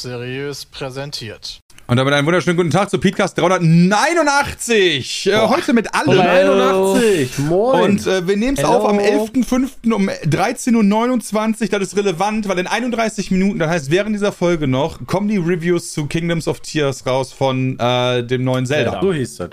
Seriös 0.00 0.64
präsentiert. 0.64 1.60
Und 1.86 1.96
damit 1.96 2.12
einen 2.12 2.26
wunderschönen 2.26 2.58
guten 2.58 2.70
Tag 2.70 2.90
zu 2.90 2.98
Podcast 2.98 3.38
389. 3.38 5.26
Äh, 5.26 5.36
heute 5.48 5.72
mit 5.72 5.94
allen. 5.94 6.20
81. 6.20 7.38
Moin. 7.38 7.82
Und 7.82 8.06
äh, 8.06 8.28
wir 8.28 8.36
nehmen 8.36 8.58
es 8.58 8.64
auf 8.64 8.84
am 8.84 8.98
11.05. 8.98 9.92
um 9.94 10.08
13.29 10.08 11.62
Uhr. 11.62 11.78
Das 11.78 11.88
ist 11.88 11.96
relevant, 11.96 12.46
weil 12.46 12.58
in 12.58 12.66
31 12.66 13.30
Minuten, 13.30 13.58
das 13.58 13.70
heißt 13.70 13.90
während 13.90 14.14
dieser 14.14 14.32
Folge 14.32 14.66
noch, 14.66 15.06
kommen 15.06 15.28
die 15.28 15.38
Reviews 15.38 15.92
zu 15.92 16.06
Kingdoms 16.06 16.46
of 16.46 16.60
Tears 16.60 17.06
raus 17.06 17.32
von 17.32 17.78
äh, 17.78 18.22
dem 18.22 18.44
neuen 18.44 18.66
Zelda. 18.66 19.00
so 19.00 19.12
hieß 19.12 19.36
das. 19.36 19.50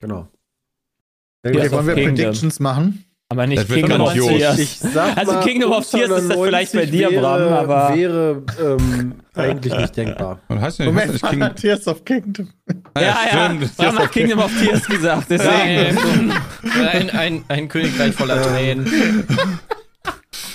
Genau. 0.00 0.28
Okay, 1.44 1.70
wollen 1.72 1.86
wir 1.88 1.94
Kingdom. 1.94 2.14
Predictions 2.14 2.60
machen? 2.60 3.04
Aber 3.30 3.46
nicht 3.46 3.62
Das 3.62 3.68
wird 3.70 3.80
Kingdom 3.80 4.02
of. 4.02 4.12
Tears. 4.12 4.58
Ich 4.58 4.78
sag 4.78 5.16
Also 5.16 5.32
mal, 5.32 5.40
Kingdom 5.44 5.72
of 5.72 5.90
Tears 5.90 6.10
ist 6.10 6.28
das 6.30 6.38
vielleicht 6.38 6.72
bei 6.72 6.78
90 6.80 6.90
dir, 6.92 7.10
wäre, 7.10 7.20
Bram, 7.22 7.52
aber- 7.52 7.96
Wäre 7.96 8.42
ähm, 8.62 9.14
eigentlich 9.34 9.74
nicht 9.76 9.96
denkbar. 9.96 10.40
Was 10.48 10.60
heißt 10.60 10.78
denn? 10.80 10.94
heißt 10.94 11.12
nicht 11.14 11.28
King 11.30 11.54
Tears 11.56 11.88
of 11.88 12.04
Kingdom. 12.04 12.48
Ja, 12.96 13.02
ja, 13.02 13.16
stimmt. 13.46 13.62
Das 13.62 13.72
Bram 13.76 13.94
ist 13.94 13.98
hat 14.02 14.12
Kingdom 14.12 14.38
of 14.40 14.52
Tears 14.60 14.86
gesagt, 14.86 15.26
deswegen. 15.30 16.32
ein, 16.92 17.10
ein, 17.10 17.44
ein 17.48 17.68
Königreich 17.68 18.14
voller 18.14 18.40
Tränen. 18.42 19.26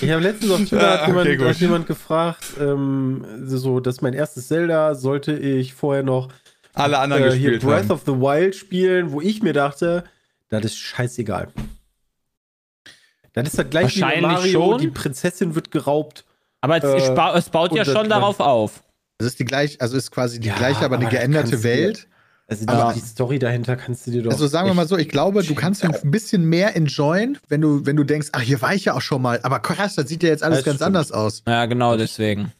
Ich 0.00 0.10
habe 0.10 0.22
letztens 0.22 0.50
auf 0.52 0.58
Twitter 0.64 1.02
Ah, 1.02 1.06
jemand, 1.08 1.28
okay, 1.28 1.44
hat 1.48 1.56
jemand 1.60 1.86
gefragt, 1.86 2.44
ähm, 2.58 3.24
so, 3.44 3.80
das 3.80 3.96
ist 3.96 4.00
mein 4.02 4.14
erstes 4.14 4.48
Zelda, 4.48 4.94
sollte 4.94 5.32
ich 5.36 5.74
vorher 5.74 6.02
noch 6.02 6.28
alle 6.72 6.98
anderen 6.98 7.24
äh, 7.24 7.32
hier 7.32 7.50
gespielt 7.50 7.62
Breath 7.62 7.82
haben. 7.84 7.90
of 7.90 8.02
the 8.06 8.12
Wild 8.12 8.54
spielen, 8.56 9.12
wo 9.12 9.20
ich 9.20 9.42
mir 9.42 9.52
dachte, 9.52 10.04
das 10.48 10.64
ist 10.64 10.78
scheißegal. 10.78 11.48
Das 13.32 13.46
ist 13.48 13.58
das 13.58 13.66
wie 13.66 13.70
bei 13.70 13.82
Wahrscheinlich 13.82 14.22
Mario, 14.22 14.52
schon. 14.72 14.80
die 14.80 14.88
Prinzessin 14.88 15.54
wird 15.54 15.70
geraubt. 15.70 16.24
Aber 16.60 16.76
es, 16.76 16.84
Äh, 17.08 17.38
es 17.38 17.48
baut 17.50 17.72
ja 17.74 17.84
schon 17.84 18.08
darauf 18.08 18.40
auf. 18.40 18.82
Das 19.18 19.28
ist 19.28 19.38
die 19.38 19.44
gleiche, 19.44 19.80
also 19.80 19.96
ist 19.96 20.10
quasi 20.10 20.40
die 20.40 20.48
Ja, 20.48 20.56
gleiche, 20.56 20.84
aber 20.84 20.96
eine 20.96 21.04
aber 21.06 21.12
das 21.14 21.20
geänderte 21.20 21.62
Welt. 21.62 22.08
Also 22.48 22.64
Aber- 22.66 22.92
die, 22.92 23.00
die 23.00 23.06
Story 23.06 23.38
dahinter 23.38 23.76
kannst 23.76 24.06
du 24.06 24.10
dir 24.10 24.22
doch. 24.24 24.32
Also 24.32 24.48
sagen 24.48 24.66
wir 24.68 24.74
mal 24.74 24.88
so, 24.88 24.96
ich 24.98 25.08
glaube, 25.08 25.44
du 25.44 25.54
kannst 25.54 25.84
ein 25.84 26.10
bisschen 26.10 26.44
mehr 26.44 26.74
enjoyen, 26.74 27.38
wenn 27.48 27.60
du, 27.60 27.86
wenn 27.86 27.94
du 27.96 28.02
denkst, 28.02 28.30
ach, 28.32 28.40
hier 28.40 28.60
war 28.60 28.74
ich 28.74 28.86
ja 28.86 28.94
auch 28.94 29.00
schon 29.00 29.22
mal. 29.22 29.38
Aber 29.44 29.60
krass, 29.60 29.94
das 29.94 30.08
sieht 30.08 30.24
ja 30.24 30.30
jetzt 30.30 30.42
alles 30.42 30.58
Das 30.58 30.64
ganz 30.64 30.76
stimmt. 30.76 30.86
anders 30.88 31.12
aus. 31.12 31.44
Ja, 31.46 31.66
genau 31.66 31.96
deswegen. 31.96 32.52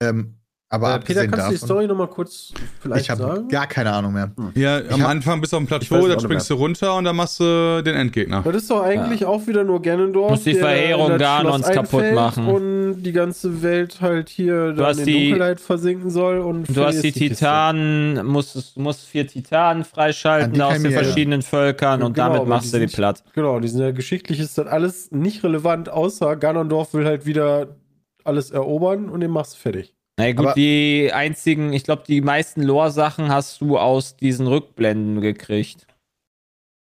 Ähm, 0.00 0.34
aber 0.72 0.94
äh, 0.94 1.00
Peter, 1.00 1.26
kannst 1.26 1.46
du 1.46 1.50
die 1.50 1.54
davon, 1.56 1.66
Story 1.68 1.86
nochmal 1.88 2.06
kurz 2.06 2.52
vielleicht 2.80 3.02
ich 3.04 3.10
habe 3.10 3.22
sagen? 3.22 3.48
gar 3.48 3.66
keine 3.66 3.92
Ahnung 3.92 4.12
mehr. 4.12 4.30
Ja, 4.54 4.78
am 4.90 5.02
hab- 5.02 5.10
Anfang 5.10 5.40
bist 5.40 5.52
du 5.52 5.56
auf 5.56 5.62
dem 5.64 5.64
Ich 5.82 5.88
Plateau, 5.88 6.06
dann 6.08 6.20
springst 6.20 6.48
du 6.48 6.54
runter 6.54 6.94
und 6.96 7.04
dann 7.04 7.16
machst 7.16 7.40
du 7.40 7.82
den 7.84 7.96
Endgegner. 7.96 8.42
Das 8.42 8.54
ist 8.54 8.70
doch 8.70 8.82
eigentlich 8.82 9.24
auch 9.26 9.46
wieder 9.48 9.64
nur 9.64 9.82
Ganondorf. 9.82 10.30
Muss 10.30 10.44
die 10.44 10.52
der 10.52 10.60
Verheerung 10.62 11.18
Ganons 11.18 11.66
kaputt 11.68 12.14
machen. 12.14 12.46
Und 12.46 13.02
die 13.02 13.12
ganze 13.12 13.62
Welt 13.62 14.00
halt 14.00 14.28
hier 14.28 14.72
dann 14.72 14.86
hast 14.86 14.98
in 15.00 15.06
die- 15.06 15.28
Dunkelheit 15.30 15.60
versinken 15.60 16.08
soll. 16.10 16.38
Und 16.38 16.68
Du 16.74 16.84
hast 16.84 17.02
die 17.02 17.12
Kiste. 17.12 17.34
Titanen, 17.34 18.24
musst, 18.26 18.76
du 18.76 18.80
musst 18.80 19.06
vier 19.06 19.26
Titanen 19.26 19.82
An 19.82 19.84
freischalten 19.84 20.52
die 20.54 20.62
aus 20.62 20.74
den 20.74 20.86
ich 20.86 20.94
verschiedenen 20.94 21.42
Völkern 21.42 22.02
und 22.02 22.14
Genau, 22.14 22.32
damit 22.34 22.48
machst 22.48 22.72
die 22.72 22.78
du 22.78 22.86
die 22.86 22.94
platt. 22.94 23.24
Genau, 23.34 23.58
die 23.60 23.68
sind 23.68 23.80
ja 23.80 23.90
geschichtlich 23.90 24.38
ist 24.40 24.56
das 24.56 24.66
alles 24.68 25.10
nicht 25.10 25.42
relevant, 25.42 25.88
außer 25.88 26.36
Ganondorf 26.36 26.94
will 26.94 27.04
halt 27.06 27.26
wieder 27.26 27.76
alles 28.24 28.50
erobern 28.52 29.08
und 29.08 29.20
den 29.20 29.30
machst 29.32 29.54
du 29.54 29.58
fertig. 29.58 29.94
Na 30.20 30.32
gut, 30.32 30.46
Aber- 30.46 30.54
die 30.54 31.10
einzigen, 31.12 31.72
ich 31.72 31.84
glaube, 31.84 32.02
die 32.06 32.20
meisten 32.20 32.62
Lore-Sachen 32.62 33.28
hast 33.30 33.60
du 33.60 33.78
aus 33.78 34.16
diesen 34.16 34.46
Rückblenden 34.46 35.20
gekriegt. 35.20 35.86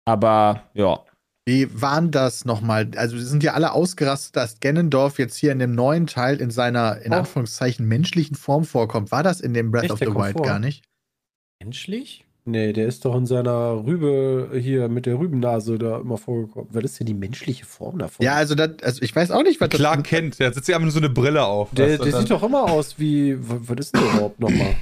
Aber 0.06 0.64
ja. 0.74 1.04
Wie 1.48 1.82
waren 1.82 2.12
das 2.12 2.46
nochmal? 2.46 2.92
Also, 2.96 3.18
sind 3.18 3.44
ja 3.44 3.54
alle 3.54 3.72
ausgerastet, 3.72 4.36
dass 4.36 4.60
Ganondorf 4.60 5.18
jetzt 5.20 5.36
hier 5.38 5.52
in 5.52 5.60
dem 5.60 5.74
neuen 5.74 6.06
Teil 6.08 6.42
in 6.42 6.52
seiner, 6.52 7.02
in 7.02 7.12
Oh. 7.12 7.18
Anführungszeichen, 7.18 7.88
menschlichen 7.88 8.36
Form 8.36 8.66
vorkommt. 8.66 9.12
War 9.12 9.24
das 9.24 9.42
in 9.42 9.54
dem 9.54 9.72
Breath 9.72 9.84
Echt, 9.86 9.94
of 9.94 10.00
the 10.00 10.08
Wild 10.08 10.34
vor? 10.34 10.46
gar 10.46 10.60
nicht? 10.60 10.84
Menschlich? 11.64 12.26
Nee, 12.52 12.74
der 12.74 12.88
ist 12.88 13.06
doch 13.06 13.16
in 13.16 13.26
seiner 13.26 13.84
Rübe 13.86 14.50
hier 14.60 14.88
mit 14.90 15.06
der 15.06 15.20
Rübennase 15.20 15.78
da 15.78 16.00
immer 16.00 16.18
vorgekommen. 16.18 16.68
Was 16.72 16.84
ist 16.84 17.00
denn 17.00 17.08
die 17.08 17.14
menschliche 17.14 17.66
Form 17.66 18.00
davon? 18.00 18.26
Ja, 18.26 18.34
also, 18.36 18.56
das, 18.56 18.72
also 18.82 19.02
ich 19.02 19.16
weiß 19.16 19.32
auch 19.32 19.44
nicht, 19.44 19.62
was 19.62 19.70
das 19.70 19.80
Clark 19.80 20.04
kennt, 20.04 20.40
der 20.40 20.52
setzt 20.54 20.66
sich 20.66 20.74
einfach 20.74 20.86
nur 20.86 20.92
so 20.94 21.00
eine 21.00 21.10
Brille 21.10 21.44
auf. 21.46 21.70
der, 21.72 21.88
Das- 21.98 21.98
der 22.02 22.12
das- 22.12 22.22
sieht 22.22 22.32
doch 22.32 22.42
immer 22.44 22.64
aus 22.64 22.98
wie. 22.98 23.38
wa- 23.38 23.60
Was 23.62 23.78
ist 23.86 23.96
denn 23.96 24.02
der 24.04 24.12
überhaupt 24.14 24.40
nochmal? 24.40 24.76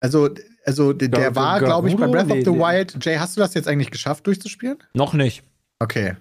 Also, 0.00 0.28
also 0.64 0.92
der 0.92 1.08
Gar- 1.08 1.34
war, 1.34 1.58
glaube 1.60 1.88
ich, 1.88 1.96
bei? 1.96 2.06
Breath 2.06 2.24
of 2.30 2.36
Nee, 2.36 2.44
the 2.44 2.50
nee. 2.50 2.58
Wild. 2.58 3.04
Jay, 3.04 3.16
hast 3.16 3.36
du 3.36 3.40
das 3.40 3.54
jetzt 3.54 3.68
eigentlich 3.68 3.90
geschafft 3.90 4.26
durchzuspielen? 4.26 4.78
Noch 4.92 5.14
nicht. 5.14 5.42
Okay. 5.78 6.14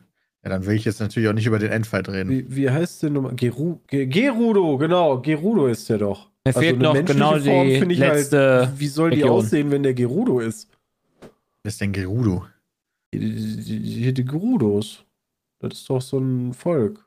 Ja, 0.44 0.50
dann 0.50 0.66
will 0.66 0.76
ich 0.76 0.86
jetzt 0.86 1.00
natürlich 1.00 1.30
auch 1.30 1.34
nicht 1.34 1.46
über 1.48 1.60
den 1.60 1.72
Endfight 1.72 2.08
reden. 2.10 2.30
Wie, 2.30 2.56
wie 2.56 2.70
heißt 2.70 3.04
der 3.04 3.10
nochmal? 3.10 3.36
Geru 3.36 3.80
Ge 3.88 4.06
Gerudo, 4.06 4.78
genau. 4.78 5.22
Gerudo 5.22 5.68
ist 5.68 5.90
der 5.90 5.98
doch. 5.98 6.30
Mir 6.46 6.54
fehlt 6.54 6.80
noch 6.80 6.94
menschliche 6.94 7.20
genau 7.20 7.38
die 7.40 7.80
finde 7.80 7.96
letzte 7.96 8.68
halt, 8.68 8.80
wie 8.80 8.88
soll 8.88 9.12
die 9.12 9.22
Region. 9.22 9.32
aussehen, 9.38 9.72
wenn 9.72 9.84
der 9.84 9.94
Gerudo 9.94 10.40
ist? 10.40 10.68
Was 11.64 11.74
ist 11.76 11.82
denn 11.82 11.94
Gerudo? 11.94 12.46
Die, 13.14 13.20
die, 13.20 13.80
die, 13.80 14.14
die 14.14 14.26
Gerudos. 14.26 15.06
Das 15.62 15.74
ist 15.80 15.90
doch 15.90 16.02
so 16.02 16.18
ein 16.20 16.54
Volk. 16.54 17.06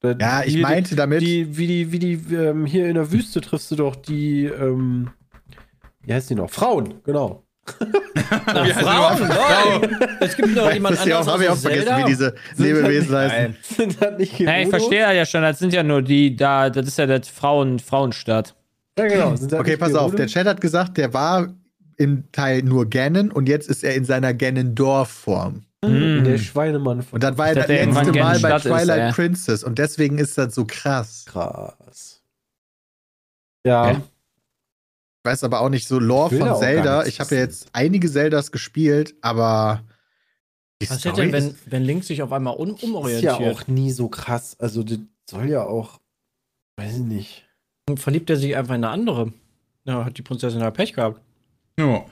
Das- 0.00 0.16
Ja, 0.20 0.44
ich 0.44 0.52
hier 0.54 0.62
meinte 0.62 0.94
damit. 0.94 1.20
Die, 1.22 1.56
wie 1.56 1.66
die, 1.66 1.90
wie 1.90 1.98
die, 1.98 2.12
ähm, 2.34 2.66
hier 2.66 2.86
in 2.88 2.94
der 2.94 3.10
Wüste 3.10 3.40
triffst 3.40 3.68
du 3.72 3.76
doch 3.76 3.96
die, 3.96 4.44
ähm, 4.44 5.10
wie 6.02 6.14
heißt 6.14 6.30
die 6.30 6.36
noch? 6.36 6.48
Frauen, 6.50 7.00
genau. 7.04 7.42
Na, 8.46 8.64
Wie 8.64 8.72
heißt 8.72 8.80
Frauen, 8.80 9.28
nein. 9.28 10.06
Es 10.20 10.36
gibt 10.36 10.54
noch 10.54 10.72
jemand 10.72 10.96
das 10.96 11.04
ja 11.04 11.16
auch, 11.16 11.20
anderes 11.20 11.32
habe 11.34 11.44
ich 11.44 11.50
auch 11.50 11.56
vergessen, 11.56 11.96
wie 11.98 12.04
diese 12.10 12.34
Lebewesen 12.56 13.14
heißen. 13.16 13.38
Nein. 13.42 13.56
Sind 13.62 14.00
das 14.00 14.18
nicht 14.18 14.38
Ja, 14.38 14.56
ich 14.58 14.64
Gerudos? 14.66 14.70
verstehe 14.70 15.14
ja 15.16 15.26
schon, 15.26 15.42
das 15.42 15.58
sind 15.58 15.72
ja 15.72 15.82
nur 15.82 16.00
die, 16.02 16.34
da, 16.36 16.70
das 16.70 16.86
ist 16.86 16.96
ja 16.98 17.06
das 17.06 17.28
Frauen, 17.28 17.78
Frauenstadt. 17.80 18.54
Ja, 18.98 19.06
genau. 19.06 19.34
Okay, 19.60 19.76
pass 19.76 19.94
auf. 19.94 20.14
Der? 20.14 20.26
Chat 20.26 20.46
hat 20.46 20.60
gesagt, 20.60 20.96
der 20.98 21.14
war 21.14 21.54
im 21.96 22.30
Teil 22.32 22.62
nur 22.62 22.88
Ganon 22.88 23.30
und 23.30 23.48
jetzt 23.48 23.68
ist 23.68 23.82
er 23.84 23.94
in 23.94 24.04
seiner 24.04 24.34
Ganondorf-Form. 24.34 25.64
In 25.82 26.24
der. 26.24 26.38
Schweinemann 26.38 27.02
von 27.02 27.16
Und 27.16 27.22
das 27.22 27.38
war 27.38 27.50
Ich 27.50 27.54
das 27.54 27.68
letzte 27.68 28.12
Mal 28.12 28.40
bei 28.40 28.56
ist, 28.56 28.62
Twilight 28.62 29.10
äh. 29.10 29.12
Princess 29.12 29.62
und 29.62 29.78
deswegen 29.78 30.18
ist 30.18 30.36
das 30.36 30.54
so 30.54 30.64
krass. 30.64 31.24
krass. 31.26 32.20
Ja. 33.64 33.92
Ja. 33.92 33.96
Ich 33.98 35.30
weiß 35.30 35.44
aber 35.44 35.60
auch 35.60 35.68
nicht 35.68 35.86
so 35.86 35.98
Lore 35.98 36.36
von 36.36 36.56
Zelda. 36.56 37.04
Ich 37.06 37.20
habe 37.20 37.34
ja 37.34 37.42
jetzt 37.42 37.68
einige 37.72 38.10
Zeldas 38.10 38.50
gespielt, 38.50 39.14
aber 39.20 39.84
Was 40.82 41.04
hätte 41.04 41.12
denn, 41.20 41.32
wenn, 41.32 41.48
ist, 41.48 41.70
wenn 41.70 41.82
Link 41.82 42.04
sich 42.04 42.22
auf 42.22 42.32
einmal 42.32 42.56
um, 42.56 42.70
Ist 42.74 42.82
ja 42.82 42.88
umorientiert? 42.88 43.34
auch 43.34 43.66
nie 43.66 43.90
so 43.90 44.08
krass. 44.08 44.56
Also, 44.58 44.82
das 44.82 44.98
soll 45.28 45.48
ja 45.50 45.64
auch, 45.64 46.00
weiß 46.76 46.94
ich 46.94 47.04
nicht. 47.04 47.47
Verliebt 47.96 48.28
er 48.30 48.36
sich 48.36 48.56
einfach 48.56 48.74
in 48.74 48.84
eine 48.84 48.92
andere? 48.92 49.32
Ja, 49.84 50.04
hat 50.04 50.18
die 50.18 50.22
Prinzessin 50.22 50.62
halt 50.62 50.74
Pech 50.74 50.92
gehabt. 50.92 51.20
Ja. 51.78 52.04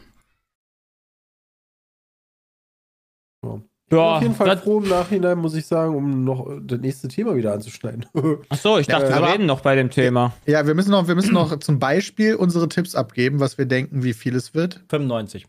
Ja, 3.92 4.16
Auf 4.16 4.22
jeden 4.22 4.34
Fall 4.34 4.56
froh 4.58 4.80
im 4.80 4.88
Nachhinein, 4.88 5.38
muss 5.38 5.54
ich 5.54 5.64
sagen, 5.64 5.94
um 5.94 6.24
noch 6.24 6.50
das 6.60 6.80
nächste 6.80 7.06
Thema 7.06 7.36
wieder 7.36 7.52
anzuschneiden. 7.52 8.04
achso, 8.48 8.78
ich 8.78 8.88
dachte, 8.88 9.10
Ja, 9.10 9.20
wir 9.20 9.32
reden 9.32 9.46
noch 9.46 9.60
bei 9.60 9.76
dem 9.76 9.90
Thema. 9.90 10.34
ja, 10.44 10.66
wir 10.66 10.74
müssen 10.74 10.90
noch, 10.90 11.06
wir 11.06 11.14
müssen 11.14 11.32
noch 11.32 11.56
zum 11.60 11.78
Beispiel 11.78 12.34
unsere 12.34 12.68
Tipps 12.68 12.96
abgeben, 12.96 13.38
was 13.38 13.58
wir 13.58 13.66
denken, 13.66 14.02
wie 14.02 14.12
viel 14.12 14.34
es 14.34 14.54
wird. 14.54 14.82
95. 14.88 15.46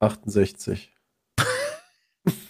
68. 0.00 0.92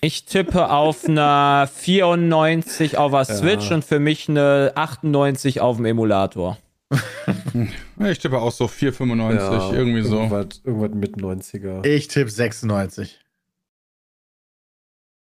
Ich 0.00 0.24
tippe 0.24 0.70
auf 0.70 1.04
eine 1.06 1.68
94 1.70 2.96
auf 2.96 3.12
der 3.12 3.24
Switch 3.26 3.70
und 3.70 3.84
für 3.84 3.98
mich 3.98 4.26
eine 4.26 4.72
98 4.74 5.60
auf 5.60 5.76
dem 5.76 5.84
Emulator. 5.84 6.56
Ich 7.98 8.18
tippe 8.18 8.38
auch 8.38 8.52
so 8.52 8.66
4,95, 8.66 9.72
irgendwie 9.72 10.02
so. 10.02 10.16
Irgendwas, 10.16 10.60
irgendwas 10.64 10.90
mit 10.94 11.16
90er, 11.16 11.84
Ich 11.84 12.08
tippe 12.08 12.30
96. 12.30 13.20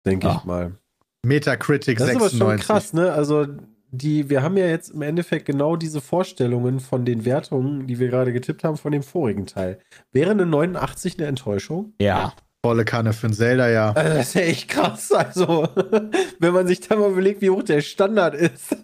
denke 0.06 0.26
Ja. 0.26 0.36
ich 0.38 0.44
mal. 0.44 0.78
Metacritic 1.24 1.98
Das 1.98 2.08
ist 2.10 2.16
aber 2.16 2.28
96. 2.28 2.38
schon 2.38 2.66
krass, 2.66 2.92
ne? 2.92 3.12
Also, 3.12 3.46
die, 3.90 4.28
wir 4.30 4.42
haben 4.42 4.56
ja 4.56 4.66
jetzt 4.66 4.90
im 4.90 5.02
Endeffekt 5.02 5.46
genau 5.46 5.74
diese 5.76 6.00
Vorstellungen 6.00 6.78
von 6.78 7.04
den 7.04 7.24
Wertungen, 7.24 7.86
die 7.86 7.98
wir 7.98 8.08
gerade 8.08 8.32
getippt 8.32 8.62
haben, 8.62 8.76
von 8.76 8.92
dem 8.92 9.02
vorigen 9.02 9.46
Teil. 9.46 9.80
Wäre 10.12 10.30
eine 10.32 10.46
89 10.46 11.18
eine 11.18 11.26
Enttäuschung? 11.26 11.94
Ja. 12.00 12.34
Volle 12.64 12.84
Kanne 12.84 13.12
für 13.12 13.28
ein 13.28 13.32
Zelda, 13.32 13.68
ja. 13.68 13.92
Also 13.92 14.14
das 14.16 14.28
ist 14.28 14.34
ja 14.34 14.40
echt 14.42 14.68
krass. 14.68 15.12
Also, 15.12 15.68
wenn 16.40 16.52
man 16.52 16.66
sich 16.66 16.80
da 16.80 16.96
mal 16.96 17.10
überlegt, 17.12 17.40
wie 17.40 17.50
hoch 17.50 17.62
der 17.62 17.80
Standard 17.82 18.34
ist. 18.34 18.76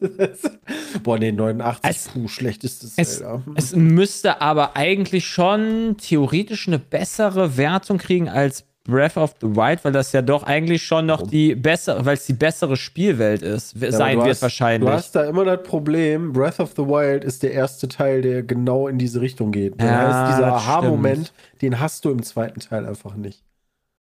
Boah, 1.03 1.19
nee, 1.19 1.32
89, 1.32 1.81
Es- 1.91 2.09
puh, 2.09 2.29
schlechtestes 2.29 2.93
Es, 2.97 3.19
Zelda. 3.19 3.43
es 3.56 3.75
müsste 3.75 4.41
aber 4.41 4.76
eigentlich 4.76 5.26
schon 5.26 5.97
theoretisch 6.00 6.69
eine 6.69 6.79
bessere 6.79 7.56
Wertung 7.56 7.99
kriegen 7.99 8.29
als 8.29 8.65
Breath 8.85 9.17
of 9.17 9.35
the 9.41 9.49
Wild, 9.49 9.82
weil 9.85 9.93
das 9.93 10.12
ja 10.12 10.23
doch 10.23 10.43
eigentlich 10.44 10.82
schon 10.85 11.06
noch 11.06 11.23
die 11.26 11.55
bessere, 11.56 12.05
weil 12.05 12.15
es 12.15 12.26
die 12.26 12.35
bessere 12.35 12.76
Spielwelt 12.76 13.41
ist, 13.43 13.75
Ja, 13.81 13.91
sein 13.91 14.19
wird 14.19 14.29
hast, 14.29 14.43
wahrscheinlich. 14.43 14.88
Du 14.88 14.94
hast 14.94 15.17
da 15.17 15.25
immer 15.25 15.44
das 15.47 15.62
Problem, 15.62 16.32
Breath 16.35 16.61
of 16.61 16.73
the 16.76 16.82
Wild 16.82 17.25
ist 17.25 17.43
der 17.43 17.53
erste 17.53 17.88
Teil, 17.88 18.21
der 18.23 18.43
genau 18.43 18.87
in 18.87 18.99
diese 18.99 19.21
Richtung 19.23 19.53
geht. 19.53 19.81
Das 19.81 19.87
Ja, 19.88 19.97
heißt, 19.97 20.32
dieser 20.37 20.47
das 20.50 20.62
Aha-Moment, 20.62 21.32
den 21.62 21.81
hast 21.81 22.05
du 22.05 22.11
im 22.11 22.23
zweiten 22.23 22.61
Teil 22.61 22.87
einfach 22.87 23.15
nicht. 23.17 23.43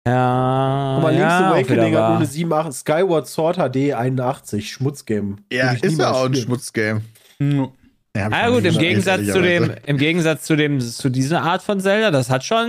Ja, 0.07 0.99
ja, 1.01 1.09
Link's 1.09 1.23
auch 1.23 1.53
Awakening 1.55 1.95
hat 1.95 2.09
nur 2.09 2.17
eine 2.17 2.25
7, 2.25 2.51
8, 2.53 2.73
Skyward 2.73 3.27
Sword 3.27 3.55
HD 3.57 3.93
81, 3.93 4.71
Schmutzgame. 4.71 5.37
Ja, 5.51 5.71
ist 5.71 5.97
ja 5.99 6.11
auch 6.11 6.25
ein. 6.25 6.35
Schmutzgame. 6.35 7.01
Hm. 7.39 7.69
Ja, 8.15 8.27
Ah 8.31 8.49
gut, 8.49 8.63
im 8.65 8.77
Gegensatz 8.77 9.25
zu 9.25 9.41
dem, 9.41 9.71
im 9.87 9.97
Gegensatz 9.97 10.43
zu 10.43 10.55
dem, 10.55 10.79
zu 10.79 11.09
dieser 11.09 11.41
Art 11.41 11.63
von 11.63 11.79
Zelda, 11.79 12.11
das 12.11 12.29
hat 12.29 12.43
schon 12.43 12.67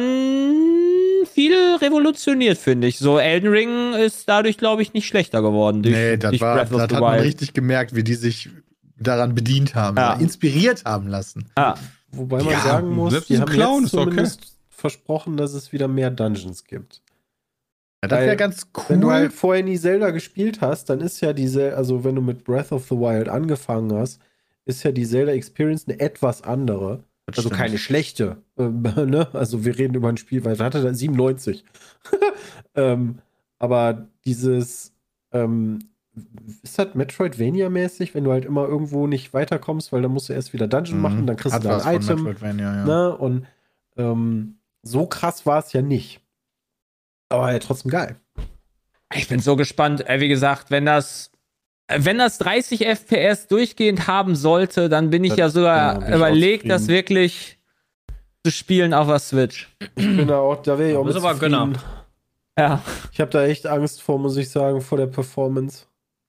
viel 1.31 1.55
revolutioniert, 1.83 2.57
finde 2.57 2.87
ich. 2.87 2.99
So 2.99 3.19
Elden 3.19 3.51
Ring 3.51 3.93
ist 3.95 4.27
dadurch, 4.29 4.57
glaube 4.57 4.81
ich, 4.83 4.95
nicht 4.95 5.07
schlechter 5.07 5.43
geworden. 5.43 5.83
Durch, 5.83 5.95
Nee, 5.95 6.17
das, 6.17 6.31
durch 6.31 6.41
war, 6.41 6.55
Breath 6.57 6.73
of 6.73 6.79
das 6.81 6.89
the 6.91 6.95
hat 6.97 7.01
man 7.03 7.19
richtig 7.21 7.53
gemerkt, 7.53 7.95
wie 7.95 8.05
die 8.05 8.15
sich 8.15 8.49
daran 8.99 9.35
bedient 9.35 9.75
haben, 9.75 9.97
Ja. 9.97 10.15
inspiriert 10.15 10.85
haben 10.85 11.09
lassen. 11.09 11.47
Ah, 11.57 11.75
Wobei 12.13 12.43
man 12.43 12.53
Ja, 12.53 12.61
sagen 12.61 12.95
muss, 12.95 13.27
die 13.27 13.39
haben 13.39 13.51
Clown 13.51 13.83
jetzt 13.83 13.93
ist 13.93 13.99
okay. 13.99 14.11
zumindest 14.11 14.57
versprochen, 14.71 15.37
dass 15.37 15.53
es 15.53 15.73
wieder 15.73 15.89
mehr 15.89 16.11
Dungeons 16.11 16.65
gibt. 16.65 17.03
Ja, 18.05 18.09
das 18.09 18.27
wäre 18.27 18.37
ganz 18.37 18.67
cool. 18.77 18.85
Wenn 18.89 19.01
du 19.01 19.11
halt 19.11 19.33
vorher 19.33 19.63
nie 19.65 19.79
Zelda 19.79 20.11
gespielt 20.11 20.61
hast, 20.61 20.91
dann 20.91 21.01
ist 21.01 21.21
ja 21.21 21.33
diese, 21.33 21.77
also 21.77 22.05
wenn 22.05 22.15
du 22.15 22.23
mit 22.23 22.45
Breath 22.45 22.73
of 22.73 22.85
the 22.89 22.97
Wild 22.97 23.29
angefangen 23.29 23.93
hast, 23.95 24.21
ist 24.65 24.83
ja 24.83 24.93
die 24.93 25.07
Zelda 25.07 25.33
Experience 25.33 25.87
eine 25.87 26.01
etwas 26.01 26.43
andere. 26.43 27.05
Das 27.27 27.39
Also 27.39 27.49
stimmt. 27.49 27.61
keine 27.61 27.79
schlechte. 27.79 28.37
Ähm, 28.59 28.83
ne? 29.07 29.29
Also 29.33 29.65
wir 29.65 29.79
reden 29.79 29.95
über 29.95 30.09
ein 30.09 30.17
Spiel, 30.17 30.45
weil 30.45 30.59
hatte 30.59 30.83
da 30.83 30.93
97. 30.95 31.65
ähm, 32.75 33.19
aber 33.59 34.09
dieses 34.25 34.93
ähm, 35.33 35.79
ist 36.63 36.79
das 36.79 36.95
Metroidvania-mäßig, 36.95 38.15
wenn 38.15 38.25
du 38.25 38.33
halt 38.33 38.45
immer 38.45 38.69
irgendwo 38.69 39.07
nicht 39.07 39.35
weiterkommst, 39.35 39.93
weil 39.93 40.03
dann 40.03 40.13
musst 40.13 40.29
du 40.29 40.33
erst 40.33 40.53
wieder 40.53 40.69
Dungeon 40.69 40.97
Mhm. 40.99 41.03
machen, 41.03 41.27
dann 41.27 41.37
kriegst 41.37 41.55
Hat 41.55 41.65
du 41.65 41.69
da 41.69 41.79
ein 41.79 41.97
Item. 41.97 42.37
Ja. 42.59 42.85
Ne? 42.85 43.17
Und 43.17 43.47
ähm, 43.97 44.57
so 44.83 45.07
krass 45.07 45.47
war 45.47 45.59
es 45.59 45.73
ja 45.73 45.83
nicht. 45.83 46.21
Aber 47.29 47.53
ja, 47.53 47.59
trotzdem 47.59 47.91
geil. 47.91 48.17
ich 49.15 49.29
bin 49.29 49.41
so 49.41 49.57
gespannt. 49.57 50.09
Äh, 50.09 50.21
wie 50.21 50.29
gesagt, 50.29 50.71
wenn 50.71 50.87
das, 50.87 51.31
äh, 51.89 51.99
wenn 52.03 52.19
das 52.19 52.39
30 52.39 52.87
FPS 52.87 53.47
durchgehend 53.49 54.07
haben 54.07 54.37
sollte, 54.37 54.89
dann 54.89 55.11
bin 55.11 55.25
ich 55.25 55.31
Das- 55.31 55.39
ja 55.39 55.45
ja, 55.47 55.51
sogar 55.51 55.99
ich 55.99 56.05
auch 56.13 56.17
überlegt, 56.17 56.69
das 56.71 56.89
wirklich 56.89 57.59
zu 58.45 58.51
spielen 58.53 58.93
auf 58.93 59.07
der 59.09 59.19
Switch. 59.19 59.69
Ich 59.97 60.17
bin 60.17 60.27
da 60.29 60.39
auch, 60.39 60.61
da 60.63 60.79
wäre 60.79 60.91
ich 60.91 60.97
auch 60.97 61.05
mit 61.05 61.17
aber. 61.17 61.35
Gönner. 61.37 61.73
Ja. 62.59 62.83
Ich 63.11 63.21
habe 63.21 63.31
da 63.31 63.45
echt 63.47 63.67
Angst 63.67 64.01
vor, 64.03 64.19
muss 64.19 64.37
ich 64.37 64.49
sagen, 64.51 64.81
vor 64.81 64.99
der 64.99 65.07
Performance. 65.07 65.87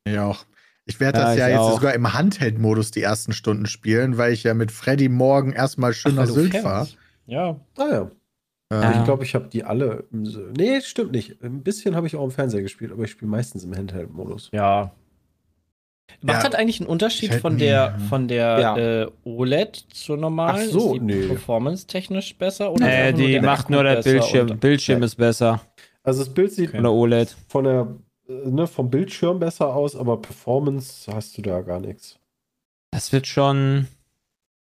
Ja, 0.07 0.25
auch. 0.27 0.45
Ich 0.85 0.99
werde 0.99 1.19
Ja, 1.19 1.25
das 1.25 1.37
ja 1.37 1.47
ich 1.47 1.51
jetzt 1.53 1.59
auch. 1.61 1.73
sogar 1.75 1.93
im 1.93 2.13
Handheld-Modus 2.13 2.91
die 2.91 3.01
ersten 3.01 3.33
Stunden 3.33 3.65
spielen, 3.65 4.17
weil 4.17 4.33
ich 4.33 4.43
ja 4.43 4.53
mit 4.53 4.71
Freddy 4.71 5.09
morgen 5.09 5.51
erstmal 5.51 5.93
schön 5.93 6.13
Ach, 6.13 6.25
nach 6.25 6.27
Sylt 6.27 6.55
fahre. 6.57 6.87
Ja. 7.27 7.59
Ah 7.77 7.87
ja. 7.91 8.11
Ähm, 8.71 8.81
Ja. 8.81 8.97
Ich 8.99 9.03
glaube, 9.05 9.23
ich 9.23 9.35
habe 9.35 9.47
die 9.47 9.63
alle. 9.63 10.05
Nee, 10.11 10.81
stimmt 10.81 11.11
nicht. 11.11 11.41
Ein 11.43 11.61
bisschen 11.63 11.95
habe 11.95 12.07
ich 12.07 12.15
auch 12.15 12.23
im 12.23 12.31
Fernseher 12.31 12.61
gespielt, 12.61 12.91
aber 12.91 13.03
ich 13.03 13.11
spiele 13.11 13.29
meistens 13.29 13.63
im 13.63 13.75
Handheld-Modus. 13.75 14.49
Ja. 14.51 14.91
Macht 16.21 16.43
Ja. 16.43 16.49
das 16.49 16.59
eigentlich 16.59 16.79
einen 16.79 16.89
Unterschied 16.89 17.33
von 17.35 17.57
der, 17.57 17.97
von 18.09 18.27
der 18.27 18.59
Ja. 18.59 18.77
äh, 18.77 19.11
OLED 19.23 19.75
zur 19.91 20.17
normalen? 20.17 20.67
Ach 20.67 20.71
so, 20.71 20.93
ist 20.93 20.93
die 20.93 20.99
nee. 21.05 21.27
Performance 21.27 21.85
technisch 21.87 22.35
besser? 22.37 22.71
Oder 22.71 22.87
Äh, 22.87 23.11
nur 23.11 23.21
die 23.21 23.31
der 23.33 23.41
macht 23.41 23.61
Akku 23.65 23.73
nur 23.73 23.83
der 23.83 24.01
Bildschirm. 24.01 24.49
und- 24.51 24.59
Bildschirm 24.59 25.03
ist 25.03 25.15
besser. 25.15 25.61
Also 26.03 26.23
das 26.23 26.33
Bild 26.33 26.51
sieht 26.51 26.69
Okay. 26.73 26.85
OLED. 26.85 27.35
von 27.47 27.63
der, 27.65 27.87
äh, 28.29 28.49
ne, 28.49 28.65
vom 28.67 28.89
Bildschirm 28.89 29.39
besser 29.39 29.75
aus, 29.75 29.95
aber 29.95 30.21
Performance 30.21 31.11
hast 31.11 31.37
du 31.37 31.41
da 31.41 31.61
gar 31.61 31.79
nichts. 31.79 32.17
Das 32.91 33.11
wird 33.11 33.27
schon. 33.27 33.87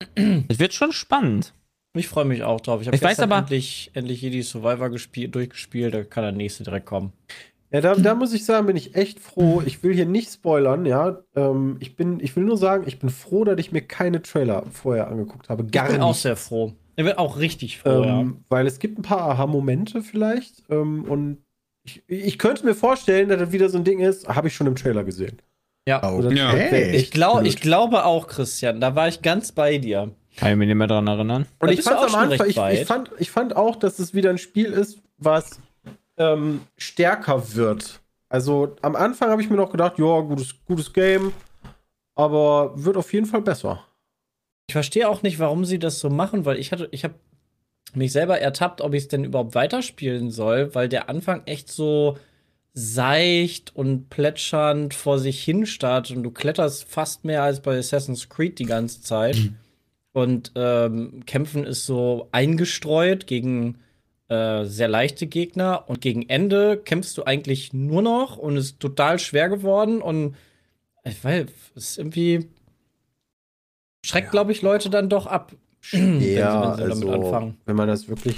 Es 0.48 0.60
wird 0.60 0.74
schon 0.74 0.92
spannend. 0.94 1.54
Ich 1.98 2.08
freue 2.08 2.26
mich 2.26 2.44
auch 2.44 2.62
drauf. 2.62 2.82
Ich 2.82 2.88
habe 2.88 2.96
Ich 2.96 3.02
weiß 3.04 3.20
aber- 3.20 3.38
endlich, 3.40 3.92
endlich 3.94 4.22
Jedi 4.22 4.42
Survivor 4.44 4.90
gespielt, 4.90 5.34
durchgespielt. 5.36 5.94
Da 5.94 6.04
kann 6.04 6.24
der 6.24 6.32
nächste 6.32 6.64
direkt 6.64 6.86
kommen. 6.86 7.14
Ja, 7.72 7.82
da, 7.82 7.96
da 7.96 8.16
muss 8.16 8.34
ich 8.34 8.46
sagen, 8.46 8.66
bin 8.68 8.76
ich 8.76 8.96
echt 8.96 9.20
froh. 9.20 9.62
Ich 9.64 9.84
will 9.84 9.94
hier 9.94 10.06
nicht 10.08 10.32
spoilern, 10.32 10.86
ja. 10.86 11.20
Ähm, 11.36 11.78
ich, 11.80 11.96
bin, 11.96 12.20
ich 12.20 12.36
will 12.36 12.44
nur 12.44 12.58
sagen, 12.58 12.86
ich 12.88 12.98
bin 13.00 13.10
froh, 13.10 13.44
dass 13.44 13.60
ich 13.60 13.72
mir 13.72 13.82
keine 13.82 14.22
Trailer 14.24 14.64
vorher 14.72 15.08
angeguckt 15.08 15.50
habe. 15.50 15.66
Gar 15.66 15.86
ich 15.86 15.92
bin 15.92 16.00
nicht. 16.00 16.06
auch 16.10 16.16
sehr 16.16 16.36
froh. 16.36 16.74
Ich 16.96 17.06
bin 17.06 17.14
auch 17.14 17.38
richtig 17.38 17.78
froh, 17.78 18.04
ja. 18.04 18.22
ähm, 18.22 18.44
Weil 18.50 18.66
es 18.66 18.80
gibt 18.80 18.98
ein 18.98 19.04
paar 19.04 19.22
Aha-Momente 19.22 20.02
vielleicht. 20.02 20.64
Ähm, 20.70 21.06
und 21.06 21.44
ich, 21.86 22.02
ich 22.08 22.40
könnte 22.40 22.66
mir 22.66 22.74
vorstellen, 22.76 23.30
dass 23.30 23.40
das 23.40 23.52
wieder 23.52 23.70
so 23.70 23.78
ein 23.78 23.84
Ding 23.84 24.00
ist, 24.00 24.28
habe 24.28 24.48
ich 24.48 24.56
schon 24.56 24.68
im 24.68 24.76
Trailer 24.76 25.04
gesehen. 25.04 25.40
Ja. 25.88 26.02
Ja. 26.02 26.50
Okay. 26.54 26.96
Ich, 26.96 27.12
glaub, 27.12 27.44
ich 27.44 27.62
glaube 27.62 28.04
auch, 28.06 28.28
Christian. 28.28 28.82
Da 28.82 28.96
war 28.96 29.08
ich 29.08 29.22
ganz 29.22 29.52
bei 29.52 29.78
dir. 29.78 30.12
Kann 30.40 30.52
ich 30.52 30.58
mich 30.58 30.68
nicht 30.68 30.78
mehr 30.78 30.88
dran 30.88 31.08
erinnern. 31.08 31.46
Und 31.60 31.70
ich 31.70 31.82
fand 31.82 32.00
Anfang, 32.00 32.32
ich, 32.50 32.58
ich, 32.58 32.86
fand, 32.86 33.12
ich 33.18 33.30
fand 33.30 33.56
auch, 33.56 33.76
dass 33.76 34.00
es 34.00 34.14
wieder 34.14 34.30
ein 34.30 34.38
Spiel 34.38 34.72
ist, 34.72 35.00
was 35.18 35.60
ähm, 36.18 36.62
stärker 36.78 37.56
wird. 37.56 38.00
Also 38.30 38.76
am 38.82 38.96
Anfang 38.96 39.32
habe 39.32 39.42
ich 39.42 39.50
mir 39.50 39.58
noch 39.58 39.72
gedacht, 39.72 40.00
ja, 40.00 40.22
gutes, 40.22 40.56
gutes 40.66 40.94
Game, 40.94 41.34
aber 42.16 42.72
wird 42.76 42.96
auf 42.96 43.12
jeden 43.12 43.26
Fall 43.26 43.42
besser. 43.42 43.84
Ich 44.68 44.74
verstehe 44.74 45.10
auch 45.10 45.24
nicht, 45.24 45.40
warum 45.40 45.66
sie 45.66 45.80
das 45.80 46.00
so 46.00 46.10
machen, 46.10 46.46
weil 46.46 46.58
ich 46.58 46.72
hatte, 46.72 46.88
ich 46.92 47.04
habe 47.04 47.16
mich 47.96 48.12
selber 48.12 48.40
ertappt, 48.40 48.82
ob 48.82 48.94
ich 48.94 49.04
es 49.04 49.08
denn 49.10 49.26
überhaupt 49.26 49.56
weiterspielen 49.56 50.32
soll, 50.32 50.74
weil 50.74 50.88
der 50.88 51.10
Anfang 51.10 51.42
echt 51.48 51.70
so 51.70 52.18
seicht 52.74 53.76
und 53.76 54.10
plätschernd 54.10 54.94
vor 54.94 55.20
sich 55.20 55.44
hin 55.44 55.66
startet 55.66 56.16
und 56.16 56.24
du 56.24 56.32
kletterst 56.32 56.86
fast 56.88 57.26
mehr 57.26 57.44
als 57.44 57.62
bei 57.62 57.78
Assassin's 57.78 58.30
Creed 58.30 58.60
die 58.60 58.66
ganze 58.66 59.02
Zeit. 59.02 59.38
Und 60.12 60.52
ähm, 60.56 61.24
Kämpfen 61.26 61.66
ist 61.66 61.86
so 61.86 62.28
eingestreut 62.32 63.28
gegen 63.28 63.78
äh, 64.28 64.66
sehr 64.66 64.88
leichte 64.88 65.28
Gegner 65.28 65.86
und 65.88 66.02
gegen 66.02 66.28
Ende 66.30 66.78
kämpfst 66.78 67.18
du 67.18 67.24
eigentlich 67.24 67.74
nur 67.74 68.02
noch 68.02 68.38
und 68.38 68.58
es 68.58 68.66
ist 68.72 68.80
total 68.80 69.20
schwer 69.20 69.50
geworden 69.50 70.02
und 70.02 70.36
ich 71.04 71.24
weiß, 71.24 71.46
es 71.76 71.84
ist 71.92 71.98
irgendwie 71.98 72.48
schreckt, 74.06 74.32
glaube 74.32 74.52
ich, 74.52 74.62
Leute 74.62 74.90
dann 74.90 75.10
doch 75.10 75.26
ab. 75.28 75.54
wenn 75.92 76.20
sie- 76.20 76.36
wenn 76.36 76.94
sie 76.96 77.02
damit 77.08 77.10
anfangen. 77.26 77.58
wenn 77.66 77.76
man 77.76 77.88
das 77.88 78.08
wirklich. 78.08 78.36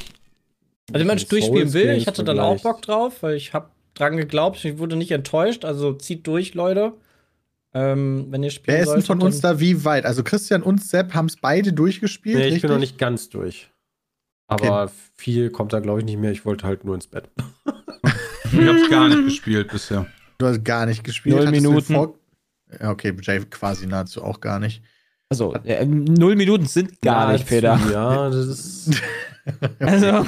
Also 0.89 0.99
wenn 0.99 1.07
man 1.07 1.17
es 1.17 1.27
durchspielen 1.27 1.73
will, 1.73 1.91
ich 1.91 2.07
hatte 2.07 2.23
dann 2.23 2.39
auch. 2.39 2.61
Bock 2.63 2.81
drauf, 2.81 3.23
weil 3.23 3.35
ich 3.35 3.53
habe 3.53 3.69
dran 3.93 4.17
geglaubt, 4.17 4.63
ich 4.63 4.77
wurde 4.77 4.95
nicht 4.95 5.11
enttäuscht, 5.11 5.63
also 5.65 5.93
zieht 5.93 6.27
durch, 6.27 6.53
Leute. 6.53 6.93
Ähm, 7.73 8.27
wenn 8.29 8.43
ihr 8.43 8.49
spielen 8.49 8.77
Wer 8.77 8.83
ist 8.83 8.91
denn 8.93 9.01
von 9.01 9.21
uns 9.21 9.39
da 9.39 9.59
wie 9.59 9.85
weit? 9.85 10.05
Also 10.05 10.23
Christian 10.23 10.61
und 10.61 10.83
Sepp 10.83 11.13
haben 11.13 11.27
es 11.27 11.37
beide 11.37 11.71
durchgespielt, 11.71 12.35
Nee, 12.35 12.41
ich 12.41 12.47
richtig? 12.47 12.61
bin 12.63 12.71
noch 12.71 12.79
nicht 12.79 12.97
ganz 12.97 13.29
durch. 13.29 13.69
Aber 14.47 14.91
viel 15.15 15.49
kommt 15.49 15.71
da, 15.71 15.79
glaube 15.79 15.99
ich, 15.99 16.05
nicht 16.05 16.19
mehr. 16.19 16.31
Ich 16.31 16.45
wollte 16.45 16.67
halt 16.67 16.83
nur 16.83 16.95
ins 16.95 17.07
Bett. 17.07 17.29
Ich 18.53 18.67
hab's 18.67 18.89
gar 18.89 19.07
nicht 19.07 19.23
gespielt 19.23 19.69
bisher. 19.71 20.07
Du 20.37 20.45
hast 20.45 20.65
gar 20.65 20.85
nicht 20.85 21.05
gespielt. 21.05 21.37
Null 21.37 21.47
Hattest 21.47 21.61
Minuten. 21.61 21.93
Ja, 21.93 22.89
okay, 22.89 23.15
Jay 23.21 23.39
quasi 23.49 23.87
nahezu 23.87 24.21
auch 24.23 24.41
gar 24.41 24.59
nicht. 24.59 24.83
Also, 25.29 25.53
äh, 25.63 25.85
null 25.85 26.35
Minuten 26.35 26.65
sind 26.65 27.01
gar 27.01 27.31
nicht, 27.31 27.47
Peter. 27.47 27.79
Ja, 27.89 28.29
das 28.29 28.47
ist. 28.47 29.01
Also, 29.79 30.27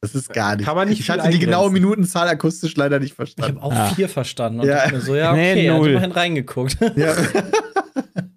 Das 0.00 0.14
ist 0.14 0.32
gar 0.32 0.54
nicht. 0.56 0.64
Kann 0.66 0.76
man 0.76 0.88
nicht 0.88 1.00
ich 1.00 1.10
hatte 1.10 1.28
die 1.28 1.38
genaue. 1.40 1.70
Minutenzahl 1.72 2.28
akustisch 2.28 2.76
leider 2.76 3.00
nicht 3.00 3.10
Ich 3.10 3.14
verstanden. 3.16 3.60
habe 3.60 3.66
auch 3.66 3.72
Ah. 3.72 3.94
vier 3.94 4.08
verstanden 4.08 4.60
und 4.60 4.66
Ja. 4.68 4.88
mir 4.90 5.00
so, 5.00 5.16
ja, 5.16 5.32
Nee, 5.32 5.52
okay, 5.52 5.66
er 5.66 5.72
hat 5.74 5.80
null. 5.80 5.90
immerhin 5.90 6.12
reingeguckt. 6.12 6.76
Ja. 6.96 7.16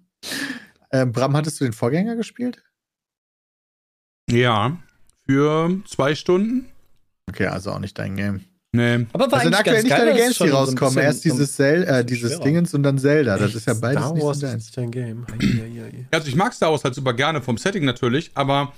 ähm, 0.92 1.12
Bram, 1.12 1.36
hattest 1.36 1.60
du 1.60 1.64
den 1.64 1.72
Vorgänger 1.72 2.16
gespielt? 2.16 2.62
Ja. 4.30 4.76
Für 5.26 5.80
zwei 5.86 6.14
Stunden? 6.14 6.66
Okay, 7.28 7.46
also 7.46 7.70
auch 7.70 7.78
nicht 7.78 7.98
dein 7.98 8.16
Game. 8.16 8.44
Nee. 8.74 9.06
Aber 9.12 9.30
war 9.30 9.40
Also 9.40 9.44
sind 9.44 9.54
eigentlich 9.54 9.58
aktuell 9.58 9.74
ganz 9.76 9.84
nicht 9.84 9.96
geil, 9.96 10.06
deine 10.06 10.18
Games, 10.18 10.32
die 10.32 10.38
so 10.38 10.44
ein 10.44 10.50
rauskommen. 10.52 10.94
bisschen- 10.94 11.02
Erst 11.02 11.24
dieses, 11.24 11.56
Zel 11.56 11.84
äh, 11.84 12.04
dieses. 12.04 12.40
Dingens 12.40 12.74
und 12.74 12.82
dann 12.82 12.98
Zelda. 12.98 13.36
Das 13.38 13.54
ist 13.54 13.66
ja 13.66 13.74
beides 13.74 14.02
Star 14.02 14.14
nicht 14.14 14.24
Wars 14.24 14.38
so 14.40 14.46
nicht 14.46 14.76
dein 14.76 14.90
Game. 14.90 15.26
Also 16.10 16.28
ich 16.28 16.34
mag 16.34 16.52
Star 16.54 16.70
Wars 16.72 16.82
halt 16.82 16.94
super 16.94 17.12
gerne 17.12 17.42
vom 17.42 17.58
Setting 17.58 17.84
natürlich, 17.84 18.30
aber 18.34 18.72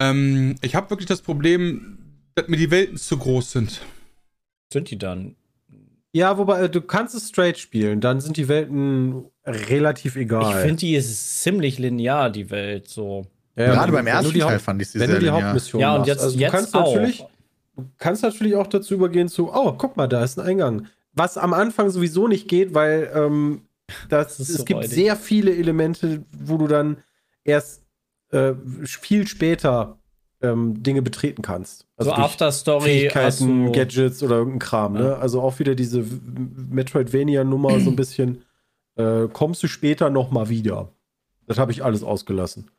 ähm, 0.00 0.56
ich 0.62 0.74
habe 0.74 0.90
wirklich 0.90 1.06
das 1.06 1.22
Problem, 1.22 1.98
dass 2.34 2.48
mir 2.48 2.56
die 2.56 2.70
Welten 2.70 2.96
zu 2.96 3.16
groß 3.18 3.52
sind. 3.52 3.80
sind 4.72 4.90
die 4.90 4.98
dann. 4.98 5.36
Ja, 6.12 6.38
wobei, 6.38 6.62
äh, 6.62 6.68
du 6.70 6.80
kannst 6.80 7.14
es 7.14 7.28
straight 7.28 7.58
spielen, 7.58 8.00
dann 8.00 8.20
sind 8.20 8.36
die 8.36 8.48
Welten 8.48 9.24
relativ 9.46 10.16
Ich 10.16 10.22
egal. 10.22 10.60
finde, 10.62 10.76
die 10.80 10.94
ist 10.96 11.42
ziemlich 11.42 11.78
linear, 11.78 12.30
die 12.30 12.50
Welt, 12.50 12.88
so. 12.88 13.26
Ja, 13.56 13.66
Gerade 13.74 13.88
wenn 13.92 13.98
beim 13.98 14.04
du 14.06 14.10
ersten 14.10 14.32
die 14.32 14.38
Teil 14.40 14.54
Haupt- 14.54 14.62
fand 14.62 14.82
ich 14.82 14.88
sie 14.88 14.98
Wenn 15.00 15.06
sehr 15.08 15.16
du 15.16 15.20
die 15.20 15.26
linear. 15.26 15.42
Hauptmission 15.44 15.80
Ja, 15.80 15.96
und 15.96 16.06
jetzt- 16.06 16.22
also 16.22 16.34
du 16.36 16.40
jetzt 16.42 16.50
kannst 16.52 16.74
auch. 16.74 16.94
natürlich, 16.94 17.24
du 17.76 17.84
kannst 17.98 18.22
natürlich 18.22 18.54
auch 18.56 18.66
dazu 18.66 18.94
übergehen 18.94 19.28
zu, 19.28 19.52
oh, 19.52 19.72
guck 19.72 19.96
mal, 19.96 20.06
da 20.08 20.24
ist 20.24 20.38
ein 20.38 20.46
Eingang. 20.46 20.86
Was 21.12 21.36
am 21.36 21.52
Anfang 21.52 21.90
sowieso 21.90 22.26
nicht 22.28 22.48
geht, 22.48 22.74
weil 22.74 23.10
ähm, 23.14 23.62
das, 24.08 24.38
Das 24.38 24.40
ist 24.40 24.48
es 24.50 24.56
so 24.58 24.64
gibt 24.64 24.78
räudig. 24.78 24.90
sehr 24.92 25.16
viele 25.16 25.54
Elemente, 25.54 26.24
wo 26.32 26.56
du 26.56 26.66
dann 26.68 26.98
erst 27.44 27.79
äh, 28.30 28.54
viel 28.84 29.26
später 29.26 29.98
ähm, 30.42 30.82
Dinge 30.82 31.02
betreten 31.02 31.42
kannst. 31.42 31.86
Also 31.96 32.10
so 32.10 32.16
After-Story. 32.16 32.84
Fähigkeiten, 32.84 33.66
du- 33.66 33.72
Gadgets 33.72 34.22
oder 34.22 34.36
irgendein 34.36 34.58
Kram. 34.60 34.94
Ne? 34.94 35.02
Ja. 35.08 35.14
Also 35.18 35.40
auch 35.42 35.58
wieder 35.58 35.74
diese 35.74 36.02
Metroidvania-Nummer 36.70 37.80
so 37.80 37.90
ein 37.90 37.96
bisschen. 37.96 38.42
Äh, 38.96 39.28
kommst 39.32 39.62
du 39.62 39.68
später 39.68 40.10
noch 40.10 40.30
mal 40.30 40.48
wieder? 40.48 40.92
Das 41.46 41.58
habe 41.58 41.72
ich 41.72 41.84
alles 41.84 42.02
ausgelassen. 42.02 42.70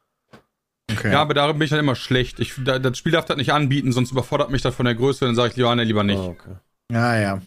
Okay. 0.92 1.12
Ja, 1.14 1.22
aber 1.22 1.34
darin 1.34 1.58
bin 1.58 1.66
ich 1.66 1.70
dann 1.70 1.80
immer 1.80 1.96
schlecht. 1.96 2.40
Ich, 2.40 2.54
da, 2.64 2.80
das 2.80 2.98
Spiel 2.98 3.12
darf 3.14 3.26
das 3.26 3.38
nicht 3.38 3.54
anbieten, 3.54 3.92
sonst 3.92 4.12
überfordert 4.12 4.50
mich 4.50 4.62
das 4.62 4.76
von 4.76 4.86
der 4.86 4.96
Größe, 4.96 5.26
dann 5.26 5.36
sage 5.36 5.52
ich 5.52 5.56
lieber, 5.58 5.74
nee, 5.76 5.84
lieber 5.84 6.04
nicht. 6.04 6.20
Ah, 6.20 6.26
okay. 6.26 6.56
ja, 6.92 7.20
ja. 7.20 7.42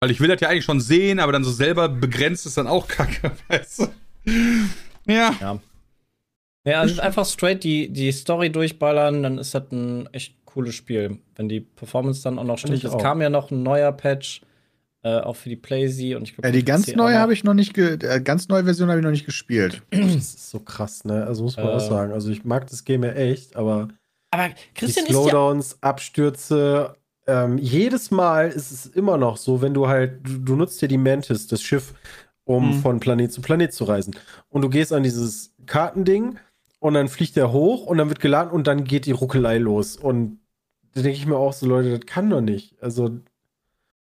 Weil 0.00 0.10
ich 0.12 0.20
will 0.20 0.28
das 0.28 0.40
ja 0.40 0.48
eigentlich 0.48 0.64
schon 0.64 0.80
sehen, 0.80 1.18
aber 1.18 1.32
dann 1.32 1.44
so 1.44 1.50
selber 1.50 1.88
begrenzt 1.88 2.46
ist 2.46 2.56
dann 2.56 2.66
auch 2.68 2.86
kacke, 2.88 3.32
weißt 3.48 3.80
du? 3.80 3.88
Ja. 5.06 5.34
Ja, 5.40 5.58
also 6.74 7.00
einfach 7.00 7.26
straight 7.26 7.62
die, 7.64 7.88
die 7.92 8.10
Story 8.12 8.50
durchballern, 8.50 9.22
dann 9.22 9.38
ist 9.38 9.54
das 9.54 9.64
ein 9.72 10.08
echt 10.12 10.34
cooles 10.44 10.74
Spiel. 10.74 11.18
Wenn 11.36 11.48
die 11.48 11.60
Performance 11.60 12.22
dann 12.22 12.38
auch 12.38 12.44
noch 12.44 12.58
stimmt. 12.58 12.82
Es 12.82 12.98
kam 12.98 13.20
ja 13.22 13.30
noch 13.30 13.50
ein 13.50 13.62
neuer 13.62 13.92
Patch, 13.92 14.40
äh, 15.02 15.20
auch 15.20 15.36
für 15.36 15.48
die 15.48 15.56
PlayZ 15.56 16.16
und 16.16 16.22
ich 16.24 16.34
glaube, 16.34 16.48
Ja, 16.48 16.52
die 16.52 16.64
ganz 16.64 16.88
neue 16.94 17.18
habe 17.18 17.32
ich 17.32 17.44
noch 17.44 17.54
nicht, 17.54 17.74
ge 17.74 17.98
äh, 18.02 18.20
ganz 18.20 18.48
neue 18.48 18.64
Version 18.64 18.88
habe 18.88 18.98
ich 18.98 19.04
noch 19.04 19.12
nicht 19.12 19.26
gespielt. 19.26 19.82
Das 19.92 20.14
ist 20.16 20.50
so 20.50 20.58
krass, 20.58 21.04
ne? 21.04 21.24
Also 21.26 21.44
muss 21.44 21.56
man 21.56 21.66
Äh. 21.66 21.70
auch 21.70 21.80
sagen. 21.80 22.12
Also 22.12 22.30
ich 22.30 22.44
mag 22.44 22.68
das 22.68 22.84
Game 22.84 23.04
ja 23.04 23.12
echt, 23.12 23.54
aber 23.54 23.88
Aber 24.30 24.48
die 24.48 24.54
Christian 24.74 25.06
ist 25.06 25.12
ja. 25.12 25.18
Slowdowns, 25.20 25.78
Abstürze, 25.82 26.94
ähm, 27.26 27.58
jedes 27.58 28.10
Mal 28.10 28.48
ist 28.48 28.70
es 28.72 28.86
immer 28.86 29.16
noch 29.18 29.36
so, 29.36 29.62
wenn 29.62 29.74
du 29.74 29.86
halt, 29.86 30.26
du, 30.26 30.38
du 30.38 30.56
nutzt 30.56 30.80
ja 30.82 30.88
die 30.88 30.98
Mantis, 30.98 31.46
das 31.46 31.62
Schiff, 31.62 31.94
um 32.44 32.68
Mhm. 32.70 32.80
von 32.80 33.00
Planet 33.00 33.30
zu 33.32 33.40
Planet 33.42 33.72
zu 33.72 33.84
reisen. 33.84 34.16
Und 34.48 34.62
du 34.62 34.68
gehst 34.70 34.92
an 34.92 35.02
dieses 35.02 35.54
Kartending 35.66 36.38
und 36.80 36.94
dann 36.94 37.08
fliegt 37.08 37.36
der 37.36 37.52
hoch 37.52 37.86
und 37.86 37.98
dann 37.98 38.08
wird 38.08 38.20
geladen 38.20 38.50
und 38.52 38.66
dann 38.66 38.84
geht 38.84 39.06
die 39.06 39.12
Ruckelei 39.12 39.58
los. 39.58 39.96
Und 39.96 40.40
da 40.94 41.02
denke 41.02 41.16
ich 41.18 41.26
mir 41.26 41.36
auch 41.36 41.52
so, 41.52 41.66
Leute, 41.66 41.90
das 41.98 42.06
kann 42.06 42.30
doch 42.30 42.40
nicht. 42.40 42.80
Also, 42.82 43.08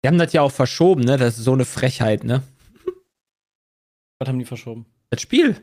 Die 0.02 0.08
haben 0.08 0.18
das 0.18 0.32
ja 0.32 0.42
auch 0.42 0.52
verschoben, 0.52 1.02
ne? 1.02 1.16
Das 1.16 1.38
ist 1.38 1.44
so 1.44 1.52
eine 1.52 1.64
Frechheit, 1.64 2.24
ne? 2.24 2.42
Was 4.18 4.28
haben 4.28 4.38
die 4.38 4.44
verschoben? 4.44 4.86
Das 5.10 5.20
Spiel. 5.20 5.56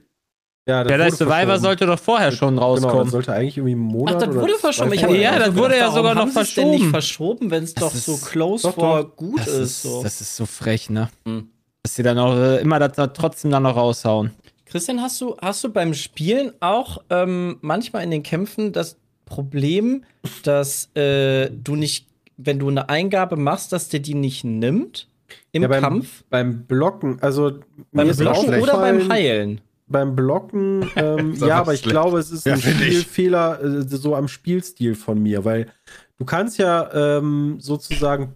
ja, 0.68 0.84
das 0.84 0.88
Der 0.90 1.00
wurde 1.00 1.10
Dice 1.10 1.18
Survivor 1.20 1.38
verschoben. 1.46 1.62
sollte 1.64 1.86
doch 1.86 2.00
vorher 2.00 2.32
schon 2.32 2.56
Genau, 2.56 2.76
das 2.76 2.84
rauskommen. 2.86 3.10
sollte 3.10 3.34
eigentlich 3.34 3.58
irgendwie 3.58 3.74
einen 3.74 3.82
Monat 3.82 4.16
Ach, 4.16 4.20
das 4.20 4.30
oder 4.30 4.42
wurde 4.42 4.54
verschoben. 4.56 4.94
Ich 4.94 5.04
hab 5.04 5.12
Ja, 5.12 5.32
das 5.32 5.40
gedacht, 5.50 5.58
wurde 5.58 5.78
ja 5.78 5.92
sogar 5.92 6.16
noch 6.16 6.28
es 6.28 6.54
denn 6.54 6.70
nicht 6.72 6.80
verschoben. 6.86 6.92
verschoben, 6.92 7.52
wenn 7.52 7.64
es 7.64 7.74
Das 7.74 7.84
doch 7.84 7.92
so 7.96 8.14
ist- 8.14 8.26
close 8.26 8.64
doch, 8.68 8.76
vor 8.76 9.04
doch. 9.04 9.16
gut 9.16 9.40
das, 9.40 9.48
ist. 9.48 9.82
so. 9.84 10.04
das 10.04 10.22
ist 10.22 10.36
so 10.36 10.46
frech, 10.46 10.90
ne? 10.90 11.10
Hm. 11.26 11.50
Dass 11.84 11.96
sie 11.96 12.04
dann 12.04 12.20
auch 12.20 12.36
äh, 12.36 12.62
immer 12.62 12.78
das 12.80 12.94
da 12.94 13.08
trotzdem 13.08 13.52
dann 13.52 13.64
noch 13.64 13.76
raushauen. 13.76 14.32
Christian, 14.72 15.02
hast 15.02 15.20
du, 15.20 15.36
hast 15.42 15.64
du 15.64 15.70
beim 15.70 15.94
Spielen 15.94 16.54
auch 16.62 17.00
ähm, 17.10 17.58
manchmal 17.62 18.04
in 18.04 18.12
den 18.12 18.24
Kämpfen 18.24 18.72
das 18.72 18.98
Problem, 19.26 20.04
dass 20.44 20.90
äh, 20.96 21.50
du 21.52 21.76
nicht, 21.76 22.08
wenn 22.38 22.58
du 22.58 22.70
eine 22.70 22.88
Eingabe 22.90 23.36
machst, 23.36 23.74
dass 23.74 23.90
der 23.90 24.00
die 24.00 24.14
nicht 24.14 24.44
nimmt 24.46 25.08
im 25.52 25.64
Ja, 25.64 25.68
beim, 25.68 25.82
Kampf? 25.84 26.24
Beim 26.30 26.64
Blocken, 26.66 27.18
also 27.22 27.60
Beim 27.92 28.06
mir 28.08 28.12
ist 28.12 28.20
Blocken 28.20 28.62
oder 28.62 28.78
beim 28.78 29.10
Heilen? 29.10 29.62
Beim 29.88 30.16
Blocken, 30.16 30.90
ähm, 30.96 31.34
ja, 31.40 31.58
aber 31.58 31.74
ich 31.74 31.82
schlecht. 31.82 31.92
glaube, 31.92 32.20
es 32.20 32.32
ist 32.32 32.46
Ja, 32.46 32.54
ein. 32.54 32.62
Spielfehler 32.62 33.62
äh, 33.62 33.82
so 33.88 34.16
am 34.16 34.30
Spielstil 34.30 34.96
von 34.96 35.22
mir, 35.22 35.44
weil 35.44 35.68
du 36.18 36.24
kannst 36.24 36.58
ja 36.58 37.18
ähm, 37.18 37.58
sozusagen 37.60 38.36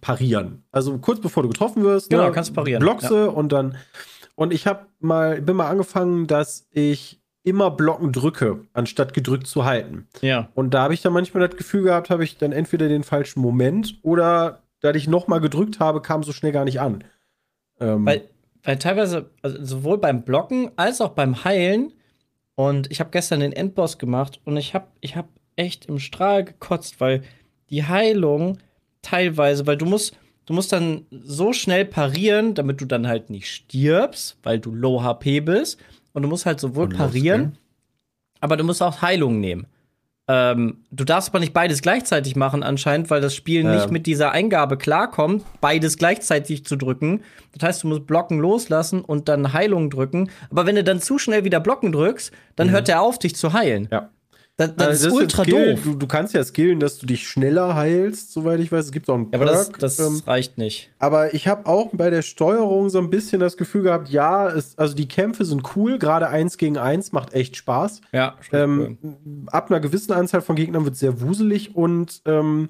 parieren. 0.00 0.62
Also 0.70 0.96
kurz 0.98 1.20
bevor 1.20 1.42
du 1.42 1.48
getroffen 1.48 1.82
wirst, 1.82 2.08
Genau, 2.08 2.26
ne, 2.26 2.32
kannst 2.32 2.50
du 2.50 2.54
parieren, 2.54 2.80
blockst 2.80 3.10
du 3.10 3.30
und 3.30 3.50
dann 3.50 3.76
und 4.34 4.52
ich 4.52 4.66
habe 4.66 4.86
mal 5.00 5.40
bin 5.40 5.56
mal 5.56 5.68
angefangen, 5.68 6.26
dass 6.26 6.66
ich 6.70 7.20
immer 7.44 7.70
blocken 7.70 8.12
drücke, 8.12 8.66
anstatt 8.72 9.14
gedrückt 9.14 9.46
zu 9.46 9.64
halten. 9.64 10.06
Ja. 10.20 10.48
Und 10.54 10.74
da 10.74 10.82
habe 10.82 10.94
ich 10.94 11.02
dann 11.02 11.12
manchmal 11.12 11.46
das 11.46 11.56
Gefühl 11.56 11.82
gehabt, 11.82 12.08
habe 12.10 12.24
ich 12.24 12.38
dann 12.38 12.52
entweder 12.52 12.88
den 12.88 13.02
falschen 13.02 13.40
Moment 13.40 13.98
oder 14.02 14.62
da 14.80 14.92
ich 14.92 15.08
noch 15.08 15.26
mal 15.28 15.40
gedrückt 15.40 15.80
habe, 15.80 16.02
kam 16.02 16.22
so 16.22 16.32
schnell 16.32 16.52
gar 16.52 16.64
nicht 16.64 16.80
an. 16.80 17.04
Ähm, 17.80 18.06
Weil, 18.06 18.28
weil 18.62 18.78
teilweise, 18.78 19.30
also 19.42 19.64
sowohl 19.64 19.98
beim 19.98 20.22
Blocken 20.22 20.70
als 20.76 21.00
auch 21.00 21.10
beim 21.10 21.44
Heilen, 21.44 21.92
und 22.54 22.90
ich 22.90 23.00
habe 23.00 23.10
gestern 23.10 23.40
den 23.40 23.52
Endboss 23.52 23.98
gemacht 23.98 24.40
und 24.44 24.56
ich 24.56 24.74
habe 24.74 24.86
ich 25.00 25.16
hab 25.16 25.28
echt 25.56 25.86
im 25.86 25.98
Strahl 25.98 26.44
gekotzt, 26.44 27.00
weil 27.00 27.22
die 27.70 27.84
Heilung 27.84 28.58
teilweise, 29.00 29.66
weil 29.66 29.76
du 29.76 29.86
musst, 29.86 30.16
du 30.52 30.56
musst 30.56 30.70
dann 30.70 31.06
so 31.10 31.54
schnell 31.54 31.86
parieren, 31.86 32.52
damit 32.54 32.78
du 32.82 32.84
dann 32.84 33.08
halt 33.08 33.30
nicht 33.30 33.50
stirbst, 33.50 34.36
weil 34.42 34.58
du 34.58 34.74
low 34.74 35.02
HP 35.02 35.40
bist. 35.40 35.80
Und 36.12 36.20
du 36.24 36.28
musst 36.28 36.44
halt 36.44 36.60
sowohl 36.60 36.84
Und 36.88 36.96
parieren, 36.96 37.40
gell? 37.52 37.58
aber 38.40 38.58
du 38.58 38.64
musst 38.64 38.82
auch 38.82 39.00
Heilung 39.00 39.40
nehmen. 39.40 39.66
Ähm, 40.28 40.84
du 40.90 41.04
darfst 41.04 41.30
aber 41.30 41.40
nicht 41.40 41.54
beides 41.54 41.80
gleichzeitig 41.80 42.36
machen, 42.36 42.62
anscheinend, 42.62 43.08
weil 43.08 43.22
das 43.22 43.34
Spiel 43.34 43.64
Ja. 43.64 43.74
nicht 43.76 43.90
mit 43.90 44.04
dieser 44.04 44.32
Eingabe 44.32 44.76
klarkommt, 44.76 45.42
beides 45.62 45.96
gleichzeitig 45.96 46.66
zu 46.66 46.76
drücken. 46.76 47.22
Das 47.56 47.66
heißt, 47.66 47.82
du 47.84 47.88
musst 47.88 48.06
Blocken 48.06 48.38
loslassen 48.38 49.00
und 49.00 49.28
dann 49.30 49.54
Heilung 49.54 49.88
drücken. 49.88 50.30
Aber 50.50 50.66
wenn 50.66 50.76
du 50.76 50.84
dann 50.84 51.00
zu 51.00 51.16
schnell 51.18 51.44
wieder 51.44 51.60
Blocken 51.60 51.92
drückst, 51.92 52.30
dann 52.56 52.70
hört 52.70 52.90
er 52.90 53.00
auf, 53.00 53.18
dich 53.18 53.34
zu 53.36 53.54
heilen. 53.54 53.88
Ja. 53.90 54.10
Das, 54.58 54.76
das 54.76 54.86
Also 54.88 55.08
ist 55.08 55.14
ultra 55.14 55.42
Skill. 55.44 55.74
doof. 55.76 55.80
Du, 55.82 55.94
du 55.94 56.06
kannst 56.06 56.34
ja 56.34 56.44
skillen, 56.44 56.78
dass 56.78 56.98
du 56.98 57.06
dich 57.06 57.26
schneller 57.26 57.74
heilst, 57.74 58.32
soweit 58.32 58.60
ich 58.60 58.70
weiß. 58.70 58.84
Es 58.84 58.92
gibt 58.92 59.08
auch 59.08 59.14
einen 59.14 59.28
Ja, 59.32 59.38
aber 59.38 59.46
das, 59.46 59.68
Perk, 59.68 59.78
das 59.78 59.98
ähm, 59.98 60.22
reicht 60.26 60.58
nicht. 60.58 60.90
aber 60.98 61.32
ich 61.34 61.48
habe 61.48 61.66
auch 61.66 61.88
bei 61.94 62.10
der 62.10 62.20
Steuerung 62.22 62.90
so 62.90 62.98
ein 62.98 63.08
bisschen 63.08 63.40
das 63.40 63.56
Gefühl 63.56 63.82
gehabt, 63.82 64.10
ja, 64.10 64.48
es, 64.50 64.76
also 64.76 64.94
die 64.94 65.08
Kämpfe 65.08 65.46
sind 65.46 65.62
cool, 65.74 65.98
gerade 65.98 66.28
eins 66.28 66.58
gegen 66.58 66.76
eins 66.76 67.12
macht 67.12 67.32
echt 67.32 67.56
Spaß. 67.56 68.02
Ja, 68.12 68.36
Ähm, 68.52 68.98
ab 69.46 69.70
einer 69.70 69.80
gewissen 69.80 70.12
Anzahl 70.12 70.42
von 70.42 70.54
Gegnern 70.54 70.84
wird 70.84 70.94
es 70.94 71.00
sehr 71.00 71.22
wuselig 71.22 71.74
und 71.74 72.20
ähm, 72.26 72.68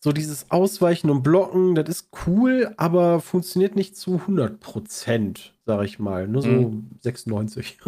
so 0.00 0.10
dieses 0.10 0.50
Ausweichen 0.50 1.10
und 1.10 1.22
Blocken, 1.22 1.76
das 1.76 1.88
ist 1.88 2.08
cool, 2.26 2.72
aber 2.76 3.20
funktioniert 3.20 3.76
nicht 3.76 3.96
zu 3.96 4.14
100 4.16 4.58
Prozent, 4.58 5.51
sag 5.66 5.84
ich 5.84 5.98
mal. 5.98 6.26
Nur 6.28 6.42
so 6.42 6.48
Mhm. 6.48 6.90
96. 7.00 7.78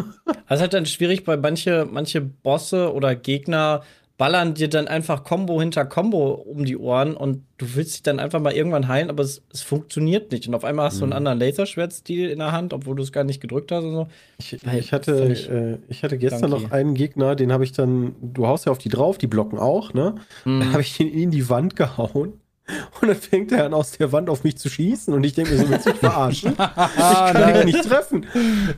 Das 0.47 0.57
ist 0.57 0.61
halt 0.61 0.73
dann 0.73 0.85
schwierig, 0.85 1.25
weil 1.27 1.37
manche, 1.37 1.87
manche 1.89 2.21
Bosse 2.21 2.93
oder 2.93 3.15
Gegner 3.15 3.81
ballern 4.17 4.53
dir 4.53 4.69
dann 4.69 4.87
einfach 4.87 5.25
Combo 5.25 5.59
hinter 5.59 5.83
Combo 5.83 6.35
um 6.35 6.63
die 6.63 6.77
Ohren 6.77 7.17
und 7.17 7.43
du 7.57 7.65
willst 7.75 7.95
dich 7.95 8.03
dann 8.03 8.19
einfach 8.21 8.39
mal 8.39 8.53
irgendwann 8.53 8.87
heilen, 8.87 9.09
aber 9.09 9.23
es, 9.23 9.41
es 9.51 9.61
funktioniert 9.61 10.31
nicht. 10.31 10.47
Und 10.47 10.55
auf 10.55 10.63
einmal 10.63 10.85
hast 10.85 11.01
du 11.01 11.03
einen 11.03 11.11
anderen 11.11 11.37
Laserschwertstil 11.37 12.29
in 12.29 12.39
der 12.39 12.53
Hand, 12.53 12.71
obwohl 12.71 12.95
du 12.95 13.03
es 13.03 13.11
gar 13.11 13.25
nicht 13.25 13.41
gedrückt 13.41 13.73
hast 13.73 13.83
und 13.83 13.93
so. 13.93 14.07
Ich, 14.37 14.53
ich, 14.53 14.93
hatte, 14.93 15.79
äh, 15.89 15.91
ich 15.91 16.01
hatte 16.03 16.17
gestern 16.17 16.49
clunky. 16.51 16.63
noch 16.63 16.71
einen 16.71 16.93
Gegner, 16.93 17.35
den 17.35 17.51
habe 17.51 17.65
ich 17.65 17.73
dann, 17.73 18.15
du 18.21 18.47
haust 18.47 18.65
ja 18.67 18.71
auf 18.71 18.77
die 18.77 18.87
drauf, 18.87 19.17
die 19.17 19.27
blocken 19.27 19.59
auch, 19.59 19.93
ne? 19.93 20.15
Dann 20.45 20.71
habe 20.71 20.81
ich 20.81 20.97
ihn 20.97 21.09
in 21.09 21.29
die 21.31 21.49
Wand 21.49 21.75
gehauen. 21.75 22.39
Und 23.01 23.07
dann 23.07 23.17
fängt 23.17 23.51
er 23.51 23.65
an, 23.65 23.73
aus 23.73 23.91
der 23.91 24.11
Wand 24.11 24.29
auf 24.29 24.43
mich 24.43 24.57
zu 24.57 24.69
schießen. 24.69 25.13
Und 25.13 25.23
ich 25.23 25.33
denke 25.33 25.53
mir 25.53 25.59
so, 25.59 25.69
willst 25.69 25.85
du 25.85 25.91
mich 25.91 25.99
verarschen? 25.99 26.51
ich 26.57 26.57
kann 26.57 27.55
ihn 27.61 27.65
nicht 27.65 27.83
treffen. 27.83 28.25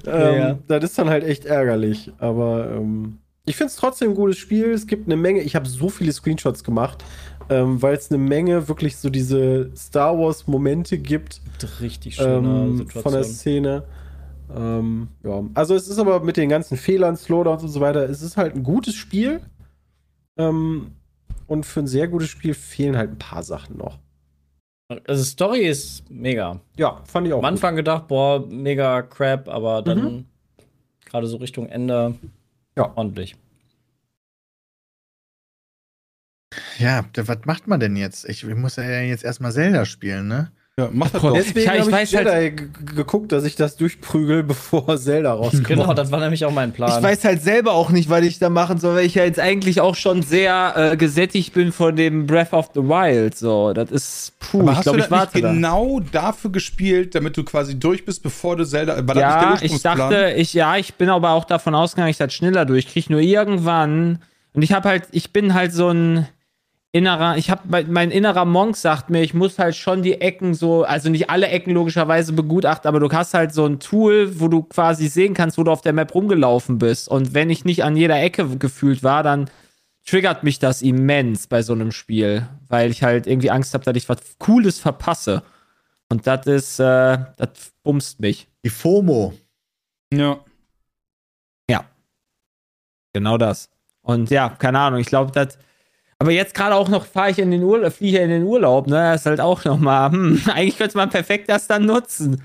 Ähm, 0.05 0.35
Ja. 0.35 0.59
Das 0.67 0.83
ist 0.83 0.97
dann 0.97 1.09
halt 1.09 1.23
echt 1.23 1.45
ärgerlich. 1.45 2.11
Aber 2.19 2.69
ähm, 2.71 3.19
ich 3.45 3.55
finde 3.55 3.69
es 3.69 3.77
trotzdem 3.77 4.09
ein 4.09 4.15
gutes 4.15 4.37
Spiel. 4.37 4.71
Es 4.71 4.87
gibt 4.87 5.07
eine 5.07 5.15
Menge, 5.15 5.41
ich 5.41 5.55
habe 5.55 5.67
so 5.67 5.89
viele 5.89 6.11
Screenshots 6.11 6.63
gemacht, 6.63 7.03
ähm, 7.49 7.81
weil 7.81 7.95
es 7.95 8.11
eine 8.11 8.17
Menge 8.17 8.67
wirklich 8.67 8.97
so 8.97 9.09
diese 9.09 9.71
Star 9.75 10.17
Wars-Momente 10.17 10.97
gibt 10.97 11.41
Richtig 11.81 12.15
schöne 12.15 12.47
ähm, 12.47 12.87
von 12.89 13.13
der 13.13 13.23
Szene. 13.23 13.83
Ähm, 14.55 15.07
ja. 15.23 15.43
Also 15.53 15.75
es 15.75 15.87
ist 15.87 15.97
aber 15.97 16.19
mit 16.21 16.37
den 16.37 16.49
ganzen 16.49 16.77
Fehlern, 16.77 17.15
Slowdowns 17.15 17.63
und 17.63 17.69
so 17.69 17.79
weiter, 17.79 18.09
es 18.09 18.21
ist 18.21 18.37
halt 18.37 18.55
ein 18.55 18.63
gutes 18.63 18.95
Spiel. 18.95 19.41
Ähm, 20.37 20.91
und 21.47 21.65
für 21.65 21.79
ein 21.81 21.87
sehr 21.87 22.07
gutes 22.07 22.29
Spiel 22.29 22.53
fehlen 22.53 22.97
halt 22.97 23.11
ein 23.11 23.19
paar 23.19 23.43
Sachen 23.43 23.77
noch. 23.77 23.99
also 25.05 25.23
Story 25.23 25.61
ist 25.67 26.09
mega. 26.09 26.59
Ja, 26.77 27.01
fand 27.05 27.27
ich 27.27 27.33
auch. 27.33 27.39
Am 27.39 27.45
Anfang 27.45 27.75
gedacht, 27.75 28.07
boah, 28.07 28.45
mega 28.47 29.01
crap, 29.01 29.47
aber 29.49 29.81
dann 29.81 30.25
gerade 31.05 31.27
so 31.27 31.37
Richtung 31.37 31.67
Ende 31.67 32.15
Ja. 32.77 32.93
ordentlich. 32.95 33.35
Ja, 36.77 37.05
was 37.15 37.39
macht 37.45 37.67
man 37.67 37.79
denn 37.79 37.95
jetzt? 37.95 38.27
Ich, 38.29 38.43
ich 38.43 38.55
muss 38.55 38.77
ja 38.77 39.01
jetzt 39.01 39.23
erstmal 39.23 39.51
Zelda 39.51 39.85
spielen, 39.85 40.27
ne? 40.27 40.51
Ja, 40.79 40.89
mach 40.93 41.09
das 41.09 41.23
doch. 41.23 41.33
Deswegen 41.33 41.65
Ja, 41.65 41.73
ich 41.73 41.79
habe 41.81 41.89
ich, 41.89 41.95
weiß 41.95 42.13
halt- 42.13 42.27
Jedi 42.27 42.51
g- 42.55 42.95
geguckt, 42.95 43.31
dass 43.31 43.43
ich 43.45 43.55
das 43.55 43.77
durchprügel, 43.77 44.43
bevor 44.43 44.95
Zelda 44.97 45.33
rauskommt. 45.33 45.63
Genau, 45.67 45.91
das 45.95 46.11
war 46.11 46.19
nämlich 46.19 46.45
auch 46.45 46.51
mein 46.51 46.71
Plan. 46.71 46.91
Ich 46.95 47.01
weiß 47.03 47.25
halt 47.25 47.41
selber 47.41 47.71
auch 47.71 47.89
nicht, 47.89 48.11
was 48.11 48.21
ich 48.21 48.37
da 48.37 48.51
machen 48.51 48.77
soll, 48.77 48.95
weil 48.97 49.05
ich 49.07 49.15
ja 49.15 49.23
jetzt 49.23 49.39
eigentlich 49.39 49.81
auch 49.81 49.95
schon 49.95 50.21
sehr 50.21 50.73
äh, 50.91 50.95
gesättigt 50.95 51.53
bin 51.55 51.71
von 51.71 51.95
dem 51.95 52.27
Breath 52.27 52.53
of 52.53 52.69
the 52.75 52.81
Wild. 52.81 53.35
So, 53.35 53.73
das 53.73 53.89
ist 53.89 54.33
puh, 54.39 54.59
Aber 54.61 54.71
ich 54.73 54.77
hast 54.77 54.83
glaube, 54.83 54.97
du 54.99 55.03
ich 55.05 55.09
das 55.09 55.17
warte 55.19 55.37
nicht 55.37 55.45
da. 55.45 55.51
genau 55.53 55.99
dafür 56.11 56.51
gespielt, 56.51 57.15
damit 57.15 57.35
du 57.37 57.43
quasi 57.43 57.79
durch 57.79 58.05
bist, 58.05 58.21
bevor 58.21 58.55
du 58.55 58.63
Zelda. 58.63 58.95
War 58.97 59.15
das 59.15 59.17
Ja, 59.17 59.49
nicht 59.49 59.61
der 59.63 59.71
ich 59.71 59.81
dachte, 59.81 60.33
ich 60.37 60.53
ja, 60.53 60.77
ich 60.77 60.93
bin 60.93 61.09
aber 61.09 61.31
auch 61.31 61.45
davon 61.45 61.73
ausgegangen, 61.73 62.11
ich 62.11 62.17
das 62.17 62.31
schneller 62.31 62.65
durchkriege. 62.65 63.11
Nur 63.11 63.21
irgendwann 63.21 64.19
und 64.53 64.61
ich 64.61 64.73
habe 64.73 64.87
halt, 64.89 65.05
ich 65.11 65.33
bin 65.33 65.55
halt 65.55 65.73
so 65.73 65.89
ein 65.89 66.27
innerer, 66.91 67.37
ich 67.37 67.49
habe 67.49 67.85
mein 67.87 68.11
innerer 68.11 68.45
Monk 68.45 68.75
sagt 68.75 69.09
mir, 69.09 69.21
ich 69.21 69.33
muss 69.33 69.59
halt 69.59 69.75
schon 69.75 70.01
die 70.01 70.21
Ecken 70.21 70.53
so, 70.53 70.83
also 70.83 71.09
nicht 71.09 71.29
alle 71.29 71.47
Ecken 71.47 71.73
logischerweise 71.73 72.33
begutachten, 72.33 72.87
aber 72.87 72.99
du 72.99 73.09
hast 73.11 73.33
halt 73.33 73.53
so 73.53 73.65
ein 73.65 73.79
Tool, 73.79 74.39
wo 74.39 74.47
du 74.47 74.63
quasi 74.63 75.07
sehen 75.07 75.33
kannst, 75.33 75.57
wo 75.57 75.63
du 75.63 75.71
auf 75.71 75.81
der 75.81 75.93
Map 75.93 76.13
rumgelaufen 76.15 76.77
bist. 76.77 77.07
Und 77.09 77.33
wenn 77.33 77.49
ich 77.49 77.65
nicht 77.65 77.83
an 77.83 77.95
jeder 77.95 78.19
Ecke 78.21 78.57
gefühlt 78.57 79.03
war, 79.03 79.23
dann 79.23 79.49
triggert 80.05 80.43
mich 80.43 80.59
das 80.59 80.81
immens 80.81 81.47
bei 81.47 81.61
so 81.61 81.73
einem 81.73 81.91
Spiel, 81.91 82.47
weil 82.67 82.91
ich 82.91 83.03
halt 83.03 83.27
irgendwie 83.27 83.51
Angst 83.51 83.73
habe, 83.73 83.83
dass 83.83 83.95
ich 83.95 84.07
was 84.07 84.19
Cooles 84.39 84.79
verpasse. 84.79 85.43
Und 86.09 86.25
das 86.25 86.45
ist, 86.47 86.79
äh, 86.79 87.17
das 87.35 87.73
bumst 87.83 88.21
mich. 88.21 88.47
Die 88.63 88.69
FOMO. 88.69 89.33
Ja. 91.69 91.85
Genau 93.13 93.37
das. 93.37 93.69
Und 94.01 94.29
ja, 94.29 94.49
keine 94.49 94.79
Ahnung, 94.79 94.99
ich 94.99 95.07
glaube, 95.07 95.31
das. 95.31 95.57
Aber 96.19 96.31
jetzt 96.31 96.55
gerade 96.55 96.73
auch 96.73 96.89
noch 96.89 97.05
fahre 97.05 97.29
ich 97.29 97.37
in 97.37 97.51
den 97.51 97.61
Urlaub, 97.61 97.93
fliege 97.93 98.17
in 98.17 98.31
den 98.31 98.43
Urlaub, 98.43 98.87
ne? 98.87 99.11
Das 99.11 99.21
ist 99.21 99.25
halt 99.27 99.39
auch 99.39 99.63
nochmal, 99.65 100.11
hm, 100.11 100.41
eigentlich 100.53 100.77
könnte 100.77 100.97
man 100.97 101.09
perfekt 101.09 101.47
das 101.47 101.67
dann 101.67 101.85
nutzen. 101.85 102.41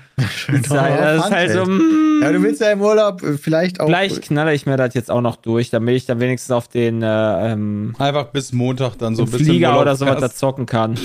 Die 0.47 0.61
Zeit. 0.61 0.99
Das 0.99 1.25
ist 1.25 1.31
halt 1.31 1.51
so, 1.51 1.65
hm, 1.65 2.19
Ja, 2.21 2.31
du 2.31 2.43
willst 2.43 2.61
ja 2.61 2.71
im 2.71 2.81
Urlaub 2.81 3.23
äh, 3.23 3.35
vielleicht 3.35 3.79
auch. 3.79 3.87
Vielleicht 3.87 4.21
knalle 4.21 4.53
ich 4.53 4.67
mir 4.67 4.77
das 4.77 4.93
jetzt 4.93 5.09
auch 5.09 5.21
noch 5.21 5.37
durch, 5.37 5.71
damit 5.71 5.95
ich 5.95 6.05
dann 6.05 6.19
wenigstens 6.19 6.51
auf 6.51 6.67
den 6.67 7.01
äh, 7.01 7.51
ähm, 7.51 7.95
Einfach 7.97 8.25
bis 8.25 8.53
Montag 8.53 8.99
dann 8.99 9.15
so 9.15 9.23
ein 9.23 9.31
bisschen 9.31 9.47
Flieger 9.47 9.81
oder 9.81 9.95
sowas 9.95 10.19
da 10.21 10.29
zocken 10.29 10.67
kann. 10.67 10.99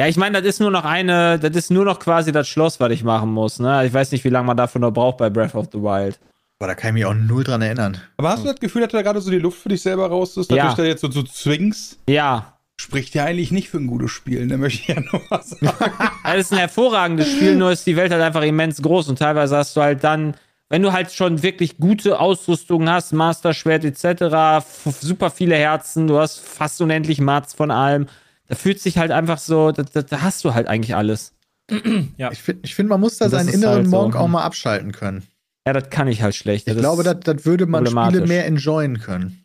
Ja, 0.00 0.08
ich 0.08 0.16
meine, 0.16 0.42
das 0.42 0.48
ist 0.48 0.60
nur 0.60 0.72
noch 0.72 0.84
eine, 0.84 1.38
das 1.38 1.54
ist 1.54 1.70
nur 1.70 1.84
noch 1.84 2.00
quasi 2.00 2.32
das 2.32 2.48
Schloss, 2.48 2.80
was 2.80 2.90
ich 2.90 3.04
machen 3.04 3.30
muss, 3.30 3.60
ne? 3.60 3.86
Ich 3.86 3.94
weiß 3.94 4.10
nicht, 4.10 4.24
wie 4.24 4.30
lange 4.30 4.48
man 4.48 4.56
dafür 4.56 4.80
noch 4.80 4.90
braucht 4.90 5.18
bei 5.18 5.30
Breath 5.30 5.54
of 5.54 5.68
the 5.72 5.78
Wild. 5.80 6.18
Boah, 6.64 6.68
da 6.68 6.74
kann 6.74 6.88
ich 6.88 6.94
mich 6.94 7.04
auch 7.04 7.12
null 7.12 7.44
dran 7.44 7.60
erinnern. 7.60 7.98
Aber 8.16 8.30
hast 8.30 8.42
du 8.42 8.48
das 8.48 8.58
Gefühl, 8.58 8.80
dass 8.80 8.92
da 8.92 9.02
gerade 9.02 9.20
so 9.20 9.30
die 9.30 9.38
Luft 9.38 9.58
für 9.60 9.68
dich 9.68 9.82
selber 9.82 10.06
raus 10.06 10.34
ist, 10.38 10.50
dass 10.50 10.56
Ja. 10.56 10.62
du 10.62 10.68
dich 10.70 10.76
da 10.78 10.84
jetzt 10.84 11.02
so, 11.02 11.10
so 11.10 11.22
zwingst? 11.22 11.98
Ja. 12.08 12.54
Spricht 12.80 13.14
ja 13.14 13.26
eigentlich 13.26 13.50
nicht 13.52 13.68
für 13.68 13.76
ein 13.76 13.86
gutes 13.86 14.12
Spiel, 14.12 14.46
ne? 14.46 14.56
Möchte 14.56 14.80
ich 14.80 14.88
ja 14.88 14.98
nur 14.98 15.20
was 15.28 15.50
sagen. 15.50 15.68
Das 16.24 16.36
ist 16.38 16.52
ein 16.52 16.58
hervorragendes 16.60 17.30
Spiel, 17.30 17.54
nur 17.56 17.70
ist 17.70 17.86
die 17.86 17.96
Welt 17.96 18.12
halt 18.12 18.22
einfach 18.22 18.40
immens 18.40 18.80
groß 18.80 19.10
und 19.10 19.18
teilweise 19.18 19.58
hast 19.58 19.76
du 19.76 19.82
halt 19.82 20.02
dann, 20.04 20.36
wenn 20.70 20.80
du 20.80 20.94
halt 20.94 21.12
schon 21.12 21.42
wirklich 21.42 21.76
gute 21.76 22.18
Ausrüstung 22.18 22.88
hast, 22.88 23.12
Master-Schwert 23.12 23.84
etc., 23.84 24.64
super 25.02 25.28
viele 25.30 25.56
Herzen, 25.56 26.06
du 26.06 26.18
hast 26.18 26.40
fast 26.40 26.80
unendlich 26.80 27.20
Mats 27.20 27.52
von 27.52 27.70
allem, 27.70 28.06
da 28.48 28.54
fühlt 28.54 28.80
sich 28.80 28.96
halt 28.96 29.10
einfach 29.10 29.36
so, 29.36 29.70
da, 29.70 29.82
da, 29.82 30.00
da 30.00 30.22
hast 30.22 30.42
du 30.46 30.54
halt 30.54 30.66
eigentlich 30.66 30.96
alles. 30.96 31.34
Ich 31.68 32.42
finde, 32.42 32.60
ich 32.62 32.74
find, 32.74 32.88
man 32.88 33.00
muss 33.00 33.18
da 33.18 33.28
seinen 33.28 33.48
inneren 33.48 33.76
halt 33.76 33.84
so, 33.84 33.90
Monk 33.90 34.16
auch 34.16 34.24
hm. 34.24 34.30
mal 34.32 34.44
abschalten 34.44 34.92
können. 34.92 35.26
Ja, 35.66 35.72
das 35.72 35.88
kann 35.90 36.08
ich 36.08 36.22
halt 36.22 36.34
schlecht. 36.34 36.66
Ich 36.68 36.74
Das 36.74 36.80
glaube, 36.80 37.02
ist- 37.02 37.06
das, 37.06 37.20
das 37.36 37.46
würde 37.46 37.66
man 37.66 37.86
Spiele 37.86 38.26
mehr 38.26 38.46
enjoyen 38.46 38.98
können. 39.00 39.44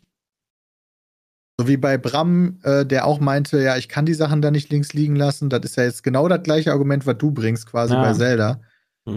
So 1.58 1.68
wie 1.68 1.76
bei 1.76 1.98
Bram, 1.98 2.58
äh, 2.62 2.86
der 2.86 3.06
auch 3.06 3.20
meinte, 3.20 3.60
ja, 3.62 3.76
ich 3.76 3.88
kann 3.88 4.06
die 4.06 4.14
Sachen 4.14 4.40
da 4.40 4.50
nicht 4.50 4.70
links 4.70 4.92
liegen 4.94 5.14
lassen. 5.16 5.50
Das 5.50 5.60
ist 5.64 5.76
ja 5.76 5.84
jetzt 5.84 6.02
genau 6.02 6.26
das 6.28 6.42
gleiche 6.42 6.72
Argument, 6.72 7.06
was 7.06 7.18
du 7.18 7.30
bringst, 7.32 7.66
quasi 7.66 7.92
Ja. 7.94 8.02
bei 8.02 8.12
Zelda. 8.14 8.60
Mhm. 9.06 9.12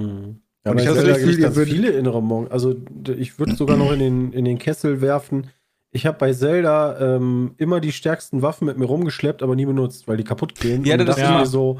Ja, 0.65 0.71
Und 0.71 0.71
aber 0.71 0.75
ich 0.77 0.83
ich 0.83 0.89
hatte 0.89 0.99
habe 0.99 1.07
das 1.09 1.17
Gefühl, 1.19 1.33
ihr 1.39 1.43
ganz 1.45 1.55
würdet- 1.55 1.73
viele 1.73 1.89
innere 1.91 2.21
Monk. 2.21 2.51
Also 2.51 2.75
ich 3.17 3.37
würde 3.39 3.55
sogar 3.55 3.77
noch 3.77 3.91
in 3.91 3.99
den, 3.99 4.33
in 4.33 4.45
den 4.45 4.57
Kessel 4.57 5.01
werfen. 5.01 5.47
Ich 5.91 6.05
habe 6.05 6.17
bei 6.17 6.33
Zelda 6.33 7.15
ähm, 7.15 7.53
immer 7.57 7.79
die 7.79 7.91
stärksten 7.91 8.41
Waffen 8.41 8.65
mit 8.65 8.77
mir 8.77 8.85
rumgeschleppt, 8.85 9.43
aber 9.43 9.55
nie 9.55 9.65
benutzt, 9.65 10.07
weil 10.07 10.17
die 10.17 10.23
kaputt 10.23 10.55
gehen. 10.55 10.83
Ja, 10.85 10.97
Und 10.97 11.05
das 11.05 11.17
ist- 11.17 11.23
ich 11.23 11.29
mir 11.29 11.45
so, 11.45 11.79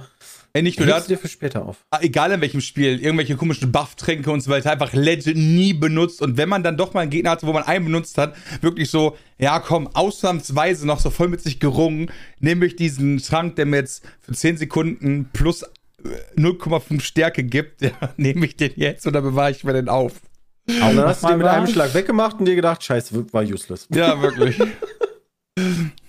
Ey, 0.56 0.62
nicht 0.62 0.78
nur 0.78 0.88
das, 0.88 1.08
dir 1.08 1.18
für 1.18 1.28
später 1.28 1.66
auf. 1.66 1.84
Ah, 1.90 1.98
egal 2.04 2.32
in 2.32 2.40
welchem 2.40 2.62
Spiel, 2.62 3.02
irgendwelche 3.02 3.36
komischen 3.36 3.72
Buff-Tränke 3.72 4.30
und 4.30 4.42
so 4.42 4.52
weiter, 4.52 4.72
einfach 4.72 4.94
Legend 4.94 5.36
nie 5.36 5.74
benutzt. 5.74 6.22
Und 6.22 6.38
wenn 6.38 6.48
man 6.48 6.62
dann 6.62 6.78
doch 6.78 6.94
mal 6.94 7.02
einen 7.02 7.10
Gegner 7.10 7.32
hatte, 7.32 7.48
wo 7.48 7.54
man 7.54 7.64
einen 7.64 7.86
benutzt 7.86 8.20
hat, 8.20 8.36
wirklich 8.62 8.92
so, 8.92 9.18
ja 9.40 9.60
komm, 9.60 9.88
ausnahmsweise 9.96 10.86
noch 10.86 11.00
so 11.00 11.10
voll 11.10 11.28
mit 11.28 11.42
sich 11.42 11.60
gerungen, 11.60 12.12
nehme 12.40 12.68
ich 12.68 12.76
diesen 12.76 13.18
Trank, 13.18 13.56
der 13.56 13.66
mir 13.66 13.78
jetzt 13.78 14.06
für 14.22 14.34
10 14.34 14.58
Sekunden 14.58 15.28
plus 15.34 15.64
äh, 15.64 15.70
0,5 16.38 17.02
Stärke 17.02 17.44
gibt, 17.44 17.82
ja, 17.82 17.92
nehme 18.18 18.46
ich 18.46 18.56
den 18.56 18.74
jetzt 18.76 19.08
oder 19.08 19.24
bewahre 19.24 19.50
ich 19.50 19.64
mir 19.64 19.74
den 19.74 19.90
auf? 19.90 20.14
Und 20.68 20.80
dann 20.80 21.00
hast 21.00 21.24
du 21.24 21.30
den 21.30 21.40
mit 21.40 21.48
einem? 21.48 21.66
Schlag 21.66 21.96
weggemacht 21.96 22.38
und 22.38 22.46
dir 22.46 22.56
gedacht, 22.56 22.84
scheiße, 22.84 23.34
war 23.34 23.42
useless. 23.42 23.88
Ja, 23.90 24.22
wirklich. 24.22 24.60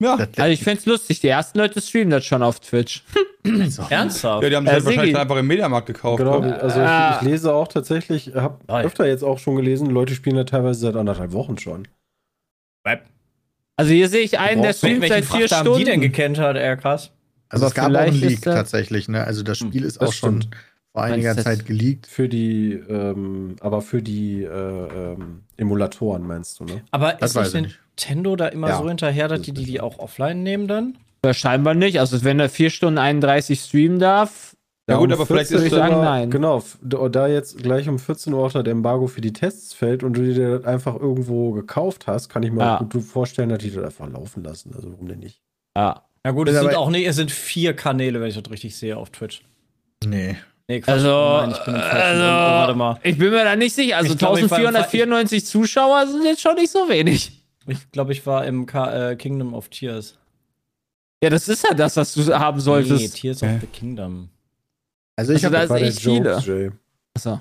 ja. 0.00 0.16
Das, 0.16 0.28
Also 0.38 0.52
ich 0.52 0.62
find's 0.62 0.86
lustig, 0.86 1.20
die 1.20 1.28
ersten 1.28 1.58
Leute 1.58 1.80
streamen 1.80 2.10
das 2.10 2.24
schon 2.24 2.42
auf 2.42 2.60
Twitch. 2.60 3.02
Ernsthaft? 3.90 4.42
ja, 4.42 4.50
die 4.50 4.56
haben 4.56 4.64
sich 4.66 4.72
Äh, 4.72 4.74
halt 4.74 4.84
wahrscheinlich 4.84 5.00
Siggi. 5.00 5.12
dann 5.12 5.22
einfach 5.22 5.36
im 5.36 5.46
Mediamarkt 5.46 5.86
gekauft. 5.86 6.18
Genau, 6.18 6.40
ne? 6.40 6.60
also 6.60 6.80
Ah. 6.80 7.16
ich, 7.16 7.22
ich 7.26 7.32
lese 7.32 7.54
auch 7.54 7.68
tatsächlich, 7.68 8.32
habe 8.34 8.58
öfter 8.84 9.06
jetzt 9.06 9.22
auch 9.22 9.38
schon 9.38 9.56
gelesen, 9.56 9.86
Leute 9.90 10.14
spielen 10.14 10.36
da 10.36 10.44
teilweise 10.44 10.80
seit 10.80 10.96
anderthalb 10.96 11.32
Wochen 11.32 11.56
schon. 11.58 11.86
Also 13.78 13.92
hier 13.92 14.08
sehe 14.08 14.22
ich 14.22 14.38
einen, 14.38 14.62
der 14.62 14.72
streamt 14.72 15.06
seit 15.06 15.24
vier 15.26 15.48
Frachter 15.48 15.56
haben 15.58 15.78
die 15.78 15.84
denn 15.84 16.00
Stunden. 16.00 16.12
gekannt 16.12 16.38
hat, 16.38 16.56
er 16.56 16.76
krass. 16.78 17.10
also 17.50 17.64
aber 17.64 17.68
es 17.68 17.74
gab 17.74 17.90
auch 17.92 17.96
einen 17.98 18.14
ist 18.16 18.22
Leak 18.22 18.42
das- 18.42 18.54
tatsächlich, 18.54 19.08
ne? 19.08 19.24
Also 19.24 19.42
das 19.42 19.58
Spiel 19.58 19.84
ist 19.84 20.00
das 20.00 20.08
auch 20.08 20.12
schon 20.14 20.42
stimmt. 20.42 20.56
Vor 20.96 21.04
einiger 21.04 21.34
Das- 21.34 21.44
Zeit 21.44 21.66
geleakt. 21.66 22.06
Für 22.06 22.28
die, 22.28 22.72
ähm, 22.72 23.56
aber 23.60 23.82
für 23.82 24.02
die 24.02 24.42
äh, 24.42 24.48
ähm, 25.12 25.42
Emulatoren 25.56 26.26
meinst 26.26 26.58
du, 26.60 26.64
ne? 26.64 26.82
Aber 26.90 27.12
Das 27.14 27.30
ist 27.30 27.36
weiß 27.36 27.54
nicht 27.54 27.56
ich 27.56 27.62
nicht. 27.68 27.80
Nintendo 28.08 28.36
da 28.36 28.48
immer 28.48 28.68
Ja. 28.68 28.78
so 28.78 28.88
hinterher, 28.88 29.28
dass 29.28 29.40
die 29.42 29.52
die, 29.52 29.64
die 29.64 29.80
auch 29.80 29.98
offline 29.98 30.42
nehmen 30.42 30.66
dann? 30.68 30.98
Ja, 31.24 31.34
scheinbar 31.34 31.74
nicht. 31.74 31.98
Also 32.00 32.22
wenn 32.24 32.38
er 32.40 32.48
4 32.48 32.70
Stunden 32.70 32.98
31 32.98 33.58
streamen 33.60 33.98
darf, 33.98 34.54
Ja, 34.88 34.98
gut, 34.98 35.08
um 35.08 35.14
aber 35.14 35.26
vielleicht 35.26 35.48
14 35.48 35.66
ist- 35.66 35.72
würde 35.72 35.84
ich 35.86 35.90
sagen, 35.90 36.04
nein. 36.04 36.30
Genau, 36.30 36.62
da 36.82 37.26
jetzt 37.26 37.58
gleich 37.62 37.88
um 37.88 37.98
14 37.98 38.32
Uhr 38.32 38.44
auch 38.44 38.52
das 38.52 38.64
Embargo 38.66 39.06
für 39.08 39.20
die 39.20 39.32
Tests 39.32 39.72
fällt 39.74 40.02
und 40.04 40.12
du 40.16 40.22
dir 40.22 40.58
das 40.58 40.64
einfach 40.66 40.94
irgendwo 40.94 41.50
gekauft 41.52 42.06
hast, 42.06 42.28
kann 42.28 42.42
ich 42.44 42.52
mir 42.52 42.60
Ja. 42.60 42.76
auch 42.80 42.88
gut 42.88 43.02
vorstellen, 43.02 43.48
dass 43.48 43.58
die 43.58 43.70
das 43.72 43.84
einfach 43.84 44.08
laufen 44.08 44.44
lassen. 44.44 44.72
Also 44.74 44.92
warum 44.92 45.08
denn 45.08 45.18
nicht? 45.20 45.40
ja. 45.76 46.02
Ja 46.24 46.32
gut, 46.32 46.48
es 46.48 46.58
sind 46.58 46.74
auch 46.74 46.90
nicht, 46.90 47.06
es 47.06 47.14
sind 47.14 47.30
vier 47.30 47.72
Kanäle, 47.74 48.20
wenn 48.20 48.26
ich 48.28 48.34
das 48.40 48.50
richtig 48.50 48.74
sehe 48.76 48.96
auf 48.96 49.10
Twitch. 49.10 49.42
Nee. 50.04 50.36
Nee, 50.68 50.80
Quatsch. 50.80 50.94
Also, 50.94 51.08
Nein, 51.42 51.50
ich 51.52 51.64
bin 51.64 51.74
also. 51.76 52.22
Oh, 52.22 52.26
warte 52.26 52.74
mal. 52.74 52.98
ich 53.02 53.18
bin 53.18 53.30
mir 53.30 53.44
da 53.44 53.54
nicht 53.54 53.74
sicher. 53.74 53.98
Also 53.98 54.12
Ich 54.12 54.18
glaub, 54.18 54.36
ich 54.36 54.50
war 54.50 54.58
im 54.58 54.66
1494 54.66 55.46
Zuschauer 55.46 56.06
sind 56.08 56.24
jetzt 56.24 56.40
schon 56.42 56.56
nicht 56.56 56.70
so 56.72 56.88
wenig. 56.88 57.32
Ich 57.68 57.90
glaube, 57.92 58.12
ich 58.12 58.24
war 58.26 58.44
im 58.44 58.66
Ka 58.66 59.10
äh, 59.10 59.16
Kingdom 59.16 59.54
of 59.54 59.68
Tears. 59.68 60.16
Ja, 61.22 61.30
das 61.30 61.48
ist 61.48 61.64
ja 61.64 61.74
das, 61.74 61.96
was 61.96 62.14
du 62.14 62.32
haben 62.38 62.58
Nee, 62.58 62.62
solltest. 62.62 63.16
Tears 63.16 63.42
of 63.42 63.48
the 63.60 63.66
Kingdom. 63.66 64.28
Also 65.16 65.32
ich 65.32 65.44
Also 65.44 65.56
da 65.56 65.62
habe, 65.68 65.80
echt 65.80 66.00
viele. 66.00 66.38
Jay. 66.44 66.70
Achso. 67.14 67.40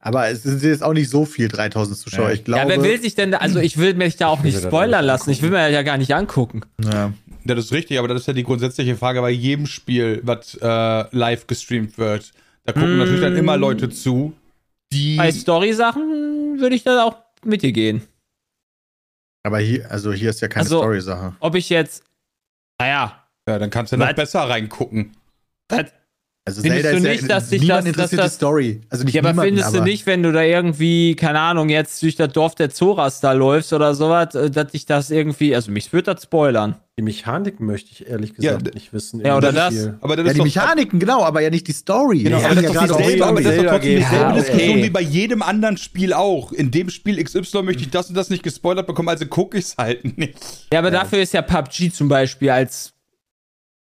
aber 0.00 0.28
es 0.28 0.42
sind 0.42 0.62
jetzt 0.62 0.82
auch 0.82 0.92
nicht 0.92 1.08
so 1.08 1.24
viel 1.24 1.48
3000 1.48 1.96
Zuschauer. 1.98 2.28
Ja. 2.28 2.34
Ich 2.34 2.44
glaube. 2.44 2.62
Ja, 2.62 2.68
wer 2.68 2.82
will 2.82 3.00
sich 3.00 3.14
denn 3.14 3.30
da, 3.32 3.38
also 3.38 3.58
ich 3.60 3.78
will 3.78 3.94
mich 3.94 4.16
da 4.16 4.26
auch 4.28 4.42
nicht 4.42 4.60
spoilern 4.60 5.04
lassen. 5.04 5.30
Ich 5.30 5.40
will 5.40 5.50
mir 5.50 5.68
ja 5.70 5.82
gar 5.82 5.96
nicht 5.98 6.14
angucken. 6.14 6.62
Ja. 6.84 7.12
Ja, 7.44 7.54
das 7.54 7.66
ist 7.66 7.72
richtig, 7.72 7.98
aber 7.98 8.08
das 8.08 8.20
ist 8.22 8.26
ja 8.26 8.32
die 8.32 8.42
grundsätzliche 8.44 8.96
Frage 8.96 9.20
bei 9.20 9.30
jedem 9.30 9.66
Spiel, 9.66 10.20
was 10.22 10.54
äh, 10.60 11.16
live 11.16 11.46
gestreamt 11.46 11.96
wird. 11.98 12.32
Da 12.64 12.72
gucken 12.72 12.96
Mm. 12.96 12.98
natürlich 12.98 13.20
dann 13.22 13.36
immer 13.36 13.56
Leute 13.56 13.88
zu, 13.90 14.34
die. 14.92 15.16
Bei 15.16 15.32
Story-Sachen 15.32 16.60
würde 16.60 16.74
ich 16.76 16.82
da 16.84 17.04
auch 17.04 17.16
mit 17.44 17.62
dir 17.62 17.72
gehen. 17.72 18.02
Aber 19.42 19.58
hier, 19.58 19.90
also 19.90 20.12
hier 20.12 20.30
ist 20.30 20.40
ja 20.40 20.48
keine 20.48 20.64
Also- 20.64 20.78
Story-Sache. 20.78 21.34
Ob 21.40 21.54
ich 21.54 21.70
jetzt, 21.70 22.04
naja, 22.78 23.24
ja, 23.48 23.58
dann 23.58 23.70
kannst 23.70 23.92
du 23.92 23.96
noch 23.96 24.12
besser 24.12 24.40
reingucken. 24.42 25.16
das, 25.68 25.86
Also 26.46 26.62
findest 26.62 26.92
du 26.94 27.00
nicht, 27.00 27.30
dass 27.30 27.50
sich 27.50 27.60
niemand 27.60 27.80
das- 27.80 27.84
dass 27.84 27.94
interessiert 28.12 28.20
das- 28.22 28.32
die 28.32 28.36
Story. 28.36 28.80
Also 28.88 29.04
nicht 29.04 29.14
ja, 29.14 29.20
aber 29.20 29.30
niemanden, 29.32 29.56
findest 29.56 29.74
du 29.76 29.82
nicht, 29.82 30.06
wenn 30.06 30.22
du 30.22 30.32
da 30.32 30.42
irgendwie, 30.42 31.14
keine 31.14 31.38
Ahnung, 31.38 31.68
jetzt 31.68 32.02
durch 32.02 32.16
das 32.16 32.32
Dorf 32.32 32.54
der 32.54 32.70
Zoras 32.70 33.20
da 33.20 33.32
läufst 33.32 33.72
oder 33.74 33.94
sowas, 33.94 34.34
äh, 34.34 34.50
dass 34.50 34.72
dich 34.72 34.86
das 34.86 35.10
irgendwie, 35.10 35.54
also 35.54 35.70
mich 35.70 35.92
würde 35.92 36.14
das 36.14 36.22
spoilern. 36.24 36.76
Die 36.98 37.02
Mechanik 37.02 37.60
möchte 37.60 37.90
ich 37.92 38.08
ehrlich 38.08 38.30
Ja, 38.38 38.52
gesagt 38.52 38.66
d- 38.68 38.70
nicht 38.74 38.92
wissen. 38.92 39.20
Ja, 39.24 39.36
oder 39.36 39.52
das. 39.52 39.74
Spiel. 39.74 39.98
Aber 40.00 40.16
das 40.16 40.24
Ja, 40.24 40.30
ist 40.30 40.34
die 40.34 40.38
doch, 40.38 40.44
Mechaniken, 40.62 40.98
genau, 40.98 41.22
aber 41.22 41.40
ja 41.42 41.50
nicht 41.50 41.68
die 41.68 41.72
Story. 41.72 42.22
Genau, 42.24 42.38
Die 42.38 42.44
aber 42.44 42.54
das 42.54 42.64
ist 42.64 42.74
ja 42.74 42.86
doch 42.86 42.96
dieselbe, 42.96 43.24
auch 43.24 43.28
aber 43.28 43.40
das 43.42 43.52
ist 43.52 43.56
doch 43.58 43.62
Zelda 43.62 43.72
trotzdem 43.72 43.96
dieselbe 43.98 44.16
Ja, 44.24 44.32
Diskussion 44.32 44.70
okay. 44.70 44.82
wie 44.84 44.90
bei 44.90 45.00
jedem 45.02 45.42
anderen 45.42 45.76
Spiel 45.76 46.12
auch. 46.14 46.52
In 46.52 46.70
dem 46.70 46.88
Spiel 46.90 47.22
XY 47.22 47.62
möchte 47.62 47.82
ich 47.82 47.90
das 47.90 48.08
und 48.08 48.14
das 48.16 48.30
nicht 48.30 48.42
gespoilert 48.42 48.86
bekommen, 48.86 49.08
also 49.10 49.26
gucke 49.26 49.58
ich 49.58 49.64
es 49.66 49.76
halt 49.76 50.16
nicht. 50.18 50.34
Ja, 50.72 50.78
aber 50.78 50.90
dafür 50.90 51.20
ist 51.20 51.32
ja 51.34 51.42
PUBG 51.42 51.90
zum 51.92 52.08
Beispiel 52.08 52.50
als 52.50 52.92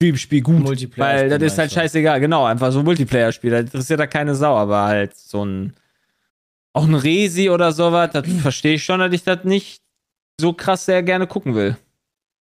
Streamspiel 0.04 0.42
gut. 0.42 0.60
Multiplayer 0.60 1.16
Weil 1.16 1.30
das 1.30 1.38
Spiel 1.38 1.48
ist 1.48 1.58
halt 1.58 1.72
scheißegal, 1.72 2.20
genau, 2.20 2.46
einfach 2.46 2.72
so 2.72 2.80
ein 2.80 2.86
Multiplayer-Spiel. 2.86 3.52
Da 3.52 3.60
interessiert 3.60 4.00
da 4.00 4.08
keine 4.08 4.36
Sau, 4.36 4.56
aber 4.56 4.84
halt 4.84 5.16
so 5.16 5.46
ein. 5.46 5.74
Auch 6.76 6.86
ein 6.86 6.96
Resi 6.96 7.50
oder 7.50 7.72
sowas, 7.72 8.10
das 8.14 8.28
verstehe 8.42 8.76
ich 8.76 8.84
schon, 8.84 9.00
dass 9.00 9.14
ich 9.14 9.24
das 9.24 9.44
nicht 9.44 9.84
so 10.42 10.54
krass 10.54 10.86
sehr 10.86 11.04
gerne 11.04 11.28
gucken 11.28 11.54
will. 11.54 11.78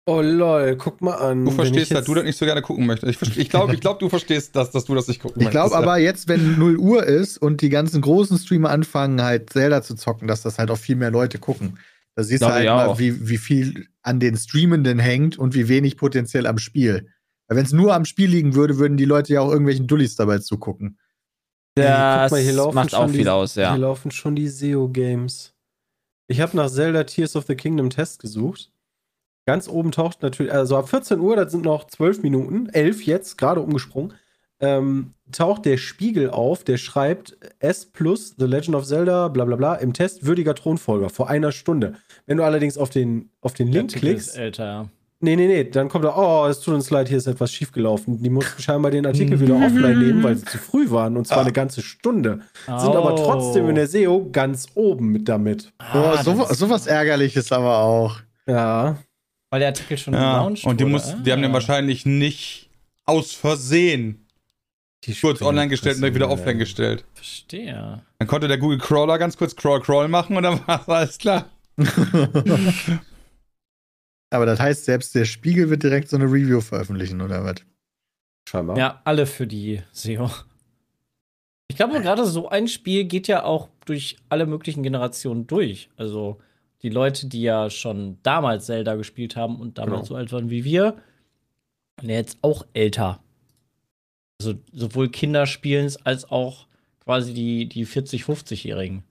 Oh 0.05 0.21
lol, 0.21 0.75
guck 0.75 1.01
mal 1.01 1.13
an. 1.15 1.45
Du 1.45 1.51
verstehst, 1.51 1.91
dass 1.91 2.05
du 2.05 2.15
das 2.15 2.23
nicht 2.23 2.37
so 2.37 2.43
gerne 2.43 2.61
gucken 2.61 2.85
möchtest. 2.85 3.21
Ich, 3.21 3.37
ich 3.37 3.49
glaube, 3.49 3.75
ich 3.75 3.79
glaub, 3.79 3.99
du 3.99 4.09
verstehst 4.09 4.55
das, 4.55 4.71
dass 4.71 4.85
du 4.85 4.95
das 4.95 5.07
nicht 5.07 5.21
gucken 5.21 5.41
Ich 5.41 5.51
glaube 5.51 5.69
möchtest. 5.69 5.83
aber 5.83 5.97
jetzt, 5.99 6.27
wenn 6.27 6.57
0 6.57 6.77
Uhr 6.77 7.03
ist 7.03 7.37
und 7.37 7.61
die 7.61 7.69
ganzen 7.69 8.01
großen 8.01 8.37
Streamer 8.39 8.71
anfangen, 8.71 9.21
halt 9.21 9.51
Zelda 9.51 9.83
zu 9.83 9.95
zocken, 9.95 10.27
dass 10.27 10.41
das 10.41 10.57
halt 10.57 10.71
auch 10.71 10.77
viel 10.77 10.95
mehr 10.95 11.11
Leute 11.11 11.37
gucken. 11.37 11.77
Da 12.15 12.23
siehst 12.23 12.41
du 12.41 12.47
halt 12.47 12.65
mal, 12.65 12.97
wie, 12.99 13.29
wie 13.29 13.37
viel 13.37 13.87
an 14.01 14.19
den 14.19 14.35
Streamenden 14.35 14.99
hängt 14.99 15.37
und 15.37 15.53
wie 15.53 15.69
wenig 15.69 15.95
potenziell 15.95 16.47
am 16.47 16.57
Spiel. 16.57 17.07
Weil 17.49 17.57
wenn 17.57 17.65
es 17.65 17.73
nur 17.73 17.93
am 17.93 18.05
Spiel 18.05 18.29
liegen 18.29 18.55
würde, 18.55 18.77
würden 18.77 18.95
die 18.95 19.05
Leute 19.05 19.33
ja 19.33 19.41
auch 19.41 19.49
irgendwelchen 19.49 19.87
Dullis 19.87 20.15
dabei 20.15 20.37
zugucken. 20.39 20.97
Ja, 21.77 22.23
Das 22.23 22.29
guck 22.31 22.37
mal, 22.37 22.43
hier 22.43 22.53
laufen 22.53 22.75
macht 22.75 22.91
schon 22.91 22.99
auch 22.99 23.07
die- 23.11 23.17
viel 23.17 23.27
aus, 23.29 23.55
ja. 23.55 23.71
Hier 23.73 23.81
laufen 23.81 24.11
schon 24.11 24.35
die 24.35 24.47
SEO-Games. 24.47 25.53
Ich 26.27 26.41
habe 26.41 26.55
nach 26.55 26.69
Zelda 26.69 27.03
Tears 27.03 27.35
of 27.35 27.45
the 27.47 27.55
Kingdom 27.55 27.89
Test 27.89 28.19
gesucht. 28.21 28.71
Ganz 29.47 29.67
oben 29.67 29.91
taucht 29.91 30.21
natürlich, 30.21 30.53
also 30.53 30.77
ab 30.77 30.89
14 30.89 31.19
Uhr, 31.19 31.35
das 31.35 31.51
sind 31.51 31.65
noch 31.65 31.87
12 31.87 32.21
Minuten, 32.21 32.69
11 32.69 33.03
jetzt, 33.05 33.37
gerade 33.37 33.61
umgesprungen, 33.61 34.13
ähm, 34.59 35.13
taucht 35.31 35.65
der 35.65 35.77
Spiegel 35.77 36.29
auf, 36.29 36.63
der 36.63 36.77
schreibt 36.77 37.35
S 37.59 37.85
plus 37.85 38.35
The 38.37 38.45
Legend 38.45 38.75
of 38.75 38.85
Zelda, 38.85 39.27
bla 39.29 39.45
bla 39.45 39.55
bla, 39.55 39.75
im 39.75 39.93
Test 39.93 40.25
würdiger 40.25 40.53
Thronfolger 40.53 41.09
vor 41.09 41.29
einer 41.29 41.51
Stunde. 41.51 41.95
Wenn 42.27 42.37
du 42.37 42.43
allerdings 42.43 42.77
auf 42.77 42.89
den, 42.91 43.31
auf 43.41 43.53
den 43.55 43.69
Link 43.71 43.91
klickst, 43.93 44.37
älter, 44.37 44.65
ja. 44.65 44.89
Nee, 45.21 45.35
nee, 45.35 45.47
nee. 45.47 45.65
Dann 45.65 45.89
kommt 45.89 46.05
da, 46.05 46.15
oh, 46.15 46.47
es 46.47 46.61
tut 46.61 46.73
uns 46.73 46.89
leid, 46.89 47.09
hier 47.09 47.17
ist 47.17 47.27
etwas 47.27 47.51
schiefgelaufen. 47.51 48.23
Die 48.23 48.29
mussten 48.29 48.61
scheinbar 48.61 48.89
den 48.91 49.05
Artikel 49.05 49.37
wieder 49.39 49.55
offline 49.55 49.99
nehmen, 49.99 50.23
weil 50.23 50.37
sie 50.37 50.45
zu 50.45 50.57
früh 50.57 50.89
waren. 50.89 51.17
Und 51.17 51.27
zwar 51.27 51.41
eine 51.41 51.51
ganze 51.51 51.81
Stunde. 51.81 52.39
Sind 52.65 52.95
aber 52.95 53.15
trotzdem 53.17 53.67
in 53.67 53.75
der 53.75 53.87
SEO 53.87 54.29
ganz 54.31 54.67
oben 54.75 55.09
mit 55.11 55.27
damit. 55.27 55.73
Oh, 55.93 56.15
so, 56.23 56.45
sowas 56.53 56.87
Ärgerliches 56.87 57.51
aber 57.51 57.79
auch. 57.79 58.19
Ja. 58.47 58.97
Weil 59.49 59.59
der 59.59 59.69
Artikel 59.69 59.97
schon 59.97 60.13
Ja, 60.13 60.37
gelauncht 60.37 60.63
und 60.65 60.79
die, 60.79 60.83
wurde. 60.85 60.91
muss, 60.93 61.15
die 61.25 61.31
haben 61.33 61.41
den 61.41 61.51
Ah. 61.51 61.55
wahrscheinlich 61.55 62.05
nicht 62.05 62.69
aus 63.05 63.33
Versehen 63.33 64.25
Die 65.03 65.13
kurz 65.15 65.41
online 65.41 65.67
gestellt 65.69 65.95
und 65.97 66.03
dann 66.03 66.13
wieder 66.15 66.29
offline 66.29 66.57
ja. 66.57 66.59
gestellt. 66.59 67.03
Verstehe. 67.15 68.03
Dann 68.19 68.27
konnte 68.27 68.47
der 68.47 68.57
Google 68.59 68.77
Crawler 68.77 69.17
ganz 69.17 69.35
kurz 69.35 69.55
Crawl 69.55 69.81
Crawl 69.81 70.07
machen 70.07 70.37
und 70.37 70.43
dann 70.43 70.59
war 70.67 70.87
alles 70.87 71.17
klar. 71.17 71.45
Aber 74.31 74.45
das 74.45 74.59
heißt, 74.59 74.85
selbst 74.85 75.15
der 75.15 75.25
Spiegel 75.25 75.69
wird 75.69 75.83
direkt 75.83 76.09
so 76.09 76.17
eine 76.17 76.25
Review 76.25 76.61
veröffentlichen, 76.61 77.21
oder 77.21 77.43
was? 77.43 77.55
Scheinbar. 78.47 78.77
Ja, 78.77 79.01
alle 79.03 79.25
für 79.25 79.47
die 79.47 79.81
SEO. 79.91 80.29
Ich 81.67 81.75
glaube, 81.75 82.01
gerade 82.01 82.25
so 82.25 82.49
ein 82.49 82.67
Spiel 82.67 83.05
geht 83.05 83.27
ja 83.27 83.43
auch 83.43 83.69
durch 83.85 84.17
alle 84.29 84.45
möglichen 84.45 84.83
Generationen 84.83 85.47
durch. 85.47 85.89
Also 85.97 86.39
die 86.81 86.89
Leute, 86.89 87.27
die 87.27 87.41
ja 87.41 87.69
schon 87.69 88.17
damals 88.23 88.65
Zelda 88.65 88.95
gespielt 88.95 89.35
haben 89.35 89.59
und 89.59 89.77
damals 89.77 90.01
Genau. 90.01 90.05
so 90.05 90.15
alt 90.15 90.31
waren 90.31 90.49
wie 90.49 90.63
wir, 90.63 90.97
und 92.01 92.09
jetzt 92.09 92.37
auch 92.41 92.65
älter. 92.73 93.21
Also 94.39 94.55
sowohl 94.71 95.09
Kinder 95.09 95.45
spielen 95.45 95.85
es 95.85 95.97
als 96.05 96.29
auch 96.31 96.67
quasi 97.03 97.33
die, 97.33 97.67
die 97.67 97.85
40-, 97.85 98.23
50-Jährigen. 98.23 99.03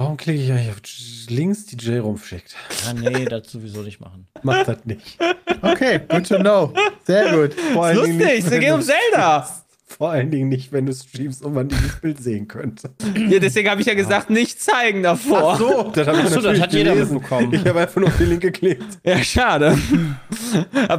Warum 0.00 0.16
klicke 0.16 0.42
ich 0.42 0.50
eigentlich 0.50 0.70
auf 0.70 0.80
links, 1.28 1.66
die 1.66 1.76
J 1.76 2.02
rumschickt? 2.02 2.56
Ja, 2.86 2.94
nee, 2.94 3.24
das 3.28 3.52
sowieso 3.52 3.82
nicht 3.82 4.00
machen. 4.00 4.26
Macht 4.42 4.66
das 4.66 4.78
nicht. 4.86 5.18
Okay, 5.60 6.00
good 6.08 6.26
to 6.26 6.38
know. 6.38 6.72
Sehr 7.04 7.36
gut. 7.36 7.52
Vor 7.74 7.84
allen 7.84 8.02
Dingen 8.04 8.16
nicht, 8.16 8.46
es 8.46 8.50
geht 8.50 8.72
um 8.72 8.80
Zelda. 8.80 9.46
Vor 9.86 10.08
allen 10.10 10.30
Dingen 10.30 10.48
nicht, 10.48 10.72
wenn 10.72 10.86
du 10.86 10.94
streamst 10.94 11.44
und 11.44 11.52
man 11.52 11.68
dieses 11.68 12.00
Bild 12.00 12.22
sehen 12.22 12.48
könnte. 12.48 12.94
Ja, 13.28 13.40
deswegen 13.40 13.68
habe 13.68 13.82
ich 13.82 13.88
ja 13.88 13.94
gesagt, 13.94 14.30
nicht 14.30 14.62
zeigen 14.62 15.02
davor. 15.02 15.56
so, 15.58 15.90
das 15.94 16.06
habe 16.06 16.20
ich 16.20 16.24
Ach 16.26 16.30
so, 16.30 16.40
das 16.40 16.60
hat 16.60 16.72
jeder 16.72 16.94
gelesen. 16.94 17.14
mitbekommen. 17.16 17.52
Ich 17.52 17.66
habe 17.66 17.80
einfach 17.80 18.00
nur 18.00 18.08
auf 18.08 18.16
den 18.16 18.30
Link 18.30 18.40
geklickt. 18.40 19.00
Ja, 19.04 19.22
schade. 19.22 19.76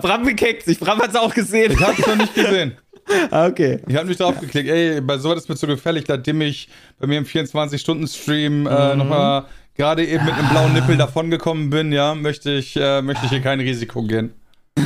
Bram 0.01 0.25
gekickt 0.25 0.65
sich. 0.65 0.77
Bram 0.77 0.99
hat's 0.99 1.15
auch 1.15 1.33
gesehen. 1.33 1.71
Ich 1.71 1.79
hab's 1.79 2.05
noch 2.05 2.17
nicht 2.17 2.35
gesehen. 2.35 2.77
Ah, 3.31 3.47
okay. 3.47 3.79
Ich 3.87 3.95
habe 3.95 4.07
mich 4.07 4.17
drauf 4.17 4.39
geklickt. 4.39 4.69
Ey, 4.69 5.01
bei 5.01 5.17
sowas 5.17 5.39
ist 5.39 5.49
mir 5.49 5.55
zu 5.55 5.67
gefährlich, 5.67 6.05
nachdem 6.07 6.41
ich 6.41 6.69
bei 6.99 7.07
mir 7.07 7.17
im 7.17 7.25
24-Stunden-Stream 7.25 8.67
äh, 8.67 8.95
nochmal 8.95 9.45
gerade 9.75 10.05
eben 10.05 10.25
mit 10.25 10.33
einem 10.33 10.49
blauen 10.49 10.73
Nippel 10.73 10.97
davongekommen 10.97 11.69
bin, 11.69 11.91
ja, 11.91 12.13
möchte 12.15 12.51
ich, 12.51 12.75
äh, 12.75 13.01
möchte 13.01 13.25
ich 13.25 13.31
hier 13.31 13.41
kein 13.41 13.59
Risiko 13.59 14.03
gehen. 14.03 14.33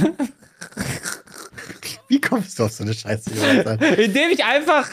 Wie 2.07 2.21
kommst 2.21 2.59
du 2.59 2.63
auf 2.65 2.71
so 2.71 2.83
eine 2.83 2.93
Scheiße? 2.93 3.31
Indem 3.97 4.29
ich 4.31 4.43
einfach 4.43 4.87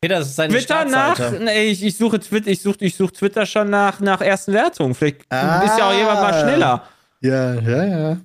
Peter, 0.00 0.18
das 0.18 0.28
ist 0.28 0.36
seine 0.36 0.54
Twitter 0.54 0.84
nach. 0.84 1.18
Nee, 1.40 1.64
ich, 1.70 1.82
ich 1.84 1.96
suche 1.96 2.20
Twitter, 2.20 2.48
ich 2.50 2.60
suche 2.62 2.76
ich 2.80 2.94
such 2.96 3.10
Twitter 3.12 3.44
schon 3.46 3.70
nach, 3.70 4.00
nach 4.00 4.20
ersten 4.20 4.52
Wertungen. 4.52 4.94
Vielleicht 4.94 5.22
ist 5.22 5.28
ja 5.30 5.88
auch 5.88 5.92
jemand 5.96 6.20
mal 6.20 6.32
Ah. 6.32 6.40
schneller. 6.42 6.82
Ja, 7.20 7.54
ja, 7.54 7.84
ja. 7.84 8.16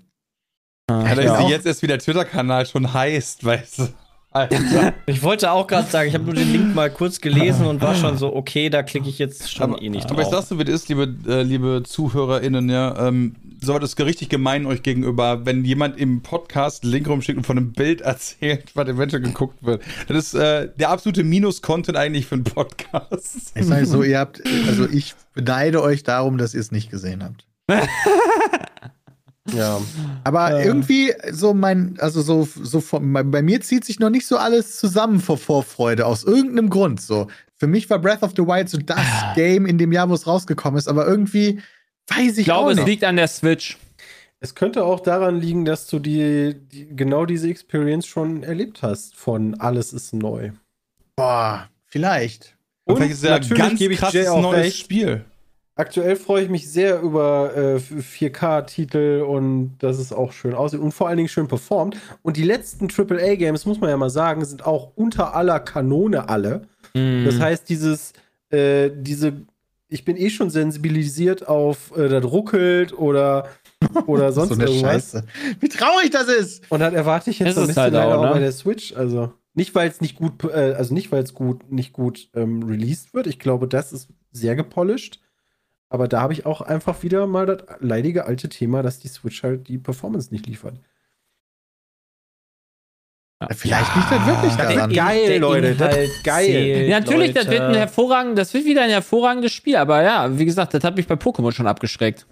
Ja, 0.90 1.16
da 1.16 1.22
ja. 1.22 1.40
ist 1.42 1.50
jetzt 1.50 1.66
erst 1.66 1.82
wie 1.82 1.88
der 1.88 2.00
Twitter-Kanal 2.00 2.66
schon 2.66 2.94
heißt, 2.94 3.46
weißt 3.46 3.80
du. 3.80 3.88
Alter. 4.32 4.94
Ich 5.06 5.24
wollte 5.24 5.52
auch 5.52 5.67
gerade 5.67 5.89
sagen, 5.89 6.08
ich 6.08 6.15
habe 6.15 6.24
nur 6.24 6.34
den 6.34 6.52
Link 6.52 6.74
mal 6.74 6.89
kurz 6.89 7.20
gelesen 7.20 7.65
und 7.65 7.82
war 7.82 7.96
schon 7.96 8.17
so, 8.17 8.34
okay, 8.34 8.70
da 8.70 8.82
klicke 8.82 9.10
ich 9.10 9.20
jetzt 9.20 9.52
schon 9.52 9.74
Aber, 9.74 9.82
eh 9.82 9.89
nicht 9.89 10.10
aber 10.10 10.22
ich 10.22 10.28
drauf. 10.28 10.36
sag's 10.36 10.50
so, 10.50 10.58
wie 10.60 10.63
es 10.63 10.70
ist, 10.70 10.89
liebe, 10.89 11.13
äh, 11.28 11.44
liebe 11.44 11.84
ZuhörerInnen, 11.86 12.70
ja, 12.70 13.08
ähm, 13.08 13.36
so 13.63 13.78
ist 13.78 14.00
richtig 14.00 14.30
gemein 14.30 14.65
euch 14.65 14.84
gegenüber, 14.84 15.46
wenn 15.46 15.65
jemand 15.65 15.98
im 16.00 16.22
Podcast 16.22 16.84
einen 16.84 16.94
Link 16.94 17.08
rumschickt 17.08 17.38
und 17.38 17.46
von 17.46 17.58
einem 17.58 17.74
Bild 17.74 18.02
erzählt, 18.02 18.72
was 18.74 18.88
eventuell 18.88 19.22
geguckt 19.22 19.63
wird. 19.63 19.84
Das 20.08 20.17
ist 20.17 20.34
äh, 20.34 20.70
der 20.78 20.89
absolute 20.89 21.24
Minus-Content 21.24 21.98
eigentlich 21.98 22.26
für 22.26 22.36
einen 22.36 22.44
Podcast. 22.46 23.52
Ich 23.56 23.65
sage 23.65 23.86
so, 23.86 24.02
ihr 24.04 24.17
habt, 24.17 24.41
also 24.67 24.88
ich 24.88 25.13
beneide 25.34 25.82
euch 25.82 26.04
darum, 26.04 26.38
dass 26.38 26.54
ihr 26.54 26.62
es 26.62 26.72
nicht 26.72 26.89
gesehen 26.89 27.24
habt. 27.24 27.46
Ja. 29.54 29.82
Aber 30.24 30.64
irgendwie 30.64 31.14
so 31.32 31.54
mein, 31.54 31.96
also 32.00 32.22
so, 32.22 32.48
so 32.62 32.82
von, 32.82 33.12
bei 33.14 33.24
bei 33.24 33.42
mir 33.42 33.62
zieht 33.62 33.86
sich 33.86 34.00
noch 34.00 34.10
nicht 34.10 34.28
so 34.28 34.38
alles 34.38 34.78
zusammen 34.78 35.20
vor 35.20 35.38
Vorfreude, 35.38 36.06
aus 36.06 36.24
irgendeinem 36.24 36.70
Grund 36.70 37.02
so. 37.02 37.28
Für 37.58 37.68
mich 37.68 37.90
war 37.90 38.00
Breath 38.00 38.24
of 38.24 38.32
the 38.36 38.44
Wild 38.44 38.70
so 38.70 38.78
das 38.78 38.98
Game 39.36 39.66
in 39.66 39.78
dem 39.78 39.92
Jahr, 39.92 40.10
wo 40.10 40.14
es 40.14 40.26
rausgekommen 40.26 40.78
ist, 40.78 40.88
aber 40.88 41.06
irgendwie 41.08 41.62
weiß 42.08 42.34
ich, 42.34 42.40
Ich 42.40 42.46
glaube, 42.46 42.68
auch 42.68 42.72
es 42.72 42.78
nicht. 42.78 42.88
liegt 42.88 43.04
an 43.04 43.16
der 43.18 43.28
Switch. 43.28 43.78
Es 44.40 44.56
könnte 44.56 44.84
auch 44.84 45.00
daran 45.00 45.40
liegen, 45.40 45.66
dass 45.66 45.86
du 45.86 46.00
die, 46.00 46.56
die 46.56 46.88
genau 46.96 47.26
diese 47.28 47.48
Experience 47.50 48.08
schon 48.08 48.42
erlebt 48.42 48.82
hast 48.82 49.16
von 49.16 49.54
alles 49.60 49.94
ist 49.94 50.14
neu. 50.14 50.52
Boah, 51.16 51.70
vielleicht. 51.86 52.56
Und 52.86 52.96
vielleicht 52.98 53.12
ist 53.12 53.18
es 53.20 53.24
ja 53.26 53.36
ein 53.36 53.42
natürlich 53.42 53.64
ganz 53.64 53.80
gebe 53.80 53.94
ich 53.94 54.00
Jay 54.00 54.10
krasses 54.10 54.28
auch 54.30 54.42
neues 54.42 54.66
recht. 54.66 54.78
Spiel. 54.78 55.26
Aktuell 55.76 56.18
freue 56.18 56.44
ich 56.44 56.50
mich 56.50 56.70
sehr 56.70 57.02
über 57.02 57.56
äh, 57.56 57.78
4K-Titel 57.78 59.26
und 59.28 59.78
dass 59.80 60.00
es 60.00 60.12
auch 60.12 60.34
schön 60.34 60.54
aussieht 60.54 60.82
und 60.82 60.92
vor 60.92 61.08
allen 61.08 61.18
Dingen 61.18 61.30
schön 61.30 61.48
performt. 61.48 61.96
Und 62.24 62.36
die 62.36 62.44
letzten 62.44 62.90
AAA-Games, 62.90 63.66
muss 63.66 63.80
man 63.80 63.90
ja 63.90 63.96
mal 63.96 64.10
sagen, 64.10 64.44
sind 64.44 64.66
auch 64.66 64.92
unter 64.96 65.34
aller 65.34 65.62
Kanone 65.62 66.28
alle. 66.28 66.64
Mhm. 66.94 67.24
Das 67.26 67.40
heißt, 67.40 67.70
dieses, 67.70 68.12
äh, 68.50 68.92
diese, 68.94 69.46
ich 69.88 70.04
bin 70.04 70.18
eh 70.18 70.30
schon 70.30 70.50
sensibilisiert 70.50 71.48
auf, 71.48 71.96
äh, 71.96 72.10
das 72.10 72.26
ruckelt 72.26 72.92
oder, 72.92 73.48
oder 74.08 74.32
sonst 74.34 74.50
so 74.50 74.56
eine 74.56 74.66
irgendwas. 74.66 74.92
Scheiße. 74.92 75.26
Wie 75.62 75.70
traurig 75.70 76.10
das 76.12 76.28
ist. 76.28 76.70
Und 76.70 76.82
das 76.82 76.94
erwarte 76.94 77.30
ich 77.30 77.40
jetzt 77.40 77.56
so 77.56 77.62
ein 77.62 77.70
es 77.70 77.76
bisschen 77.76 77.84
halt 77.84 77.96
auch 77.96 78.24
ne? 78.24 78.32
bei 78.32 78.40
der 78.40 78.52
Switch. 78.52 78.94
Also 78.94 79.32
nicht, 79.54 79.74
weil 79.74 79.90
es 79.90 80.02
nicht 80.02 80.18
gut, 80.18 80.44
äh, 80.44 80.74
also 80.78 80.94
nicht, 80.94 81.14
weil 81.14 81.24
es 81.24 81.34
gut, 81.34 81.72
nicht 81.72 81.94
gut 81.94 82.30
ähm, 82.36 82.64
released 82.64 83.14
wird. 83.14 83.28
Ich 83.28 83.40
glaube, 83.40 83.70
das 83.70 83.94
ist 83.94 84.10
sehr 84.34 84.56
gepolished. 84.56 85.20
Aber 85.92 86.08
da 86.08 86.22
habe 86.22 86.32
ich 86.32 86.46
auch 86.46 86.62
einfach 86.62 87.04
wieder 87.04 87.28
mal 87.28 87.46
das 87.46 87.64
leidige 87.82 88.26
alte 88.26 88.48
Thema, 88.48 88.82
dass 88.82 89.00
die 89.00 89.10
Switch 89.10 89.44
halt 89.44 89.68
die 89.68 89.78
Performance 89.78 90.32
nicht 90.32 90.48
liefert. 90.48 90.76
Vielleicht 93.52 93.96
liegt 93.96 94.12
das 94.12 94.26
wirklich 94.28 94.56
Das 94.56 94.74
daran. 94.76 94.94
geil, 94.94 95.28
Der 95.28 95.40
Leute. 95.40 95.76
Das 95.76 95.96
geil. 96.24 96.46
zählt, 96.46 96.90
Ja, 96.90 97.00
natürlich, 97.00 97.34
das 97.34 97.46
Leute. 97.46 97.58
wird 97.58 97.70
ein 97.70 97.74
hervorragend, 97.76 98.38
das 98.38 98.54
wird 98.54 98.66
wieder 98.66 98.84
ein 98.84 98.90
hervorragendes 98.92 99.52
Spiel, 99.52 99.76
aber 99.78 100.02
ja, 100.04 100.38
wie 100.38 100.46
gesagt, 100.46 100.74
das 100.76 100.84
hat 100.84 100.96
mich 100.96 101.08
bei 101.08 101.16
Pokémon 101.16 101.52
schon 101.52 101.66
abgeschreckt. 101.68 102.28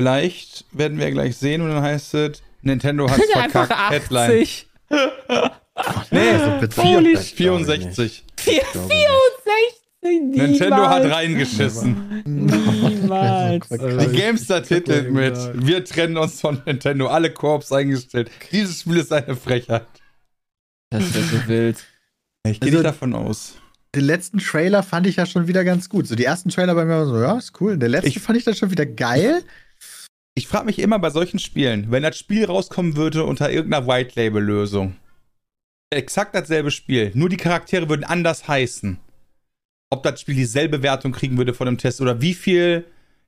Vielleicht 0.00 0.64
werden 0.76 0.98
wir 0.98 1.10
gleich 1.12 1.36
sehen 1.36 1.62
und 1.62 1.70
dann 1.70 1.82
heißt 1.82 2.14
es, 2.14 2.42
Nintendo 2.62 3.08
hat 3.08 3.20
Einfach 3.36 3.66
verkackt. 3.66 3.92
Headline. 3.92 4.30
80. 4.42 4.68
Nee, 6.10 6.36
so 6.44 6.58
bitte. 6.60 6.82
Holy 6.82 7.14
Das 7.14 7.34
glaub 7.34 7.58
ich 7.60 7.66
64. 7.66 8.24
Ich 8.36 8.44
glaube 8.44 8.78
nicht. 8.88 8.92
64. 8.92 9.89
Nintendo 10.02 10.88
hat 10.88 11.04
reingeschissen. 11.10 12.22
Niemals. 12.24 13.68
Die 13.68 13.76
Gamestar 14.16 14.60
mal 14.60 14.66
titelt 14.66 15.10
mit, 15.12 15.36
wir 15.66 15.84
trennen 15.84 16.16
uns 16.16 16.40
von 16.40 16.62
Nintendo, 16.64 17.08
alle 17.08 17.30
Koops 17.32 17.70
eingestellt. 17.72 18.30
Dieses 18.50 18.80
Spiel 18.80 18.96
ist 18.98 19.12
eine 19.12 19.36
Frechheit. 19.36 19.86
Das 20.90 21.14
wäre 21.14 21.24
so 21.24 21.48
wild. 21.48 21.84
Ich 22.48 22.60
gehe 22.60 22.68
Also- 22.68 22.78
nicht 22.78 22.84
davon 22.86 23.14
aus. 23.14 23.54
Den 23.94 24.04
letzten 24.04 24.38
Trailer 24.38 24.84
fand 24.84 25.08
ich 25.08 25.16
ja 25.16 25.26
schon 25.26 25.48
wieder 25.48 25.64
ganz 25.64 25.88
gut. 25.88 26.06
So 26.06 26.14
die 26.14 26.24
ersten 26.24 26.48
Trailer 26.48 26.76
bei 26.76 26.84
mir 26.84 26.92
waren 26.92 27.08
so, 27.08 27.20
ja, 27.20 27.36
ist 27.36 27.60
cool. 27.60 27.76
Der 27.76 27.88
letzte 27.88 28.08
Ich- 28.08 28.20
fand 28.20 28.38
ich 28.38 28.44
dann 28.44 28.54
schon 28.54 28.70
wieder 28.70 28.86
geil. 28.86 29.42
Ich 30.36 30.46
frage 30.46 30.66
mich 30.66 30.78
immer 30.78 30.98
bei 31.00 31.10
solchen 31.10 31.40
Spielen, 31.40 31.90
wenn 31.90 32.04
das 32.04 32.16
Spiel 32.16 32.44
rauskommen 32.44 32.96
würde 32.96 33.24
unter 33.24 33.50
irgendeiner 33.50 33.86
White-Label-Lösung. 33.86 34.96
Exakt 35.92 36.36
dasselbe 36.36 36.70
Spiel, 36.70 37.10
nur 37.14 37.28
die 37.28 37.36
Charaktere 37.36 37.88
würden 37.88 38.04
anders 38.04 38.46
heißen. 38.46 38.98
Ob 39.90 40.02
das 40.04 40.20
Spiel 40.20 40.36
dieselbe 40.36 40.82
Wertung 40.82 41.12
kriegen 41.12 41.36
würde 41.36 41.52
von 41.52 41.66
dem 41.66 41.76
Test 41.76 42.00
oder 42.00 42.20
wie 42.20 42.34
viel 42.34 42.84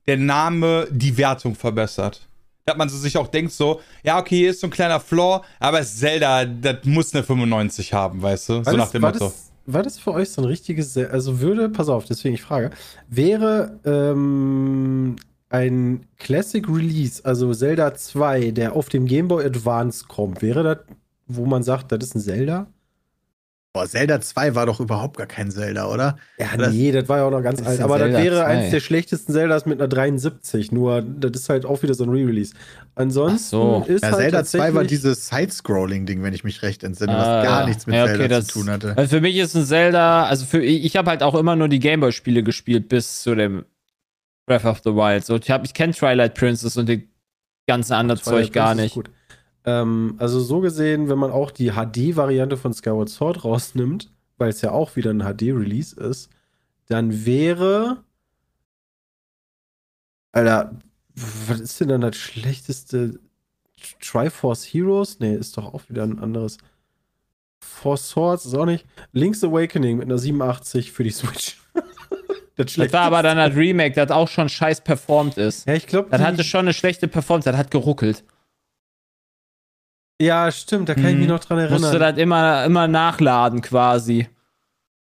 der 0.07 0.17
Name 0.17 0.87
die 0.91 1.17
Wertung 1.17 1.55
verbessert. 1.55 2.29
Dass 2.65 2.77
man 2.77 2.89
so 2.89 2.97
sich 2.97 3.17
auch 3.17 3.27
denkt 3.27 3.53
so, 3.53 3.81
ja, 4.05 4.19
okay, 4.19 4.37
hier 4.37 4.51
ist 4.51 4.61
so 4.61 4.69
ein 4.69 4.71
kleiner 4.71 5.01
Flaw, 5.01 5.45
aber 5.59 5.81
es 5.81 5.95
ist 5.95 6.01
Zelda, 6.01 6.45
das 6.45 6.85
muss 6.85 7.13
eine 7.13 7.25
95 7.25 7.93
haben, 7.93 8.23
weißt 8.23 8.49
du? 8.49 8.53
War 8.55 8.65
so 8.65 8.71
das, 8.71 8.77
nach 8.77 8.91
dem 8.91 9.03
Motto. 9.03 9.19
Das, 9.19 9.53
war 9.67 9.83
das 9.83 9.99
für 9.99 10.13
euch 10.13 10.31
so 10.31 10.43
ein 10.43 10.47
richtiges, 10.47 10.97
also 10.97 11.41
würde, 11.41 11.69
pass 11.69 11.89
auf, 11.89 12.05
deswegen 12.05 12.35
ich 12.35 12.43
frage, 12.43 12.71
wäre 13.09 13.81
ähm, 13.85 15.17
ein 15.49 16.07
Classic 16.19 16.67
Release, 16.69 17.25
also 17.25 17.53
Zelda 17.53 17.95
2, 17.95 18.53
der 18.53 18.77
auf 18.77 18.89
dem 18.89 19.07
Game 19.07 19.27
Boy 19.29 19.45
Advance 19.45 20.05
kommt, 20.07 20.41
wäre 20.41 20.63
das, 20.63 20.79
wo 21.27 21.47
man 21.47 21.65
sagt, 21.65 21.91
das 21.91 22.05
ist 22.05 22.15
ein 22.15 22.21
Zelda? 22.21 22.69
Boah, 23.75 23.87
Zelda 23.89 24.21
2 24.21 24.55
war 24.55 24.67
doch 24.67 24.81
überhaupt 24.81 25.17
gar 25.17 25.27
kein 25.27 25.51
Zelda, 25.51 25.87
oder? 25.91 26.17
Ja, 26.39 26.49
Das- 26.59 26.75
nee, 26.75 26.93
das 26.93 27.09
war 27.09 27.19
ja 27.19 27.25
auch 27.25 27.31
noch 27.31 27.41
ganz 27.43 27.59
Das 27.59 27.69
alt. 27.69 27.81
Aber 27.81 27.99
das 27.99 28.09
Zelda 28.13 28.23
wäre 28.23 28.37
2. 28.43 28.45
eines 28.47 28.71
der 28.71 28.81
schlechtesten 28.81 29.33
Zeldas 29.33 29.65
mit 29.65 29.81
einer 29.81 29.89
73. 29.89 30.73
Nur, 30.73 31.01
das 31.01 31.31
ist 31.41 31.49
halt 31.49 31.65
auch 31.65 31.83
wieder 31.83 31.95
so 31.95 32.05
ein 32.05 32.11
Re-Release. 32.11 32.53
Ansonsten 32.97 33.39
so. 33.49 33.85
ist 33.89 34.03
Ja, 34.03 34.11
halt 34.11 34.21
Zelda 34.21 34.45
2 34.45 34.75
war 34.75 34.85
dieses 34.85 35.27
Side-Scrolling-Ding, 35.29 36.23
wenn 36.23 36.35
ich 36.35 36.45
mich 36.45 36.61
recht 36.61 36.85
entsinne, 36.85 37.15
was 37.15 37.27
Ah, 37.27 37.43
gar 37.43 37.67
nichts 37.67 37.87
mit 37.87 37.97
Ja, 37.97 38.05
okay, 38.05 38.17
Zelda 38.19 38.29
das- 38.41 38.47
zu 38.49 38.59
tun 38.59 38.69
hatte. 38.69 38.95
Also 38.95 39.17
für 39.17 39.23
mich 39.23 39.37
ist 39.39 39.55
ein 39.55 39.65
Zelda, 39.65 40.25
also 40.27 40.45
für 40.45 40.63
ich, 40.63 40.95
habe 40.97 41.09
halt 41.09 41.23
auch 41.23 41.35
immer 41.35 41.57
nur 41.57 41.69
die 41.69 41.81
Gameboy-Spiele 41.81 42.43
gespielt 42.43 42.91
bis 42.91 43.23
zu 43.23 43.35
dem 43.35 43.65
Breath 44.47 44.67
of 44.67 44.81
the 44.85 44.91
Wild. 44.91 45.25
So, 45.25 45.37
ich, 45.37 45.51
hab- 45.51 45.65
ich 45.65 45.73
kenne 45.73 45.95
Twilight 45.95 46.35
Princess 46.35 46.77
und 46.77 46.91
die 46.91 47.09
ganzen 47.67 47.95
anderen 47.95 48.21
Zeug 48.21 48.53
gar 48.53 48.75
nicht. 48.75 48.89
ist 48.89 48.95
Gut. 48.95 49.11
Ähm, 49.65 50.17
also 50.19 50.41
so 50.41 50.61
gesehen, 50.61 51.09
wenn 51.09 51.19
man 51.19 51.31
auch 51.31 51.51
die 51.51 51.73
HD-Variante 51.73 52.57
von 52.57 52.73
Skyward 52.73 53.09
Sword 53.09 53.45
rausnimmt, 53.45 54.11
weil 54.39 54.51
es 54.51 54.61
ja 54.61 54.73
auch 54.73 54.97
wieder 54.97 55.11
ein 55.11 55.21
HD-Release 55.23 55.99
ist, 56.01 56.31
dann 56.89 57.25
wäre. 57.25 58.03
Alter, 60.33 60.77
Was 61.15 61.61
ist 61.61 61.81
denn 61.81 61.89
dann 61.89 62.01
das 62.01 62.17
schlechteste? 62.17 63.21
Triforce 64.01 64.65
Heroes? 64.65 65.19
Nee, 65.21 65.35
ist 65.35 65.57
doch 65.57 65.75
auch 65.75 65.83
wieder 65.89 66.05
ein 66.05 66.19
anderes. 66.19 66.59
Four 67.61 67.97
Swords 67.97 68.45
ist 68.47 68.55
auch 68.55 68.67
nicht. 68.67 68.87
Link's 69.13 69.43
Awakening 69.43 69.99
mit 69.99 70.07
einer 70.07 70.19
87 70.19 70.93
für 70.93 71.05
die 71.05 71.11
Switch. 71.11 71.61
das, 72.57 72.73
Das 72.75 72.93
war 72.93 73.03
aber 73.03 73.23
dann 73.23 73.37
das 73.37 73.55
Remake, 73.57 73.95
das 73.95 74.11
auch 74.11 74.29
schon 74.29 74.49
scheiß 74.49 74.83
performt 74.83 75.37
ist. 75.37 75.67
Ja, 75.67 75.75
ich 75.75 75.87
glaube, 75.87 76.11
Das 76.11 76.21
hatte 76.21 76.45
schon 76.45 76.61
eine 76.61 76.75
schlechte 76.75 77.09
Performance, 77.09 77.51
das 77.51 77.59
hat 77.59 77.71
geruckelt. 77.71 78.25
Ja, 80.23 80.51
stimmt, 80.53 80.89
da 80.89 80.95
kann 80.95 81.07
ich 81.07 81.17
mich 81.17 81.27
Mhm. 81.27 81.33
noch 81.33 81.41
dran 81.45 81.59
Musste 81.71 81.87
erinnern. 81.87 82.01
das 82.15 82.19
immer, 82.23 82.65
immer 82.65 82.87
nachladen 82.89 83.61
quasi. 83.61 84.29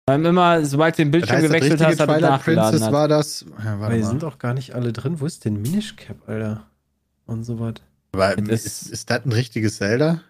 Weil 0.07 0.25
immer, 0.25 0.65
sobald 0.65 0.95
du 0.99 1.03
den 1.03 1.13
Das 1.13 1.21
Bildschirm 1.21 1.37
heißt, 1.37 1.45
das 1.45 1.51
gewechselt 1.51 1.73
richtige 1.81 1.91
hast, 1.91 2.01
hat 2.01 2.09
er 2.09 2.15
Twilight 2.17 2.31
nachgeladen. 2.31 2.71
Princess 2.71 2.87
Hat. 2.87 2.93
war 2.93 3.09
das. 3.09 3.45
Ja, 3.65 3.81
warte 3.81 3.95
die 3.97 4.01
mal. 4.03 4.09
sind 4.09 4.23
doch 4.23 4.39
gar 4.39 4.55
nicht 4.55 4.75
alle 4.75 4.93
drin. 4.93 5.21
Wo 5.21 5.27
ist 5.27 5.45
denn 5.45 5.61
Minish 5.63 5.97
Cap, 5.97 6.17
Alter? 6.29 6.67
Und 7.27 7.45
so 7.45 7.61
was. 7.61 7.75
Aber 8.13 8.35
Das- 8.37 8.65
ist, 8.65 8.91
ist 8.91 9.11
das 9.11 9.25
ein 9.25 9.33
richtiges 9.33 9.77
Zelda? 9.77 10.23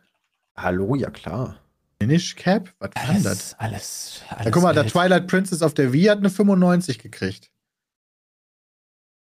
Hallo, 0.57 0.95
ja 0.95 1.11
klar. 1.11 1.57
Finish 2.01 2.35
Cap? 2.37 2.69
Was 2.81 2.91
war 2.97 3.15
das? 3.15 3.55
Alles, 3.59 4.23
alles. 4.29 4.45
Ja, 4.45 4.51
guck 4.51 4.63
mal, 4.63 4.75
der. 4.75 4.87
Twilight 4.89 5.27
Princess 5.29 5.63
auf 5.63 5.75
der 5.75 5.93
Wii 5.93 6.05
hat 6.07 6.19
eine 6.19 6.31
95 6.31 6.99
gekriegt. 6.99 7.51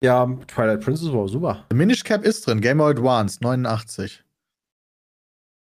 Ja, 0.02 0.26
Twilight 0.46 0.80
Princess 0.82 1.12
war 1.12 1.28
super. 1.28 1.64
Der 1.70 1.76
Minish 1.76 2.04
Cap 2.04 2.24
ist 2.24 2.46
drin, 2.46 2.60
Game 2.60 2.78
Boy 2.78 2.92
Advance, 2.92 3.38
89. 3.42 4.24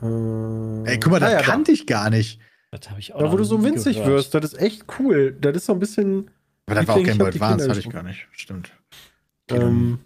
Äh, 0.03 0.91
Ey, 0.91 1.01
guck 1.01 1.13
mal, 1.13 1.21
das 1.21 1.33
ja, 1.33 1.43
kannte 1.43 1.73
ich 1.73 1.87
gar 1.87 2.11
nicht. 2.11 2.41
Das 2.71 2.91
habe 2.91 3.01
ich 3.01 3.15
auch 3.15 3.21
Da, 3.21 3.33
wo 3.33 3.37
du 3.37 3.45
so 3.45 3.63
winzig 3.63 3.97
gehört. 3.97 4.11
wirst, 4.13 4.35
das 4.35 4.45
ist 4.53 4.61
echt 4.61 4.85
cool. 4.99 5.37
Das 5.41 5.57
ist 5.57 5.67
so 5.67 5.73
ein 5.73 5.79
bisschen. 5.79 6.31
Aber 6.67 6.77
das 6.77 6.89
war 6.89 6.97
auch 6.97 6.99
Game 7.03 7.13
ich 7.13 7.19
Boy 7.19 7.29
Advance, 7.29 7.69
hatte 7.69 7.81
ich 7.81 7.91
gar 7.91 8.03
nicht. 8.03 8.27
Stimmt. 8.33 8.73
Ähm, 9.51 9.99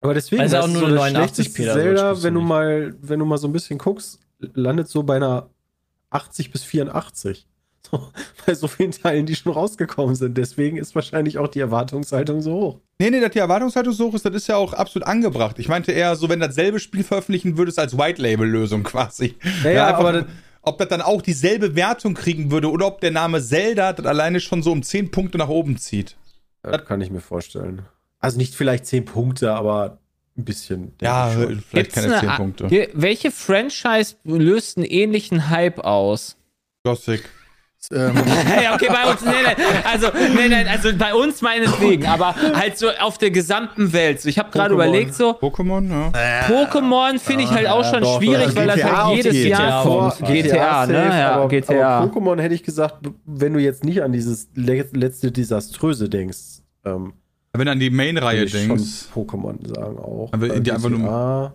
aber 0.00 0.14
deswegen 0.14 0.42
Also 0.42 0.58
auch 0.58 0.68
nur 0.68 0.80
so 0.80 0.86
eine 0.86 0.94
das 0.94 1.02
89p, 1.04 1.10
schlechteste 1.14 1.64
da 1.66 1.72
Zelda, 1.74 2.22
wenn 2.22 2.34
du 2.34 2.40
nicht. 2.40 2.48
mal, 2.48 2.94
wenn 3.00 3.18
du 3.18 3.24
mal 3.24 3.38
so 3.38 3.46
ein 3.48 3.52
bisschen 3.52 3.78
guckst, 3.78 4.20
landet 4.38 4.88
so 4.88 5.02
bei 5.02 5.16
einer 5.16 5.50
80 6.10 6.50
bis 6.50 6.62
84. 6.62 7.46
So, 7.90 8.08
bei 8.46 8.54
so 8.54 8.68
vielen 8.68 8.90
Teilen, 8.92 9.26
die 9.26 9.36
schon 9.36 9.52
rausgekommen 9.52 10.14
sind. 10.14 10.36
Deswegen 10.38 10.76
ist 10.76 10.94
wahrscheinlich 10.94 11.38
auch 11.38 11.48
die 11.48 11.60
Erwartungshaltung 11.60 12.40
so 12.42 12.52
hoch. 12.52 12.80
Nee, 12.98 13.10
nee, 13.10 13.20
dass 13.20 13.30
die 13.32 13.38
Erwartungshaltung 13.38 13.92
so 13.92 14.06
hoch 14.08 14.14
ist, 14.14 14.24
das 14.24 14.34
ist 14.34 14.46
ja 14.46 14.56
auch 14.56 14.72
absolut 14.72 15.06
angebracht. 15.06 15.58
Ich 15.58 15.68
meinte 15.68 15.92
eher 15.92 16.16
so, 16.16 16.28
wenn 16.28 16.40
das 16.40 16.54
selbe 16.54 16.80
Spiel 16.80 17.04
veröffentlichen 17.04 17.58
würdest 17.58 17.78
als 17.78 17.96
White-Label-Lösung 17.98 18.82
quasi. 18.82 19.34
Ja, 19.64 19.70
ja, 19.70 19.86
einfach, 19.88 20.00
aber 20.00 20.12
das- 20.12 20.24
ob 20.62 20.78
das 20.78 20.88
dann 20.88 21.00
auch 21.02 21.22
dieselbe 21.22 21.76
Wertung 21.76 22.14
kriegen 22.14 22.50
würde 22.50 22.70
oder 22.70 22.86
ob 22.88 23.00
der 23.00 23.12
Name 23.12 23.40
Zelda 23.40 23.92
das 23.92 24.04
alleine 24.06 24.40
schon 24.40 24.62
so 24.64 24.72
um 24.72 24.82
10 24.82 25.12
Punkte 25.12 25.38
nach 25.38 25.48
oben 25.48 25.76
zieht. 25.78 26.16
Das 26.62 26.84
kann 26.86 27.00
ich 27.00 27.10
mir 27.10 27.20
vorstellen. 27.20 27.82
Also 28.18 28.38
nicht 28.38 28.54
vielleicht 28.56 28.86
10 28.86 29.04
Punkte, 29.04 29.52
aber 29.54 29.98
ein 30.36 30.44
bisschen. 30.44 30.92
Ja, 31.00 31.28
vielleicht 31.28 31.70
Gibt's 31.70 31.94
keine 31.94 32.18
10 32.18 32.28
eine- 32.28 32.36
Punkte. 32.36 32.88
Welche 32.94 33.30
Franchise 33.30 34.16
löst 34.24 34.76
einen 34.76 34.86
ähnlichen 34.86 35.50
Hype 35.50 35.78
aus? 35.84 36.36
Gothic. 36.82 37.28
Ähm, 37.92 38.16
okay, 38.74 38.88
bei 38.88 39.08
uns, 39.10 39.20
nee, 39.24 39.30
nee, 39.30 39.64
also, 39.84 40.08
nee, 40.34 40.48
nee, 40.48 40.68
also 40.68 40.88
bei 40.98 41.14
uns 41.14 41.40
meinetwegen, 41.40 42.04
aber 42.06 42.34
halt 42.34 42.76
so 42.76 42.88
auf 43.00 43.16
der 43.18 43.30
gesamten 43.30 43.92
Welt. 43.92 44.20
So, 44.20 44.28
ich 44.28 44.38
habe 44.38 44.50
gerade 44.50 44.74
überlegt, 44.74 45.14
so, 45.14 45.30
Pokémon, 45.30 45.88
ja. 45.88 46.10
Pokémon 46.48 47.20
finde 47.20 47.44
ich 47.44 47.50
halt 47.50 47.68
auch 47.68 47.84
schon 47.84 48.02
doch, 48.02 48.18
schwierig, 48.18 48.56
weil 48.56 48.66
das 48.66 48.76
GTA 48.76 49.06
halt 49.06 49.16
jedes 49.16 49.36
auf 49.36 49.44
Jahr 49.46 49.60
GTA 49.60 49.82
kommt. 49.82 50.12
auf 50.12 50.18
GTA, 50.18 50.86
ne? 50.86 50.94
Ja, 50.94 51.30
aber, 51.32 51.48
GTA. 51.48 51.88
Aber 51.98 52.12
Pokémon 52.12 52.40
hätte 52.40 52.54
ich 52.54 52.64
gesagt, 52.64 52.96
wenn 53.24 53.52
du 53.52 53.60
jetzt 53.60 53.84
nicht 53.84 54.02
an 54.02 54.12
dieses 54.12 54.48
le 54.54 54.84
letzte 54.92 55.30
Desaströse 55.30 56.08
denkst, 56.08 56.62
ähm, 56.84 57.12
Wenn 57.52 57.66
du 57.66 57.72
an 57.72 57.80
die 57.80 57.90
Main-Reihe 57.90 58.46
denkst. 58.46 59.06
Pokémon 59.14 59.56
sagen 59.66 59.98
auch. 59.98 60.30
Aber 60.32 60.48
Weil 60.48 60.60
die 60.60 60.72
einfach 60.72 60.88
nur- 60.88 60.98
GTA 61.00 61.54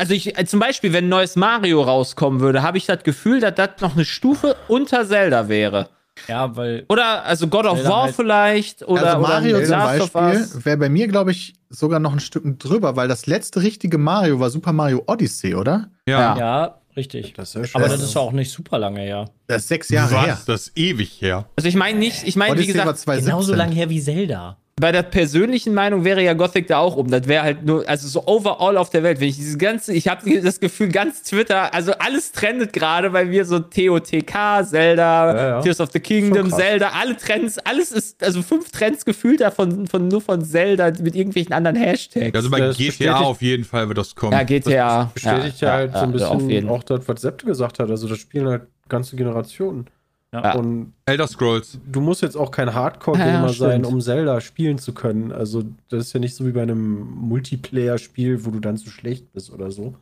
Also 0.00 0.14
ich, 0.14 0.38
äh, 0.38 0.46
zum 0.46 0.60
Beispiel, 0.60 0.94
wenn 0.94 1.04
ein 1.04 1.08
neues 1.10 1.36
Mario 1.36 1.82
rauskommen 1.82 2.40
würde, 2.40 2.62
habe 2.62 2.78
ich 2.78 2.86
das 2.86 3.02
Gefühl, 3.02 3.40
dass 3.40 3.54
das 3.54 3.68
noch 3.82 3.94
eine 3.94 4.06
Stufe 4.06 4.56
unter 4.66 5.06
Zelda 5.06 5.50
wäre. 5.50 5.90
Ja, 6.26 6.56
weil 6.56 6.86
Oder, 6.88 7.22
also 7.24 7.48
God 7.48 7.66
of 7.66 7.76
Zelda 7.76 7.90
War 7.90 8.02
halt- 8.04 8.14
vielleicht, 8.14 8.88
oder, 8.88 9.16
also 9.16 9.18
Mario 9.20 9.58
oder 9.58 9.66
zum. 9.66 9.78
Beispiel 9.78 10.64
wäre 10.64 10.76
bei 10.78 10.88
mir, 10.88 11.06
glaube 11.06 11.32
ich, 11.32 11.52
sogar 11.68 12.00
noch 12.00 12.14
ein 12.14 12.20
Stück 12.20 12.58
drüber, 12.58 12.96
weil 12.96 13.08
das 13.08 13.26
letzte 13.26 13.60
richtige 13.60 13.98
Mario 13.98 14.40
war 14.40 14.48
Super 14.48 14.72
Mario 14.72 15.02
Odyssey, 15.06 15.54
oder? 15.54 15.90
Ja. 16.08 16.38
ja, 16.38 16.74
richtig. 16.96 17.34
Das 17.34 17.54
ist 17.54 17.74
ja 17.74 17.78
Aber 17.78 17.88
das 17.90 18.02
ist 18.02 18.16
auch 18.16 18.32
nicht 18.32 18.50
super 18.50 18.78
lange 18.78 19.00
her. 19.00 19.26
Das 19.48 19.62
ist 19.62 19.68
sechs 19.68 19.90
Jahre 19.90 20.18
her. 20.18 20.32
Was? 20.32 20.46
Das 20.46 20.60
ist 20.68 20.78
ewig 20.78 21.20
her. 21.20 21.44
Also 21.56 21.68
ich 21.68 21.74
meine 21.76 21.98
nicht, 21.98 22.26
ich 22.26 22.36
meine, 22.36 22.58
wie 22.58 22.66
gesagt, 22.66 22.98
2017. 22.98 23.24
Genauso 23.26 23.54
lange 23.54 23.74
her 23.74 23.90
wie 23.90 24.00
Zelda. 24.00 24.56
Bei 24.80 24.92
der 24.92 25.02
persönlichen 25.02 25.74
Meinung 25.74 26.04
wäre 26.04 26.22
ja 26.22 26.32
Gothic 26.32 26.66
da 26.66 26.78
auch 26.78 26.96
um. 26.96 27.10
Das 27.10 27.28
wäre 27.28 27.42
halt 27.42 27.64
nur, 27.64 27.86
also 27.88 28.08
so 28.08 28.26
overall 28.26 28.76
auf 28.76 28.90
der 28.90 29.02
Welt. 29.02 29.20
Wenn 29.20 29.28
ich 29.28 29.36
diese 29.36 29.58
ganze, 29.58 29.92
ich 29.92 30.08
habe 30.08 30.40
das 30.40 30.58
Gefühl, 30.58 30.88
ganz 30.88 31.22
Twitter, 31.22 31.72
also 31.74 31.92
alles 31.92 32.32
trendet 32.32 32.72
gerade, 32.72 33.12
weil 33.12 33.30
wir 33.30 33.44
so 33.44 33.58
TOTK, 33.58 34.64
Zelda, 34.64 35.34
Ja, 35.34 35.48
ja. 35.48 35.60
Tears 35.60 35.80
of 35.80 35.90
the 35.92 36.00
Kingdom. 36.00 36.50
Zelda, 36.50 36.92
alle 37.00 37.16
Trends, 37.16 37.58
alles 37.58 37.92
ist, 37.92 38.22
also 38.22 38.42
fünf 38.42 38.70
Trends 38.70 39.04
gefühlt 39.04 39.40
davon, 39.40 39.86
von, 39.86 40.08
nur 40.08 40.20
von 40.20 40.42
Zelda 40.44 40.90
mit 41.00 41.14
irgendwelchen 41.14 41.52
anderen 41.52 41.76
Hashtags. 41.76 42.34
Also 42.34 42.50
bei 42.50 42.60
Das 42.60 42.76
GTA 42.78 43.20
auf 43.20 43.42
jeden 43.42 43.64
Fall 43.64 43.86
wird 43.88 43.98
das 43.98 44.14
kommen. 44.14 44.32
ja, 44.32 44.42
GTA. 44.42 45.10
bestätigt 45.12 45.60
ja, 45.60 45.72
halt 45.72 45.92
so 45.92 46.00
ein 46.00 46.12
bisschen 46.12 46.68
auch 46.68 46.82
das, 46.82 47.06
was 47.06 47.20
Sepp 47.20 47.44
gesagt 47.44 47.78
hat. 47.78 47.90
Also 47.90 48.08
das 48.08 48.18
spielen 48.18 48.48
halt 48.48 48.62
ganze 48.88 49.16
Generationen. 49.16 49.86
Ja. 50.32 50.54
Und 50.54 50.92
Elder 51.06 51.26
Scrolls. 51.26 51.78
du 51.90 52.00
musst 52.00 52.22
jetzt 52.22 52.36
auch 52.36 52.52
kein 52.52 52.72
Hardcore-Gamer 52.72 53.48
Ja, 53.48 53.52
sein, 53.52 53.84
um 53.84 54.00
Zelda 54.00 54.40
spielen 54.40 54.78
zu 54.78 54.94
können. 54.94 55.32
Also 55.32 55.64
das 55.88 56.06
ist 56.06 56.12
ja 56.12 56.20
nicht 56.20 56.36
so 56.36 56.46
wie 56.46 56.52
bei 56.52 56.62
einem 56.62 57.00
Multiplayer-Spiel, 57.28 58.44
wo 58.44 58.50
du 58.50 58.60
dann 58.60 58.76
zu 58.76 58.90
schlecht 58.90 59.32
bist 59.32 59.50
oder 59.52 59.72
so. 59.72 59.94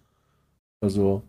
Also 0.81 1.23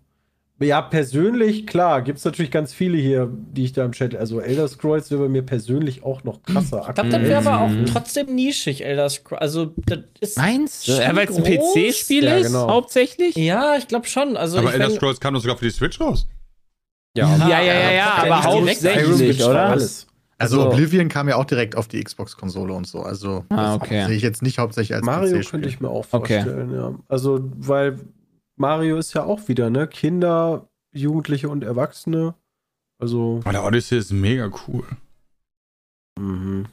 ja, 0.62 0.82
persönlich, 0.82 1.66
klar, 1.66 2.02
gibt 2.02 2.20
es 2.20 2.26
natürlich 2.26 2.52
ganz 2.52 2.74
viele 2.74 2.98
hier, 2.98 3.30
die 3.54 3.64
ich 3.64 3.72
da 3.72 3.86
im 3.86 3.94
Chat. 3.94 4.14
Also 4.18 4.42
Elder 4.42 4.68
Scrolls 4.68 5.10
wäre 5.10 5.22
bei 5.22 5.30
mir 5.30 5.44
persönlich 5.44 6.04
auch 6.04 6.26
noch 6.26 6.44
krasser. 6.44 6.86
Ich 6.90 6.96
glaube, 6.96 7.10
das 7.12 7.22
wäre 7.22 7.38
aber 7.48 7.62
auch 7.64 7.70
Mhm. 7.70 7.86
trotzdem 7.86 8.36
nischig, 8.36 8.84
Elder 8.84 9.10
Scrolls. 9.10 9.42
Also, 9.42 9.74
das 9.86 10.00
ist. 10.20 10.38
Meinst 10.38 10.86
du? 10.90 10.92
Ja, 10.92 11.16
weil 11.16 11.30
es 11.30 11.38
ein. 11.38 11.44
PC-Spiel 11.46 12.26
Ja, 12.26 12.36
ist, 12.36 12.48
genau. 12.48 12.68
hauptsächlich? 12.70 13.38
Ja, 13.38 13.78
ich 13.78 13.88
glaube 13.88 14.08
schon. 14.08 14.36
Also, 14.36 14.58
Aber 14.58 14.68
ich 14.68 14.74
Elder 14.74 14.90
Scrolls 14.90 15.22
kam 15.22 15.34
doch 15.34 15.40
sogar 15.40 15.56
für 15.56 15.64
die 15.64 15.72
Switch 15.72 16.02
raus. 16.02 16.28
Ja, 17.19 17.47
Ja, 17.47 17.62
ja, 17.62 17.73
ja, 17.73 17.91
ja, 17.91 18.13
aber 18.17 18.43
hauptsächlich, 18.43 19.43
oder? 19.43 19.65
alles. 19.69 20.08
Also, 20.38 20.62
Also- 20.62 20.71
Oblivion 20.71 21.10
kam 21.10 21.27
ja 21.27 21.36
auch 21.36 21.45
direkt 21.45 21.75
auf 21.75 21.88
die 21.88 22.01
Xbox-Konsole 22.03 22.73
und 22.73 22.88
so. 22.88 23.01
Also 23.01 23.45
Ah, 23.49 23.75
okay. 23.75 24.05
sehe 24.08 24.15
ich 24.15 24.23
jetzt 24.23 24.41
nicht 24.41 24.58
hauptsächlich 24.58 24.95
als 24.95 25.05
Mario 25.05 25.41
könnte 25.41 25.67
ich 25.67 25.79
mir 25.82 25.89
auch 25.89 26.05
Okay. 26.12 26.41
vorstellen, 26.43 26.73
ja. 26.73 26.93
Also, 27.10 27.41
weil 27.58 27.99
Mario 28.58 28.97
ist 28.97 29.13
ja 29.13 29.23
auch 29.23 29.47
wieder, 29.49 29.69
ne? 29.69 29.88
Kinder, 29.88 30.67
Jugendliche 30.93 31.49
und 31.49 31.63
Erwachsene. 31.63 32.36
Also, 33.01 33.41
Aber 33.43 33.51
der 33.51 33.63
Odyssey 33.65 33.97
ist 33.97 34.12
mega 34.12 34.49
cool. 34.67 34.86
mhm. 36.19 36.65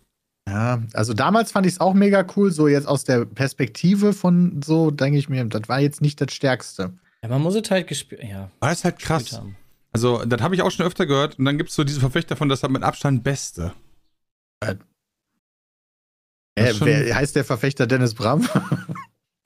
Ja, 0.48 0.80
also 0.92 1.12
damals 1.12 1.50
fand 1.50 1.66
ich 1.66 1.72
es 1.72 1.80
auch 1.80 1.92
mega 1.94 2.24
cool. 2.36 2.52
So 2.52 2.68
jetzt 2.68 2.86
aus 2.86 3.02
der 3.02 3.24
Perspektive 3.24 4.12
von 4.12 4.60
so, 4.64 4.92
denke 4.92 5.18
ich 5.18 5.28
mir, 5.28 5.44
das 5.44 5.68
war 5.68 5.80
jetzt 5.80 6.00
nicht 6.00 6.20
das 6.20 6.32
Stärkste. 6.32 6.92
Ja, 7.22 7.28
man 7.28 7.42
muss 7.42 7.56
es 7.56 7.68
halt 7.68 7.88
gespielt. 7.88 8.22
Ja, 8.22 8.48
das 8.60 8.78
ist 8.78 8.84
halt 8.84 8.98
krass. 9.00 9.32
haben. 9.32 9.56
Also, 9.96 10.24
das 10.24 10.40
habe 10.42 10.54
ich 10.54 10.62
auch 10.62 10.70
schon 10.70 10.84
öfter 10.86 11.06
gehört. 11.06 11.38
Und 11.38 11.44
dann 11.46 11.56
gibt 11.58 11.70
es 11.70 11.76
so 11.76 11.84
diese 11.84 12.00
Verfechter 12.00 12.36
von, 12.36 12.48
das 12.48 12.62
hat 12.62 12.70
mit 12.70 12.82
Abstand 12.82 13.24
Beste. 13.24 13.72
Äh, 16.58 16.72
schon- 16.74 16.86
wer 16.86 17.14
heißt 17.14 17.36
der 17.36 17.44
Verfechter 17.44 17.86
Dennis 17.86 18.14
Bram? 18.14 18.48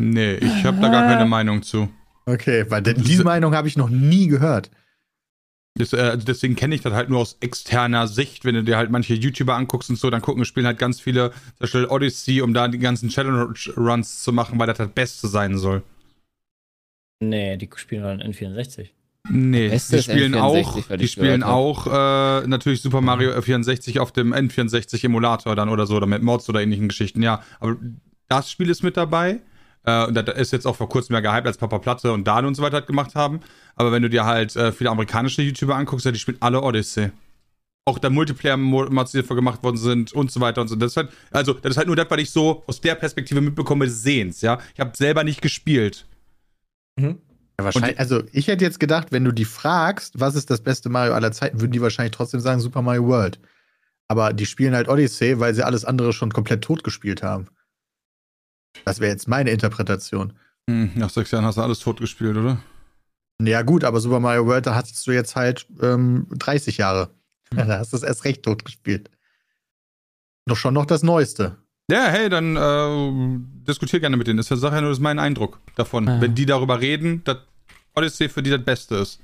Nee, 0.02 0.36
ich 0.36 0.64
habe 0.64 0.80
da 0.80 0.88
gar 0.88 1.02
keine 1.02 1.26
Meinung 1.26 1.62
zu. 1.62 1.90
okay, 2.24 2.64
weil 2.70 2.80
de- 2.80 2.94
diese 2.94 3.22
Meinung 3.22 3.54
habe 3.54 3.68
ich 3.68 3.76
noch 3.76 3.90
nie 3.90 4.28
gehört. 4.28 4.70
Das, 5.74 5.92
äh, 5.92 6.16
deswegen 6.16 6.56
kenne 6.56 6.74
ich 6.74 6.80
das 6.80 6.94
halt 6.94 7.10
nur 7.10 7.18
aus 7.20 7.36
externer 7.40 8.08
Sicht. 8.08 8.46
Wenn 8.46 8.54
du 8.54 8.64
dir 8.64 8.78
halt 8.78 8.90
manche 8.90 9.12
YouTuber 9.12 9.54
anguckst 9.54 9.90
und 9.90 9.96
so, 9.96 10.08
dann 10.08 10.22
gucken, 10.22 10.46
spielen 10.46 10.64
halt 10.64 10.78
ganz 10.78 11.00
viele, 11.02 11.32
zum 11.32 11.58
Beispiel 11.58 11.84
Odyssey, 11.84 12.40
um 12.40 12.54
da 12.54 12.66
die 12.68 12.78
ganzen 12.78 13.10
Challenge-Runs 13.10 14.22
zu 14.22 14.32
machen, 14.32 14.58
weil 14.58 14.68
das 14.68 14.78
das 14.78 14.88
Beste 14.90 15.28
sein 15.28 15.58
soll. 15.58 15.82
Nee, 17.22 17.58
die 17.58 17.68
spielen 17.76 18.02
dann 18.02 18.22
N64. 18.22 18.88
Nee, 19.28 19.68
die 19.68 20.02
spielen 20.02 20.35
N64, 20.35 20.40
auch, 20.40 20.96
die 20.96 21.09
spielen 21.09 21.44
hab. 21.44 21.52
auch 21.52 21.87
äh, 21.87 22.46
natürlich 22.46 22.80
Super 22.80 23.00
Mario 23.00 23.40
64 23.40 24.00
auf 24.00 24.12
dem 24.12 24.33
N64 24.33 25.04
Emulator 25.04 25.54
dann 25.54 25.68
oder 25.68 25.87
so, 25.87 25.96
oder 25.96 26.06
mit 26.06 26.22
Mods 26.22 26.48
oder 26.48 26.62
ähnlichen 26.62 26.88
Geschichten, 26.88 27.22
ja. 27.22 27.42
Aber 27.61 27.76
das 28.28 28.50
Spiel 28.50 28.70
ist 28.70 28.83
mit 28.83 28.96
dabei. 28.96 29.40
Äh, 29.85 30.06
und 30.06 30.14
das 30.14 30.38
ist 30.38 30.52
jetzt 30.52 30.66
auch 30.66 30.76
vor 30.76 30.88
kurzem 30.88 31.14
ja 31.14 31.20
gehypt, 31.20 31.46
als 31.46 31.59
Papa 31.59 31.78
Platte 31.78 32.12
und 32.12 32.26
Dan 32.26 32.46
und 32.46 32.54
so 32.54 32.62
weiter 32.62 32.83
gemacht 32.83 33.14
haben. 33.14 33.40
Aber 33.76 33.92
wenn 33.92 34.02
du 34.02 34.11
dir 34.11 34.24
halt 34.24 34.56
äh, 34.56 34.72
viele 34.72 34.90
amerikanische 34.90 35.42
YouTuber 35.42 35.74
anguckst, 35.74 36.06
ja, 36.06 36.12
die 36.12 36.18
spielen 36.18 36.38
alle 36.40 36.62
Odyssey. 36.62 37.11
Auch 37.87 37.98
der 37.98 38.11
Multiplayer-Mods, 38.11 39.12
die 39.12 39.18
dafür 39.20 39.37
gemacht 39.37 39.62
worden 39.62 39.78
sind 39.78 40.12
und 40.12 40.30
so 40.30 40.40
weiter 40.40 40.61
und 40.61 40.68
so. 40.68 40.76
Das 40.76 40.92
ist 40.92 40.96
halt, 40.96 41.11
also, 41.30 41.54
das 41.54 41.72
ist 41.72 41.76
halt 41.76 41.87
nur 41.87 41.96
das, 41.96 42.06
was 42.11 42.18
ich 42.20 42.30
so 42.30 42.62
aus 42.66 42.80
der 42.80 42.94
Perspektive 42.94 43.40
mitbekomme, 43.40 43.87
des 43.87 44.02
Sehens, 44.02 44.42
ja. 44.42 44.59
Ich 44.74 44.80
habe 44.80 44.96
selber 44.96 45.24
nicht 45.24 45.40
gespielt. 45.40 46.06
Mhm. 46.96 47.18
Ja, 47.61 47.64
wahrscheinlich, 47.64 47.99
also 47.99 48.23
ich 48.33 48.49
hätte 48.49 48.64
jetzt 48.64 48.81
gedacht, 48.81 49.12
wenn 49.12 49.25
du 49.25 49.33
die 49.33 49.44
fragst, 49.44 50.18
was 50.18 50.35
ist 50.35 50.51
das 50.51 50.62
beste 50.62 50.88
Mario 50.88 51.12
aller 51.12 51.31
Zeiten, 51.31 51.61
würden 51.61 51.73
die 51.73 51.83
wahrscheinlich 51.83 52.12
trotzdem 52.12 52.40
sagen 52.40 52.61
Super 52.61 52.81
Mario 52.81 53.07
World. 53.07 53.38
Aber 54.09 54.33
die 54.33 54.46
spielen 54.46 54.75
halt 54.75 54.88
Odyssey, 54.88 55.38
weil 55.38 55.55
sie 55.55 55.62
alles 55.62 55.85
andere 55.85 56.12
schon 56.12 56.33
komplett 56.33 56.62
tot 56.62 56.83
gespielt 56.83 57.23
haben. 57.23 57.49
Das 58.85 58.99
wäre 58.99 59.12
jetzt 59.12 59.29
meine 59.29 59.51
Interpretation. 59.51 60.33
Hm, 60.68 60.92
nach 60.94 61.11
sechs 61.11 61.31
Jahren 61.31 61.44
hast 61.44 61.59
du 61.59 61.62
alles 61.62 61.81
tot 61.81 62.01
gespielt, 62.01 62.37
oder? 62.37 62.62
Ja, 63.42 63.62
gut, 63.62 63.85
aber 63.85 64.01
Super 64.01 64.20
Mario 64.20 64.46
World, 64.46 64.66
da 64.66 64.75
hattest 64.75 65.07
du 65.07 65.12
jetzt 65.12 65.37
halt 65.37 65.66
ähm, 65.83 66.27
30 66.31 66.79
Jahre. 66.79 67.11
Da 67.53 67.79
hast 67.79 67.92
du 67.92 67.96
es 67.96 68.05
erst 68.05 68.25
recht 68.25 68.44
tot 68.44 68.64
gespielt. 68.64 69.11
Doch 70.46 70.57
schon 70.57 70.73
noch 70.73 70.87
das 70.87 71.03
Neueste. 71.03 71.57
Ja, 71.90 72.07
hey, 72.07 72.29
dann 72.29 72.57
äh, 72.57 73.66
diskutier 73.66 73.99
gerne 73.99 74.16
mit 74.16 74.29
denen. 74.29 74.37
Das 74.37 74.49
ist 74.49 74.62
ja 74.62 74.70
nur 74.81 74.90
das 74.90 74.99
ist 74.99 75.03
mein 75.03 75.18
Eindruck 75.18 75.59
davon. 75.75 76.07
Ja. 76.07 76.20
Wenn 76.20 76.37
die 76.37 76.46
darüber 76.46 76.81
reden, 76.81 77.25
dass 77.25 77.38
Odyssey 77.94 78.29
für 78.29 78.42
die 78.42 78.50
das 78.50 78.64
Beste 78.64 78.96
ist. 78.96 79.20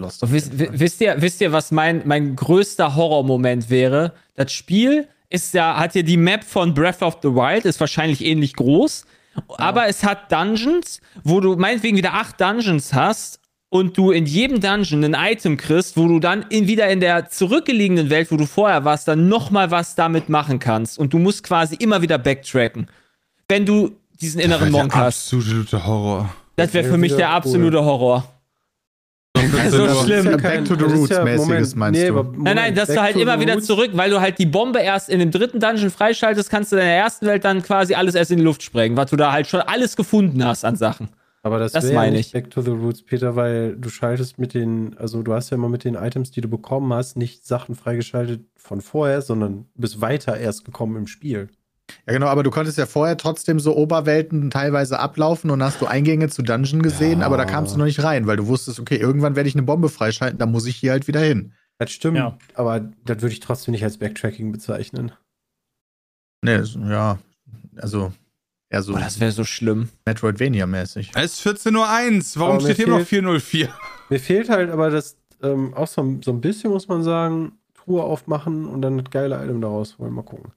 Lost 0.00 0.28
wisst, 0.30 0.58
wi- 0.58 0.68
wisst, 0.72 1.00
ihr, 1.00 1.20
wisst 1.20 1.40
ihr, 1.40 1.52
was 1.52 1.70
mein, 1.70 2.02
mein 2.04 2.34
größter 2.34 2.96
Horrormoment 2.96 3.70
wäre? 3.70 4.12
Das 4.34 4.52
Spiel 4.52 5.06
ist 5.30 5.54
ja, 5.54 5.76
hat 5.78 5.94
ja 5.94 6.02
die 6.02 6.16
Map 6.16 6.42
von 6.44 6.74
Breath 6.74 7.02
of 7.02 7.18
the 7.22 7.28
Wild, 7.28 7.64
ist 7.64 7.78
wahrscheinlich 7.80 8.24
ähnlich 8.24 8.54
groß, 8.54 9.04
aber 9.48 9.86
es 9.86 10.02
hat 10.02 10.30
Dungeons, 10.32 11.00
wo 11.22 11.40
du 11.40 11.56
meinetwegen 11.56 11.96
wieder 11.96 12.14
acht 12.14 12.40
Dungeons 12.40 12.92
hast 12.92 13.40
und 13.68 13.96
du 13.96 14.10
in 14.10 14.26
jedem 14.26 14.60
Dungeon 14.60 15.04
ein 15.04 15.32
Item 15.32 15.56
kriegst, 15.56 15.96
wo 15.96 16.06
du 16.08 16.18
dann 16.20 16.42
in, 16.50 16.66
wieder 16.68 16.88
in 16.88 17.00
der 17.00 17.28
zurückgelegenen 17.28 18.10
Welt, 18.10 18.30
wo 18.32 18.36
du 18.36 18.46
vorher 18.46 18.84
warst, 18.84 19.06
dann 19.08 19.28
nochmal 19.28 19.70
was 19.70 19.94
damit 19.96 20.28
machen 20.28 20.58
kannst. 20.60 20.98
Und 20.98 21.12
du 21.12 21.18
musst 21.18 21.42
quasi 21.42 21.74
immer 21.76 22.00
wieder 22.02 22.18
backtracken. 22.18 22.88
Wenn 23.48 23.66
du 23.66 23.96
diesen 24.24 24.40
inneren 24.40 24.72
der 24.72 24.82
Monk 24.82 24.94
hast. 24.94 25.32
absolute 25.32 25.86
Horror. 25.86 26.28
Das 26.56 26.72
wäre 26.72 26.84
wär 26.84 26.92
für 26.92 26.98
mich 26.98 27.14
der 27.14 27.28
cool. 27.28 27.34
absolute 27.34 27.84
Horror. 27.84 28.24
Also 29.58 29.86
so 29.88 30.04
schlimm. 30.04 30.26
Ja, 30.26 30.36
Back 30.36 30.64
to 30.64 30.76
the 30.76 30.84
Roots 30.84 31.10
mäßiges 31.22 31.74
meinst 31.74 32.00
du? 32.00 32.22
Nein, 32.38 32.56
nein, 32.56 32.74
dass 32.74 32.88
du 32.88 33.00
halt 33.00 33.16
immer 33.16 33.40
wieder 33.40 33.60
zurück, 33.60 33.90
weil 33.94 34.10
du 34.10 34.20
halt 34.20 34.38
die 34.38 34.46
Bombe 34.46 34.78
erst 34.80 35.08
in 35.08 35.18
dem 35.18 35.30
dritten 35.30 35.58
Dungeon 35.60 35.90
freischaltest, 35.90 36.50
kannst 36.50 36.72
du 36.72 36.76
in 36.76 36.82
der 36.82 36.96
ersten 36.96 37.26
Welt 37.26 37.44
dann 37.44 37.62
quasi 37.62 37.94
alles 37.94 38.14
erst 38.14 38.30
in 38.30 38.38
die 38.38 38.44
Luft 38.44 38.62
sprengen, 38.62 38.96
weil 38.96 39.06
du 39.06 39.16
da 39.16 39.32
halt 39.32 39.46
schon 39.48 39.60
alles 39.60 39.96
gefunden 39.96 40.44
hast 40.44 40.64
an 40.64 40.76
Sachen. 40.76 41.08
Aber 41.42 41.58
das, 41.58 41.72
Das 41.72 41.84
wäre 41.84 41.94
meine 41.94 42.16
nicht 42.16 42.28
ich. 42.28 42.32
Back 42.32 42.50
to 42.50 42.62
the 42.62 42.70
Roots, 42.70 43.02
Peter, 43.02 43.36
weil 43.36 43.76
du 43.76 43.90
schaltest 43.90 44.38
mit 44.38 44.54
den, 44.54 44.96
also 44.96 45.22
du 45.22 45.34
hast 45.34 45.50
ja 45.50 45.56
immer 45.56 45.68
mit 45.68 45.84
den 45.84 45.94
Items, 45.94 46.30
die 46.30 46.40
du 46.40 46.48
bekommen 46.48 46.92
hast, 46.94 47.16
nicht 47.16 47.46
Sachen 47.46 47.74
freigeschaltet 47.74 48.46
von 48.56 48.80
vorher, 48.80 49.20
sondern 49.20 49.66
bist 49.74 50.00
weiter 50.00 50.38
erst 50.38 50.64
gekommen 50.64 50.96
im 50.96 51.06
Spiel. 51.06 51.48
Ja, 52.06 52.12
genau, 52.14 52.26
aber 52.26 52.42
du 52.42 52.50
konntest 52.50 52.78
ja 52.78 52.86
vorher 52.86 53.16
trotzdem 53.16 53.60
so 53.60 53.76
Oberwelten 53.76 54.50
teilweise 54.50 54.98
ablaufen 54.98 55.50
und 55.50 55.62
hast 55.62 55.80
du 55.80 55.86
Eingänge 55.86 56.28
zu 56.28 56.42
Dungeon 56.42 56.82
gesehen, 56.82 57.20
Ja. 57.20 57.26
aber 57.26 57.36
da 57.36 57.44
kamst 57.44 57.74
du 57.74 57.78
noch 57.78 57.84
nicht 57.84 58.02
rein, 58.02 58.26
weil 58.26 58.36
du 58.36 58.46
wusstest, 58.46 58.80
okay, 58.80 58.96
irgendwann 58.96 59.36
werde 59.36 59.48
ich 59.48 59.54
eine 59.54 59.62
Bombe 59.64 59.88
freischalten, 59.88 60.38
da 60.38 60.46
muss 60.46 60.66
ich 60.66 60.76
hier 60.76 60.92
halt 60.92 61.08
wieder 61.08 61.20
hin. 61.20 61.52
Das 61.78 61.90
stimmt, 61.92 62.16
Ja. 62.16 62.38
aber 62.54 62.80
das 62.80 63.20
würde 63.20 63.32
ich 63.32 63.40
trotzdem 63.40 63.72
nicht 63.72 63.84
als 63.84 63.98
Backtracking 63.98 64.50
bezeichnen. 64.52 65.12
Nee, 66.42 66.60
ja, 66.88 67.18
also 67.76 68.12
eher 68.70 68.82
so 68.82 68.92
Boah, 68.92 69.00
das 69.00 69.20
wäre 69.20 69.32
so 69.32 69.44
schlimm. 69.44 69.88
Metroidvania-mäßig. 70.06 71.12
Es 71.14 71.34
ist 71.34 71.40
14.01 71.46 72.36
Uhr. 72.36 72.42
Warum 72.42 72.60
steht 72.60 72.76
hier 72.76 72.88
noch 72.88 72.96
fehlt- 72.98 73.08
404? 73.08 73.68
Mir 74.10 74.20
fehlt 74.20 74.48
halt 74.50 74.70
aber 74.70 74.90
das, 74.90 75.16
ähm, 75.42 75.74
auch 75.74 75.88
so, 75.88 76.18
so 76.24 76.32
ein 76.32 76.40
bisschen, 76.40 76.70
muss 76.70 76.88
man 76.88 77.02
sagen, 77.02 77.52
Truhe 77.74 78.02
aufmachen 78.02 78.66
und 78.66 78.82
dann 78.82 78.98
das 78.98 79.10
geile 79.10 79.42
Item 79.42 79.60
da 79.60 79.68
rausholen. 79.68 80.12
Mal 80.12 80.22
gucken. 80.22 80.52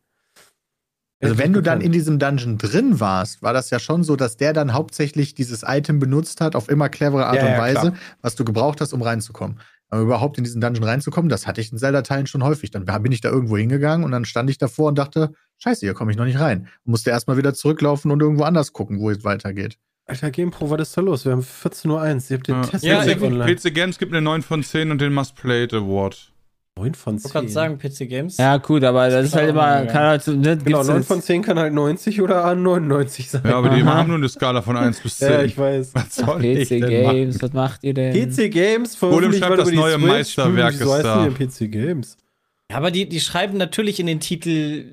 Also 1.20 1.38
wenn 1.40 1.52
du 1.54 1.62
dann 1.62 1.82
in 1.82 1.92
die 1.92 1.98
diesem 1.98 2.20
Dungeon 2.20 2.58
drin 2.60 3.00
warst, 3.00 3.42
war 3.42 3.52
das 3.52 3.72
ja 3.72 3.80
schon 3.80 4.04
so, 4.04 4.16
dass 4.16 4.38
der 4.38 4.54
dann 4.54 4.74
hauptsächlich 4.74 5.34
dieses 5.34 5.64
Item 5.66 5.98
benutzt 6.00 6.42
hat, 6.42 6.56
auf 6.56 6.70
immer 6.70 6.90
clevere 6.90 7.26
Art 7.26 7.38
Ja, 7.38 7.42
und 7.46 7.52
ja, 7.54 7.58
Weise, 7.58 7.80
klar. 7.92 7.94
was 8.22 8.36
du 8.36 8.46
gebraucht 8.46 8.82
hast, 8.82 8.94
um 8.94 9.02
reinzukommen. 9.02 9.60
Aber 9.90 10.02
überhaupt 10.02 10.38
in 10.38 10.44
diesen 10.44 10.62
Dungeon 10.62 10.84
reinzukommen, 10.84 11.30
das 11.30 11.48
hatte 11.48 11.62
ich 11.62 11.72
in 11.72 11.78
Zelda-Teilen 11.78 12.28
schon 12.28 12.44
häufig. 12.44 12.70
Dann 12.72 12.86
bin 12.86 13.12
ich 13.12 13.22
da 13.22 13.30
irgendwo 13.30 13.58
hingegangen 13.58 14.04
und 14.06 14.12
dann 14.12 14.26
stand 14.26 14.50
ich 14.50 14.58
davor 14.58 14.90
und 14.90 14.98
dachte, 14.98 15.32
scheiße, 15.60 15.86
hier 15.86 15.94
komme 15.94 16.12
ich 16.12 16.18
noch 16.18 16.26
nicht 16.26 16.40
rein. 16.40 16.68
Und 16.86 16.92
musste 16.92 17.10
erstmal 17.10 17.38
wieder 17.38 17.54
zurücklaufen 17.54 18.12
und 18.12 18.22
irgendwo 18.22 18.44
anders 18.44 18.74
gucken, 18.74 19.00
wo 19.00 19.10
es 19.10 19.24
weitergeht. 19.24 19.78
Alter, 20.06 20.30
GamePro, 20.30 20.70
was 20.70 20.82
ist 20.82 20.98
da 20.98 21.02
los? 21.02 21.26
Wir 21.26 21.32
haben 21.32 21.42
14.01 21.42 21.88
Uhr. 21.88 22.32
Ihr 22.32 22.38
habt 22.38 22.48
den 22.48 22.56
Ja. 22.56 22.62
Test 22.62 22.84
Ja, 22.84 23.00
online. 23.26 23.56
PC 23.56 23.74
Games 23.74 23.98
gibt 23.98 24.14
eine 24.14 24.22
9 24.22 24.42
von 24.42 24.62
10 24.64 24.92
und 24.92 25.02
den 25.02 25.14
Must 25.14 25.36
Played 25.36 25.74
Award. 25.74 26.32
9 26.78 26.94
von 26.94 27.16
Ich 27.16 27.24
10. 27.24 27.34
wollte 27.34 27.34
gerade 27.34 27.50
sagen, 27.50 27.78
PC 27.80 28.08
Games. 28.10 28.38
Ja, 28.38 28.58
gut, 28.58 28.84
aber 28.84 29.10
das 29.10 29.26
ist 29.28 29.36
halt 29.36 29.50
immer, 29.50 29.86
kann 29.86 30.04
halt 30.04 30.28
ne, 30.28 30.34
Genau, 30.58 30.64
gibt's 30.64 30.88
9 30.88 30.98
jetzt- 30.98 31.08
von 31.08 31.22
10 31.22 31.42
kann 31.42 31.60
halt 31.60 31.74
90 31.74 32.22
oder 32.22 32.46
A99 32.46 33.30
sein. 33.30 33.42
Ja, 33.46 33.58
aber 33.58 33.70
die 33.70 33.82
Aha. 33.82 33.94
haben 33.96 34.08
nur 34.10 34.18
eine 34.18 34.30
Skala 34.30 34.62
von 34.62 34.78
1 34.78 35.00
bis 35.02 35.18
10. 35.18 35.32
Ja, 35.32 35.44
ich 35.44 35.58
weiß. 35.58 35.92
Was 35.94 36.16
soll 36.16 36.46
ich 36.46 36.70
PC? 36.70 36.80
Games, 36.88 37.42
was 37.42 37.54
macht 37.54 37.84
ihr 37.84 37.94
denn? 37.94 38.14
PC 38.14 38.50
Games 38.52 39.00
Golem 39.00 39.32
veröffentlicht 39.32 39.44
schreibt, 39.46 39.60
das 39.60 39.72
neue. 39.72 39.98
Meisterwerk 39.98 40.74
Wieso 40.74 40.86
ist 40.86 40.94
heißt 40.94 41.06
da. 41.06 41.28
PC 41.30 41.72
Games? 41.72 42.18
Ja, 42.70 42.76
aber 42.78 42.92
die, 42.92 43.08
die 43.08 43.22
schreiben 43.22 43.58
natürlich 43.58 43.98
in 44.02 44.08
den 44.08 44.20
Titel, 44.20 44.84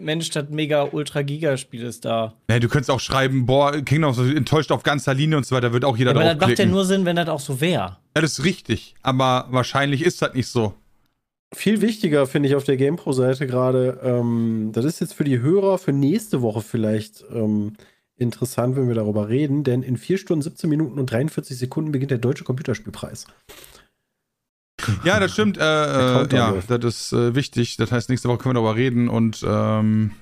Mensch, 0.00 0.30
das 0.30 0.46
mega 0.48 0.88
ultra 0.90 1.20
Giga-Spiel 1.20 1.82
ist 1.82 2.06
da. 2.06 2.32
Nee, 2.48 2.58
du 2.58 2.68
könntest 2.68 2.90
auch 2.90 3.00
schreiben, 3.00 3.44
boah, 3.44 3.72
Kingdom 3.82 4.14
so 4.14 4.24
enttäuscht 4.24 4.72
auf 4.72 4.82
ganzer 4.82 5.12
Linie 5.12 5.36
und 5.36 5.44
so 5.44 5.54
weiter, 5.54 5.74
wird 5.74 5.84
auch 5.84 5.94
jeder 5.98 6.12
aber 6.12 6.24
das 6.24 6.38
macht 6.40 6.58
ja 6.58 6.64
nur 6.64 6.86
Sinn, 6.86 7.04
wenn 7.04 7.16
das 7.16 7.28
auch 7.28 7.40
so 7.40 7.60
wäre. 7.60 7.98
Ja, 8.16 8.22
das 8.22 8.38
ist 8.38 8.44
richtig, 8.46 8.94
aber 9.02 9.46
wahrscheinlich 9.50 10.02
ist 10.06 10.22
das 10.22 10.32
nicht 10.32 10.48
so. 10.48 10.72
Viel 11.54 11.80
wichtiger 11.80 12.26
finde 12.26 12.48
ich 12.48 12.54
auf 12.54 12.64
der 12.64 12.76
GamePro-Seite 12.76 13.46
gerade, 13.46 14.00
ähm, 14.02 14.70
das 14.72 14.84
ist 14.84 15.00
jetzt 15.00 15.14
für 15.14 15.24
die 15.24 15.40
Hörer 15.40 15.78
für 15.78 15.92
nächste 15.92 16.42
Woche 16.42 16.60
vielleicht 16.60 17.24
ähm, 17.32 17.72
interessant, 18.16 18.76
wenn 18.76 18.88
wir 18.88 18.94
darüber 18.94 19.28
reden, 19.28 19.64
denn 19.64 19.82
in 19.82 19.96
4 19.96 20.18
Stunden, 20.18 20.42
17 20.42 20.68
Minuten 20.68 20.98
und 20.98 21.10
43 21.10 21.56
Sekunden 21.56 21.90
beginnt 21.92 22.10
der 22.10 22.18
Deutsche 22.18 22.44
Computerspielpreis. 22.44 23.26
Ja, 25.04 25.18
das 25.20 25.32
stimmt. 25.32 25.56
Äh, 25.58 25.62
äh, 25.62 26.34
ja, 26.34 26.52
das 26.78 26.84
ist 26.84 27.12
äh, 27.12 27.34
wichtig. 27.34 27.76
Das 27.78 27.92
heißt, 27.92 28.08
nächste 28.10 28.28
Woche 28.28 28.38
können 28.38 28.54
wir 28.54 28.60
darüber 28.62 28.76
reden 28.76 29.08
und 29.08 29.42
ähm, 29.46 30.12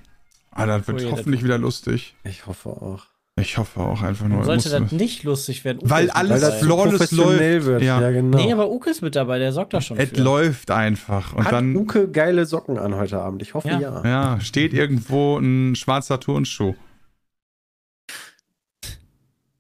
ah, 0.51 0.67
das 0.67 0.87
wird 0.87 1.01
Oh 1.01 1.05
je, 1.05 1.11
hoffentlich 1.11 1.41
das- 1.41 1.45
wieder 1.45 1.59
lustig. 1.59 2.15
Ich 2.25 2.47
hoffe 2.47 2.71
auch. 2.71 3.07
Ich 3.39 3.59
hoffe 3.59 3.81
auch 3.81 4.01
einfach 4.01 4.29
nur. 4.29 4.45
Sollte 4.45 4.71
das 4.71 4.93
nicht 4.93 5.23
lustig 5.23 5.63
werden? 5.67 5.81
Uke 5.83 5.91
Weil 5.91 6.07
ist 6.07 6.17
alles 6.17 6.43
Weil 6.43 6.53
flawless 6.53 6.91
professionell 7.11 7.55
läuft. 7.57 7.67
wird. 7.67 7.83
Ja. 7.83 8.01
Ja, 8.01 8.11
genau. 8.11 8.39
Nee, 8.39 8.51
aber 8.51 8.71
Uke 8.71 8.89
ist 8.89 9.03
mit 9.03 9.15
dabei, 9.15 9.39
der 9.39 9.53
sorgt 9.53 9.75
da 9.75 9.83
schon 9.83 9.99
Es 9.99 10.17
läuft 10.17 10.71
einfach. 10.71 11.35
Und 11.35 11.45
Hat 11.45 11.53
dann 11.53 11.77
Uke 11.77 12.11
geile 12.11 12.47
Socken 12.47 12.79
an 12.79 12.95
heute 12.95 13.21
Abend? 13.21 13.43
Ich 13.43 13.53
hoffe 13.53 13.69
Ja. 13.69 13.79
ja. 13.81 14.05
ja, 14.07 14.41
steht 14.41 14.73
irgendwo 14.73 15.37
ein 15.37 15.77
schwarzer 15.77 16.19
Turnschuh. 16.19 16.75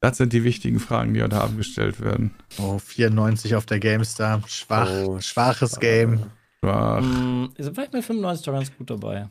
Das 0.00 0.16
sind 0.16 0.32
die 0.32 0.44
wichtigen 0.44 0.78
Fragen, 0.80 1.12
die 1.14 1.22
heute 1.22 1.38
Abend 1.40 1.58
gestellt 1.58 2.00
werden. 2.00 2.34
Oh, 2.58 2.78
94 2.78 3.56
auf 3.56 3.66
der 3.66 3.78
GameStar. 3.80 4.42
Schwach, 4.46 4.88
Oh, 5.04 5.20
schwaches 5.20 5.78
Game. 5.80 6.22
Ach, 6.62 7.00
Hm, 7.00 7.50
war 7.58 7.84
ich 7.84 7.92
mit 7.92 8.04
95 8.04 8.44
doch 8.46 8.52
ganz 8.54 8.74
gut 8.76 8.88
dabei. 8.90 9.28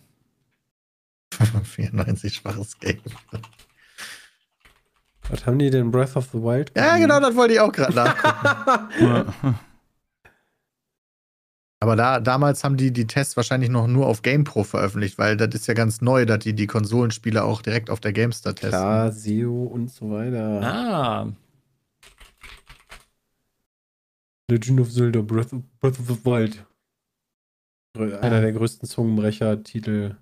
94 1.64 2.36
schwaches 2.36 2.78
Game. 2.80 3.00
Was 5.30 5.46
haben 5.46 5.58
die 5.60 5.70
denn 5.70 5.92
Breath 5.92 6.16
of 6.16 6.30
the 6.32 6.38
Wild? 6.42 6.72
Ja, 6.76 6.98
genau, 6.98 7.20
das 7.20 7.36
wollte 7.36 7.54
ich 7.56 7.60
auch 7.60 7.72
gerade 7.72 7.94
nachgucken. 7.96 9.04
ja. 9.04 9.26
Aber 11.82 11.96
da, 11.96 12.20
damals 12.20 12.64
haben 12.64 12.78
die 12.78 12.92
die 12.92 13.06
Tests 13.06 13.36
wahrscheinlich 13.38 13.70
noch 13.70 13.86
nur 13.88 14.08
auf 14.08 14.22
GamePro 14.22 14.64
veröffentlicht, 14.64 15.18
weil 15.18 15.38
das 15.38 15.54
ist 15.54 15.68
ja 15.68 15.74
ganz 15.74 16.02
neu, 16.02 16.26
dass 16.26 16.40
die 16.40 16.54
die 16.54 16.68
Konsolenspiele 16.68 17.44
auch 17.44 17.62
direkt 17.62 17.90
auf 17.90 18.00
der 18.00 18.14
GameStar 18.14 18.56
testen. 18.56 18.70
Klar, 18.70 19.12
SEO 19.12 19.66
und 19.66 19.92
so 19.92 20.10
weiter. 20.12 20.62
Ah, 20.64 21.28
Legend 24.50 24.80
of 24.80 24.92
Zelda 24.92 25.22
Breath 25.22 25.54
of, 25.54 25.62
Breath 25.80 26.00
of 26.00 26.08
the 26.08 26.26
Wild. 26.26 26.66
Einer 27.98 28.42
der 28.42 28.52
größten 28.52 28.88
Zungenbrecher-Titel. 28.88 30.16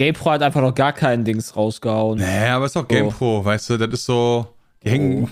GamePro 0.00 0.30
hat 0.30 0.42
einfach 0.42 0.60
noch 0.60 0.74
gar 0.74 0.92
keinen 0.92 1.24
Dings 1.24 1.56
rausgehauen. 1.56 2.18
Nee, 2.20 2.46
aber 2.48 2.66
ist 2.66 2.76
auch 2.76 2.86
GamePro, 2.86 3.44
weißt 3.44 3.70
du, 3.70 3.76
das 3.78 3.88
ist 3.92 4.04
so. 4.04 4.46
Die 4.84 4.90
hängen. 4.90 5.24
Oh. 5.24 5.28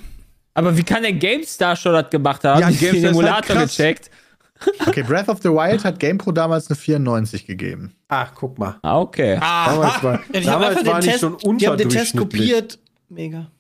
Aber 0.55 0.77
wie 0.77 0.83
kann 0.83 1.03
denn 1.03 1.19
GameStar 1.19 1.77
schon 1.77 1.93
das 1.93 2.11
gemacht 2.11 2.43
haben? 2.43 2.61
Ja, 2.61 2.69
Ich 2.71 2.77
hab 2.77 2.81
GameStar 2.81 2.93
den 2.93 3.05
halt 3.05 3.15
Emulator 3.15 3.57
krass. 3.57 3.77
gecheckt. 3.77 4.11
Okay, 4.87 5.03
Breath 5.03 5.29
of 5.29 5.39
the 5.43 5.51
Wild 5.51 5.85
hat 5.85 6.01
GamePro 6.01 6.33
damals 6.33 6.69
eine 6.69 6.77
94 6.77 7.47
gegeben. 7.47 7.95
Ach, 8.09 8.33
guck 8.35 8.59
mal. 8.59 8.79
Ah, 8.83 8.99
okay. 9.01 9.39
Damals 9.39 10.03
war, 10.03 10.21
ja, 10.33 10.41
damals 10.41 10.79
einfach 10.79 10.93
war 10.93 11.01
den 11.01 11.05
ich 11.05 11.11
Test, 11.21 11.21
schon 11.21 11.59
die 11.59 11.69
haben 11.69 11.77
den 11.77 11.89
Test 11.91 12.17
kopiert. 12.17 12.79
Mega. 13.11 13.51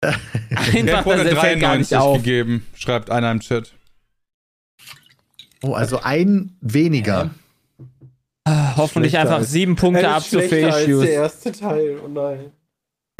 Einfach, 0.00 0.72
GamePro 0.72 1.12
hat 1.12 1.20
eine 1.20 1.36
fällt 1.36 1.60
gar 1.60 1.76
nicht 1.76 1.90
93 1.90 1.96
auf. 1.96 2.16
gegeben, 2.18 2.66
schreibt 2.74 3.10
einer 3.10 3.32
im 3.32 3.40
Chat. 3.40 3.72
Oh, 5.62 5.72
also 5.72 6.00
ein 6.02 6.56
weniger. 6.60 7.24
Ah, 7.24 7.30
Hoffentlich 8.76 9.10
Schlechter 9.12 9.20
einfach 9.20 9.38
als- 9.38 9.50
sieben 9.50 9.76
Punkte 9.76 10.08
ab 10.08 10.18
ist 10.22 10.30
zu 10.30 10.40
Facius. 10.40 11.02
der 11.02 11.12
erste 11.12 11.52
Teil. 11.52 11.98
Oh 12.04 12.08
nein. 12.08 12.52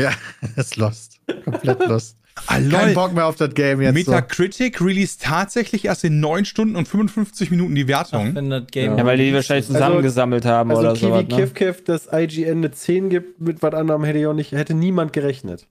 Ja, 0.00 0.12
ist 0.56 0.76
lost. 0.76 1.20
Komplett 1.44 1.80
lost. 1.86 2.16
Ah, 2.48 2.58
Kein 2.60 2.92
Bock 2.92 3.14
mehr 3.14 3.24
auf 3.26 3.36
das 3.36 3.54
Game 3.54 3.80
jetzt. 3.80 3.94
So. 4.04 4.10
Metacritic 4.12 4.82
released 4.82 5.22
tatsächlich 5.22 5.86
erst 5.86 6.04
in 6.04 6.20
9 6.20 6.44
Stunden 6.44 6.76
und 6.76 6.86
55 6.86 7.50
Minuten 7.50 7.74
die 7.74 7.84
Ach, 7.84 7.88
Wertung. 8.12 8.34
wenn 8.34 8.50
das 8.50 8.66
Game. 8.70 8.98
Ja, 8.98 9.06
weil 9.06 9.16
die 9.16 9.32
wahrscheinlich 9.32 9.64
Also- 9.68 9.72
zusammengesammelt 9.78 10.44
haben 10.44 10.68
Also 10.70 10.82
oder 10.82 10.92
Kiwi 10.92 11.06
sowas. 11.08 11.22
Ne? 11.28 11.36
Kiff 11.36 11.54
Kiff, 11.54 11.84
dass 11.84 12.08
IGN 12.12 12.58
eine 12.58 12.70
10 12.72 13.08
gibt, 13.08 13.40
mit 13.40 13.62
was 13.62 13.72
anderem 13.72 14.04
hätte 14.04 14.18
ich 14.18 14.26
auch 14.26 14.34
nicht, 14.34 14.52
hätte 14.52 14.74
niemand 14.74 15.14
gerechnet. 15.14 15.66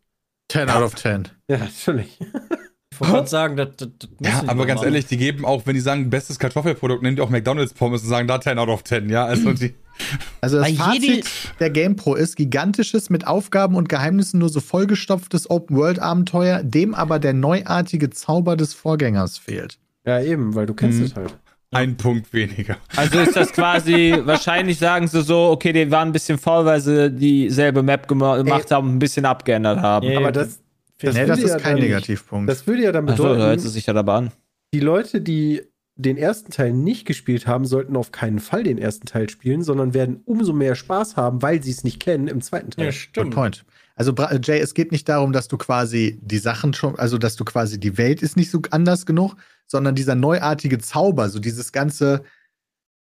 10 0.52 0.70
out 0.70 0.82
of 0.82 0.96
10. 0.96 1.28
Ja, 1.48 1.60
natürlich. 1.60 2.18
Ich 2.96 3.00
wollte 3.02 3.14
gerade 3.14 3.28
sagen, 3.30 3.56
das, 3.58 3.70
das, 3.78 3.90
das 4.00 4.10
muss 4.20 4.30
Ja, 4.30 4.40
aber 4.44 4.56
mal 4.56 4.66
ganz 4.66 4.80
machen. 4.82 4.86
ehrlich, 4.88 5.06
die 5.06 5.18
geben 5.18 5.46
auch, 5.46 5.62
wenn 5.66 5.76
die 5.76 5.82
sagen, 5.82 6.10
bestes 6.10 6.40
Kartoffelprodukt, 6.40 7.04
nehmen 7.04 7.16
die 7.16 7.22
auch 7.22 7.30
McDonalds 7.30 7.74
Pommes 7.74 8.02
und 8.04 8.10
sagen 8.10 8.28
da 8.28 8.40
10 8.42 8.58
out 8.60 8.70
of 8.70 8.84
10, 8.84 9.10
ja? 9.10 9.26
Also 9.26 9.54
die, 9.54 9.74
Also 10.42 10.58
das 10.60 10.68
Bei 10.70 10.74
Fazit 10.76 11.26
der 11.60 11.70
GamePro 11.70 12.16
ist 12.16 12.36
gigantisches, 12.36 13.10
mit 13.10 13.26
Aufgaben 13.28 13.76
und 13.76 13.88
Geheimnissen 13.90 14.40
nur 14.40 14.50
so 14.50 14.60
vollgestopftes 14.60 15.50
Open-World-Abenteuer, 15.50 16.64
dem 16.64 16.94
aber 16.94 17.20
der 17.20 17.34
neuartige 17.34 18.10
Zauber 18.10 18.56
des 18.58 18.74
Vorgängers 18.74 19.38
fehlt. 19.38 19.78
Ja, 20.06 20.20
eben, 20.22 20.54
weil 20.56 20.66
du 20.66 20.74
kennst 20.74 21.00
Mhm. 21.00 21.06
es 21.06 21.16
halt. 21.16 21.36
ein 21.72 21.98
Punkt 21.98 22.32
weniger. 22.32 22.78
Also 22.96 23.20
ist 23.20 23.36
das 23.36 23.52
quasi, 23.52 24.16
wahrscheinlich 24.26 24.78
sagen 24.80 25.08
sie 25.08 25.22
so, 25.24 25.50
okay, 25.50 25.74
die 25.74 25.90
waren 25.92 26.10
ein 26.10 26.14
bisschen 26.14 26.38
faul, 26.38 26.64
weil 26.66 26.80
sie 26.80 27.12
dieselbe 27.12 27.82
Map 27.84 28.08
gema- 28.10 28.38
gemacht 28.38 28.72
haben 28.72 28.88
und 28.90 28.96
ein 28.96 29.00
bisschen 29.00 29.26
abgeändert 29.26 29.80
haben. 29.80 30.08
Ja, 30.10 30.20
Aber 30.20 30.32
das, 30.32 30.60
das, 31.00 31.16
nee, 31.16 31.26
das 31.26 31.40
ist 31.40 31.50
ja 31.50 31.58
kein 31.58 31.76
dann- 31.78 31.84
Negativpunkt. 31.86 32.50
Das 32.50 32.66
würde 32.68 32.84
ja 32.84 32.92
dann 32.92 33.06
bedeuten, 33.06 33.42
hört 33.42 33.62
sie 33.62 33.70
sich 33.70 33.86
ja 33.86 33.94
dabei 33.94 34.14
an. 34.16 34.32
die 34.74 34.80
Leute, 34.80 35.22
die 35.22 35.62
den 35.98 36.18
ersten 36.18 36.52
Teil 36.52 36.74
nicht 36.74 37.06
gespielt 37.06 37.48
haben, 37.48 37.66
sollten 37.66 37.96
auf 37.96 38.12
keinen 38.12 38.40
Fall 38.40 38.64
den 38.64 38.78
ersten 38.78 39.06
Teil 39.08 39.30
spielen, 39.30 39.62
sondern 39.64 39.94
werden 39.94 40.22
umso 40.26 40.52
mehr 40.52 40.76
Spaß 40.76 41.16
haben, 41.16 41.42
weil 41.42 41.64
sie 41.64 41.72
es 41.72 41.86
nicht 41.86 42.02
kennen 42.02 42.28
im 42.28 42.42
zweiten 42.42 42.70
Teil. 42.72 42.86
ja, 42.86 42.92
Good 42.92 43.00
stimmt. 43.00 43.34
point. 43.34 43.66
Also 43.96 44.14
äh, 44.14 44.40
Jay, 44.44 44.60
es 44.60 44.74
geht 44.74 44.92
nicht 44.92 45.08
darum, 45.08 45.32
dass 45.32 45.48
du 45.48 45.58
quasi 45.58 46.20
die 46.22 46.38
Sachen 46.40 46.74
schon, 46.74 47.00
also 47.00 47.18
dass 47.18 47.38
du 47.38 47.46
quasi 47.46 47.80
die 47.80 47.98
Welt 47.98 48.22
ist 48.22 48.36
nicht 48.36 48.52
so 48.52 48.62
anders 48.72 49.06
genug, 49.06 49.38
sondern 49.68 49.96
dieser 49.96 50.16
neuartige 50.16 50.80
Zauber, 50.80 51.30
so 51.30 51.40
dieses 51.40 51.72
ganze, 51.72 52.24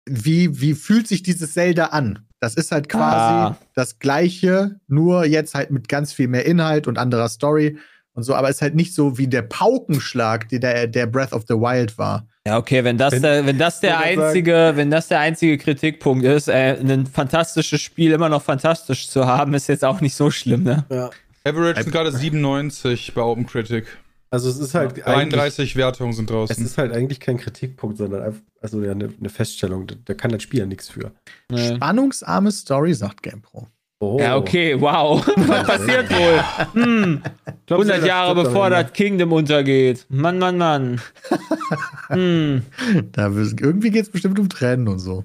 wie, 0.08 0.60
wie 0.60 0.74
fühlt 0.74 1.08
sich 1.08 1.22
dieses 1.24 1.54
Zelda 1.54 1.86
an? 1.86 2.20
Das 2.46 2.54
ist 2.54 2.70
halt 2.70 2.88
quasi 2.88 3.16
Ah. 3.16 3.56
das 3.74 3.98
Gleiche, 3.98 4.76
nur 4.86 5.24
jetzt 5.26 5.54
halt 5.56 5.72
mit 5.72 5.88
ganz 5.88 6.12
viel 6.12 6.28
mehr 6.28 6.46
Inhalt 6.46 6.86
und 6.86 6.96
anderer 6.96 7.28
Story 7.28 7.76
und 8.14 8.22
so, 8.22 8.34
aber 8.36 8.48
es 8.48 8.56
ist 8.56 8.62
halt 8.62 8.76
nicht 8.76 8.94
so 8.94 9.18
wie 9.18 9.26
der 9.26 9.42
Paukenschlag, 9.42 10.48
die 10.48 10.60
der, 10.60 10.86
der 10.86 11.06
Breath 11.06 11.32
of 11.32 11.42
the 11.48 11.54
Wild 11.54 11.98
war. 11.98 12.26
Ja, 12.46 12.56
okay, 12.58 12.84
wenn 12.84 12.96
das, 12.98 13.12
Wenn- 13.12 13.22
der, 13.22 13.44
wenn 13.46 13.58
das 13.58 13.80
der 13.80 13.98
einzige, 13.98 14.72
wenn 14.76 14.90
das 14.90 15.08
der 15.08 15.18
einzige 15.18 15.58
Kritikpunkt 15.58 16.24
ist, 16.24 16.48
äh, 16.48 16.76
ein 16.80 17.06
fantastisches 17.06 17.80
Spiel 17.80 18.12
immer 18.12 18.28
noch 18.28 18.42
fantastisch 18.42 19.08
zu 19.08 19.26
haben, 19.26 19.52
ist 19.54 19.66
jetzt 19.66 19.84
auch 19.84 20.00
nicht 20.00 20.14
so 20.14 20.30
schlimm, 20.30 20.62
ne? 20.62 20.84
Ja. 20.88 21.10
Average 21.44 21.82
sind 21.82 21.92
gerade 21.92 22.12
97 22.12 23.12
bei 23.14 23.22
Open 23.22 23.46
Critic. 23.46 23.86
Also 24.30 24.50
es 24.50 24.58
ist 24.58 24.74
halt 24.74 25.04
eigentlich, 25.06 25.30
33 25.34 25.76
Wertungen 25.76 26.12
sind 26.12 26.30
es 26.30 26.34
draußen. 26.34 26.64
ist 26.64 26.78
halt 26.78 26.92
eigentlich 26.92 27.20
kein 27.20 27.36
Kritikpunkt, 27.36 27.98
sondern 27.98 28.22
einfach, 28.22 28.40
also 28.60 28.82
ja, 28.82 28.90
eine, 28.92 29.08
eine 29.18 29.28
Feststellung. 29.28 29.86
Da, 29.86 29.94
da 30.04 30.14
kann 30.14 30.32
das 30.32 30.42
Spiel 30.42 30.60
ja 30.60 30.66
nichts 30.66 30.88
für. 30.88 31.12
Nee. 31.50 31.76
Spannungsarme 31.76 32.50
Story, 32.50 32.94
sagt 32.94 33.22
GamePro. 33.22 33.68
Oh. 33.98 34.18
Ja, 34.20 34.36
okay, 34.36 34.78
wow. 34.78 35.26
Was 35.36 35.66
passiert 35.66 36.10
wohl? 36.10 36.82
Hm, 36.82 37.22
Ich 37.24 37.66
glaub, 37.66 37.78
100 37.80 37.86
Zelda 37.96 38.06
Jahre 38.06 38.34
bevor 38.34 38.68
das 38.68 38.92
Kingdom 38.92 39.32
untergeht. 39.32 40.04
Mann, 40.10 40.38
Mann, 40.38 40.58
Mann. 40.58 41.00
Hm. 42.08 42.62
Da, 43.10 43.26
irgendwie 43.26 43.90
geht 43.90 44.02
es 44.04 44.10
bestimmt 44.10 44.38
um 44.38 44.48
Tränen 44.48 44.86
und 44.86 45.00
so. 45.00 45.24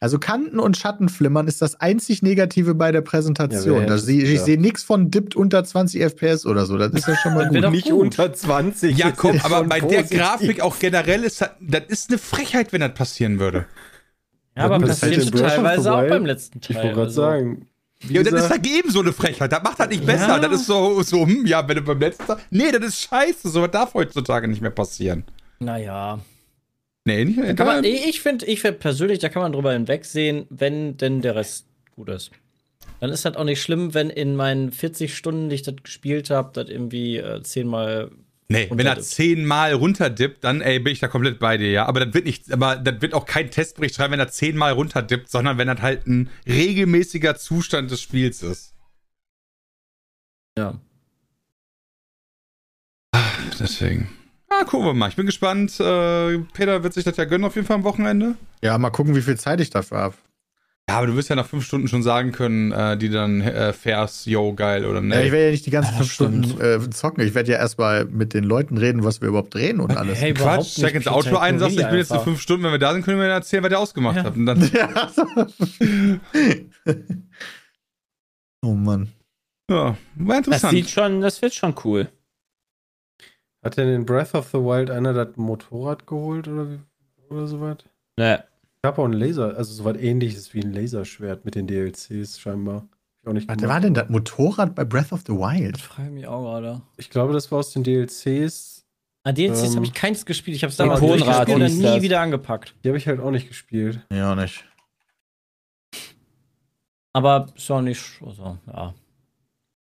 Also 0.00 0.18
Kanten 0.18 0.58
und 0.58 0.76
Schattenflimmern 0.76 1.46
ist 1.48 1.60
das 1.62 1.80
einzig 1.80 2.22
Negative 2.22 2.74
bei 2.74 2.92
der 2.92 3.02
Ja, 3.02 3.06
Präsentation. 3.10 3.80
wer 3.80 3.86
da 3.86 3.94
hätte 3.94 4.04
seh, 4.04 4.16
es 4.18 4.22
ich 4.24 4.30
gedacht? 4.30 4.46
sehe 4.46 4.60
nichts 4.60 4.82
von 4.82 5.10
dippt 5.10 5.36
unter 5.36 5.62
20 5.64 6.00
FPS 6.02 6.46
oder 6.46 6.66
so. 6.66 6.76
Das 6.78 6.92
ist 6.92 7.06
ja 7.06 7.16
schon 7.16 7.34
mal 7.34 7.48
Das 7.52 7.62
gut. 7.62 7.70
Nicht 7.72 7.90
gut. 7.90 8.00
unter 8.00 8.32
20. 8.32 8.96
Ja, 8.96 9.10
komm, 9.10 9.38
aber 9.42 9.64
bei 9.64 9.80
der. 9.80 10.02
Grafik 10.04 10.60
auch 10.62 10.78
generell 10.78 11.24
ist 11.24 11.40
das, 11.40 11.50
das 11.60 11.82
ist 11.88 12.10
eine 12.10 12.18
Frechheit, 12.18 12.72
wenn 12.72 12.80
das 12.80 12.94
passieren 12.94 13.38
würde. 13.38 13.66
Ja, 14.56 14.64
aber 14.64 14.78
das 14.78 15.02
halt 15.02 15.14
passiert 15.16 15.38
teilweise 15.38 15.92
auch 15.94 16.00
Wild. 16.00 16.10
beim 16.10 16.26
letzten 16.26 16.60
Teil. 16.60 16.70
Ich 16.70 16.76
wollte 16.82 16.88
gerade 16.94 17.06
also. 17.06 17.20
sagen. 17.22 17.66
wie 18.00 18.14
Ja, 18.14 18.22
das 18.22 18.32
ist 18.32 18.36
gesagt, 18.42 18.54
dagegen 18.66 18.90
so 18.90 19.00
eine 19.00 19.12
Frechheit. 19.12 19.52
Das 19.52 19.62
macht 19.62 19.78
das 19.78 19.88
nicht 19.88 20.04
besser. 20.04 20.28
Ja. 20.28 20.38
Das 20.38 20.52
ist 20.52 20.66
so, 20.66 21.02
so, 21.02 21.26
hm, 21.26 21.46
ja, 21.46 21.66
wenn 21.68 21.76
du 21.76 21.82
beim 21.82 22.00
letzten 22.00 22.26
Tag. 22.26 22.38
Nee, 22.50 22.72
das 22.72 22.82
ist 22.88 23.00
scheiße. 23.02 23.48
So 23.48 23.62
was 23.62 23.70
darf 23.70 23.94
heutzutage 23.94 24.48
nicht 24.48 24.60
mehr 24.60 24.70
passieren. 24.70 25.24
Naja. 25.60 26.18
Nee, 27.10 27.24
nicht 27.24 27.56
kann 27.56 27.66
man, 27.66 27.84
ich 27.84 28.20
finde 28.20 28.46
ich 28.46 28.60
find 28.60 28.78
persönlich, 28.78 29.18
da 29.18 29.28
kann 29.28 29.42
man 29.42 29.52
drüber 29.52 29.72
hinwegsehen, 29.72 30.46
wenn 30.48 30.96
denn 30.96 31.20
der 31.22 31.34
Rest 31.34 31.66
gut 31.96 32.08
ist. 32.08 32.30
Dann 33.00 33.10
ist 33.10 33.24
das 33.24 33.34
auch 33.36 33.44
nicht 33.44 33.60
schlimm, 33.60 33.94
wenn 33.94 34.10
in 34.10 34.36
meinen 34.36 34.70
40 34.70 35.16
Stunden, 35.16 35.48
die 35.48 35.56
ich 35.56 35.62
das 35.62 35.74
gespielt 35.82 36.30
habe, 36.30 36.50
das 36.52 36.68
irgendwie 36.68 37.16
äh, 37.16 37.42
zehnmal. 37.42 38.10
Nee, 38.48 38.68
wenn 38.70 38.86
er 38.86 39.00
zehnmal 39.00 39.72
runterdippt, 39.72 40.44
dann 40.44 40.60
ey, 40.60 40.80
bin 40.80 40.92
ich 40.92 41.00
da 41.00 41.08
komplett 41.08 41.38
bei 41.38 41.56
dir, 41.56 41.70
ja. 41.70 41.86
Aber 41.86 42.04
das 42.04 42.14
wird 42.14 42.26
nicht, 42.26 42.52
aber 42.52 42.76
das 42.76 43.00
wird 43.00 43.14
auch 43.14 43.26
kein 43.26 43.50
Testbericht 43.50 43.94
schreiben, 43.94 44.12
wenn 44.12 44.20
er 44.20 44.28
zehnmal 44.28 44.72
runterdippt, 44.72 45.30
sondern 45.30 45.58
wenn 45.58 45.68
das 45.68 45.80
halt 45.80 46.06
ein 46.06 46.30
regelmäßiger 46.46 47.36
Zustand 47.36 47.90
des 47.90 48.00
Spiels 48.00 48.42
ist. 48.42 48.74
Ja. 50.58 50.78
Deswegen. 53.58 54.10
Ah, 54.60 54.64
gucken 54.64 54.86
wir 54.86 54.94
mal. 54.94 55.08
Ich 55.08 55.16
bin 55.16 55.26
gespannt. 55.26 55.78
Äh, 55.80 56.38
Peter 56.52 56.82
wird 56.82 56.92
sich 56.94 57.04
das 57.04 57.16
ja 57.16 57.24
gönnen 57.24 57.44
auf 57.44 57.54
jeden 57.54 57.66
Fall 57.66 57.76
am 57.76 57.84
Wochenende. 57.84 58.34
Ja, 58.62 58.76
mal 58.78 58.90
gucken, 58.90 59.14
wie 59.16 59.22
viel 59.22 59.36
Zeit 59.38 59.60
ich 59.60 59.70
dafür 59.70 59.98
habe. 59.98 60.14
Ja, 60.88 60.96
aber 60.98 61.06
du 61.06 61.14
wirst 61.16 61.28
ja 61.28 61.36
nach 61.36 61.46
fünf 61.46 61.64
Stunden 61.64 61.86
schon 61.86 62.02
sagen 62.02 62.32
können, 62.32 62.72
äh, 62.72 62.96
die 62.96 63.10
dann 63.10 63.40
äh, 63.42 63.72
fährst, 63.72 64.26
yo, 64.26 64.52
geil 64.54 64.84
oder 64.84 65.00
Ja, 65.00 65.20
ich 65.20 65.26
nee. 65.26 65.32
werde 65.32 65.44
ja 65.44 65.50
nicht 65.52 65.64
die 65.66 65.70
ganzen 65.70 65.92
Ja, 65.92 65.98
fünf 65.98 66.12
stimmt. 66.12 66.46
Stunden 66.46 66.60
äh, 66.86 66.90
zocken. 66.90 67.24
Ich 67.24 67.34
werde 67.34 67.52
ja 67.52 67.58
erstmal 67.58 68.06
mit 68.06 68.34
den 68.34 68.42
Leuten 68.42 68.76
reden, 68.76 69.04
was 69.04 69.20
wir 69.20 69.28
überhaupt 69.28 69.54
drehen 69.54 69.78
und 69.78 69.96
alles. 69.96 70.20
Hey, 70.20 70.34
Quatsch, 70.34 70.78
nicht. 70.78 70.94
ins 70.94 71.06
Auto 71.06 71.36
ein, 71.36 71.58
sagst, 71.60 71.78
ich 71.78 71.86
bin 71.86 71.96
jetzt 71.96 72.10
in 72.10 72.18
fünf 72.20 72.40
Stunden, 72.40 72.64
wenn 72.64 72.72
wir 72.72 72.78
da 72.80 72.92
sind, 72.92 73.04
können 73.04 73.18
wir 73.18 73.26
dir 73.26 73.32
erzählen, 73.34 73.62
was 73.62 73.70
ihr 73.70 73.78
ausgemacht 73.78 74.16
Ja. 74.16 74.24
habt. 74.24 74.36
Und 74.36 74.46
dann, 74.46 74.60
Ja, 74.74 75.10
oh 78.62 78.74
Mann. 78.74 79.08
ja, 79.70 79.96
war 80.16 80.36
Das 80.38 80.38
interessant. 80.38 80.72
sieht 80.74 80.90
schon, 80.90 81.20
das 81.20 81.40
wird 81.40 81.54
schon 81.54 81.74
cool. 81.84 82.08
Hat 83.62 83.76
denn 83.76 83.88
in 83.88 84.06
Breath 84.06 84.34
of 84.34 84.48
the 84.48 84.58
Wild 84.58 84.90
einer 84.90 85.12
das 85.12 85.36
Motorrad 85.36 86.06
geholt 86.06 86.48
oder, 86.48 86.66
oder 87.28 87.46
sowas? 87.46 87.78
Ne. 88.18 88.42
Ich 88.82 88.86
habe 88.88 89.02
auch 89.02 89.04
ein 89.06 89.12
Laser, 89.12 89.56
also 89.56 89.72
sowas 89.74 89.98
ähnliches 89.98 90.54
wie 90.54 90.62
ein 90.62 90.72
Laserschwert 90.72 91.44
mit 91.44 91.54
den 91.54 91.66
DLCs 91.66 92.40
scheinbar. 92.40 92.76
Hab 92.76 92.86
Ich 93.22 93.28
auch 93.28 93.32
nicht 93.34 93.48
Was 93.48 93.56
gemacht, 93.58 93.74
war 93.74 93.80
denn 93.82 93.92
das 93.94 94.08
Motorrad 94.08 94.74
bei 94.74 94.84
Breath 94.84 95.12
of 95.12 95.20
the 95.26 95.32
Wild? 95.34 95.74
Das 95.74 95.82
frage 95.82 96.08
ich 96.08 96.14
mich 96.14 96.26
auch 96.26 96.42
gerade. 96.42 96.80
Ich 96.96 97.10
glaube, 97.10 97.34
das 97.34 97.52
war 97.52 97.58
aus 97.58 97.72
den 97.72 97.84
DLCs. 97.84 98.86
An 99.24 99.34
DLCs 99.34 99.62
Ähm, 99.64 99.76
habe 99.76 99.84
ich 99.84 99.92
keins 99.92 100.24
gespielt. 100.24 100.56
Ich 100.56 100.62
habe 100.62 100.70
es 100.70 100.78
damals 100.78 101.00
durchgespielt 101.00 101.48
und 101.50 101.60
dann 101.60 101.76
nie 101.76 101.82
das. 101.82 102.00
wieder 102.02 102.20
angepackt. 102.22 102.74
Die 102.82 102.88
habe 102.88 102.96
ich 102.96 103.06
halt 103.06 103.20
auch 103.20 103.30
nicht 103.30 103.48
gespielt. 103.48 104.00
Ja, 104.10 104.34
nicht. 104.34 104.64
Aber 107.12 107.46
ist 107.54 107.70
auch 107.70 107.82
nicht. 107.82 108.20
Also, 108.24 108.56
ja. 108.66 108.94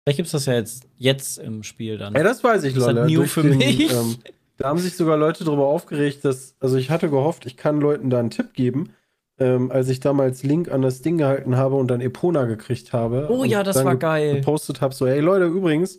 Vielleicht 0.06 0.18
gibt 0.18 0.26
es 0.26 0.32
das 0.32 0.46
ja 0.46 0.54
jetzt, 0.54 0.86
jetzt 0.96 1.38
im 1.38 1.64
Spiel 1.64 1.98
dann. 1.98 2.14
Ey, 2.14 2.22
das 2.22 2.44
weiß 2.44 2.62
ich, 2.62 2.74
Das 2.74 2.82
ist 2.82 2.86
Leute. 2.86 3.00
halt 3.00 3.10
new 3.10 3.18
Durch 3.18 3.32
für 3.32 3.42
mich. 3.42 3.92
ähm, 3.92 4.16
da 4.56 4.68
haben 4.68 4.78
sich 4.78 4.94
sogar 4.96 5.16
Leute 5.16 5.42
darüber 5.44 5.66
aufgeregt, 5.66 6.24
dass, 6.24 6.54
also 6.60 6.76
ich 6.76 6.90
hatte 6.90 7.10
gehofft, 7.10 7.44
ich 7.44 7.56
kann 7.56 7.80
Leuten 7.80 8.08
da 8.08 8.20
einen 8.20 8.30
Tipp 8.30 8.54
geben, 8.54 8.90
ähm, 9.40 9.72
als 9.72 9.88
ich 9.88 9.98
damals 9.98 10.44
Link 10.44 10.70
an 10.70 10.80
das 10.82 11.02
Ding 11.02 11.18
gehalten 11.18 11.56
habe 11.56 11.74
und 11.74 11.88
dann 11.88 12.00
Epona 12.00 12.44
gekriegt 12.44 12.92
habe. 12.92 13.26
oh 13.30 13.42
ja, 13.42 13.64
das 13.64 13.74
dann 13.76 13.84
war 13.84 13.94
ge- 13.94 14.00
geil. 14.00 14.34
gepostet 14.36 14.80
habe, 14.80 14.94
so, 14.94 15.06
ey 15.06 15.18
Leute, 15.20 15.46
übrigens, 15.46 15.98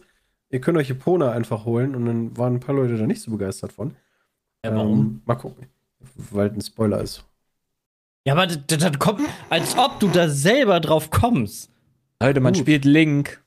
ihr 0.51 0.62
könnt 0.62 0.78
euch 0.78 0.89
Epona 0.89 1.34
einfach 1.34 1.66
holen 1.66 1.93
und 1.93 2.05
dann 2.05 2.38
waren 2.38 2.55
ein 2.55 2.60
paar 2.62 2.76
Leute 2.76 2.97
da 2.97 3.05
nicht 3.05 3.22
so 3.22 3.30
begeistert 3.32 3.74
von. 3.74 3.91
Ja, 4.64 4.74
warum? 4.74 4.99
Ähm, 4.99 5.22
mal 5.26 5.36
gucken. 5.36 5.68
Weil 6.32 6.49
ein 6.51 6.62
Spoiler 6.62 7.01
ist. 7.01 7.26
Ja, 8.26 8.34
aber 8.34 8.47
das, 8.47 8.60
das 8.68 8.78
das 8.80 8.97
kommt, 8.99 9.22
als 9.49 9.78
ob 9.78 9.99
du 9.99 10.08
da 10.08 10.30
selber 10.30 10.80
drauf 10.80 11.10
kommst. 11.12 11.70
Leute, 12.22 12.39
man 12.39 12.53
Gut. 12.53 12.62
spielt 12.62 12.86
Link. 12.86 13.43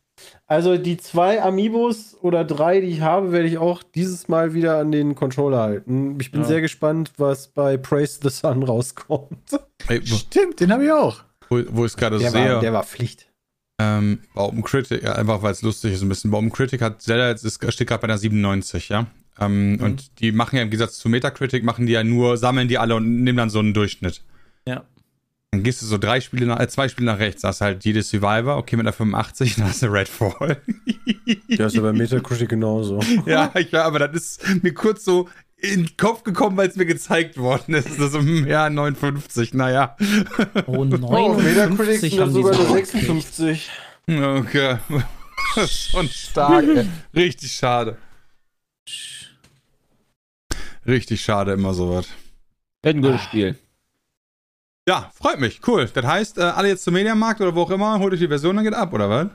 Also 0.50 0.76
die 0.76 0.96
zwei 0.96 1.40
Amiibos 1.40 2.16
oder 2.22 2.44
drei, 2.44 2.80
die 2.80 2.88
ich 2.88 3.02
habe, 3.02 3.30
werde 3.30 3.46
ich 3.46 3.58
auch 3.58 3.84
dieses 3.84 4.26
Mal 4.26 4.52
wieder 4.52 4.78
an 4.78 4.90
den 4.90 5.14
Controller 5.14 5.60
halten. 5.60 6.18
Ich 6.20 6.32
bin 6.32 6.40
Ja. 6.40 6.46
sehr 6.48 6.60
gespannt, 6.60 7.12
was 7.18 7.46
bei 7.46 7.76
Praise 7.76 8.18
the 8.20 8.30
Sun 8.30 8.62
rauskommt. 8.64 9.38
Ey, 9.86 10.00
wo, 10.10 10.16
Stimmt, 10.16 10.58
den 10.58 10.72
habe 10.72 10.84
ich 10.84 10.90
auch. 10.90 11.22
wo, 11.48 11.62
wo 11.70 11.84
ich 11.84 11.92
es 11.92 11.96
gerade 11.96 12.18
Der 12.18 12.32
sehe. 12.32 12.54
war, 12.54 12.60
der 12.60 12.72
war 12.72 12.82
Pflicht. 12.82 13.28
Ähm, 13.80 14.22
bei 14.34 14.42
Open 14.42 14.64
Critic, 14.64 15.04
ja, 15.04 15.12
einfach 15.12 15.40
weil 15.42 15.52
es 15.52 15.62
lustig 15.62 15.92
ist 15.92 16.02
ein 16.02 16.08
bisschen. 16.08 16.32
Bei 16.32 16.38
Open 16.38 16.50
Critic 16.50 16.82
hat 16.82 17.00
Zelda 17.00 17.28
jetzt 17.28 17.44
ist, 17.44 17.72
steht 17.72 17.86
gerade 17.86 18.00
bei 18.00 18.08
einer 18.08 18.18
97, 18.18 18.88
ja. 18.88 19.06
Ähm, 19.38 19.74
Mhm. 19.74 19.80
Und 19.82 20.20
die 20.20 20.32
machen 20.32 20.56
ja 20.56 20.62
im 20.62 20.70
Gegensatz 20.70 20.98
zu 20.98 21.08
Metacritic, 21.08 21.62
machen 21.62 21.86
die 21.86 21.92
ja 21.92 22.02
nur, 22.02 22.36
sammeln 22.36 22.66
die 22.66 22.76
alle 22.76 22.96
und 22.96 23.22
nehmen 23.22 23.38
dann 23.38 23.50
so 23.50 23.60
einen 23.60 23.72
Durchschnitt. 23.72 24.22
Ja. 24.66 24.82
Dann 25.52 25.64
gehst 25.64 25.82
du 25.82 25.86
so 25.86 25.98
drei 25.98 26.20
Spiele 26.20 26.46
nach, 26.46 26.60
äh, 26.60 26.68
zwei 26.68 26.88
Spiele 26.88 27.06
nach 27.06 27.18
rechts, 27.18 27.42
hast 27.42 27.60
halt 27.60 27.84
jede 27.84 28.02
Survivor, 28.02 28.56
okay, 28.56 28.76
mit 28.76 28.84
einer 28.86 28.92
85, 28.92 29.54
dann 29.56 29.66
hast 29.66 29.82
du 29.82 29.86
Redfall. 29.86 30.62
Der 31.48 31.66
ist 31.66 31.74
ja 31.74 31.82
bei 31.82 31.92
Metacritic 31.92 32.48
genauso. 32.48 33.00
ja, 33.26 33.52
ja, 33.70 33.84
aber 33.84 33.98
das 33.98 34.38
ist 34.38 34.62
mir 34.62 34.72
kurz 34.72 35.04
so 35.04 35.28
in 35.56 35.84
den 35.84 35.96
Kopf 35.96 36.22
gekommen, 36.22 36.56
weil 36.56 36.68
es 36.68 36.76
mir 36.76 36.86
gezeigt 36.86 37.36
worden 37.36 37.74
ist. 37.74 37.86
Das 37.88 37.98
ist 37.98 38.12
so, 38.12 38.20
hm, 38.20 38.46
ja, 38.46 38.70
59, 38.70 39.52
naja. 39.54 39.96
Oh, 40.66 40.76
Oh, 40.78 40.84
Metacritic 40.84 42.12
59 42.12 42.20
haben 42.20 42.32
sogar 42.32 42.54
nur 42.56 42.66
so 42.66 42.74
56. 42.74 43.70
Okay. 44.06 44.78
Das 45.56 45.64
ist 45.64 45.90
schon 45.90 46.08
stark, 46.08 46.64
ey. 46.64 46.86
Richtig 47.14 47.52
schade. 47.52 47.98
Richtig 50.86 51.20
schade, 51.20 51.52
immer 51.52 51.74
sowas. 51.74 52.06
Wird 52.82 52.96
ein 52.96 53.02
gutes 53.02 53.22
Spiel. 53.24 53.58
Ja, 54.90 55.08
freut 55.14 55.38
mich. 55.38 55.60
Cool. 55.66 55.88
Das 55.94 56.04
heißt, 56.04 56.38
äh, 56.38 56.42
alle 56.42 56.66
jetzt 56.66 56.82
zum 56.82 56.94
Mediamarkt 56.94 57.40
oder 57.40 57.54
wo 57.54 57.62
auch 57.62 57.70
immer, 57.70 57.96
holt 58.00 58.12
euch 58.12 58.18
die 58.18 58.26
Version, 58.26 58.56
dann 58.56 58.64
geht 58.64 58.74
ab, 58.74 58.92
oder 58.92 59.08
was? 59.08 59.28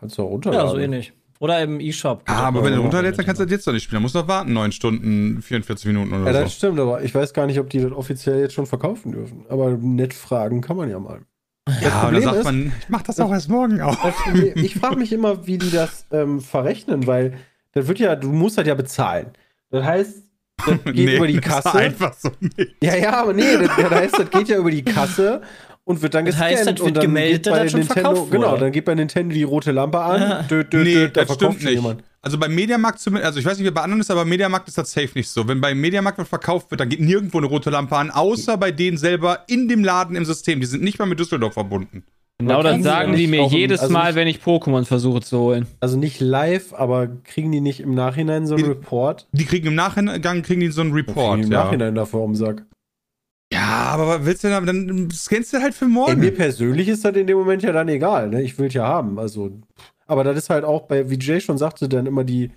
Kannst 0.00 0.18
du 0.18 0.22
auch 0.22 0.26
Ja, 0.26 0.32
runterladen. 0.32 0.70
so 0.70 0.78
ähnlich. 0.78 1.12
Oder 1.38 1.62
im 1.62 1.78
E-Shop. 1.78 2.22
Ah, 2.26 2.42
aber 2.48 2.64
wenn 2.64 2.74
du 2.74 2.80
runterlädst, 2.80 3.16
dann 3.18 3.24
kannst 3.26 3.40
du 3.40 3.44
das 3.44 3.52
jetzt 3.52 3.64
doch 3.66 3.72
nicht 3.72 3.84
spielen. 3.84 3.96
Dann 3.98 4.02
musst 4.02 4.16
du 4.16 4.18
noch 4.18 4.26
warten, 4.26 4.52
9 4.52 4.72
Stunden, 4.72 5.40
44 5.40 5.86
Minuten 5.86 6.12
oder 6.12 6.26
Ja, 6.26 6.32
so. 6.32 6.40
das 6.40 6.54
stimmt, 6.54 6.80
aber 6.80 7.02
ich 7.04 7.14
weiß 7.14 7.32
gar 7.32 7.46
nicht, 7.46 7.60
ob 7.60 7.70
die 7.70 7.78
das 7.80 7.92
offiziell 7.92 8.40
jetzt 8.40 8.54
schon 8.54 8.66
verkaufen 8.66 9.12
dürfen. 9.12 9.44
Aber 9.48 9.70
nett 9.70 10.14
fragen 10.14 10.60
kann 10.62 10.76
man 10.76 10.90
ja 10.90 10.98
mal. 10.98 11.20
Ja, 11.68 11.74
und 11.74 11.82
dann 11.82 12.00
Problem 12.02 12.22
sagt 12.24 12.36
ist- 12.38 12.44
man, 12.44 12.72
ich 12.80 12.88
mach 12.88 13.02
das 13.02 13.20
auch 13.20 13.30
erst 13.30 13.48
morgen 13.48 13.80
auf. 13.80 13.96
Das- 14.02 14.14
ich 14.56 14.74
frage 14.74 14.96
mich 14.96 15.12
immer, 15.12 15.46
wie 15.46 15.58
die 15.58 15.70
das 15.70 16.06
ähm, 16.10 16.40
verrechnen, 16.40 17.06
weil 17.06 17.34
das 17.72 17.86
wird 17.86 18.00
ja, 18.00 18.16
du 18.16 18.32
musst 18.32 18.58
das 18.58 18.66
ja 18.66 18.74
bezahlen. 18.74 19.28
Das 19.70 19.84
heißt, 19.84 20.24
das 20.66 20.84
geht 20.94 21.16
über 21.16 21.26
die 21.26 21.40
das 21.40 21.50
war 21.50 21.62
Kasse. 21.62 21.78
einfach 21.78 22.14
so 22.14 22.30
nicht. 22.40 22.74
Ja, 22.82 22.96
ja, 22.96 23.12
aber 23.22 23.32
nee, 23.32 23.56
das, 23.58 23.70
das 23.76 23.90
heißt, 23.90 24.18
das 24.18 24.30
geht 24.30 24.48
ja 24.48 24.56
über 24.58 24.70
die 24.70 24.82
Kasse 24.82 25.42
und 25.84 26.00
wird 26.02 26.14
dann 26.14 26.24
Das 26.24 26.34
gescannt. 26.36 26.50
heißt, 26.56 26.60
das 26.66 26.66
wird 26.78 26.80
und 26.80 26.96
dann 26.96 27.02
gemeldet, 27.04 27.46
dass 27.46 27.58
das 27.58 27.70
schon 27.70 27.80
Nintendo, 27.80 28.02
verkauft 28.10 28.32
wurde. 28.32 28.38
Genau, 28.44 28.56
dann 28.56 28.72
geht 28.72 28.84
bei 28.84 28.94
Nintendo 28.94 29.34
die 29.34 29.42
rote 29.42 29.72
Lampe 29.72 30.00
an. 30.00 30.20
Ja. 30.20 30.42
Dö, 30.42 30.64
dö, 30.64 30.82
Nee, 30.84 30.94
dö, 30.94 31.08
da 31.08 31.20
das 31.24 31.26
verkauft 31.36 31.58
stimmt 31.58 31.64
nicht. 31.64 31.74
jemand. 31.82 32.04
Also 32.24 32.38
beim 32.38 32.54
Mediamarkt 32.54 33.00
zumindest, 33.00 33.26
also 33.26 33.40
ich 33.40 33.46
weiß 33.46 33.58
nicht, 33.58 33.66
wie 33.66 33.70
bei 33.72 33.80
anderen 33.82 34.00
ist, 34.00 34.08
aber 34.10 34.20
beim 34.20 34.28
Mediamarkt 34.28 34.68
ist 34.68 34.78
das 34.78 34.92
safe 34.92 35.08
nicht 35.16 35.28
so. 35.28 35.48
Wenn 35.48 35.60
beim 35.60 35.80
Mediamarkt 35.80 36.18
was 36.18 36.28
verkauft 36.28 36.70
wird, 36.70 36.80
dann 36.80 36.88
geht 36.88 37.00
nirgendwo 37.00 37.38
eine 37.38 37.48
rote 37.48 37.68
Lampe 37.70 37.96
an, 37.96 38.12
außer 38.12 38.56
bei 38.58 38.70
denen 38.70 38.96
selber 38.96 39.40
in 39.48 39.66
dem 39.66 39.82
Laden 39.82 40.14
im 40.14 40.24
System. 40.24 40.60
Die 40.60 40.66
sind 40.66 40.84
nicht 40.84 41.00
mal 41.00 41.06
mit 41.06 41.18
Düsseldorf 41.18 41.54
verbunden. 41.54 42.04
Genau 42.46 42.62
das 42.62 42.82
sagen 42.82 43.10
ja 43.12 43.16
die 43.18 43.26
mir 43.26 43.42
auch 43.42 43.52
im- 43.52 43.58
jedes 43.58 43.80
also 43.80 43.92
Mal, 43.92 44.14
wenn 44.14 44.28
ich 44.28 44.38
Pokémon 44.38 44.84
versuche 44.84 45.20
zu 45.20 45.38
holen. 45.38 45.66
Also 45.80 45.96
nicht 45.98 46.20
live, 46.20 46.72
aber 46.74 47.08
kriegen 47.24 47.50
die 47.52 47.60
nicht 47.60 47.80
im 47.80 47.94
Nachhinein 47.94 48.46
so 48.46 48.54
einen 48.54 48.64
Die- 48.64 48.70
Report? 48.70 49.28
Die 49.32 49.44
kriegen 49.44 49.66
im 49.68 49.74
Nachgang 49.74 50.42
kriegen 50.42 50.60
die 50.60 50.68
so 50.70 50.80
einen 50.82 50.92
Report. 50.92 51.34
Kriegen 51.36 51.46
Im 51.48 51.52
Ja. 51.52 51.64
Nachhinein 51.64 51.94
dafür 51.94 52.20
um 52.20 52.34
Sack. 52.34 52.64
ja, 53.52 53.66
aber 53.92 54.06
was 54.08 54.24
willst 54.24 54.44
du 54.44 54.48
denn, 54.48 54.66
dann 54.66 55.10
scannst 55.10 55.52
du 55.52 55.58
halt 55.60 55.74
für 55.74 55.84
Ey, 55.84 55.90
morgen. 55.90 56.20
mir 56.20 56.32
persönlich 56.34 56.88
ist 56.88 57.04
das 57.04 57.14
in 57.16 57.26
dem 57.26 57.36
Moment 57.38 57.62
ja 57.62 57.72
dann 57.72 57.88
egal, 57.88 58.28
ne? 58.30 58.42
Ich 58.42 58.58
will 58.58 58.68
es 58.68 58.74
ja 58.74 58.86
haben. 58.86 59.18
Also, 59.18 59.50
aber 60.06 60.24
das 60.24 60.36
ist 60.38 60.50
halt 60.50 60.64
auch 60.64 60.82
bei, 60.82 61.10
wie 61.10 61.18
Jay 61.18 61.40
schon 61.40 61.58
sagte, 61.58 61.88
dann 61.88 62.06
immer 62.06 62.24
die 62.24 62.50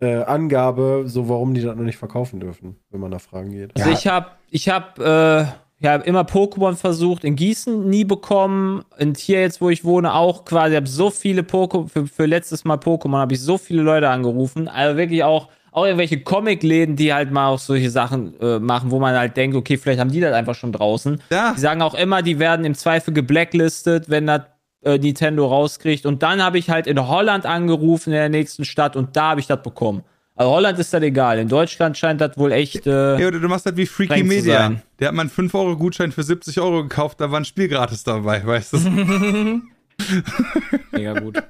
äh, 0.00 0.22
Angabe, 0.22 1.02
so 1.06 1.28
warum 1.28 1.54
die 1.54 1.60
das 1.62 1.74
noch 1.74 1.82
nicht 1.82 1.96
verkaufen 1.98 2.38
dürfen, 2.38 2.76
wenn 2.90 3.00
man 3.00 3.10
nach 3.10 3.20
Fragen 3.20 3.50
geht. 3.50 3.76
Also 3.76 3.90
ich 3.90 4.06
habe 4.06 4.28
ich 4.48 4.68
hab, 4.68 5.00
äh, 5.00 5.44
ja, 5.80 5.94
immer 5.96 6.22
Pokémon 6.22 6.74
versucht, 6.74 7.24
in 7.24 7.36
Gießen 7.36 7.88
nie 7.88 8.04
bekommen. 8.04 8.82
Und 8.98 9.16
hier 9.16 9.40
jetzt, 9.40 9.60
wo 9.60 9.70
ich 9.70 9.84
wohne, 9.84 10.14
auch 10.14 10.44
quasi. 10.44 10.72
Ich 10.72 10.76
habe 10.76 10.88
so 10.88 11.10
viele 11.10 11.42
Pokémon, 11.42 11.88
für, 11.88 12.06
für 12.06 12.26
letztes 12.26 12.64
Mal 12.64 12.78
Pokémon 12.78 13.18
habe 13.18 13.34
ich 13.34 13.40
so 13.40 13.58
viele 13.58 13.82
Leute 13.82 14.08
angerufen. 14.08 14.66
Also 14.66 14.96
wirklich 14.96 15.22
auch, 15.22 15.48
auch 15.70 15.84
irgendwelche 15.84 16.20
Comicläden, 16.20 16.96
die 16.96 17.14
halt 17.14 17.30
mal 17.30 17.48
auch 17.48 17.60
solche 17.60 17.90
Sachen 17.90 18.38
äh, 18.40 18.58
machen, 18.58 18.90
wo 18.90 18.98
man 18.98 19.16
halt 19.16 19.36
denkt, 19.36 19.56
okay, 19.56 19.76
vielleicht 19.76 20.00
haben 20.00 20.10
die 20.10 20.20
das 20.20 20.32
einfach 20.32 20.56
schon 20.56 20.72
draußen. 20.72 21.22
Ja. 21.30 21.52
Die 21.54 21.60
sagen 21.60 21.80
auch 21.82 21.94
immer, 21.94 22.22
die 22.22 22.40
werden 22.40 22.64
im 22.64 22.74
Zweifel 22.74 23.14
geblacklistet, 23.14 24.10
wenn 24.10 24.26
das 24.26 24.42
äh, 24.82 24.98
Nintendo 24.98 25.46
rauskriegt. 25.46 26.06
Und 26.06 26.24
dann 26.24 26.42
habe 26.42 26.58
ich 26.58 26.70
halt 26.70 26.88
in 26.88 27.06
Holland 27.06 27.46
angerufen, 27.46 28.10
in 28.10 28.18
der 28.18 28.28
nächsten 28.28 28.64
Stadt, 28.64 28.96
und 28.96 29.16
da 29.16 29.30
habe 29.30 29.40
ich 29.40 29.46
das 29.46 29.62
bekommen. 29.62 30.02
Also 30.38 30.52
Holland 30.52 30.78
ist 30.78 30.94
das 30.94 31.02
egal. 31.02 31.40
In 31.40 31.48
Deutschland 31.48 31.98
scheint 31.98 32.20
das 32.20 32.38
wohl 32.38 32.52
echt. 32.52 32.86
Äh, 32.86 33.18
Ja, 33.20 33.26
oder 33.26 33.40
du 33.40 33.48
machst 33.48 33.66
das 33.66 33.76
wie 33.76 33.86
Freaky 33.86 34.22
Media. 34.22 34.72
Der 35.00 35.08
hat 35.08 35.14
mal 35.14 35.22
einen 35.22 35.30
5-Euro-Gutschein 35.30 36.12
für 36.12 36.22
70 36.22 36.60
Euro 36.60 36.84
gekauft, 36.84 37.20
da 37.20 37.28
war 37.32 37.40
ein 37.40 37.44
Spiel 37.44 37.66
gratis 37.66 38.04
dabei, 38.04 38.46
weißt 38.46 38.74
du? 38.74 38.78
Mega 40.92 41.18
gut. 41.18 41.42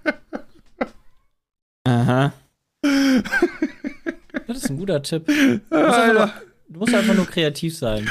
Aha. 1.87 2.33
Das 2.83 4.57
ist 4.57 4.71
ein 4.71 4.79
guter 4.79 5.03
Tipp. 5.03 5.27
Du 5.27 5.33
musst, 5.71 5.99
einfach, 5.99 6.33
du 6.69 6.79
musst 6.79 6.95
einfach 6.95 7.15
nur 7.15 7.27
kreativ 7.27 7.77
sein. 7.77 8.09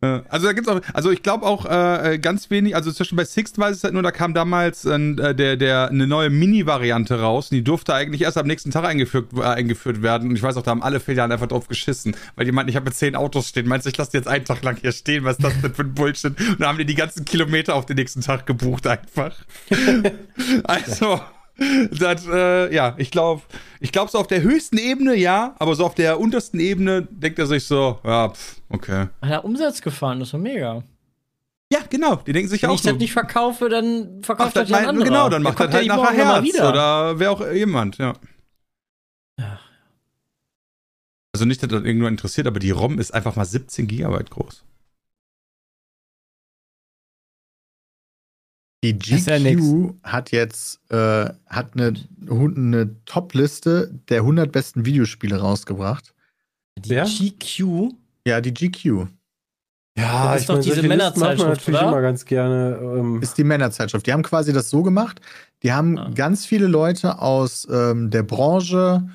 Also 0.00 0.46
da 0.46 0.52
gibt's 0.52 0.68
auch, 0.68 0.80
also 0.94 1.10
ich 1.10 1.24
glaube 1.24 1.44
auch 1.44 1.66
äh, 1.66 2.18
ganz 2.18 2.50
wenig, 2.50 2.76
also 2.76 2.92
zwischen 2.92 3.16
bei 3.16 3.24
Sixt 3.24 3.58
weiß 3.58 3.78
ich 3.78 3.82
halt 3.82 3.94
nur, 3.94 4.02
da 4.04 4.12
kam 4.12 4.32
damals 4.32 4.84
äh, 4.84 5.34
der, 5.34 5.56
der, 5.56 5.88
eine 5.88 6.06
neue 6.06 6.30
Mini-Variante 6.30 7.20
raus 7.20 7.50
und 7.50 7.56
die 7.56 7.64
durfte 7.64 7.94
eigentlich 7.94 8.22
erst 8.22 8.38
am 8.38 8.46
nächsten 8.46 8.70
Tag 8.70 8.84
eingeführt, 8.84 9.32
äh, 9.36 9.42
eingeführt 9.42 10.00
werden 10.00 10.30
und 10.30 10.36
ich 10.36 10.42
weiß 10.42 10.56
auch, 10.56 10.62
da 10.62 10.70
haben 10.70 10.84
alle 10.84 11.00
Filialen 11.00 11.32
einfach 11.32 11.48
drauf 11.48 11.66
geschissen, 11.66 12.14
weil 12.36 12.44
die 12.44 12.52
meinten, 12.52 12.70
ich 12.70 12.76
habe 12.76 12.86
jetzt 12.86 13.00
zehn 13.00 13.16
Autos 13.16 13.48
stehen, 13.48 13.66
meinst 13.66 13.86
du, 13.86 13.90
ich 13.90 13.96
lasse 13.96 14.12
die 14.12 14.18
jetzt 14.18 14.28
einen 14.28 14.44
Tag 14.44 14.62
lang 14.62 14.76
hier 14.80 14.92
stehen, 14.92 15.24
was 15.24 15.38
ist 15.38 15.44
das 15.44 15.60
denn 15.60 15.74
für 15.74 15.82
ein 15.82 15.94
Bullshit? 15.94 16.38
Und 16.38 16.60
dann 16.60 16.68
haben 16.68 16.78
die 16.78 16.86
die 16.86 16.94
ganzen 16.94 17.24
Kilometer 17.24 17.74
auf 17.74 17.84
den 17.84 17.96
nächsten 17.96 18.20
Tag 18.20 18.46
gebucht 18.46 18.86
einfach. 18.86 19.34
also, 20.62 21.20
das, 21.98 22.26
äh, 22.26 22.74
ja, 22.74 22.94
ich 22.98 23.10
glaube, 23.10 23.42
ich 23.80 23.92
glaube 23.92 24.10
so 24.10 24.18
auf 24.18 24.26
der 24.26 24.42
höchsten 24.42 24.78
Ebene, 24.78 25.16
ja, 25.16 25.54
aber 25.58 25.74
so 25.74 25.84
auf 25.84 25.94
der 25.94 26.20
untersten 26.20 26.60
Ebene 26.60 27.06
denkt 27.10 27.38
er 27.38 27.46
sich 27.46 27.64
so, 27.64 27.98
ja, 28.04 28.30
pff, 28.30 28.56
okay. 28.68 29.08
Hat 29.22 29.30
er 29.30 29.44
Umsatz 29.44 29.82
gefahren, 29.82 30.20
das 30.20 30.32
war 30.32 30.40
mega. 30.40 30.82
Ja, 31.72 31.80
genau, 31.90 32.16
die 32.16 32.32
denken 32.32 32.48
sich 32.48 32.62
Wenn 32.62 32.70
auch 32.70 32.74
ich 32.74 32.82
so. 32.82 32.90
das 32.90 32.98
nicht 32.98 33.12
verkaufe, 33.12 33.68
dann 33.68 34.22
verkauft 34.22 34.56
das 34.56 34.72
ein 34.72 34.96
mein, 34.96 35.04
genau, 35.04 35.28
dann 35.28 35.42
macht 35.42 35.60
das 35.60 35.72
halt 35.72 35.86
nachher 35.86 36.42
Herz 36.42 36.60
oder 36.60 37.18
wer 37.18 37.30
auch 37.32 37.46
jemand, 37.52 37.98
ja. 37.98 38.14
Ja. 39.38 39.58
Also 41.34 41.44
nicht, 41.44 41.62
dass 41.62 41.68
das 41.68 41.84
irgendwo 41.84 42.06
interessiert, 42.06 42.46
aber 42.46 42.58
die 42.58 42.70
ROM 42.70 42.98
ist 42.98 43.12
einfach 43.12 43.36
mal 43.36 43.44
17 43.44 43.86
Gigabyte 43.86 44.30
groß. 44.30 44.64
Die 48.84 48.90
ist 48.90 49.26
ja. 49.26 49.38
GQ 49.38 49.94
hat 50.04 50.30
jetzt 50.30 50.80
äh, 50.90 51.30
hat 51.46 51.74
eine, 51.74 51.94
eine 52.30 52.94
Top-Liste 53.06 53.92
der 54.08 54.18
100 54.20 54.52
besten 54.52 54.84
Videospiele 54.84 55.36
rausgebracht. 55.40 56.14
Die 56.78 56.90
Wer? 56.90 57.04
GQ. 57.04 57.92
Ja, 58.26 58.40
die 58.40 58.54
GQ 58.54 59.08
Ja, 59.96 60.32
Das 60.32 60.42
ist 60.42 60.48
doch 60.48 60.56
diese 60.60 60.76
solche 60.76 60.82
Listen 60.82 60.88
macht 60.88 60.88
man 60.88 60.88
Männerzeitschrift, 60.88 61.48
natürlich 61.48 61.80
oder? 61.80 61.88
immer 61.88 62.00
ganz 62.02 62.24
gerne. 62.24 62.78
Ähm, 62.80 63.22
ist 63.22 63.36
die 63.36 63.44
Männerzeitschrift. 63.44 64.06
Die 64.06 64.12
haben 64.12 64.22
quasi 64.22 64.52
das 64.52 64.70
so 64.70 64.82
gemacht. 64.84 65.20
Die 65.64 65.72
haben 65.72 65.98
Ah. 65.98 66.10
ganz 66.14 66.46
viele 66.46 66.68
Leute 66.68 67.18
aus 67.20 67.66
ähm, 67.68 68.10
der 68.10 68.22
Branche, 68.22 69.08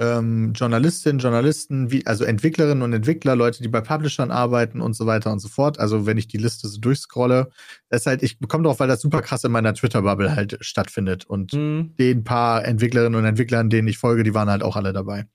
ähm, 0.00 0.52
Journalistinnen, 0.54 1.18
Journalisten, 1.18 1.90
wie, 1.90 2.06
also 2.06 2.24
Entwicklerinnen 2.24 2.82
und 2.82 2.92
Entwickler, 2.92 3.34
Leute, 3.34 3.62
die 3.62 3.68
bei 3.68 3.80
Publishern 3.80 4.30
arbeiten 4.30 4.80
und 4.80 4.94
so 4.94 5.06
weiter 5.06 5.32
und 5.32 5.40
so 5.40 5.48
fort. 5.48 5.80
Also 5.80 6.06
wenn 6.06 6.18
ich 6.18 6.28
die 6.28 6.36
Liste 6.36 6.68
so 6.68 6.78
durchscrolle, 6.78 7.50
das 7.88 8.02
ist 8.02 8.06
halt, 8.06 8.22
ich 8.22 8.38
bekomme 8.38 8.64
drauf, 8.64 8.80
weil 8.80 8.88
das 8.88 9.00
super 9.00 9.22
krass 9.22 9.44
in 9.44 9.52
meiner 9.52 9.74
Twitter-Bubble 9.74 10.34
halt 10.34 10.58
stattfindet. 10.60 11.24
Und 11.26 11.52
Hm. 11.52 11.94
den 11.98 12.24
paar 12.24 12.64
Entwicklerinnen 12.64 13.18
und 13.18 13.24
Entwicklern, 13.26 13.70
denen 13.70 13.88
ich 13.88 13.98
folge, 13.98 14.22
die 14.22 14.34
waren 14.34 14.50
halt 14.50 14.62
auch 14.62 14.76
alle 14.76 14.92
dabei. 14.92 15.26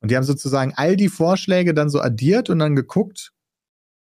Und 0.00 0.10
die 0.10 0.16
haben 0.16 0.24
sozusagen 0.24 0.74
all 0.76 0.96
die 0.96 1.08
Vorschläge 1.08 1.72
dann 1.72 1.88
so 1.88 2.00
addiert 2.00 2.50
und 2.50 2.58
dann 2.58 2.76
geguckt, 2.76 3.32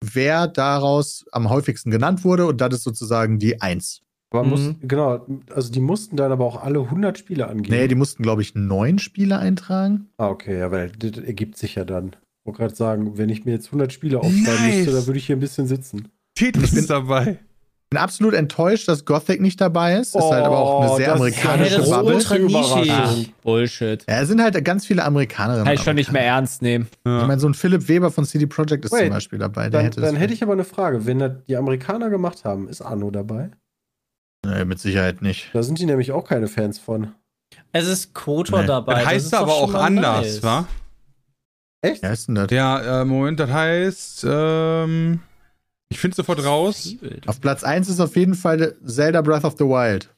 wer 0.03 0.47
daraus 0.47 1.25
am 1.31 1.49
häufigsten 1.49 1.91
genannt 1.91 2.23
wurde. 2.23 2.45
Und 2.45 2.61
das 2.61 2.75
ist 2.75 2.83
sozusagen 2.83 3.39
die 3.39 3.61
Eins. 3.61 4.01
Aber 4.31 4.43
muss, 4.43 4.61
Mhm. 4.61 4.75
genau, 4.87 5.25
also 5.53 5.71
die 5.71 5.81
mussten 5.81 6.15
dann 6.15 6.31
aber 6.31 6.45
auch 6.45 6.63
alle 6.63 6.79
100 6.89 7.17
Spiele 7.17 7.47
angeben. 7.47 7.75
Nee, 7.75 7.87
die 7.87 7.95
mussten, 7.95 8.23
glaube 8.23 8.41
ich, 8.41 8.55
neun 8.55 8.97
Spiele 8.99 9.37
eintragen. 9.39 10.07
ah, 10.17 10.29
okay, 10.29 10.57
ja, 10.59 10.71
weil 10.71 10.91
das 10.97 11.17
ergibt 11.23 11.57
sich 11.57 11.75
ja 11.75 11.83
dann. 11.85 12.07
Ich 12.43 12.45
wollte 12.47 12.59
gerade 12.59 12.75
sagen, 12.75 13.17
wenn 13.17 13.29
ich 13.29 13.45
mir 13.45 13.51
jetzt 13.51 13.67
100 13.67 13.93
Spiele 13.93 14.19
aufschreiben 14.19 14.43
Nice. 14.67 14.75
müsste, 14.77 14.91
dann 14.93 15.05
würde 15.07 15.19
ich 15.19 15.25
hier 15.27 15.35
ein 15.35 15.39
bisschen 15.41 15.67
sitzen. 15.67 16.07
Tetris 16.35 16.73
ist 16.73 16.89
dabei. 16.89 17.37
Bin 17.91 17.99
absolut 17.99 18.33
enttäuscht, 18.33 18.87
dass 18.87 19.03
Gothic 19.03 19.41
nicht 19.41 19.59
dabei 19.59 19.97
ist. 19.97 20.15
Ist 20.15 20.23
halt 20.23 20.45
aber 20.45 20.57
auch 20.57 20.81
eine 20.81 20.91
Oh, 20.91 20.95
sehr 20.95 21.13
amerikanische 21.13 21.71
ja 21.73 21.77
das 21.79 21.89
Bubble. 21.89 22.15
ultra 22.15 22.37
nischig. 22.37 22.89
Ach, 22.89 23.15
Bullshit. 23.43 24.05
Ja, 24.07 24.21
es 24.21 24.29
sind 24.29 24.41
halt 24.41 24.63
ganz 24.63 24.85
viele 24.85 25.03
Amerikanerinnen. 25.03 25.65
Kann 25.65 25.73
ich 25.73 25.81
schon 25.81 25.95
nicht 25.95 26.11
mehr 26.13 26.23
ernst 26.23 26.61
nehmen. 26.61 26.87
Ich 26.99 27.03
meine, 27.05 27.39
so 27.41 27.49
ein 27.49 27.53
Philipp 27.53 27.89
Weber 27.89 28.09
von 28.09 28.23
CD 28.25 28.45
Projekt 28.45 28.85
ist 28.85 28.93
Wait, 28.93 29.01
zum 29.01 29.09
Beispiel 29.09 29.39
dabei. 29.39 29.63
Der 29.63 29.71
Dann, 29.71 29.83
hätte 29.83 29.99
dann 29.99 30.15
hätte 30.15 30.33
ich 30.33 30.41
aber 30.41 30.53
eine 30.53 30.63
Frage. 30.63 31.05
Wenn 31.05 31.19
das 31.19 31.33
die 31.49 31.57
Amerikaner 31.57 32.09
gemacht 32.09 32.45
haben, 32.45 32.69
ist 32.69 32.81
Arno 32.81 33.11
dabei? 33.11 33.51
Nee, 34.45 34.65
mit 34.65 34.79
Sicherheit 34.79 35.21
nicht. 35.21 35.49
Da 35.53 35.61
sind 35.63 35.77
die 35.79 35.85
nämlich 35.85 36.11
auch 36.11 36.23
keine 36.27 36.47
Fans 36.47 36.79
von. 36.79 37.13
Es 37.71 37.87
ist 37.87 38.13
Kotor 38.13 38.61
Nee. 38.61 38.67
dabei. 38.67 38.95
Das 38.95 39.05
heißt 39.05 39.25
ist 39.27 39.33
aber 39.33 39.53
auch 39.53 39.73
anders, 39.73 40.25
nice. 40.25 40.43
wa? 40.43 40.67
Echt? 41.83 42.01
Wer 42.01 42.11
ist 42.13 42.27
denn 42.27 42.35
das? 42.35 42.47
Ja, 42.51 43.01
äh, 43.01 43.05
Moment, 43.05 43.39
das 43.39 43.49
heißt, 43.49 44.25
ähm, 44.29 45.21
ich 45.89 45.99
finde 45.99 46.15
sofort 46.15 46.43
raus. 46.43 46.95
Auf 47.27 47.41
Platz 47.41 47.63
1 47.63 47.89
ist 47.89 47.99
auf 47.99 48.15
jeden 48.15 48.35
Fall 48.35 48.75
Zelda 48.85 49.21
Breath 49.21 49.43
of 49.43 49.55
the 49.57 49.65
Wild. 49.65 50.09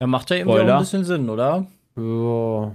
Ja, 0.00 0.06
macht 0.06 0.30
ja 0.30 0.36
irgendwie 0.36 0.52
auch 0.52 0.58
Spoiler. 0.60 0.76
ein 0.76 0.80
bisschen 0.82 1.04
Sinn, 1.04 1.28
oder? 1.28 1.66
Ja. 1.96 2.74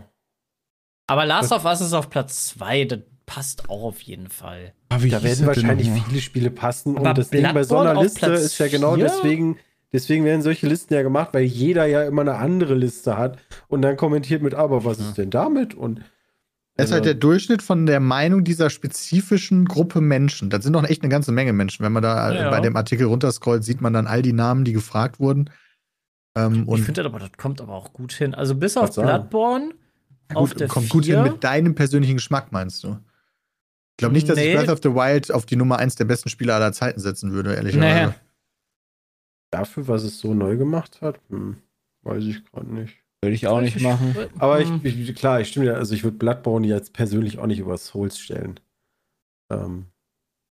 Aber 1.08 1.26
Last 1.26 1.52
of 1.52 1.66
Us 1.66 1.82
ist 1.82 1.94
auf 1.94 2.10
Platz 2.10 2.48
2. 2.50 3.04
Passt 3.26 3.70
auch 3.70 3.84
auf 3.84 4.02
jeden 4.02 4.30
Fall. 4.30 4.74
Ah, 4.90 5.02
wie 5.02 5.10
Da 5.10 5.24
werden 5.24 5.48
wahrscheinlich 5.48 5.90
viele 5.90 6.22
Spiele 6.22 6.52
passen. 6.52 6.98
Aber 6.98 7.10
und 7.10 7.18
das 7.18 7.30
Ding 7.30 7.42
bei 7.54 7.64
so 7.64 7.78
einer 7.78 7.94
Bloodborne 7.94 7.98
auf 7.98 8.04
Liste 8.04 8.20
Platz 8.20 8.42
ist 8.42 8.58
ja 8.60 8.68
genau 8.68 8.96
vier? 8.96 9.06
deswegen, 9.06 9.58
deswegen 9.92 10.26
werden 10.26 10.42
solche 10.44 10.68
Listen 10.68 10.94
ja 10.94 11.02
gemacht, 11.02 11.30
weil 11.34 11.44
jeder 11.44 11.86
ja 11.88 12.04
immer 12.04 12.22
eine 12.22 12.36
andere 12.36 12.76
Liste 12.76 13.18
hat 13.18 13.40
und 13.68 13.82
dann 13.82 13.98
kommentiert 13.98 14.42
mit, 14.44 14.54
aber 14.54 14.86
was 14.86 15.00
ist 15.00 15.18
denn 15.18 15.32
damit? 15.32 15.74
Und 15.74 16.02
Das 16.78 16.88
ist 16.88 16.92
halt 16.92 17.02
Also- 17.02 17.14
der 17.14 17.14
Durchschnitt 17.16 17.62
von 17.62 17.86
der 17.86 18.00
Meinung 18.02 18.44
dieser 18.44 18.70
spezifischen 18.70 19.66
Gruppe 19.66 20.02
Menschen. 20.02 20.50
Das 20.50 20.64
sind 20.64 20.74
doch 20.74 20.84
echt 20.84 21.02
eine 21.04 21.10
ganze 21.10 21.32
Menge 21.32 21.54
Menschen. 21.54 21.84
Wenn 21.86 21.94
man 21.94 22.04
da 22.04 22.32
äh, 22.32 22.36
Ja. 22.36 22.50
bei 22.52 22.60
dem 22.60 22.76
Artikel 22.76 23.08
runterscrollt, 23.08 23.64
sieht 23.64 23.80
man 23.82 23.94
dann 23.94 24.08
all 24.08 24.22
die 24.22 24.34
Namen, 24.34 24.66
die 24.66 24.74
gefragt 24.74 25.20
wurden. 25.20 25.50
Ähm, 26.36 26.68
ich 26.76 26.82
finde 26.84 27.02
das 27.02 27.06
aber, 27.06 27.20
das 27.20 27.32
kommt 27.38 27.62
aber 27.62 27.74
auch 27.74 27.94
gut 27.94 28.12
hin. 28.12 28.36
Also 28.36 28.56
bis 28.56 28.76
auf. 28.76 28.94
Bloodborne, 28.94 29.72
auf 30.34 30.50
gut, 30.52 30.60
der 30.60 30.68
kommt 30.68 30.90
gut 30.90 31.06
hin 31.06 31.16
vier- 31.24 31.32
mit 31.32 31.44
deinem 31.44 31.76
persönlichen 31.76 32.16
Geschmack, 32.16 32.52
meinst 32.52 32.84
du? 32.84 32.98
Ich 33.96 33.98
glaube 34.00 34.14
nicht, 34.14 34.28
dass 34.28 34.36
Nee. 34.38 34.52
ich 34.52 34.58
Breath 34.58 34.70
of 34.70 34.80
the 34.84 34.90
Wild 34.94 35.32
auf 35.32 35.46
die 35.46 35.56
Nummer 35.56 35.80
1 35.80 35.96
der 35.96 36.04
besten 36.06 36.28
Spiele 36.30 36.54
aller 36.54 36.74
Zeiten 36.74 37.00
setzen 37.00 37.32
würde, 37.32 37.56
ehrlicherweise. 37.56 37.94
Naja. 37.96 38.16
dafür, 39.52 39.88
was 39.88 40.04
es 40.04 40.20
so 40.20 40.34
neu 40.34 40.58
gemacht 40.58 41.00
hat, 41.02 41.20
hm, 41.30 41.58
weiß 42.04 42.24
ich 42.26 42.44
gerade 42.46 42.74
nicht. 42.74 42.96
Würde 43.22 43.36
ich 43.36 43.48
auch 43.48 43.62
nicht 43.62 43.80
machen. 43.82 44.14
Aber 44.38 44.60
ich, 44.60 44.70
ich, 44.84 45.16
klar, 45.16 45.40
ich 45.40 45.48
stimme 45.48 45.66
dir, 45.68 45.78
also 45.78 45.96
ich 45.96 46.04
würde 46.04 46.18
Bloodborne 46.18 46.68
jetzt 46.68 46.92
persönlich 46.94 47.40
auch 47.40 47.48
nicht 47.48 47.60
über 47.60 47.78
Souls 47.78 48.20
stellen. 48.20 48.60
Ähm, 49.50 49.86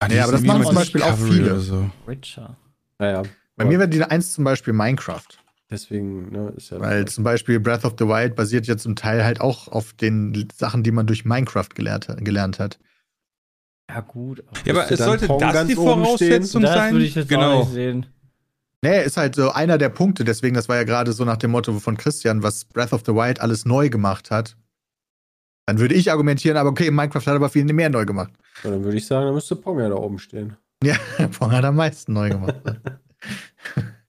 Ah, 0.03 0.09
Ja, 0.11 0.23
aber 0.25 0.33
das 0.33 0.43
machen 0.43 0.65
zum 0.65 0.75
Beispiel 0.75 1.03
auch 1.03 1.17
viele. 1.17 1.61
So. 1.61 1.91
Witcher. 2.07 2.57
naja, 2.99 3.23
Bei 3.57 3.65
mir 3.67 3.79
wäre 3.79 3.89
die 3.89 4.03
eins 4.03 4.33
zum 4.33 4.45
Beispiel 4.45 4.73
Minecraft. 4.73 5.27
deswegen, 5.71 6.31
ne, 6.31 6.53
ist 6.57 6.71
ja. 6.71 6.81
Weil 6.81 7.07
zum 7.07 7.25
Beispiel 7.25 7.59
Breath 7.61 7.85
of 7.85 7.97
the 7.99 8.07
Wild 8.07 8.35
basiert 8.37 8.67
ja 8.67 8.77
zum 8.79 8.97
Teil 8.97 9.25
halt 9.25 9.41
auch 9.41 9.69
auf 9.69 9.93
den 9.95 10.49
Sachen, 10.55 10.83
die 10.83 10.91
man 10.91 11.07
durch 11.07 11.25
Minecraft 11.25 11.69
gelernt, 11.75 12.07
gelernt 12.19 12.59
hat. 12.59 12.79
Ja, 13.95 14.01
gut. 14.01 14.45
Ja, 14.65 14.73
aber 14.73 14.91
es 14.91 14.99
sollte 14.99 15.27
Pong 15.27 15.41
das 15.41 15.67
die 15.67 15.75
Voraussetzung 15.75 16.63
das 16.63 16.75
sein? 16.75 16.93
würde 16.93 17.05
ich 17.05 17.15
jetzt 17.15 17.27
auch 17.27 17.29
genau. 17.29 17.61
nicht 17.61 17.73
sehen. 17.73 18.07
Nee, 18.83 19.05
ist 19.05 19.17
halt 19.17 19.35
so 19.35 19.51
einer 19.51 19.79
der 19.79 19.89
Punkte. 19.89 20.25
Deswegen, 20.25 20.55
das 20.55 20.69
war 20.69 20.77
ja 20.77 20.85
gerade 20.85 21.13
so 21.13 21.25
nach 21.25 21.37
dem 21.37 21.51
Motto 21.51 21.79
von 21.81 21.97
Christian, 21.97 22.43
was 22.43 22.65
Breath 22.65 22.93
of 22.93 23.03
the 23.05 23.13
Wild 23.13 23.41
alles 23.41 23.67
neu 23.67 23.91
gemacht 23.91 24.31
hat. 24.31 24.57
Dann 25.67 25.79
würde 25.79 25.95
ich 25.95 26.11
argumentieren, 26.11 26.57
aber 26.57 26.71
okay, 26.71 26.91
Minecraft 26.91 27.27
hat 27.27 27.35
aber 27.35 27.49
viel 27.49 27.65
mehr 27.65 27.91
neu 27.91 28.07
gemacht. 28.07 28.33
Ja, 28.65 28.71
dann 28.71 28.85
würde 28.85 28.97
ich 28.97 29.07
sagen, 29.07 29.27
dann 29.27 29.35
müsste 29.35 29.57
Pong 29.57 29.81
ja 29.81 29.89
da 29.89 29.97
oben 29.97 30.19
stehen. 30.19 30.57
Ja, 30.83 30.97
Pong 31.39 31.53
hat 31.53 31.65
am 31.65 31.77
meisten 31.77 32.13
neu 32.13 32.31
gemacht. 32.31 32.57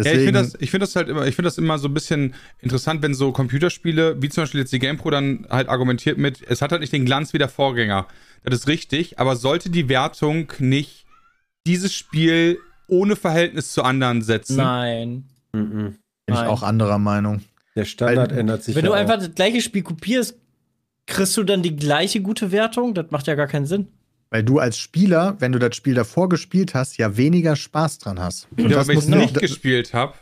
Ja, 0.00 0.12
ich 0.12 0.18
finde 0.18 0.32
das, 0.40 0.54
ich 0.60 0.70
finde 0.70 0.86
das 0.86 0.94
halt 0.96 1.08
immer, 1.08 1.26
ich 1.26 1.34
finde 1.34 1.48
das 1.48 1.58
immer 1.58 1.78
so 1.78 1.88
ein 1.88 1.94
bisschen 1.94 2.34
interessant, 2.60 3.02
wenn 3.02 3.14
so 3.14 3.32
Computerspiele, 3.32 4.22
wie 4.22 4.28
zum 4.28 4.42
Beispiel 4.44 4.60
jetzt 4.60 4.72
die 4.72 4.78
GamePro, 4.78 5.10
dann 5.10 5.46
halt 5.50 5.68
argumentiert 5.68 6.18
mit, 6.18 6.40
es 6.48 6.62
hat 6.62 6.70
halt 6.70 6.80
nicht 6.82 6.92
den 6.92 7.04
Glanz 7.04 7.32
wie 7.32 7.38
der 7.38 7.48
Vorgänger. 7.48 8.06
Das 8.44 8.54
ist 8.60 8.68
richtig, 8.68 9.18
aber 9.18 9.34
sollte 9.36 9.70
die 9.70 9.88
Wertung 9.88 10.52
nicht 10.60 11.04
dieses 11.66 11.92
Spiel 11.94 12.58
ohne 12.86 13.16
Verhältnis 13.16 13.72
zu 13.72 13.82
anderen 13.82 14.22
setzen? 14.22 14.56
Nein. 14.56 15.24
Mhm. 15.52 15.70
bin 15.72 15.98
ich 16.28 16.34
Nein. 16.34 16.46
auch 16.46 16.62
anderer 16.62 16.98
Meinung. 16.98 17.42
Der 17.74 17.84
Standard 17.84 18.30
Weil- 18.30 18.38
ändert 18.38 18.62
sich. 18.62 18.76
Wenn 18.76 18.84
ja 18.84 18.90
du 18.90 18.94
auch. 18.94 18.98
einfach 19.00 19.16
das 19.18 19.34
gleiche 19.34 19.60
Spiel 19.62 19.82
kopierst, 19.82 20.36
kriegst 21.06 21.36
du 21.36 21.42
dann 21.42 21.62
die 21.62 21.74
gleiche 21.74 22.20
gute 22.20 22.52
Wertung? 22.52 22.94
Das 22.94 23.10
macht 23.10 23.26
ja 23.26 23.34
gar 23.34 23.46
keinen 23.48 23.66
Sinn. 23.66 23.88
Weil 24.30 24.42
du 24.42 24.58
als 24.58 24.78
Spieler, 24.78 25.36
wenn 25.38 25.52
du 25.52 25.58
das 25.58 25.74
Spiel 25.74 25.94
davor 25.94 26.28
gespielt 26.28 26.74
hast, 26.74 26.98
ja 26.98 27.16
weniger 27.16 27.56
Spaß 27.56 27.98
dran 27.98 28.20
hast. 28.20 28.46
Und 28.58 28.70
Ja, 28.70 28.86
wenn 28.86 28.98
ich 28.98 29.04
es 29.04 29.08
nicht 29.08 29.36
da- 29.36 29.40
gespielt 29.40 29.94
habe, 29.94 30.14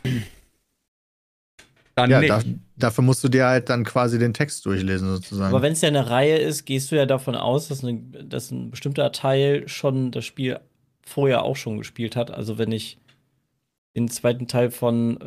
dann 1.95 2.09
ja, 2.11 2.19
nicht. 2.19 2.29
da, 2.29 2.41
dafür 2.77 3.03
musst 3.03 3.23
du 3.23 3.27
dir 3.27 3.47
halt 3.47 3.69
dann 3.69 3.83
quasi 3.83 4.19
den 4.19 4.33
Text 4.33 4.65
durchlesen, 4.65 5.09
sozusagen. 5.09 5.53
Aber 5.53 5.63
wenn 5.63 5.73
es 5.73 5.81
ja 5.81 5.87
eine 5.89 6.09
Reihe 6.09 6.37
ist, 6.37 6.65
gehst 6.65 6.91
du 6.91 6.95
ja 6.95 7.05
davon 7.05 7.35
aus, 7.35 7.67
dass, 7.69 7.83
eine, 7.83 7.95
dass 8.23 8.51
ein 8.51 8.69
bestimmter 8.71 9.11
Teil 9.11 9.67
schon 9.67 10.11
das 10.11 10.23
Spiel 10.23 10.59
vorher 11.01 11.43
auch 11.43 11.55
schon 11.55 11.77
gespielt 11.79 12.15
hat. 12.15 12.29
Also 12.31 12.57
wenn 12.57 12.71
ich 12.71 12.99
den 13.97 14.09
zweiten 14.09 14.47
Teil 14.47 14.71
von 14.71 15.19
äh, 15.21 15.25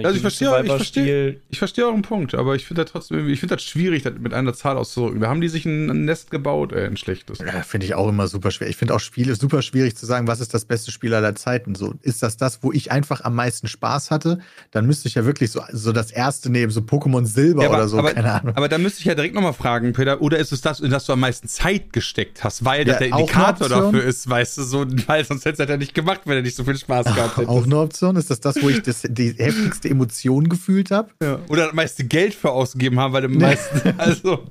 äh, 0.00 0.04
Also 0.04 0.16
ich 0.16 0.22
verstehe- 0.22 0.62
ich 0.64 0.70
verstehe- 0.72 1.36
Ich 1.50 1.58
verstehe 1.58 1.86
euren 1.86 2.02
Punkt, 2.02 2.34
aber 2.34 2.54
ich 2.56 2.66
finde 2.66 2.82
das 2.82 2.92
trotzdem 2.92 3.28
ich 3.28 3.40
finde 3.40 3.54
das 3.56 3.64
schwierig, 3.64 4.02
das 4.02 4.14
mit 4.18 4.34
einer 4.34 4.52
Zahl 4.54 4.76
auszudrücken. 4.76 5.20
Da 5.20 5.28
haben 5.28 5.40
die 5.40 5.48
sich 5.48 5.64
ein, 5.64 5.88
ein 5.90 6.04
Nest 6.04 6.30
gebaut, 6.30 6.72
ey, 6.72 6.86
ein 6.86 6.96
schlechtes. 6.96 7.38
Ja, 7.38 7.62
finde 7.62 7.86
ich 7.86 7.94
auch 7.94 8.08
immer 8.08 8.26
super 8.28 8.50
schwer. 8.50 8.68
Ich 8.68 8.76
finde 8.76 8.94
auch 8.94 9.00
Spiele 9.00 9.34
super 9.36 9.62
schwierig 9.62 9.96
zu 9.96 10.04
sagen, 10.06 10.26
was 10.26 10.40
ist 10.40 10.52
das 10.52 10.64
beste 10.64 10.90
Spiel 10.90 11.14
aller 11.14 11.34
Zeiten. 11.34 11.74
So, 11.74 11.94
ist 12.02 12.22
das 12.22 12.36
das, 12.36 12.62
wo 12.62 12.72
ich 12.72 12.90
einfach 12.92 13.22
am 13.22 13.34
meisten 13.34 13.68
Spaß 13.68 14.10
hatte? 14.10 14.38
Dann 14.72 14.86
müsste 14.86 15.08
ich 15.08 15.14
ja 15.14 15.24
wirklich 15.24 15.50
so, 15.50 15.62
so 15.72 15.92
das 15.92 16.10
erste 16.10 16.50
nehmen, 16.50 16.70
so 16.72 16.80
Pokémon 16.80 17.24
Silber 17.24 17.62
Ja, 17.62 17.68
aber- 17.68 17.78
oder 17.78 17.88
so, 17.88 17.98
aber- 17.98 18.12
keine 18.12 18.32
Ahnung. 18.32 18.56
Aber 18.56 18.68
da 18.68 18.78
müsste 18.78 18.98
ich 19.00 19.04
ja 19.06 19.14
direkt 19.14 19.34
nochmal 19.34 19.52
fragen, 19.52 19.92
Peter, 19.92 20.20
oder 20.20 20.38
ist 20.38 20.52
es 20.52 20.60
das, 20.60 20.80
in 20.80 20.90
das 20.90 21.06
du 21.06 21.12
am 21.12 21.20
meisten 21.20 21.46
Zeit 21.48 21.92
gesteckt 21.92 22.42
hast, 22.44 22.64
weil 22.64 22.80
Ja, 22.80 22.84
das 22.94 22.98
der 22.98 23.08
Indikator 23.08 23.68
dafür 23.68 24.02
ist, 24.04 24.28
weißt 24.28 24.58
du, 24.58 24.62
so, 24.64 24.86
weil 25.06 25.24
sonst 25.24 25.44
hätte 25.44 25.62
es 25.62 25.68
ja 25.68 25.76
nicht 25.76 25.94
gemacht, 25.94 26.22
wenn 26.24 26.36
er 26.36 26.42
nicht 26.42 26.56
so 26.56 26.64
viel 26.64 26.76
Spaß 26.76 27.06
gehabt 27.14 27.36
hätte. 27.36 27.48
Auch 27.48 27.64
eine 27.64 27.74
Option. 27.92 28.16
Ist 28.16 28.30
das 28.30 28.40
das, 28.40 28.62
wo 28.62 28.68
ich 28.68 28.82
das, 28.82 29.02
die 29.08 29.34
heftigste 29.34 29.90
Emotion 29.90 30.48
gefühlt 30.48 30.90
habe? 30.90 31.12
Ja. 31.22 31.40
Oder 31.48 31.66
das 31.66 31.74
meiste 31.74 32.04
Geld 32.04 32.34
für 32.34 32.50
ausgegeben 32.50 32.98
haben, 32.98 33.12
weil 33.12 33.24
am 33.24 33.34
meisten, 33.34 33.94
also. 33.98 34.50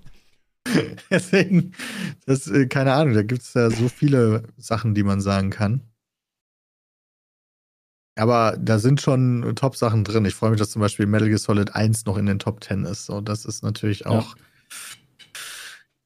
Deswegen, 1.09 1.73
das, 2.25 2.47
äh, 2.47 2.67
keine 2.67 2.93
Ahnung, 2.93 3.15
da 3.15 3.23
gibt 3.23 3.41
es 3.41 3.53
ja 3.55 3.71
so 3.71 3.89
viele 3.89 4.43
Sachen, 4.57 4.93
die 4.93 5.03
man 5.03 5.19
sagen 5.19 5.49
kann. 5.49 5.81
Aber 8.15 8.55
da 8.61 8.77
sind 8.77 9.01
schon 9.01 9.55
Top-Sachen 9.55 10.03
drin. 10.03 10.25
Ich 10.25 10.35
freue 10.35 10.51
mich, 10.51 10.59
dass 10.59 10.69
zum 10.69 10.81
Beispiel 10.81 11.07
Metal 11.07 11.27
Gear 11.27 11.39
Solid 11.39 11.73
1 11.73 12.05
noch 12.05 12.17
in 12.17 12.27
den 12.27 12.37
Top 12.37 12.63
10 12.63 12.85
ist. 12.85 13.07
So, 13.07 13.21
das 13.21 13.45
ist 13.45 13.63
natürlich 13.63 14.05
auch 14.05 14.35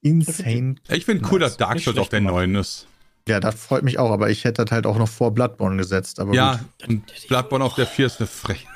insane. 0.02 0.76
Ich 0.90 1.04
finde 1.04 1.28
cool, 1.32 1.40
dass 1.40 1.58
Dark 1.58 1.80
Souls 1.82 1.98
auf 1.98 2.10
der 2.10 2.22
gemacht. 2.22 2.36
9 2.36 2.56
ist. 2.56 2.88
Ja, 3.28 3.40
das 3.40 3.56
freut 3.56 3.84
mich 3.84 3.98
auch, 3.98 4.12
aber 4.12 4.30
ich 4.30 4.44
hätte 4.44 4.64
das 4.64 4.72
halt 4.72 4.86
auch 4.86 4.98
noch 4.98 5.08
vor 5.10 5.34
Bloodborne 5.34 5.78
gesetzt. 5.78 6.20
Aber 6.20 6.34
Ja, 6.34 6.60
gut. 6.80 6.90
und 6.90 7.28
Bloodborne 7.28 7.66
auf 7.66 7.74
der 7.76 7.88
4 7.88 8.06
ist 8.06 8.20
eine 8.20 8.28
Frechheit. 8.28 8.68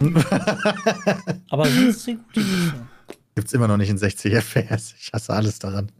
Aber 1.50 1.64
das 1.64 1.72
ist 1.76 2.08
eine 2.08 2.18
gute 2.18 2.42
Sache. 2.42 2.86
Gibt's 3.36 3.52
immer 3.52 3.68
noch 3.68 3.76
nicht 3.76 3.90
in 3.90 3.96
60 3.98 4.34
FPS. 4.34 4.94
Ich 4.98 5.12
hasse 5.12 5.32
alles 5.32 5.58
daran. 5.60 5.92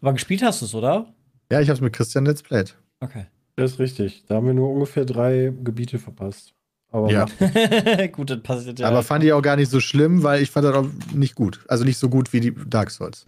Aber 0.00 0.12
gespielt 0.12 0.42
hast 0.42 0.60
du 0.62 0.66
es, 0.66 0.74
oder? 0.74 1.12
Ja, 1.50 1.60
ich 1.60 1.68
hab's 1.68 1.80
mit 1.80 1.92
Christian 1.92 2.24
Let's 2.24 2.42
Played. 2.42 2.76
Okay. 3.00 3.26
Das 3.56 3.72
ist 3.72 3.78
richtig. 3.80 4.24
Da 4.26 4.36
haben 4.36 4.46
wir 4.46 4.54
nur 4.54 4.70
ungefähr 4.70 5.04
drei 5.04 5.52
Gebiete 5.62 5.98
verpasst. 5.98 6.54
Aber 6.92 7.10
Ja. 7.10 7.26
Gut, 8.12 8.30
das 8.30 8.42
passiert 8.42 8.78
ja. 8.78 8.88
Aber 8.88 9.02
fand 9.02 9.24
ich 9.24 9.32
auch 9.32 9.42
gar 9.42 9.56
nicht 9.56 9.70
so 9.70 9.80
schlimm, 9.80 10.22
weil 10.22 10.40
ich 10.42 10.50
fand 10.50 10.64
das 10.66 10.74
auch 10.74 10.86
nicht 11.12 11.34
gut. 11.34 11.64
Also 11.68 11.84
nicht 11.84 11.98
so 11.98 12.08
gut 12.08 12.32
wie 12.32 12.40
die 12.40 12.54
Dark 12.54 12.90
Souls. 12.90 13.26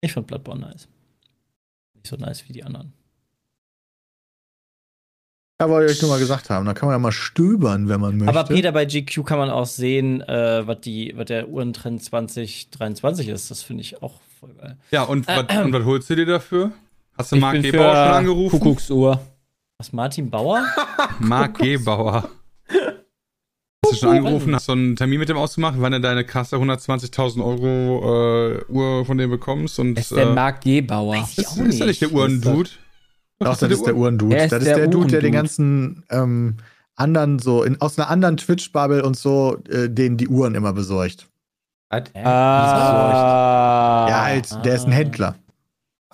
ich 0.00 0.12
fand 0.12 0.26
Bloodborne 0.26 0.60
nice. 0.62 0.88
Nicht 2.04 2.10
so 2.10 2.16
nice 2.16 2.46
wie 2.48 2.52
die 2.52 2.64
anderen. 2.64 2.92
Ja, 5.58 5.70
wollte 5.70 5.90
ich 5.90 5.96
euch 5.96 6.02
nur 6.02 6.10
mal 6.10 6.18
gesagt 6.18 6.50
haben. 6.50 6.66
Da 6.66 6.74
kann 6.74 6.88
man 6.88 6.94
ja 6.94 6.98
mal 6.98 7.12
stöbern, 7.12 7.88
wenn 7.88 8.00
man 8.00 8.18
möchte. 8.18 8.28
Aber 8.28 8.44
Peter, 8.46 8.72
bei 8.72 8.84
GQ 8.84 9.24
kann 9.24 9.38
man 9.38 9.48
auch 9.48 9.64
sehen, 9.64 10.20
äh, 10.20 10.66
was 10.66 10.80
die, 10.80 11.14
was 11.16 11.26
der 11.26 11.48
Uhrentrend 11.48 12.02
2023 12.02 13.28
ist. 13.28 13.50
Das 13.50 13.62
finde 13.62 13.82
ich 13.82 14.02
auch 14.02 14.20
voll 14.38 14.52
geil. 14.52 14.76
Ja, 14.90 15.04
und, 15.04 15.26
was, 15.26 15.64
und 15.64 15.72
was 15.72 15.84
holst 15.84 16.10
du 16.10 16.16
dir 16.16 16.26
dafür? 16.26 16.72
Hast 17.16 17.32
du 17.32 17.36
Ich 17.36 17.40
Marc 17.40 17.54
bin 17.54 17.62
Gebauer 17.62 17.94
schon 17.94 18.14
angerufen? 18.14 18.60
Kuckucksuhr. 18.60 19.20
Was, 19.78 19.92
Martin 19.92 20.28
Bauer? 20.28 20.62
Marc 21.20 21.58
Gebauer. 21.58 22.28
Hast 23.84 24.02
du 24.02 24.06
schon 24.06 24.16
angerufen, 24.16 24.54
hast 24.54 24.68
du 24.68 24.72
einen 24.72 24.96
Termin 24.96 25.20
mit 25.20 25.28
dem 25.28 25.36
ausgemacht, 25.36 25.76
wann 25.78 25.92
du 25.92 26.00
deine 26.00 26.24
Kasse 26.24 26.56
120.000 26.56 27.44
Euro 27.44 28.50
äh, 28.50 28.64
Uhr 28.68 29.04
von 29.04 29.18
dem 29.18 29.30
bekommst? 29.30 29.78
Und, 29.78 29.98
ist 29.98 30.10
der 30.10 30.28
äh, 30.28 30.34
Marc 30.34 30.62
Gebauer? 30.62 31.16
Weiß 31.16 31.32
ich 31.32 31.38
ist, 31.38 31.48
auch 31.48 31.64
ist 31.64 31.78
ja 31.78 31.86
nicht 31.86 32.00
der 32.00 32.08
nicht. 32.08 32.16
Uhrendude. 32.16 32.70
Doch, 33.38 33.56
das 33.56 33.70
ist 33.70 33.86
der 33.86 33.96
Uhrendude. 33.96 34.36
Er 34.36 34.48
Das 34.48 34.60
ist 34.60 34.66
der 34.66 34.76
der 34.76 34.88
Dude, 34.88 35.08
der 35.08 35.20
den 35.20 35.32
ganzen 35.32 36.04
ähm, 36.10 36.56
anderen 36.96 37.38
so, 37.38 37.62
in, 37.62 37.80
aus 37.80 37.98
einer 37.98 38.08
anderen 38.08 38.36
Twitch-Bubble 38.36 39.04
und 39.04 39.16
so, 39.16 39.58
äh, 39.68 39.88
denen 39.88 40.16
die 40.16 40.28
Uhren 40.28 40.54
immer 40.54 40.72
besorgt. 40.72 41.28
Ah. 41.90 44.06
ja, 44.08 44.24
halt, 44.24 44.64
der 44.64 44.74
ist 44.74 44.86
ein. 44.86 44.92
Händler. 44.92 45.36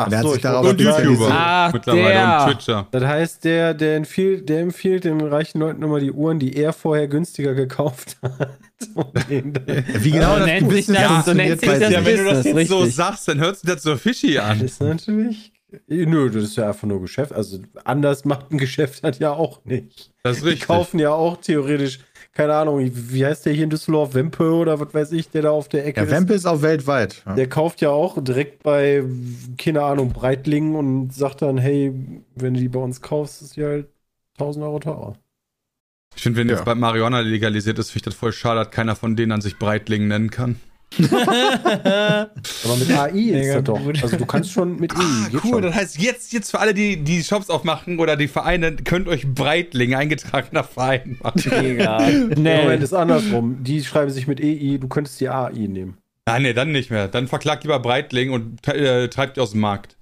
Ach 0.09 0.11
hat 0.19 0.23
so, 0.25 0.29
sich 0.31 0.37
ich 0.39 0.43
darauf 0.43 0.67
Und. 0.67 1.05
YouTuber 1.05 1.29
Ach, 1.31 1.73
mittlerweile 1.73 2.09
der. 2.15 2.47
und 2.47 2.53
Twitcher. 2.53 2.87
Das 2.91 3.05
heißt, 3.05 3.45
der, 3.45 3.75
der, 3.75 3.97
empfiehlt, 3.97 4.49
der 4.49 4.61
empfiehlt 4.61 5.05
den 5.05 5.21
reichen 5.21 5.61
Leuten 5.61 5.83
immer 5.83 6.01
die 6.01 6.13
Uhren, 6.13 6.39
die 6.39 6.57
er 6.57 6.73
vorher 6.73 7.09
günstiger 7.09 7.55
gekauft 7.55 8.17
hat. 8.23 8.59
Und 8.95 9.15
Wie 10.05 10.11
genau 10.11 10.33
So 10.35 10.39
das 10.39 10.47
nennt 10.47 10.71
sich 10.73 10.87
das- 10.87 11.25
so 11.27 11.35
nennt 11.35 11.61
sich 11.61 11.69
das 11.69 11.91
Ja, 11.91 12.05
wenn 12.07 12.17
du 12.17 12.25
das 12.25 12.45
jetzt 12.47 12.69
so 12.69 12.77
richtig. 12.79 12.95
sagst, 12.95 13.29
dann 13.29 13.39
hört 13.41 13.59
sich 13.59 13.71
das 13.71 13.83
so 13.83 13.97
fishy 13.97 14.35
Das 14.35 14.45
an. 14.45 14.61
ist 14.63 14.81
natürlich. 14.81 15.53
Nö, 15.87 16.31
das 16.31 16.45
ist 16.45 16.57
ja 16.57 16.69
einfach 16.69 16.87
nur 16.89 17.01
Geschäft. 17.01 17.33
Also 17.33 17.59
anders 17.85 18.25
macht 18.25 18.51
ein 18.51 18.59
Geschäft 18.59 19.03
halt 19.03 19.19
ja 19.19 19.33
auch 19.33 19.65
nicht. 19.65 20.11
Das 20.23 20.37
ist 20.39 20.43
Die 20.45 20.49
richtig. 20.51 20.67
kaufen 20.69 20.99
ja 20.99 21.11
auch 21.13 21.37
theoretisch, 21.39 22.01
keine 22.33 22.55
Ahnung, 22.55 22.91
wie 22.93 23.25
heißt 23.25 23.47
der 23.47 23.53
hier 23.53 23.65
in 23.65 23.71
Düsseldorf, 23.71 24.15
Wempe 24.15 24.53
oder 24.53 24.79
was 24.81 24.93
weiß 24.95 25.13
ich, 25.13 25.31
der 25.31 25.43
da 25.43 25.51
auf 25.51 25.69
der 25.69 25.87
Ecke 25.87 26.01
Ja, 26.01 26.07
ist. 26.07 26.13
Wempe 26.13 26.35
ist 26.35 26.47
auch 26.47 26.63
weltweit. 26.63 27.23
Ja. 27.27 27.35
Der 27.35 27.49
kauft 27.49 27.81
ja 27.81 27.91
auch 27.91 28.23
direkt 28.23 28.63
bei, 28.63 29.05
keine 29.59 29.83
Ahnung, 29.83 30.13
Breitlingen 30.13 30.75
und 30.77 31.13
sagt 31.15 31.43
dann, 31.43 31.59
hey, 31.59 31.93
wenn 32.35 32.55
du 32.55 32.61
die 32.61 32.69
bei 32.69 32.81
uns 32.81 33.01
kaufst, 33.01 33.43
ist 33.43 33.57
die 33.57 33.65
halt 33.65 33.89
1000 34.39 34.65
Euro 34.65 34.79
teurer. 34.81 35.17
Ich 36.17 36.23
finde, 36.23 36.41
wenn 36.41 36.49
Ja. 36.49 36.57
jetzt 36.57 36.65
bald 36.65 36.79
Marihuana 36.79 37.21
legalisiert 37.21 37.79
ist, 37.79 37.91
finde 37.91 37.99
ich 37.99 38.03
das 38.05 38.15
voll 38.15 38.33
schade, 38.33 38.61
dass 38.65 38.71
keiner 38.71 38.97
von 38.97 39.15
denen 39.17 39.33
an 39.33 39.41
sich 39.41 39.59
Breitling 39.59 40.09
nennen 40.09 40.31
kann. 40.31 40.59
Aber 41.01 42.77
mit 42.79 42.91
AI 42.91 43.11
ist 43.41 43.55
das 43.55 43.65
doch. 43.65 43.79
gut. 43.81 44.03
Also 44.03 44.17
du 44.17 44.27
kannst 44.27 44.51
schon 44.53 44.77
mit 44.79 44.93
AI. 44.95 45.01
Ah, 45.03 45.29
cool. 45.33 45.41
schon. 45.51 45.63
Das 45.63 45.75
heißt, 45.75 45.99
jetzt, 45.99 46.33
jetzt 46.33 46.51
für 46.51 46.59
alle, 46.59 46.75
die 46.75 46.97
die 47.03 47.23
Shops 47.23 47.49
aufmachen 47.51 47.99
oder 47.99 48.17
die 48.17 48.29
Vereine, 48.29 48.75
könnt 48.77 49.07
euch 49.09 49.27
Breitling, 49.33 49.95
eingetragener 49.95 50.65
Verein 50.65 51.19
machen. 51.23 51.43
Mega. 51.61 51.99
Der 52.09 52.19
Moment 52.37 52.79
Nee. 52.79 52.85
ist 52.85 52.93
andersrum. 52.93 53.63
Die 53.63 53.85
schreiben 53.85 54.11
sich 54.11 54.27
mit 54.27 54.41
EI, 54.41 54.79
du 54.81 54.89
könntest 54.89 55.21
die 55.21 55.29
AI 55.29 55.53
nehmen. 55.69 55.97
Ah, 56.27 56.39
nee, 56.39 56.53
dann 56.53 56.73
nicht 56.73 56.91
mehr. 56.91 57.09
Dann 57.09 57.29
verklagt 57.29 57.65
lieber 57.65 57.79
Breitling 57.81 58.31
und 58.31 58.67
äh, 58.69 59.09
treibt 59.09 59.37
die 59.37 59.41
aus 59.41 59.53
dem 59.53 59.61
Markt. 59.61 59.97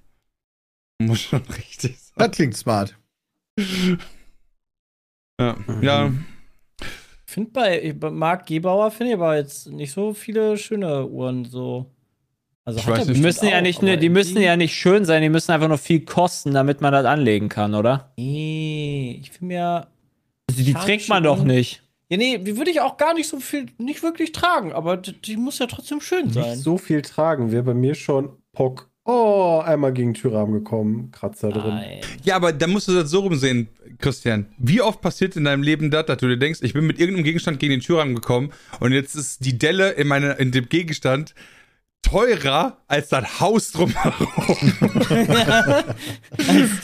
Muss 1.01 1.20
schon 1.20 1.43
richtig 1.57 1.99
sein. 2.01 2.14
Das 2.16 2.30
klingt 2.32 2.57
smart. 2.57 2.97
Ja. 5.41 5.57
Mhm. 5.66 5.82
ja. 5.82 6.12
Ich 7.29 7.35
finde 7.35 7.51
bei, 7.51 7.95
Marc 8.11 8.47
Gebauer 8.47 8.91
finde 8.91 9.12
ich 9.12 9.18
aber 9.18 9.37
jetzt 9.37 9.68
nicht 9.68 9.93
so 9.93 10.14
viele 10.14 10.57
schöne 10.57 11.07
Uhren 11.07 11.45
so. 11.45 11.85
Also 12.64 12.81
er 12.91 13.05
nicht. 13.05 13.16
Die 13.16 13.20
müssen 13.20 13.49
ja 13.49 13.59
auch, 13.59 13.62
nicht, 13.62 13.79
aber 13.81 13.87
ne, 13.87 13.99
die 13.99 14.09
müssen 14.09 14.41
ja 14.41 14.57
nicht 14.57 14.74
schön 14.74 15.05
sein, 15.05 15.20
die 15.20 15.29
müssen 15.29 15.53
einfach 15.53 15.68
nur 15.68 15.76
viel 15.76 16.07
kosten, 16.07 16.55
damit 16.55 16.81
man 16.81 16.91
das 16.91 17.05
anlegen 17.05 17.51
kann, 17.51 17.74
oder? 17.74 18.12
Nee, 18.16 19.20
ich 19.20 19.31
finde 19.31 19.45
mir. 19.45 19.89
Also 20.49 20.62
die 20.62 20.72
trägt 20.72 21.11
man 21.11 21.22
doch 21.22 21.45
nicht. 21.45 21.83
Ja, 22.09 22.16
nee, 22.16 22.39
die 22.39 22.57
würde 22.57 22.70
ich 22.70 22.81
auch 22.81 22.97
gar 22.97 23.12
nicht 23.12 23.29
so 23.29 23.41
viel, 23.41 23.66
nicht 23.76 24.03
wirklich 24.03 24.33
tragen, 24.33 24.72
aber 24.72 24.97
die, 24.97 25.12
die 25.12 25.37
muss 25.37 25.59
ja 25.59 25.66
trotzdem 25.66 26.01
schön 26.01 26.31
sein. 26.31 26.53
Nicht 26.53 26.62
so 26.62 26.79
viel 26.79 27.03
tragen. 27.03 27.53
Wäre 27.53 27.62
bei 27.62 27.74
mir 27.74 27.95
schon 27.95 28.39
Pock. 28.53 28.88
Oh, 29.11 29.62
einmal 29.64 29.94
gegen 29.94 30.12
den 30.12 30.20
Türrahmen 30.20 30.52
gekommen. 30.52 31.11
Kratzer 31.12 31.48
drin. 31.48 31.76
Nein. 31.76 32.00
Ja, 32.24 32.36
aber 32.36 32.52
da 32.52 32.66
musst 32.66 32.88
du 32.88 32.92
das 32.92 33.09
so 33.09 33.20
rumsehen, 33.20 33.68
Christian. 33.96 34.48
Wie 34.59 34.82
oft 34.82 35.00
passiert 35.00 35.34
in 35.34 35.44
deinem 35.44 35.62
Leben 35.62 35.90
das, 35.90 36.04
dass 36.04 36.18
du 36.18 36.28
dir 36.28 36.36
denkst, 36.36 36.59
ich 36.61 36.74
bin 36.74 36.86
mit 36.86 37.00
irgendeinem 37.00 37.24
Gegenstand 37.24 37.59
gegen 37.59 37.70
den 37.70 37.80
Türrahmen 37.80 38.14
gekommen 38.14 38.52
und 38.80 38.92
jetzt 38.92 39.14
ist 39.14 39.46
die 39.46 39.56
Delle 39.56 39.92
in, 39.92 40.09
meine, 40.09 40.32
in 40.32 40.52
dem 40.52 40.68
Gegenstand 40.68 41.34
teurer 42.02 42.82
als 42.86 43.09
das 43.09 43.40
Haus 43.40 43.72
drumherum. 43.72 44.28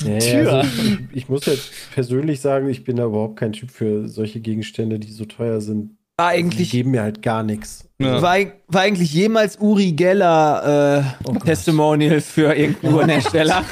Nee, 0.03 0.19
Tür. 0.19 0.53
Also, 0.55 0.83
ich, 0.83 0.99
ich 1.13 1.29
muss 1.29 1.45
jetzt 1.45 1.71
persönlich 1.93 2.41
sagen, 2.41 2.71
ich 2.71 2.85
bin 2.85 2.97
da 2.97 3.05
überhaupt 3.05 3.37
kein 3.37 3.53
Typ 3.53 3.71
für 3.71 4.09
solche 4.09 4.41
Gegenstände, 4.41 4.99
die 4.99 5.13
so 5.13 5.27
teuer 5.27 5.61
sind. 5.61 5.99
War 6.17 6.31
Die 6.33 6.39
eigentlich, 6.39 6.71
geben 6.71 6.93
mir 6.93 7.03
halt 7.03 7.23
gar 7.23 7.43
nichts. 7.43 7.89
Ja. 7.99 8.23
war, 8.23 8.37
war 8.69 8.83
eigentlich 8.83 9.13
jemals 9.13 9.57
Uri 9.61 9.93
Geller 9.93 11.13
äh, 11.25 11.39
Testimonial 11.45 12.21
für 12.21 12.55
irgendeinen 12.55 12.95
Uhrenhersteller? 12.95 13.65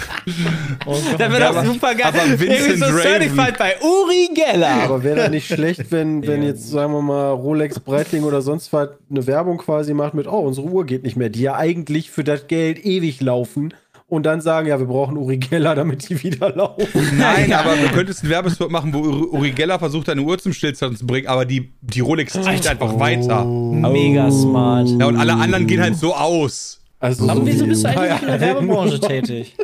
Oh. 0.86 0.96
Das 1.18 1.30
wäre 1.30 1.38
doch 1.40 1.56
aber- 1.56 1.64
super 1.64 1.94
geil. 1.94 2.06
aber 2.06 2.40
Vincent 2.40 2.78
so. 2.78 2.98
Certified 2.98 3.58
bei 3.58 3.76
Uri 3.80 4.30
Geller. 4.34 4.82
Aber 4.84 5.04
wäre 5.04 5.16
da 5.16 5.28
nicht 5.28 5.46
schlecht, 5.46 5.92
wenn, 5.92 6.26
wenn 6.26 6.42
jetzt, 6.42 6.68
sagen 6.68 6.92
wir 6.92 7.02
mal, 7.02 7.30
Rolex, 7.30 7.78
Breitling 7.78 8.24
oder 8.24 8.42
sonst 8.42 8.72
was 8.72 8.88
eine 9.08 9.24
Werbung 9.28 9.58
quasi 9.58 9.94
macht 9.94 10.14
mit, 10.14 10.26
oh, 10.26 10.40
unsere 10.40 10.66
Uhr 10.66 10.84
geht 10.84 11.04
nicht 11.04 11.16
mehr, 11.16 11.28
die 11.28 11.42
ja 11.42 11.54
eigentlich 11.54 12.10
für 12.10 12.24
das 12.24 12.48
Geld 12.48 12.84
ewig 12.84 13.20
laufen 13.20 13.72
und 14.12 14.24
dann 14.24 14.42
sagen, 14.42 14.68
ja, 14.68 14.78
wir 14.78 14.84
brauchen 14.84 15.16
Uri 15.16 15.38
Geller, 15.38 15.74
damit 15.74 16.06
die 16.10 16.22
wieder 16.22 16.54
laufen. 16.54 16.86
Nein, 17.16 17.50
aber 17.50 17.76
du 17.76 17.88
könntest 17.94 18.22
einen 18.22 18.30
Werbespot 18.30 18.70
machen, 18.70 18.92
wo 18.92 18.98
Uri 18.98 19.52
Geller 19.52 19.78
versucht, 19.78 20.10
eine 20.10 20.20
Uhr 20.20 20.36
zum 20.36 20.52
Stillstand 20.52 20.98
zu 20.98 21.06
bringen, 21.06 21.28
aber 21.28 21.46
die, 21.46 21.72
die 21.80 22.00
Rolex 22.00 22.34
zieht 22.34 22.66
einfach 22.66 23.00
weiter. 23.00 23.46
Mega 23.46 24.30
smart. 24.30 24.90
Ja, 25.00 25.06
und 25.06 25.16
alle 25.16 25.32
anderen 25.32 25.66
gehen 25.66 25.80
halt 25.80 25.96
so 25.96 26.14
aus. 26.14 26.78
Also 27.00 27.26
Aber 27.26 27.40
so 27.40 27.46
wieso 27.46 27.64
wie 27.64 27.70
bist 27.70 27.84
du 27.84 27.88
eigentlich 27.88 28.20
in 28.20 28.28
der. 28.28 28.40
Werbebranche 28.40 29.00
tätig? 29.00 29.56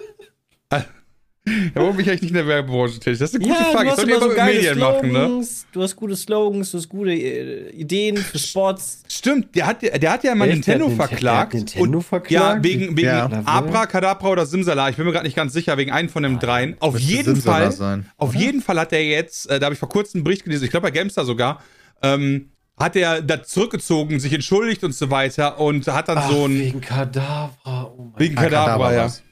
Ja, 1.74 1.80
warum 1.82 1.96
bin 1.96 2.04
ich 2.04 2.10
eigentlich 2.10 2.22
nicht 2.22 2.30
in 2.30 2.36
der 2.36 2.46
Werbebranche 2.46 2.98
tätig? 3.00 3.18
Das 3.18 3.30
ist 3.32 3.36
eine 3.36 3.44
gute 3.48 3.58
Ja, 3.60 3.64
Frage. 3.66 3.78
du 3.78 3.84
Ich 3.84 3.90
hast 3.90 3.96
sollte 3.96 4.10
immer 4.26 4.34
so 4.36 4.42
Medien 4.44 4.78
machen, 4.78 5.12
ne? 5.12 5.18
Slogans, 5.20 5.66
du 5.72 5.82
hast 5.82 5.96
gute 5.96 6.16
Slogans, 6.16 6.70
du 6.72 6.78
hast 6.78 6.88
gute 6.88 7.10
äh, 7.12 7.70
Ideen 7.70 8.16
für 8.16 8.38
Sports. 8.38 9.02
Stimmt, 9.08 9.54
der 9.54 9.66
hat, 9.66 9.82
der 9.82 10.10
hat 10.12 10.24
ja 10.24 10.34
mal 10.34 10.48
Nintendo 10.48 10.86
Ninte- 10.86 10.96
verklagt. 10.96 11.52
der 11.54 11.60
hat 11.60 11.66
Nintendo 11.74 11.98
und, 11.98 12.02
verklagt? 12.04 12.30
Ja, 12.30 12.62
wegen, 12.62 12.96
wegen 12.96 13.06
Ja. 13.08 13.30
Abracadabra 13.44 14.28
oder 14.28 14.46
Simsala. 14.46 14.88
Ich 14.90 14.96
bin 14.96 15.06
mir 15.06 15.12
gerade 15.12 15.26
nicht 15.26 15.36
ganz 15.36 15.52
sicher, 15.52 15.76
wegen 15.76 15.90
einem 15.92 16.08
von 16.08 16.22
den 16.22 16.38
dreien. 16.38 16.76
Auf 16.80 16.94
Müsste 16.94 17.08
jeden 17.12 17.34
Simsala 17.34 17.58
Fall, 17.66 17.72
sein, 17.72 18.06
auf 18.16 18.34
jeden 18.34 18.62
Fall 18.62 18.78
hat 18.78 18.92
er 18.92 19.04
jetzt, 19.04 19.48
äh, 19.50 19.58
da 19.58 19.66
habe 19.66 19.74
ich 19.74 19.78
vor 19.78 19.88
kurzem 19.88 20.18
einen 20.18 20.24
Bericht 20.24 20.44
gelesen, 20.44 20.64
ich 20.64 20.70
glaube 20.70 20.84
bei 20.86 20.90
Gamestar 20.90 21.24
sogar, 21.24 21.62
ähm, 22.02 22.50
hat 22.78 22.94
er 22.94 23.22
da 23.22 23.42
zurückgezogen, 23.42 24.20
sich 24.20 24.32
entschuldigt 24.32 24.84
und 24.84 24.94
so 24.94 25.10
weiter 25.10 25.58
und 25.58 25.84
hat 25.88 26.08
dann 26.08 26.18
Ach, 26.18 26.30
so 26.30 26.44
ein, 26.46 26.60
wegen 26.60 26.80
Kadavra. 26.80 27.92
Oh 27.96 28.10
mein 28.12 28.20
wegen 28.20 28.38
Ah, 28.38 28.42
Kadabra, 28.42 28.64
Kadabra 28.66 28.92
ja. 28.92 29.00
war's. 29.02 29.22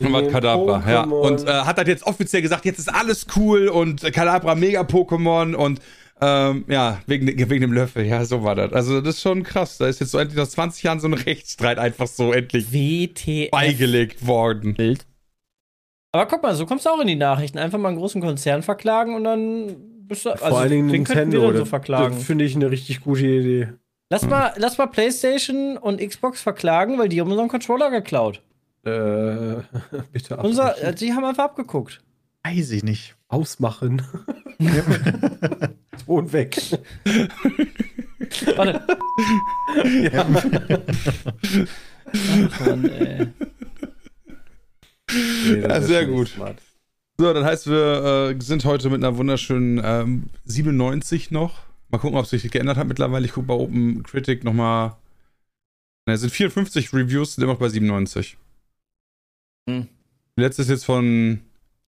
Was 0.00 0.32
Kadabra, 0.32 0.82
ja. 0.88 1.02
Und 1.04 1.46
äh, 1.46 1.50
hat 1.50 1.78
das 1.78 1.86
jetzt 1.86 2.06
offiziell 2.06 2.42
gesagt, 2.42 2.64
jetzt 2.64 2.78
ist 2.78 2.92
alles 2.92 3.26
cool 3.36 3.68
und 3.68 4.02
äh, 4.02 4.10
Kadabra 4.10 4.54
mega 4.54 4.80
Pokémon 4.82 5.54
und 5.54 5.80
ähm, 6.22 6.64
ja, 6.68 7.00
wegen, 7.06 7.26
wegen 7.26 7.60
dem 7.60 7.72
Löffel, 7.72 8.04
ja, 8.04 8.24
so 8.24 8.42
war 8.42 8.54
das. 8.54 8.72
Also 8.72 9.00
das 9.00 9.16
ist 9.16 9.22
schon 9.22 9.42
krass. 9.42 9.78
Da 9.78 9.86
ist 9.86 10.00
jetzt 10.00 10.10
so 10.10 10.18
endlich 10.18 10.36
nach 10.36 10.48
20 10.48 10.82
Jahren 10.82 11.00
so 11.00 11.08
ein 11.08 11.14
Rechtsstreit 11.14 11.78
einfach 11.78 12.06
so 12.06 12.32
endlich 12.32 12.72
WTF. 12.72 13.50
beigelegt 13.50 14.26
worden. 14.26 14.74
Bild. 14.74 15.06
Aber 16.12 16.26
guck 16.26 16.42
mal, 16.42 16.54
so 16.54 16.66
kommst 16.66 16.84
du 16.84 16.90
auch 16.90 17.00
in 17.00 17.06
die 17.06 17.16
Nachrichten. 17.16 17.58
Einfach 17.58 17.78
mal 17.78 17.88
einen 17.88 17.98
großen 17.98 18.20
Konzern 18.20 18.62
verklagen 18.62 19.14
und 19.14 19.24
dann 19.24 19.76
bist 20.08 20.26
du. 20.26 20.30
Also, 20.30 20.44
Vor 20.46 20.58
allen 20.58 20.70
Dingen 20.70 20.88
den 20.88 21.04
könnten 21.04 21.32
wir 21.32 21.38
Nintendo. 21.40 21.58
so 21.60 21.64
verklagen. 21.64 22.14
das 22.16 22.24
finde 22.24 22.44
ich 22.44 22.54
eine 22.54 22.70
richtig 22.70 23.00
gute 23.00 23.26
Idee. 23.26 23.68
Lass 24.12 24.26
mal, 24.26 24.52
lass 24.56 24.76
mal 24.76 24.88
PlayStation 24.88 25.78
und 25.78 26.00
Xbox 26.00 26.42
verklagen, 26.42 26.98
weil 26.98 27.08
die 27.08 27.20
haben 27.20 27.30
unseren 27.30 27.48
Controller 27.48 27.90
geklaut. 27.90 28.42
Äh, 28.84 29.56
bitte 30.12 30.36
Unser, 30.38 30.82
äh, 30.82 30.94
die 30.94 31.12
haben 31.12 31.24
einfach 31.24 31.44
abgeguckt. 31.44 32.02
Weiß 32.42 32.70
ich 32.70 32.82
nicht. 32.82 33.16
ausmachen. 33.28 34.02
Ton 36.06 36.32
weg. 36.32 36.56
Warte. 38.56 38.86
Ja. 40.12 40.26
Ach, 42.12 42.60
Mann, 42.66 42.84
ey. 42.90 43.26
Nee, 45.12 45.60
Ja, 45.60 45.80
sehr 45.82 46.06
gut. 46.06 46.28
smart. 46.28 46.58
So, 47.18 47.32
das 47.34 47.44
heißt, 47.44 47.66
wir 47.66 48.34
äh, 48.38 48.40
sind 48.42 48.64
heute 48.64 48.88
mit 48.88 49.04
einer 49.04 49.16
wunderschönen 49.16 49.80
ähm, 49.84 50.30
97 50.44 51.30
noch. 51.30 51.58
Mal 51.90 51.98
gucken, 51.98 52.16
ob 52.18 52.26
sich 52.26 52.48
geändert 52.50 52.78
hat 52.78 52.86
mittlerweile. 52.88 53.26
Ich 53.26 53.32
gucke 53.32 53.48
bei 53.48 53.54
Open 53.54 54.02
Critic 54.04 54.44
nochmal. 54.44 54.96
Ne, 56.06 56.14
es 56.14 56.20
sind 56.22 56.30
54 56.30 56.94
Reviews, 56.94 57.34
sind 57.34 57.44
immer 57.44 57.52
noch 57.54 57.60
bei 57.60 57.68
97. 57.68 58.38
Hm. 59.78 59.88
Letztes 60.36 60.68
jetzt 60.68 60.84
von 60.84 61.40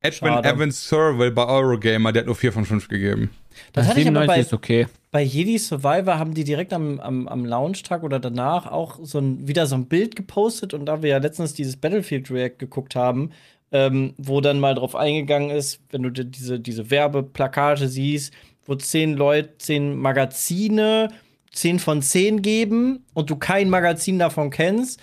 Edwin. 0.02 0.44
Evans 0.44 0.88
Survey 0.88 1.30
bei 1.30 1.46
Eurogamer, 1.46 2.12
der 2.12 2.20
hat 2.20 2.26
nur 2.26 2.34
4 2.34 2.52
von 2.52 2.64
5 2.64 2.88
gegeben. 2.88 3.30
Das 3.72 3.86
hatte 3.86 4.00
ich 4.00 4.08
aber 4.08 4.22
97 4.22 4.26
bei, 4.26 4.40
ist 4.40 4.52
okay. 4.52 4.86
bei 5.10 5.22
Jedi 5.22 5.58
Survivor 5.58 6.18
haben 6.18 6.34
die 6.34 6.44
direkt 6.44 6.72
am, 6.72 6.98
am, 7.00 7.28
am 7.28 7.44
Launchtag 7.44 8.02
oder 8.02 8.18
danach 8.18 8.66
auch 8.70 8.98
so 9.02 9.18
ein, 9.18 9.46
wieder 9.46 9.66
so 9.66 9.76
ein 9.76 9.86
Bild 9.86 10.16
gepostet 10.16 10.74
und 10.74 10.86
da 10.86 11.02
wir 11.02 11.10
ja 11.10 11.18
letztens 11.18 11.54
dieses 11.54 11.76
Battlefield 11.76 12.30
React 12.30 12.58
geguckt 12.58 12.96
haben, 12.96 13.30
ähm, 13.70 14.14
wo 14.18 14.40
dann 14.40 14.58
mal 14.58 14.74
drauf 14.74 14.96
eingegangen 14.96 15.50
ist, 15.50 15.80
wenn 15.90 16.02
du 16.02 16.10
dir 16.10 16.24
diese, 16.24 16.58
diese 16.58 16.90
Werbeplakate 16.90 17.88
siehst, 17.88 18.32
wo 18.64 18.74
zehn 18.74 19.14
Leute, 19.16 19.56
zehn 19.58 19.96
Magazine, 19.96 21.10
zehn 21.52 21.78
von 21.78 22.02
zehn 22.02 22.42
geben 22.42 23.04
und 23.14 23.30
du 23.30 23.36
kein 23.36 23.70
Magazin 23.70 24.18
davon 24.18 24.50
kennst, 24.50 25.00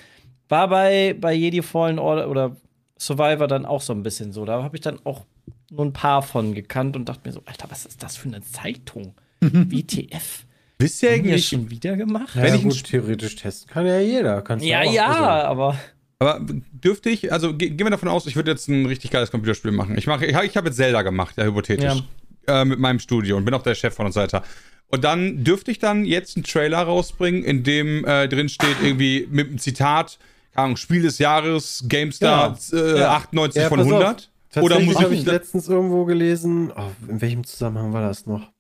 war 0.50 0.68
bei, 0.68 1.16
bei 1.18 1.34
Jedi 1.34 1.62
Fallen 1.62 2.00
Order 2.00 2.30
oder 2.30 2.58
Survivor 3.00 3.48
dann 3.48 3.66
auch 3.66 3.82
so 3.82 3.94
ein 3.94 4.04
bisschen 4.04 4.32
so. 4.34 4.46
Da 4.46 4.62
habe 4.64 4.76
ich 4.76 4.82
dann 4.82 5.00
auch 5.06 5.26
nur 5.72 5.86
ein 5.86 5.94
paar 5.94 6.22
von 6.22 6.54
gekannt 6.54 6.96
und 6.96 7.08
dachte 7.08 7.22
mir 7.28 7.34
so, 7.34 7.42
Alter, 7.46 7.70
was 7.70 7.86
ist 7.86 8.04
das 8.04 8.18
für 8.18 8.28
eine 8.28 8.42
Zeitung? 8.42 9.14
WTF. 9.42 10.46
Wisst 10.80 11.04
ihr 11.04 11.12
Haben 11.12 11.20
eigentlich, 11.20 11.48
schon 11.48 11.70
wieder 11.70 11.96
gemacht? 11.98 12.36
Ja, 12.36 12.44
Wenn 12.44 12.56
ich 12.56 12.64
gut, 12.64 12.84
theoretisch 12.84 13.36
testen 13.36 13.70
kann 13.72 13.86
ja 13.86 14.00
jeder. 14.00 14.42
Kannst 14.42 14.66
Ja, 14.66 14.82
auch, 14.82 14.94
ja, 14.94 15.08
also- 15.08 15.48
aber 15.50 15.80
aber 16.22 16.46
dürfte 16.74 17.10
ich, 17.10 17.32
also 17.32 17.56
ge 17.56 17.70
gehen 17.70 17.86
wir 17.86 17.92
davon 17.92 18.10
aus, 18.10 18.26
ich 18.28 18.36
würde 18.36 18.52
jetzt 18.52 18.68
ein 18.68 18.86
richtig 18.86 19.10
geiles 19.12 19.32
Computerspiel 19.32 19.72
machen. 19.72 19.98
Ich 19.98 20.06
mache, 20.06 20.26
ich, 20.26 20.36
ich 20.36 20.58
habe 20.58 20.68
jetzt 20.68 20.76
Zelda 20.76 21.02
gemacht, 21.02 21.36
ja, 21.38 21.46
hypothetisch. 21.46 22.04
Äh, 22.46 22.66
mit 22.66 22.78
meinem 22.80 23.00
Studio 23.00 23.38
und 23.38 23.46
bin 23.46 23.54
auch 23.54 23.62
der 23.64 23.76
Chef 23.76 23.94
von 23.94 24.06
uns 24.06 24.16
weiter. 24.18 24.44
Und 24.88 25.04
dann 25.06 25.44
dürfte 25.46 25.72
ich 25.72 25.80
dann 25.80 26.04
jetzt 26.04 26.36
einen 26.36 26.44
Trailer 26.44 26.80
rausbringen, 26.80 27.44
in 27.44 27.64
dem 27.64 28.04
äh, 28.06 28.28
drin 28.28 28.50
steht, 28.50 28.76
irgendwie 28.84 29.28
mit 29.32 29.48
einem 29.48 29.60
Zitat, 29.60 30.18
Ahnung, 30.56 30.76
Spiel 30.78 31.02
des 31.02 31.20
Jahres, 31.20 31.84
GameStar 31.88 32.58
äh, 32.74 33.00
Ja. 33.00 33.14
98 33.16 33.62
Ja, 33.62 33.70
von 33.70 33.78
pass 33.80 33.88
auf. 33.88 33.94
100. 33.94 34.32
Oder 34.62 34.80
muss 34.80 35.00
habe 35.00 35.14
ich 35.14 35.26
letztens 35.26 35.68
irgendwo 35.70 36.06
gelesen, 36.06 36.72
oh, 36.76 36.82
in 37.08 37.22
welchem 37.22 37.44
Zusammenhang 37.44 37.94
war 37.94 38.02
das 38.02 38.26
noch? 38.26 38.52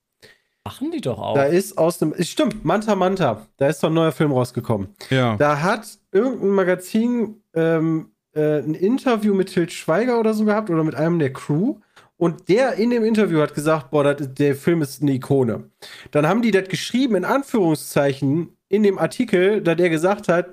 machen 0.65 0.91
die 0.91 1.01
doch 1.01 1.17
auch. 1.17 1.33
Da 1.33 1.45
ist 1.45 1.79
aus 1.79 1.97
dem, 1.97 2.13
stimmt, 2.23 2.63
Manta 2.63 2.93
Manta, 2.95 3.47
da 3.57 3.67
ist 3.69 3.81
doch 3.81 3.87
ein 3.89 3.93
neuer 3.95 4.11
Film 4.11 4.31
rausgekommen. 4.31 4.89
Ja. 5.09 5.35
Da 5.35 5.61
hat 5.63 5.87
irgendein 6.11 6.49
Magazin 6.49 7.41
ähm, 7.55 8.11
äh, 8.35 8.59
ein 8.59 8.75
Interview 8.75 9.33
mit 9.33 9.51
Til 9.51 9.67
Schweiger 9.71 10.19
oder 10.19 10.35
so 10.35 10.45
gehabt 10.45 10.69
oder 10.69 10.83
mit 10.83 10.93
einem 10.93 11.17
der 11.17 11.33
Crew. 11.33 11.77
Und 12.17 12.49
der 12.49 12.73
in 12.73 12.91
dem 12.91 13.03
Interview 13.03 13.39
hat 13.41 13.55
gesagt, 13.55 13.89
boah, 13.89 14.03
das, 14.03 14.21
ist- 14.27 14.37
der 14.37 14.53
Film 14.55 14.83
ist 14.83 15.01
eine 15.01 15.13
Ikone. 15.13 15.71
Dann 16.11 16.27
haben 16.27 16.43
die 16.43 16.51
das 16.51 16.67
geschrieben 16.69 17.15
in 17.15 17.25
Anführungszeichen 17.25 18.49
in 18.67 18.83
dem 18.83 18.99
Artikel, 18.99 19.61
da 19.61 19.73
der 19.73 19.89
gesagt 19.89 20.27
hat, 20.27 20.49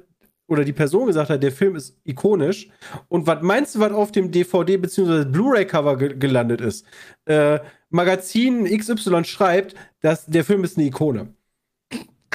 oder 0.49 0.65
die 0.65 0.73
Person 0.73 1.07
gesagt 1.07 1.31
hat, 1.31 1.43
der 1.43 1.53
Film 1.53 1.75
ist 1.77 1.97
ikonisch. 2.05 2.69
Und 3.09 3.27
was 3.27 3.43
meinst 3.43 3.75
du, 3.75 3.81
was 3.81 3.93
auf 3.93 4.13
dem 4.13 4.31
DVD 4.31 4.77
bzw. 4.77 5.25
Blu-ray-Cover 5.25 5.97
ge 5.97 6.17
gelandet 6.17 6.61
ist? 6.61 6.85
Äh, 7.25 7.59
Magazin 7.91 8.65
XY 8.65 9.25
schreibt, 9.25 9.75
dass 10.03 10.27
der 10.27 10.45
Film 10.45 10.65
ist 10.65 10.77
eine 10.77 10.87
Ikone. 10.87 11.29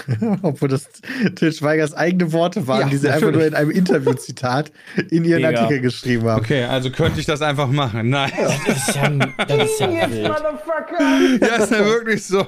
Obwohl 0.42 0.70
das 0.70 0.88
Til 1.36 1.54
Schweigers 1.54 1.94
eigene 1.94 2.32
Worte 2.34 2.66
waren, 2.68 2.82
Ja, 2.82 2.88
die 2.90 2.98
sie 2.98 3.08
einfach 3.08 3.28
natürlich. 3.28 3.38
nur 3.40 3.48
in 3.48 3.54
einem 3.56 3.72
Interview-Zitat 3.72 4.72
in 5.10 5.24
ihren 5.26 5.42
Mega. 5.44 5.62
Artikel 5.62 5.82
geschrieben 5.82 6.24
haben. 6.24 6.40
Okay, 6.40 6.64
also 6.64 6.90
könnte 6.90 7.20
ich 7.20 7.26
das 7.26 7.42
einfach 7.42 7.68
machen. 7.68 8.10
Nein. 8.10 8.32
Das 8.66 8.88
ist 8.88 8.96
ja, 8.96 9.10
das 9.10 9.70
ist 9.70 9.80
ja. 9.80 9.90
Ja, 9.90 11.56
ist 11.64 11.72
ja 11.72 11.86
wirklich 11.86 12.26
so. 12.26 12.46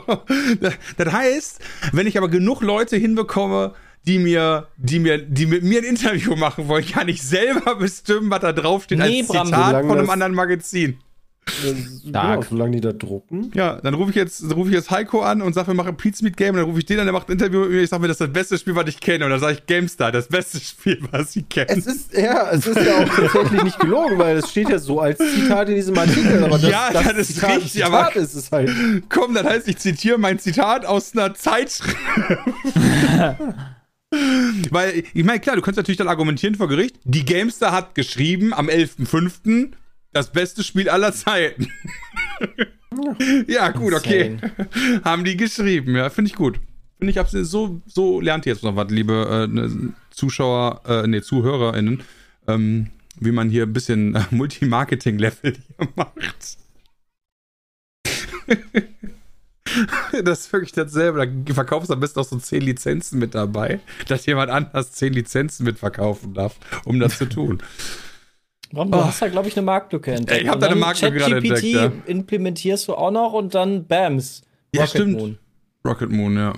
Das 0.98 1.12
heißt, 1.14 1.60
wenn 1.92 2.08
ich 2.08 2.18
aber 2.18 2.30
genug 2.30 2.62
Leute 2.62 2.98
hinbekomme, 2.98 3.74
die 4.06 4.20
mir, 4.20 4.68
die 4.78 5.00
mir, 5.00 5.18
die 5.18 5.46
mit 5.46 5.64
mir 5.64 5.80
ein 5.80 5.86
Interview 5.86 6.36
machen 6.36 6.68
wollen, 6.68 6.86
kann 6.86 7.08
ich 7.08 7.22
selber 7.24 7.76
bestimmen, 7.80 8.30
was 8.30 8.42
da 8.42 8.52
draufsteht 8.54 9.00
Nee, 9.00 9.20
als 9.22 9.28
Bram, 9.28 9.46
Zitat 9.48 9.82
von 9.82 9.92
einem 9.92 10.00
das- 10.02 10.10
anderen 10.10 10.34
Magazin. 10.36 10.98
Genau, 12.06 12.42
solange 12.42 12.72
die 12.72 12.80
da 12.82 12.94
drucken. 12.94 13.52
Ja, 13.54 13.76
dann 13.84 13.94
rufe 13.96 14.12
ich 14.12 14.16
jetzt, 14.16 14.42
rufe 14.56 14.70
ich 14.70 14.76
jetzt 14.76 14.92
Heiko 14.92 15.22
an 15.24 15.42
und 15.42 15.52
sage, 15.54 15.68
wir 15.68 15.74
machen 15.74 15.98
Pizmeet 15.98 16.38
Game. 16.38 16.52
Und 16.52 16.62
dann 16.62 16.66
rufe 16.66 16.80
ich 16.80 16.86
den 16.86 17.00
an, 17.00 17.06
der 17.06 17.12
macht 17.12 17.28
ein 17.28 17.34
Interview 17.34 17.60
mit 17.62 17.72
mir. 17.72 17.82
Ich 17.82 17.90
sage 17.90 18.02
mir, 18.02 18.08
das 18.08 18.16
ist 18.16 18.22
das 18.22 18.32
beste 18.32 18.58
Spiel, 18.58 18.76
was 18.78 18.88
ich 18.88 18.98
kenne. 19.02 19.26
Und 19.26 19.32
dann 19.32 19.42
sage 19.42 19.56
ich 19.56 19.66
GameStar, 19.66 20.14
das 20.14 20.30
beste 20.30 20.62
Spiel, 20.62 21.00
was 21.12 21.36
ich 21.36 21.50
kenne. 21.50 21.68
Es 21.70 21.86
ist, 21.86 22.14
ja, 22.14 22.50
es 22.50 22.66
ist 22.66 22.80
ja 22.80 22.96
auch 22.98 23.10
tatsächlich 23.10 23.62
nicht 23.62 23.78
gelogen, 23.78 24.18
weil 24.20 24.38
es 24.38 24.50
steht 24.52 24.70
ja 24.70 24.80
so 24.80 25.02
als 25.02 25.18
Zitat 25.20 25.68
in 25.68 25.76
diesem 25.76 25.98
Artikel. 25.98 26.46
Aber 26.46 26.58
das, 26.58 26.70
Ja, 26.70 26.90
das 26.94 27.12
ist 27.18 27.34
Zitat, 27.36 27.50
richtig, 27.58 27.72
Zitat 27.74 27.92
aber- 27.94 28.16
ist 28.16 28.36
es 28.36 28.50
halt. 28.50 28.72
Komm, 29.10 29.34
das 29.34 29.44
heißt, 29.44 29.68
ich 29.68 29.78
zitiere 29.80 30.18
mein 30.18 30.40
Zitat 30.40 30.86
aus 30.86 31.12
einer 31.14 31.34
Zeitschrift. 31.34 31.98
Weil, 34.70 35.04
ich 35.14 35.24
meine, 35.24 35.40
klar, 35.40 35.56
du 35.56 35.62
kannst 35.62 35.78
natürlich 35.78 35.98
dann 35.98 36.08
argumentieren 36.08 36.56
vor 36.56 36.68
Gericht. 36.68 36.98
Die 37.04 37.26
Gamestar 37.26 37.72
hat 37.72 37.96
geschrieben 37.96 38.54
am 38.54 38.68
11.05. 38.70 39.72
das 40.12 40.32
beste 40.32 40.64
Spiel 40.64 40.90
aller 40.90 41.14
Zeiten. 41.14 41.70
ja, 43.48 43.70
gut, 43.70 43.94
okay. 43.94 44.38
Haben 45.04 45.24
die 45.24 45.38
geschrieben, 45.38 45.96
ja, 45.96 46.10
finde 46.10 46.30
ich 46.30 46.36
gut. 46.36 46.60
Finde 46.98 47.12
ich 47.12 47.20
absolut, 47.20 47.48
so, 47.48 47.82
so 47.86 48.22
lernt 48.22 48.46
ihr 48.46 48.54
jetzt 48.54 48.64
noch 48.64 48.76
was, 48.76 48.90
liebe 48.90 49.48
äh, 49.50 49.54
ne, 49.54 49.94
Zuschauer, 50.12 50.82
äh, 50.88 51.08
nee, 51.08 51.22
ZuhörerInnen, 51.22 52.04
ähm, 52.48 52.88
wie 53.20 53.32
man 53.32 53.50
hier 53.50 53.64
ein 53.64 53.74
bisschen 53.74 54.16
äh, 54.16 54.24
Multimarketing-Level 54.32 55.54
hier 55.54 55.88
macht. 55.96 56.58
Das 60.24 60.42
ist 60.42 60.54
wirklich 60.54 60.72
dasselbe. 60.72 61.26
Da 61.46 61.54
verkaufst 61.54 61.90
du 61.90 61.94
am 61.94 62.00
besten 62.00 62.20
auch 62.20 62.26
so 62.26 62.38
10 62.38 62.62
Lizenzen 62.62 63.20
mit 63.20 63.36
dabei, 63.36 63.80
dass 64.08 64.26
jemand 64.26 64.52
anders 64.52 64.92
10 64.94 65.14
Lizenzen 65.14 65.64
mitverkaufen 65.66 66.34
darf, 66.34 66.56
um 66.86 67.00
das 67.00 67.18
zu 67.18 67.26
tun. 67.26 67.62
Ron, 68.76 68.92
du 68.92 68.98
Oh. 68.98 69.06
hast 69.06 69.22
da, 69.22 69.28
glaube 69.28 69.48
ich, 69.48 69.56
eine 69.56 69.66
Marktlücke 69.66 70.12
entdeckt. 70.14 70.42
Ich 70.42 70.48
hab 70.48 70.56
Und 70.56 70.62
da 70.62 70.68
eine 70.68 70.76
Marktlücke 70.76 71.18
gerade 71.18 71.38
entdeckt, 71.38 71.64
ja. 71.64 71.92
implementierst 72.06 72.88
du 72.88 72.96
auch 72.96 73.12
noch 73.12 73.34
und 73.34 73.54
dann 73.54 73.86
Bams. 73.86 74.42
Ja, 74.74 74.82
Rocket 74.82 74.90
stimmt. 74.90 75.20
Moon. 75.20 75.38
Rocket 75.86 76.10
Moon, 76.12 76.36
ja. 76.36 76.54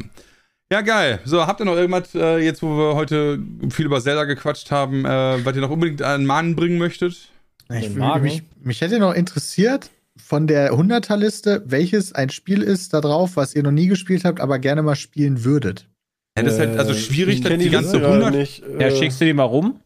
Ja, 0.71 0.81
geil. 0.81 1.19
So, 1.25 1.45
habt 1.45 1.59
ihr 1.61 1.65
noch 1.65 1.75
irgendwas, 1.75 2.15
äh, 2.15 2.37
jetzt 2.39 2.63
wo 2.63 2.69
wir 2.77 2.95
heute 2.95 3.39
viel 3.69 3.85
über 3.85 4.01
Zelda 4.01 4.23
gequatscht 4.23 4.71
haben, 4.71 5.05
äh, 5.05 5.45
was 5.45 5.55
ihr 5.55 5.61
noch 5.61 5.69
unbedingt 5.69 6.01
an 6.01 6.25
Mahnen 6.25 6.55
bringen 6.55 6.77
möchtet? 6.77 7.29
Ich, 7.69 7.89
mich, 7.89 8.43
mich 8.61 8.81
hätte 8.81 8.99
noch 8.99 9.13
interessiert, 9.13 9.89
von 10.17 10.47
der 10.47 10.73
100er-Liste, 10.73 11.63
welches 11.65 12.13
ein 12.13 12.29
Spiel 12.29 12.61
ist 12.61 12.93
da 12.93 13.01
drauf, 13.01 13.35
was 13.35 13.55
ihr 13.55 13.63
noch 13.63 13.71
nie 13.71 13.87
gespielt 13.87 14.23
habt, 14.25 14.39
aber 14.39 14.59
gerne 14.59 14.81
mal 14.81 14.95
spielen 14.95 15.43
würdet. 15.43 15.87
Ja, 16.37 16.43
das 16.43 16.53
ist 16.53 16.59
halt 16.59 16.77
also 16.79 16.91
Äh, 16.91 16.95
schwierig, 16.95 17.41
dass 17.41 17.57
die 17.57 17.69
ganze 17.69 17.93
Liste 17.93 17.99
gerade 17.99 18.13
100 18.25 18.35
Nicht, 18.35 18.63
Ja, 18.79 18.87
äh, 18.87 18.95
schickst 18.95 19.21
du 19.21 19.25
die 19.25 19.33
mal 19.33 19.43
rum? 19.43 19.79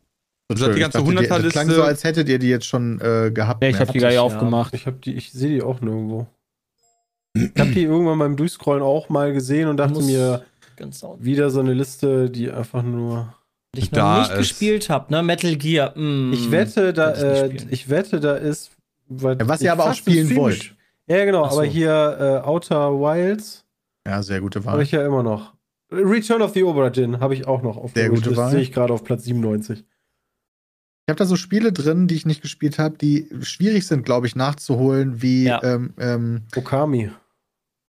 Also 0.52 0.66
die 0.68 0.72
Ich 0.74 0.80
ganze 0.80 0.98
dachte, 1.00 1.12
die- 1.12 1.18
100er 1.18 1.40
Das 1.44 1.52
klang 1.54 1.70
so, 1.70 1.84
als 1.84 2.04
hättet 2.04 2.28
ihr 2.30 2.40
die 2.40 2.50
jetzt 2.50 2.66
schon 2.66 3.00
äh, 3.02 3.30
gehabt. 3.32 3.62
Nee, 3.62 3.70
ich 3.70 3.80
habe 3.80 3.92
die 3.92 4.00
gar 4.00 4.08
nicht 4.08 4.16
ja. 4.16 4.22
aufgemacht. 4.22 4.74
Ich, 4.74 4.88
hab 4.88 5.02
die- 5.02 5.14
ich 5.16 5.32
sehe 5.32 5.50
die 5.50 5.62
auch 5.62 5.80
nirgendwo. 5.82 6.26
Ich 7.36 7.52
habe 7.60 7.70
die 7.72 7.84
irgendwann 7.84 8.18
beim 8.18 8.36
Durchscrollen 8.36 8.82
auch 8.82 9.10
mal 9.10 9.32
gesehen 9.34 9.68
und 9.68 9.78
dachte 9.78 10.02
mir, 10.02 10.44
wieder 11.20 11.50
so 11.52 11.60
eine 11.60 11.74
Liste, 11.74 12.30
die 12.32 12.50
einfach 12.52 12.82
nur. 12.82 13.34
ich 13.78 13.92
Da 13.92 14.14
noch 14.14 14.22
nicht 14.22 14.32
ist- 14.32 14.38
gespielt 14.40 14.90
habe, 14.90 15.12
ne? 15.14 15.22
Metal 15.22 15.56
Gear. 15.56 15.96
mm. 15.96 16.34
Ich 16.34 16.50
wette, 16.50 16.94
da, 16.94 17.12
äh, 17.14 17.52
ich 17.70 17.90
wette, 17.90 18.20
da 18.20 18.36
ist. 18.36 18.72
Was 19.10 19.62
ihr 19.62 19.72
aber 19.72 19.90
auch 19.90 19.94
spielen 19.94 20.36
wollt. 20.36 20.76
Ja, 21.08 21.26
genau, 21.26 21.48
so. 21.50 21.56
aber 21.58 21.66
hier 21.66 22.42
äh, 22.44 22.48
Outer 22.48 22.92
Wilds 23.00 23.66
Ja, 24.08 24.22
sehr 24.24 24.42
gute 24.42 24.60
habe 24.60 24.78
Wahl. 24.78 24.82
ich 24.84 24.92
ja 24.92 25.06
immer 25.06 25.24
noch. 25.24 25.56
Return 25.92 26.42
of 26.44 26.54
the 26.54 26.64
Obra 26.64 26.92
Dinn 26.92 27.20
habe 27.20 27.34
ich 27.34 27.48
auch 27.48 27.64
noch 27.64 27.76
auf 27.78 27.94
Sehr 27.94 28.04
der 28.04 28.10
gute. 28.12 28.38
Wahl. 28.38 28.52
Sehe 28.52 28.62
ich 28.62 28.72
gerade 28.72 28.94
auf 28.94 29.04
Platz 29.04 29.24
97. 29.24 29.80
Ich 29.80 31.12
habe 31.12 31.18
da 31.18 31.26
so 31.26 31.36
Spiele 31.36 31.74
drin, 31.74 32.08
die 32.08 32.14
ich 32.14 32.28
nicht 32.28 32.44
gespielt 32.44 32.78
habe, 32.78 32.96
die 32.96 33.28
schwierig 33.42 33.88
sind, 33.88 34.06
glaube 34.06 34.28
ich, 34.28 34.36
nachzuholen, 34.36 35.24
wie 35.24 35.46
Ja. 35.46 35.64
ähm, 35.64 35.96
ähm, 35.98 36.42
Okami. 36.56 37.10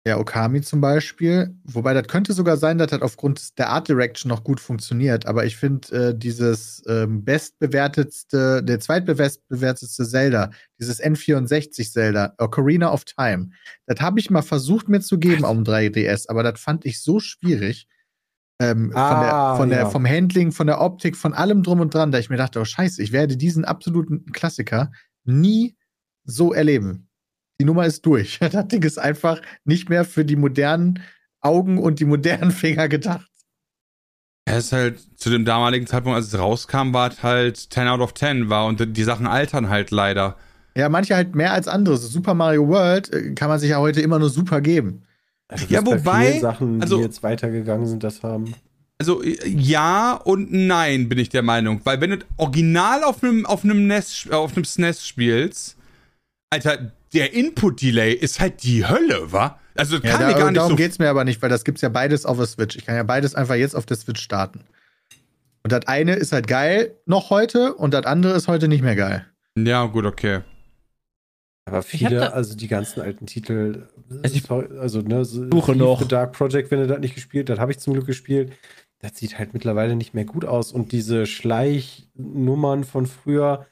Ja, 0.09 0.17
Okami 0.17 0.61
zum 0.61 0.81
Beispiel. 0.81 1.55
Wobei 1.63 1.93
das 1.93 2.07
könnte 2.07 2.33
sogar 2.33 2.57
sein, 2.57 2.77
dass 2.77 2.89
das 2.89 3.01
aufgrund 3.01 3.57
der 3.57 3.69
Art 3.69 3.87
Direction 3.87 4.29
noch 4.29 4.43
gut 4.43 4.59
funktioniert. 4.59 5.25
Aber 5.25 5.45
ich 5.45 5.55
finde 5.55 6.09
äh, 6.09 6.17
dieses 6.17 6.83
ähm, 6.87 7.23
bestbewertetste, 7.23 8.63
der 8.63 8.79
zweitbestbewertetste 8.79 10.05
Zelda, 10.05 10.51
dieses 10.79 11.01
N64 11.01 11.91
Zelda, 11.91 12.33
Ocarina 12.37 12.91
of 12.91 13.05
Time, 13.05 13.51
das 13.85 14.01
habe 14.01 14.19
ich 14.19 14.29
mal 14.29 14.41
versucht 14.41 14.89
mir 14.89 14.99
zu 14.99 15.17
geben 15.17 15.45
auf 15.45 15.55
dem 15.55 15.63
3DS, 15.63 16.29
aber 16.29 16.43
das 16.43 16.59
fand 16.59 16.85
ich 16.85 17.01
so 17.01 17.19
schwierig. 17.19 17.87
Ähm, 18.61 18.91
von 18.91 19.21
der, 19.21 19.33
Ah, 19.33 19.55
von 19.55 19.69
der, 19.69 19.79
ja. 19.79 19.89
vom 19.89 20.05
Handling, 20.05 20.51
von 20.51 20.67
der 20.67 20.81
Optik, 20.81 21.15
von 21.15 21.33
allem 21.33 21.63
drum 21.63 21.79
und 21.79 21.93
dran, 21.93 22.11
da 22.11 22.19
ich 22.19 22.29
mir 22.29 22.37
dachte, 22.37 22.59
oh 22.59 22.65
scheiße, 22.65 23.01
ich 23.01 23.11
werde 23.13 23.37
diesen 23.37 23.63
absoluten 23.63 24.31
Klassiker 24.33 24.91
nie 25.23 25.77
so 26.25 26.53
erleben. 26.53 27.08
Die 27.59 27.65
Nummer 27.65 27.85
ist 27.85 28.05
durch. 28.05 28.39
Das 28.51 28.67
Ding 28.67 28.83
ist 28.83 28.97
einfach 28.99 29.41
nicht 29.65 29.89
mehr 29.89 30.05
für 30.05 30.25
die 30.25 30.35
modernen 30.35 30.99
Augen 31.41 31.77
und 31.77 31.99
die 31.99 32.05
modernen 32.05 32.51
Finger 32.63 32.87
gedacht. 32.87 33.25
Es 34.45 34.65
ist 34.65 34.71
halt 34.71 34.99
zu 35.19 35.29
dem 35.29 35.45
damaligen 35.45 35.85
Zeitpunkt, 35.85 36.15
als 36.15 36.27
es 36.33 36.39
rauskam, 36.39 36.91
war 36.93 37.11
es 37.11 37.21
halt 37.21 37.57
10 37.57 37.87
out 37.87 37.99
of 37.99 38.13
10 38.15 38.49
war 38.49 38.65
und 38.65 38.97
die 38.97 39.03
Sachen 39.03 39.27
altern 39.27 39.69
halt 39.69 39.91
leider. 39.91 40.37
Ja, 40.75 40.89
manche 40.89 41.15
halt 41.15 41.35
mehr 41.35 41.53
als 41.53 41.67
andere. 41.67 41.97
So 41.97 42.07
Super 42.07 42.33
Mario 42.33 42.67
World 42.67 43.13
äh, 43.13 43.33
kann 43.35 43.49
man 43.49 43.59
sich 43.59 43.69
ja 43.71 43.77
heute 43.77 44.01
immer 44.01 44.17
nur 44.17 44.29
super 44.29 44.61
geben. 44.61 45.03
Also 45.47 45.65
Ja, 45.69 45.85
wobei, 45.85 46.39
Sachen, 46.39 46.81
also- 46.81 46.97
die 46.97 47.03
jetzt 47.03 47.21
weitergegangen 47.21 47.85
sind, 47.85 48.03
das 48.03 48.23
haben. 48.23 48.53
Also 48.97 49.21
äh, 49.23 49.37
ja 49.47 50.13
und 50.13 50.51
nein 50.51 51.09
bin 51.09 51.19
ich 51.19 51.29
der 51.29 51.41
Meinung, 51.43 51.81
weil 51.83 52.01
wenn 52.01 52.11
du 52.11 52.17
original 52.37 53.03
auf 53.03 53.23
einem 53.23 53.45
auf 53.45 53.63
einem 53.63 53.87
NES 53.87 54.27
auf 54.31 54.55
einem 54.55 54.65
SNES 54.65 55.05
spielst, 55.07 55.77
Alter, 56.51 56.91
der 57.13 57.33
Input 57.33 57.81
Delay 57.81 58.13
ist 58.13 58.39
halt 58.39 58.63
die 58.63 58.85
Hölle, 58.87 59.31
wa? 59.31 59.59
Also 59.75 59.97
das 59.99 60.05
Ja, 60.05 60.11
kann 60.17 60.21
da, 60.21 60.27
mir 60.27 60.33
gar 60.39 60.45
nicht 60.51 60.57
darum 60.57 60.71
so 60.71 60.75
geht's 60.75 60.99
mir 60.99 61.09
aber 61.09 61.23
nicht, 61.23 61.41
weil 61.41 61.49
das 61.49 61.63
gibt's 61.63 61.81
ja 61.81 61.89
beides 61.89 62.25
auf 62.25 62.37
der 62.37 62.47
Switch. 62.47 62.75
Ich 62.75 62.85
kann 62.85 62.95
ja 62.95 63.03
beides 63.03 63.35
einfach 63.35 63.55
jetzt 63.55 63.75
auf 63.75 63.85
der 63.85 63.97
Switch 63.97 64.21
starten. 64.21 64.61
Und 65.63 65.71
das 65.71 65.87
eine 65.87 66.15
ist 66.15 66.31
halt 66.31 66.47
geil 66.47 66.95
noch 67.05 67.29
heute 67.29 67.75
und 67.75 67.93
das 67.93 68.05
andere 68.05 68.33
ist 68.33 68.47
heute 68.47 68.67
nicht 68.67 68.81
mehr 68.81 68.95
geil. 68.95 69.25
Ja, 69.57 69.85
gut, 69.85 70.05
okay. 70.05 70.41
Aber 71.65 71.83
viele, 71.83 72.15
da- 72.19 72.27
also 72.29 72.55
die 72.55 72.67
ganzen 72.67 73.01
alten 73.01 73.27
Titel, 73.27 73.87
Also 74.23 74.35
ich 74.35 74.49
also 74.49 75.01
ne, 75.01 75.23
so 75.25 75.47
suche 75.51 75.75
noch. 75.75 76.01
The 76.01 76.07
Dark 76.07 76.33
Project, 76.33 76.71
wenn 76.71 76.79
ihr 76.79 76.87
das 76.87 76.99
nicht 76.99 77.13
gespielt 77.13 77.49
habt, 77.49 77.59
habe 77.59 77.71
ich 77.71 77.77
zum 77.79 77.93
Glück 77.93 78.07
gespielt. 78.07 78.53
Das 78.99 79.15
sieht 79.15 79.37
halt 79.37 79.53
mittlerweile 79.53 79.95
nicht 79.95 80.13
mehr 80.15 80.25
gut 80.25 80.45
aus. 80.45 80.71
Und 80.71 80.91
diese 80.93 81.27
Schleichnummern 81.27 82.83
von 82.85 83.05
früher, 83.05 83.67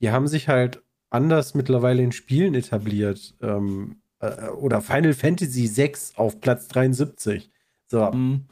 die 0.00 0.10
haben 0.10 0.26
sich 0.26 0.48
halt 0.48 0.82
anders 1.10 1.54
mittlerweile 1.54 2.02
in 2.02 2.12
Spielen 2.12 2.54
etabliert. 2.54 3.34
Ähm, 3.42 3.96
äh, 4.20 4.48
oder 4.48 4.80
Final 4.80 5.12
Fantasy 5.14 5.66
6 5.66 6.14
auf 6.16 6.40
Platz 6.40 6.68
73. 6.68 7.50
So. 7.88 8.10
Mm. 8.10 8.44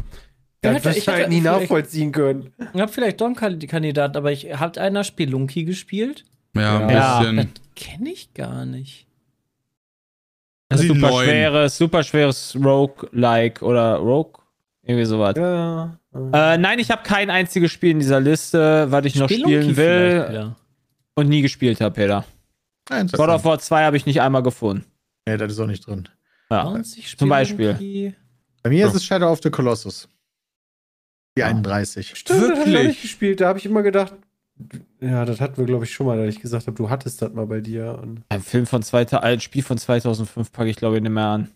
Das 0.61 0.75
hätte- 0.77 0.85
wirst 0.87 0.99
ich 0.99 1.05
du 1.05 1.13
halt 1.13 1.21
hätte 1.23 1.31
nie 1.31 1.41
nachvollziehen 1.41 2.13
können. 2.13 2.53
Ich 2.73 2.81
habe 2.81 2.91
vielleicht 2.91 3.21
doch 3.21 3.27
einen 3.27 3.37
Kandi- 3.37 3.67
Kandidat, 3.67 4.17
aber 4.17 4.33
ich 4.33 4.47
habt 4.59 4.79
einer 4.79 5.05
Spelunky 5.05 5.65
gespielt? 5.65 6.25
Ja, 6.57 6.79
ein 6.87 6.91
Ja. 6.91 7.19
bisschen. 7.21 7.37
Das 7.37 7.47
kenne 7.75 8.11
ich 8.11 8.33
gar 8.35 8.65
nicht. 8.65 9.07
Also 10.71 10.85
super 10.85 11.13
schweres, 11.23 11.77
super 11.77 12.03
schweres 12.03 12.57
Rogue-like 12.57 13.63
oder 13.63 13.97
Rogue? 13.97 14.41
Irgendwie 14.83 15.05
sowas. 15.05 15.35
Ja. 15.37 15.99
Äh, 16.15 16.59
nein, 16.59 16.79
ich 16.79 16.91
habe 16.91 17.03
kein 17.03 17.31
einziges 17.31 17.71
Spiel 17.73 17.91
in 17.91 17.99
dieser 18.01 18.21
Liste, 18.21 18.87
was 18.91 19.05
ich 19.05 19.17
noch 19.17 19.29
Spelunky 19.29 19.53
spielen 19.63 19.75
vielleicht 19.75 20.33
will 20.33 20.55
und 21.15 21.29
nie 21.29 21.43
gespielt 21.43 21.81
habe, 21.81 21.95
Peter. 21.95 22.25
Ja, 22.91 23.03
God 23.03 23.29
of 23.29 23.45
War 23.45 23.59
2 23.59 23.85
habe 23.85 23.97
ich 23.97 24.07
nicht 24.07 24.21
einmal 24.21 24.43
gefunden. 24.43 24.85
Nee, 25.27 25.37
das 25.37 25.53
ist 25.53 25.59
auch 25.61 25.67
nicht 25.67 25.87
drin. 25.87 26.09
Ja. 26.51 26.65
20 26.71 27.17
Zum 27.17 27.29
Beispiel. 27.29 28.15
Bei 28.63 28.71
mir 28.71 28.79
Ja. 28.81 28.87
ist 28.89 28.95
es 28.95 29.05
Shadow 29.05 29.31
of 29.31 29.41
the 29.43 29.51
Colossus. 29.51 30.09
Die 31.37 31.43
31. 31.43 32.15
Stimmt, 32.17 32.43
das 32.43 32.51
hab 32.51 32.59
ich 32.59 32.73
Wirklich? 32.73 32.89
nicht 32.89 33.03
gespielt. 33.03 33.41
Da 33.41 33.49
habe 33.49 33.59
ich 33.59 33.67
immer 33.67 33.83
gedacht, 33.83 34.15
ja, 35.01 35.25
das 35.25 35.41
hatten 35.41 35.57
wir, 35.57 35.65
glaube 35.65 35.85
ich, 35.85 35.93
schon 35.93 36.07
mal, 36.07 36.17
da 36.17 36.25
ich 36.27 36.41
gesagt 36.41 36.67
habe, 36.67 36.77
du 36.77 36.89
hattest 36.91 37.21
das 37.23 37.33
mal 37.33 37.47
bei 37.47 37.61
dir. 37.61 37.99
Und 38.01 38.23
Ein 38.29 38.43
Film 38.43 38.67
von 38.67 38.83
zweiter, 38.83 39.23
ein 39.23 39.41
Spiel 39.41 39.63
von 39.63 39.79
2005 39.79 40.53
packe 40.53 40.71
ich 40.71 40.77
glaube 40.77 40.97
ich 40.97 41.03
nicht 41.03 41.11
mehr 41.13 41.25
an. 41.27 41.51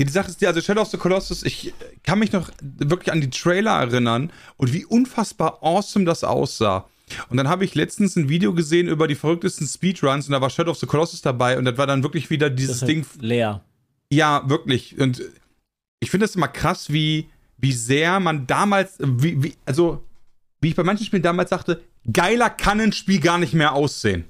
Die 0.00 0.08
Sache 0.08 0.28
ist 0.30 0.40
die, 0.40 0.46
also 0.46 0.60
Shadow 0.60 0.82
of 0.82 0.88
the 0.88 0.96
Colossus, 0.96 1.42
ich 1.44 1.72
kann 2.02 2.18
mich 2.18 2.32
noch 2.32 2.50
wirklich 2.60 3.12
an 3.12 3.20
die 3.20 3.30
Trailer 3.30 3.78
erinnern 3.80 4.32
und 4.56 4.72
wie 4.72 4.84
unfassbar 4.84 5.58
awesome 5.62 6.04
das 6.04 6.24
aussah. 6.24 6.88
Und 7.28 7.36
dann 7.36 7.48
habe 7.48 7.64
ich 7.64 7.74
letztens 7.74 8.16
ein 8.16 8.28
Video 8.28 8.52
gesehen 8.54 8.88
über 8.88 9.06
die 9.08 9.14
verrücktesten 9.14 9.66
Speedruns 9.66 10.26
und 10.26 10.32
da 10.32 10.40
war 10.40 10.50
Shadow 10.50 10.70
of 10.72 10.78
the 10.78 10.86
Colossus 10.86 11.22
dabei 11.22 11.58
und 11.58 11.64
das 11.64 11.76
war 11.78 11.86
dann 11.86 12.02
wirklich 12.02 12.30
wieder 12.30 12.50
Das 12.50 12.56
dieses 12.58 12.80
halt 12.82 12.88
Ding. 12.90 13.06
leer. 13.20 13.62
Ja, 14.12 14.42
wirklich. 14.48 14.98
Und 14.98 15.22
ich 16.00 16.10
finde 16.10 16.26
das 16.26 16.36
immer 16.36 16.48
krass, 16.48 16.92
wie, 16.92 17.28
wie 17.58 17.72
sehr 17.72 18.20
man 18.20 18.46
damals, 18.46 18.96
wie, 19.00 19.42
wie, 19.42 19.54
also, 19.64 20.02
wie 20.60 20.68
ich 20.68 20.74
bei 20.76 20.82
manchen 20.84 21.06
Spielen 21.06 21.22
damals 21.22 21.50
sagte, 21.50 21.82
geiler 22.12 22.50
kann 22.50 22.80
ein 22.80 22.92
Spiel 22.92 23.20
gar 23.20 23.38
nicht 23.38 23.54
mehr 23.54 23.72
aussehen. 23.72 24.24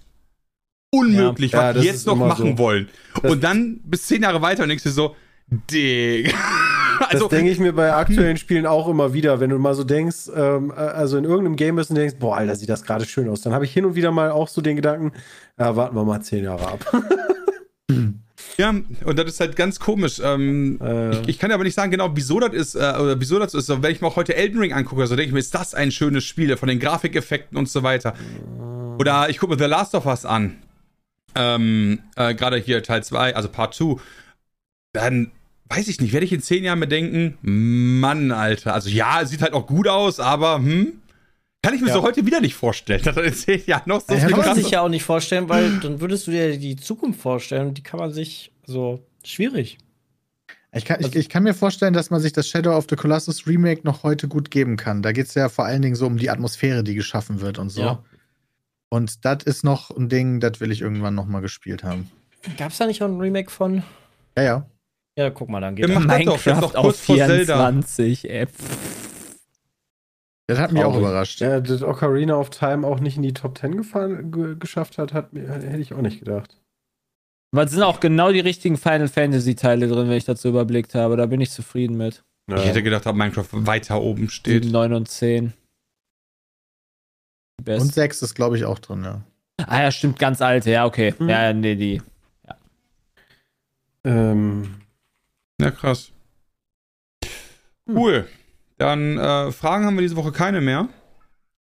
Unmöglich, 0.95 1.53
Ja, 1.53 1.59
ja, 1.63 1.69
was 1.69 1.75
das 1.77 1.83
die 1.83 1.89
jetzt 1.89 2.07
noch 2.07 2.17
machen 2.17 2.53
so. 2.53 2.59
wollen. 2.59 2.89
Das- 3.23 3.33
und 3.33 3.43
dann 3.43 3.81
bis 3.85 4.07
zehn 4.07 4.23
Jahre 4.23 4.43
weiter 4.43 4.63
und 4.63 4.69
denkst 4.69 4.85
du 4.85 4.91
so, 4.91 5.17
Digga. 5.71 6.33
Also, 7.11 7.29
das 7.29 7.37
denke 7.37 7.51
ich 7.51 7.59
mir 7.59 7.73
bei 7.73 7.93
aktuellen 7.95 8.37
Spielen 8.37 8.67
auch 8.67 8.89
immer 8.89 9.13
wieder, 9.13 9.41
wenn 9.41 9.51
du 9.51 9.59
mal 9.59 9.75
so 9.75 9.85
denkst, 9.85 10.31
ähm, 10.35 10.71
äh, 10.71 10.81
also 10.81 11.17
in 11.19 11.25
irgendeinem 11.25 11.57
Game 11.57 11.77
bist 11.77 11.91
und 11.91 11.97
denkst, 11.97 12.17
boah, 12.19 12.37
Alter, 12.37 12.57
sieht 12.57 12.69
das 12.69 12.83
gerade 12.83 13.05
schön 13.05 13.29
aus. 13.29 13.41
Dann 13.43 13.53
habe 13.53 13.65
ich 13.65 13.73
hin 13.73 13.85
und 13.85 13.95
wieder 13.95 14.13
mal 14.13 14.31
auch 14.31 14.49
so 14.49 14.61
den 14.61 14.77
Gedanken, 14.77 15.13
ja, 15.59 15.77
warten 15.77 15.97
wir 15.97 16.05
mal 16.05 16.21
zehn 16.21 16.45
Jahre 16.45 16.69
ab. 16.69 17.03
Ja, 18.59 18.69
und 18.71 19.19
das 19.19 19.27
ist 19.27 19.41
halt 19.41 19.57
ganz 19.57 19.81
komisch. 19.81 20.21
Ähm, 20.23 20.79
Äh. 20.83 21.21
ich, 21.21 21.29
ich 21.31 21.39
kann 21.39 21.51
aber 21.53 21.65
nicht 21.65 21.75
sagen 21.75 21.91
genau, 21.91 22.11
wieso 22.15 22.39
das 22.39 22.53
ist, 22.53 22.75
äh, 22.75 22.79
oder 22.79 23.19
wieso 23.19 23.39
das 23.39 23.55
ist. 23.55 23.71
Aber 23.71 23.83
wenn 23.83 23.93
ich 23.93 24.01
mir 24.01 24.09
auch 24.09 24.17
heute 24.17 24.35
Elden 24.35 24.59
Ring 24.59 24.73
angucke, 24.73 25.07
so 25.07 25.17
denke 25.17 25.29
ich 25.29 25.33
mir, 25.33 25.39
ist 25.39 25.55
das 25.55 25.75
ein 25.75 25.91
schönes 25.91 26.25
Spiel 26.25 26.55
von 26.57 26.69
den 26.69 26.79
Grafikeffekten 26.79 27.57
und 27.57 27.69
so 27.69 27.83
weiter. 27.83 28.15
Oder 28.99 29.31
ich 29.31 29.39
gucke 29.39 29.55
mir 29.55 29.59
The 29.59 29.69
Last 29.69 29.95
of 29.95 30.07
Us 30.07 30.27
an. 30.27 30.59
Ähm, 31.35 32.01
äh, 32.17 32.35
Gerade 32.35 32.59
hier 32.59 32.83
Teil 32.83 33.03
2, 33.03 33.35
also 33.35 33.49
Part 33.49 33.75
2. 33.75 33.97
Dann 34.93 35.31
weiß 35.77 35.89
ich 35.89 36.01
nicht, 36.01 36.13
werde 36.13 36.27
ich 36.27 36.33
in 36.33 36.43
zehn 36.43 36.65
Jahren 36.65 36.79
mir 36.79 36.89
denken, 36.89 37.39
Mann, 37.43 38.31
Alter. 38.31 38.75
Also 38.75 38.89
ja, 38.91 39.23
es 39.23 39.31
sieht 39.31 39.43
halt 39.43 39.53
auch 39.55 39.67
gut 39.67 39.89
aus, 39.89 40.21
aber 40.21 40.57
hm, 40.57 40.93
kann 41.63 41.75
ich 41.75 41.81
mir 41.81 41.89
Ja. 41.89 41.95
so 41.95 42.03
heute 42.03 42.27
wieder 42.27 42.41
nicht 42.41 42.55
vorstellen, 42.55 43.03
dass 43.05 43.17
er 43.17 43.25
in 43.25 43.33
zehn 43.35 43.63
Jahren 43.67 43.83
noch 43.87 44.01
so 44.01 44.15
Ja, 44.15 44.29
Kann 44.29 44.39
man 44.41 44.55
sich 44.57 44.71
ja 44.71 44.83
auch 44.83 44.89
nicht 44.89 45.05
vorstellen, 45.05 45.49
weil 45.49 45.79
dann 45.81 46.01
würdest 46.01 46.27
du 46.27 46.31
dir 46.31 46.59
die 46.59 46.77
Zukunft 46.77 47.21
vorstellen 47.21 47.69
und 47.69 47.79
die 47.79 47.83
kann 47.83 47.99
man 47.99 48.13
sich 48.13 48.53
so 48.67 49.01
schwierig. 49.25 49.79
Ich 50.75 50.85
kann, 50.87 51.01
ich, 51.01 51.15
ich 51.15 51.29
kann 51.29 51.43
mir 51.43 51.53
vorstellen, 51.55 51.93
dass 51.93 52.11
man 52.11 52.21
sich 52.21 52.33
das 52.33 52.49
Shadow 52.49 52.75
of 52.77 52.87
the 52.89 52.97
Colossus 52.97 53.47
Remake 53.47 53.83
noch 53.85 54.03
heute 54.05 54.27
gut 54.27 54.51
geben 54.51 54.77
kann. 54.77 55.03
Da 55.03 55.13
geht 55.13 55.27
es 55.27 55.35
ja 55.35 55.49
vor 55.51 55.67
allen 55.67 55.83
Dingen 55.83 55.97
so 55.97 56.07
um 56.07 56.17
die 56.17 56.31
Atmosphäre, 56.31 56.83
die 56.83 56.95
geschaffen 56.95 57.41
wird 57.43 57.59
und 57.59 57.69
so. 57.69 57.83
Ja. 57.83 58.03
Und 58.89 59.25
das 59.25 59.43
ist 59.45 59.65
noch 59.65 59.91
ein 59.91 60.09
Ding, 60.09 60.41
das 60.41 60.61
will 60.61 60.71
ich 60.71 60.81
irgendwann 60.81 61.15
noch 61.15 61.27
mal 61.27 61.41
gespielt 61.41 61.85
haben. 61.85 62.11
Gab 62.57 62.73
es 62.73 62.79
da 62.79 62.87
nicht 62.87 63.03
auch 63.03 63.09
ein 63.09 63.21
Remake 63.21 63.51
von? 63.51 63.83
Ja, 64.37 64.43
ja. 64.43 64.67
Ja, 65.19 65.31
guck 65.31 65.49
mal, 65.49 65.61
dann 65.61 65.77
geht 65.77 65.89
Ja, 65.89 65.95
das. 65.97 66.05
mach 66.05 66.17
das 66.19 66.25
doch, 66.25 66.39
Zelda. 66.95 67.57
24, 67.69 68.31
ey. 68.31 68.47
Das 70.49 70.59
hat 70.59 70.73
mich 70.73 70.83
auch 70.83 70.93
Traurig. 70.93 71.01
überrascht. 71.01 71.41
Ja, 71.41 71.61
dass 71.61 71.83
Ocarina 71.83 72.35
of 72.37 72.51
Time 72.51 72.87
auch 72.87 72.99
nicht 73.01 73.17
in 73.17 73.23
die 73.23 73.33
Top 73.35 73.59
10 73.59 73.77
gefahren, 73.77 74.33
ge 74.33 74.57
geschafft 74.59 74.99
hat, 74.99 75.13
hat 75.13 75.33
mir, 75.33 75.49
hätte 75.49 75.77
ich 75.79 75.93
auch 75.95 76.01
nicht 76.03 76.19
gedacht. 76.19 76.59
Aber 77.55 77.65
es 77.65 77.71
sind 77.71 77.83
auch 77.83 78.01
genau 78.01 78.33
die 78.33 78.41
richtigen 78.41 78.79
Final 78.79 79.09
Fantasy 79.09 79.55
Teile 79.55 79.87
drin, 79.87 80.09
wenn 80.09 80.17
ich 80.17 80.25
das 80.25 80.41
so 80.41 80.49
überblickt 80.49 80.95
habe. 80.95 81.17
Da 81.19 81.27
bin 81.27 81.41
ich 81.41 81.51
zufrieden 81.51 81.97
mit. 81.97 82.25
Ich 82.49 82.65
hätte 82.65 82.83
gedacht, 82.83 83.07
dass 83.07 83.15
Minecraft 83.15 83.47
weiter 83.53 84.01
oben 84.01 84.29
steht. 84.31 84.65
7, 84.65 84.73
9 84.73 84.93
und 84.95 85.09
10. 85.09 85.53
Die 87.59 87.59
Und 87.59 87.65
besten. 87.65 87.89
6 87.91 88.23
ist, 88.23 88.35
glaube 88.35 88.57
ich, 88.57 88.65
auch 88.65 88.79
drin, 88.79 89.05
ja. 89.05 89.21
Ah 89.67 89.83
ja, 89.83 89.91
stimmt, 89.91 90.19
ganz 90.19 90.41
alte. 90.43 90.71
Ja, 90.71 90.87
okay. 90.87 91.15
Hm. 91.17 91.29
Ja, 91.29 91.53
nee, 91.53 91.77
die. 91.77 92.03
Ähm, 94.05 94.75
Ja, 95.63 95.71
krass. 95.71 96.11
Cool. 97.89 98.29
Dann 98.79 99.19
äh, 99.19 99.53
Fragen 99.53 99.85
haben 99.87 99.95
wir 99.97 100.03
diese 100.03 100.17
Woche 100.17 100.33
keine 100.33 100.61
mehr. 100.61 100.89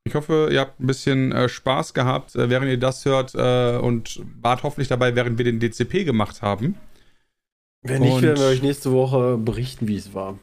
Ich 0.04 0.14
hoffe, 0.14 0.48
ihr 0.50 0.60
habt 0.60 0.80
ein 0.80 0.86
bisschen 0.86 1.30
äh, 1.32 1.48
Spaß 1.48 1.94
gehabt, 1.94 2.34
äh, 2.34 2.50
während 2.50 2.68
ihr 2.68 2.78
das 2.78 3.04
hört 3.04 3.34
äh, 3.34 3.76
und 3.78 4.20
wart 4.40 4.64
hoffentlich 4.64 4.88
dabei, 4.88 5.14
während 5.14 5.38
wir 5.38 5.44
den 5.44 5.60
DCP 5.60 6.04
gemacht 6.04 6.42
haben. 6.42 6.76
wenn 7.82 8.02
nicht, 8.02 8.12
Und- 8.14 8.22
werden 8.22 8.40
wir 8.40 8.46
euch 8.48 8.62
nächste 8.62 8.90
Woche 8.92 9.36
berichten, 9.38 9.86
wie 9.86 9.96
es 9.96 10.12
war. 10.14 10.38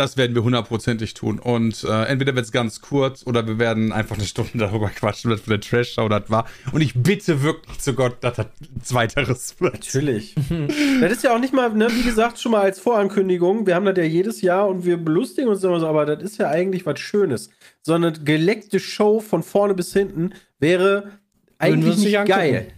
Das 0.00 0.16
werden 0.16 0.34
wir 0.34 0.42
hundertprozentig 0.42 1.12
tun. 1.12 1.38
Und 1.38 1.84
äh, 1.84 2.04
entweder 2.04 2.34
wird 2.34 2.46
es 2.46 2.52
ganz 2.52 2.80
kurz 2.80 3.26
oder 3.26 3.46
wir 3.46 3.58
werden 3.58 3.92
einfach 3.92 4.16
eine 4.16 4.24
Stunde 4.24 4.56
darüber 4.56 4.88
quatschen, 4.94 5.30
was 5.30 5.42
für 5.42 5.50
eine 5.50 5.60
Trash-Show 5.60 6.08
das 6.08 6.30
war. 6.30 6.48
Und 6.72 6.80
ich 6.80 6.94
bitte 6.94 7.42
wirklich 7.42 7.78
zu 7.80 7.92
Gott, 7.92 8.16
dass 8.22 8.36
das 8.36 8.46
zweiteres 8.82 9.60
wird. 9.60 9.74
Natürlich. 9.74 10.36
das 11.02 11.12
ist 11.12 11.22
ja 11.22 11.34
auch 11.34 11.38
nicht 11.38 11.52
mal, 11.52 11.68
ne, 11.74 11.88
wie 11.90 12.02
gesagt, 12.02 12.38
schon 12.38 12.52
mal 12.52 12.62
als 12.62 12.80
Vorankündigung. 12.80 13.66
Wir 13.66 13.74
haben 13.74 13.84
das 13.84 13.98
ja 13.98 14.04
jedes 14.04 14.40
Jahr 14.40 14.68
und 14.68 14.86
wir 14.86 14.96
belustigen 14.96 15.50
uns 15.50 15.62
immer 15.62 15.78
so, 15.78 15.86
aber 15.86 16.06
das 16.06 16.22
ist 16.22 16.38
ja 16.38 16.48
eigentlich 16.48 16.86
was 16.86 16.98
Schönes. 16.98 17.50
So 17.82 17.92
eine 17.92 18.10
geleckte 18.10 18.80
Show 18.80 19.20
von 19.20 19.42
vorne 19.42 19.74
bis 19.74 19.92
hinten 19.92 20.32
wäre 20.58 21.10
eigentlich 21.58 21.98
nicht 21.98 22.24
geil. 22.24 22.68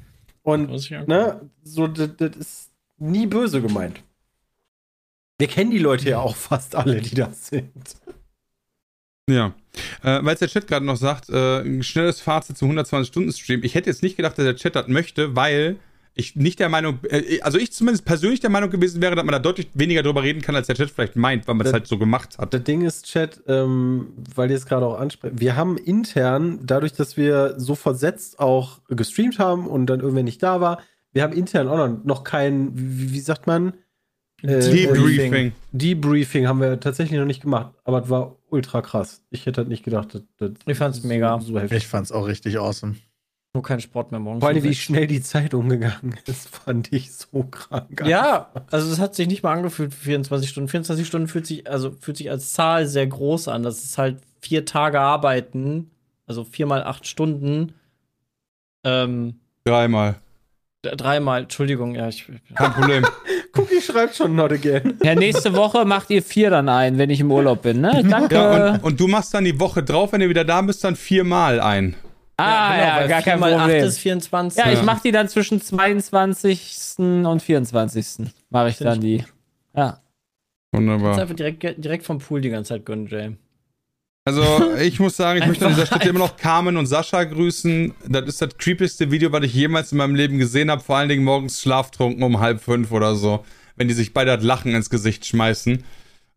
Und 0.43 0.91
ne, 1.07 1.49
so, 1.63 1.87
das, 1.87 2.17
das 2.17 2.37
ist 2.37 2.71
nie 2.99 3.29
böse 3.29 3.63
gemeint. 3.63 4.03
Wir 5.39 5.49
kennen 5.49 5.71
die 5.71 5.79
Leute 5.79 6.09
ja 6.11 6.19
auch 6.21 6.37
fast 6.37 6.75
alle, 6.77 7.01
die 7.01 7.15
das 7.15 7.49
sind. 7.49 7.73
Ja. 9.29 9.55
Äh, 10.03 10.19
Weil 10.23 10.35
es 10.35 10.41
der 10.41 10.49
Chat 10.49 10.67
gerade 10.67 10.85
noch 10.85 10.97
sagt, 10.97 11.31
äh, 11.31 11.61
ein 11.63 11.83
schnelles 11.83 12.21
Fazit 12.21 12.59
zum 12.59 12.71
120-Stunden-Stream. 12.77 13.63
Ich 13.63 13.75
hätte 13.75 13.89
jetzt 13.91 14.03
nicht 14.03 14.17
gedacht, 14.17 14.37
dass 14.37 14.45
der 14.45 14.57
Chat 14.57 14.77
das 14.77 14.89
möchte, 14.89 15.35
weil 15.37 15.77
ich 16.15 16.37
nicht 16.37 16.59
der 16.61 16.69
Meinung, 16.69 16.99
äh, 17.09 17.41
also 17.41 17.57
ich 17.57 17.73
zumindest 17.73 18.05
persönlich 18.05 18.41
der 18.41 18.51
Meinung 18.51 18.69
gewesen 18.71 19.01
wäre, 19.01 19.15
dass 19.15 19.25
man 19.25 19.33
da 19.33 19.39
deutlich 19.39 19.69
weniger 19.75 20.03
drüber 20.03 20.23
reden 20.23 20.43
kann, 20.43 20.55
als 20.55 20.67
der 20.67 20.77
Chat 20.77 20.91
vielleicht 20.91 21.17
meint, 21.17 21.49
weil 21.49 21.55
man 21.55 21.65
es 21.67 21.73
Das- 21.73 21.81
halt 21.81 21.87
so 21.89 21.99
gemacht 21.99 22.37
hat. 22.39 22.53
Das 22.53 22.63
Ding 22.65 22.83
ist, 22.83 23.07
Chat, 23.07 23.43
ähm, 23.47 24.09
weil 24.35 24.51
ihr 24.51 24.57
es 24.57 24.67
gerade 24.67 24.85
auch 24.85 24.99
ansprecht, 25.01 25.41
wir 25.41 25.57
haben 25.57 25.79
intern, 25.79 26.61
dadurch, 26.63 26.93
dass 26.93 27.17
wir 27.17 27.55
so 27.59 27.75
versetzt 27.75 28.39
auch 28.41 28.81
gestreamt 28.89 29.39
haben 29.39 29.67
und 29.67 29.87
dann 29.87 30.01
irgendwer 30.01 30.25
nicht 30.25 30.43
da 30.43 30.61
war, 30.61 30.83
wir 31.13 31.23
haben 31.23 31.33
intern 31.33 31.69
auch 31.69 31.77
noch, 31.89 32.05
noch 32.05 32.25
kein, 32.25 32.73
wie, 32.75 33.13
wie 33.13 33.21
sagt 33.21 33.47
man? 33.47 33.73
Äh, 34.43 34.59
Debriefing. 34.59 35.53
Debriefing 35.73 36.47
haben 36.49 36.61
wir 36.61 36.81
tatsächlich 36.81 37.19
noch 37.19 37.27
nicht 37.27 37.43
gemacht, 37.43 37.75
aber 37.85 38.03
es 38.03 38.11
war 38.11 38.37
ultra 38.51 38.83
krass. 38.83 39.23
Ich 39.31 39.47
hätte 39.47 39.59
halt 39.59 39.69
nicht 39.69 39.85
gedacht, 39.85 40.15
dass, 40.15 40.23
dass 40.39 40.51
Ich 40.67 40.77
fand's 40.77 41.03
so, 41.03 41.09
mega. 41.09 41.41
So. 41.41 41.59
Ich 41.59 41.87
fand's 41.87 42.11
auch 42.11 42.27
richtig 42.27 42.59
awesome. 42.59 42.97
Nur 43.55 43.63
kein 43.63 43.81
Sport 43.81 44.11
mehr 44.13 44.21
morgens. 44.21 44.41
Vor 44.41 44.49
allem, 44.49 44.63
wie 44.63 44.75
schnell 44.75 45.07
die 45.07 45.21
Zeit 45.21 45.53
umgegangen 45.53 46.17
ist, 46.27 46.49
fand 46.49 46.93
ich 46.93 47.13
so 47.13 47.45
krank. 47.45 48.03
Ja, 48.07 48.51
also 48.71 48.91
es 48.91 48.99
hat 48.99 49.15
sich 49.15 49.29
nicht 49.29 49.43
mal 49.43 49.53
angefühlt 49.53 49.93
für 49.93 50.05
24 50.05 50.49
Stunden. 50.49 50.69
24 50.69 51.07
Stunden 51.07 51.29
fühlt 51.29 51.47
sich, 51.47 51.71
also 51.71 51.93
fühlt 52.01 52.17
sich 52.17 52.31
als 52.31 52.53
Zahl 52.53 52.87
sehr 52.87 53.07
groß 53.07 53.49
an. 53.49 53.63
Das 53.63 53.85
ist 53.85 53.99
halt 53.99 54.23
vier 54.41 54.65
Tage 54.65 55.01
arbeiten, 55.01 55.91
also 56.27 56.45
viermal 56.45 56.83
acht 56.83 57.07
Stunden. 57.07 57.75
Ähm, 58.85 59.39
Dreimal. 59.65 60.17
dreimal, 60.83 61.43
Entschuldigung, 61.43 61.95
ja, 61.95 62.09
ich. 62.09 62.27
Kein 62.55 62.73
Problem. 62.73 63.07
Cookie 63.57 63.81
schreibt 63.83 64.17
schon 64.17 64.35
not 64.35 64.53
again. 64.53 64.95
Ja, 65.05 65.15
nächste 65.15 65.55
Woche 65.55 65.85
macht 65.85 66.11
ihr 66.11 66.23
vier 66.23 66.51
dann 66.51 66.69
ein, 66.69 66.97
wenn 66.99 67.11
ich 67.11 67.21
im 67.21 67.31
Urlaub 67.31 67.63
bin, 67.63 67.81
ne? 67.81 68.03
Danke. 68.09 68.35
ja, 68.35 68.71
und, 68.75 68.85
und 68.85 69.01
du 69.01 69.09
machst 69.09 69.35
dann 69.35 69.45
die 69.45 69.59
Woche 69.61 69.83
drauf, 69.83 70.13
wenn 70.13 70.21
du 70.21 70.29
wieder 70.29 70.45
da 70.45 70.61
bist, 70.63 70.83
dann 70.85 70.97
viermal 70.97 71.61
ein. 71.61 71.95
ah, 72.39 72.45
ja, 72.45 72.85
genau, 72.85 72.97
weil 73.01 73.09
gar 73.09 73.23
kein 73.23 73.43
acht 73.43 73.59
Problem. 73.59 73.85
ist 73.85 73.99
24. 73.99 74.65
Ja, 74.65 74.71
ich 74.73 74.79
Ja. 74.79 74.85
mach 74.85 75.01
die 75.01 75.13
dann 75.13 75.29
zwischen 75.29 75.61
22. 75.61 76.95
und 76.99 77.43
24. 77.43 78.31
Mache 78.51 78.69
ich 78.71 78.77
Find 78.77 78.91
dann 78.91 79.01
die. 79.01 79.25
Ja. 79.77 79.99
Kannst 80.73 80.89
Wunderbar. 80.89 81.19
einfach 81.21 81.35
direkt, 81.37 81.63
direkt 81.85 82.05
vom 82.07 82.19
Pool 82.19 82.41
die 82.41 82.49
ganze 82.51 82.71
Zeit 82.71 82.87
gönnen, 82.87 83.07
Jay. 83.07 83.37
Also, 84.25 84.77
ich 84.77 85.01
muss 85.01 85.17
sagen, 85.17 85.41
ich 85.43 85.49
möchte 85.49 85.67
an 85.67 85.75
dieser 85.75 85.87
Stelle 85.87 86.11
immer 86.11 86.21
noch 86.21 86.37
Carmen 86.37 86.77
und 86.77 86.87
Sascha 86.87 87.25
grüßen. 87.25 87.93
Das 88.09 88.27
ist 88.27 88.41
das 88.41 88.57
creepigste 88.57 89.11
Video, 89.11 89.33
was 89.33 89.43
ich 89.45 89.53
jemals 89.53 89.91
in 89.91 89.99
meinem 89.99 90.15
Leben 90.15 90.39
gesehen 90.39 90.71
habe. 90.71 90.83
Vor 90.83 90.97
allen 90.97 91.09
Dingen 91.09 91.25
morgens 91.25 91.61
schlaftrunken 91.61 92.23
um 92.23 92.39
halb 92.39 92.63
fünf 92.63 92.93
oder 92.93 93.17
so. 93.17 93.45
Wenn 93.75 93.89
die 93.89 93.95
sich 93.95 94.15
beide 94.15 94.37
das 94.37 94.45
Lachen 94.45 94.75
ins 94.75 94.91
Gesicht 94.91 95.27
schmeißen. 95.27 95.83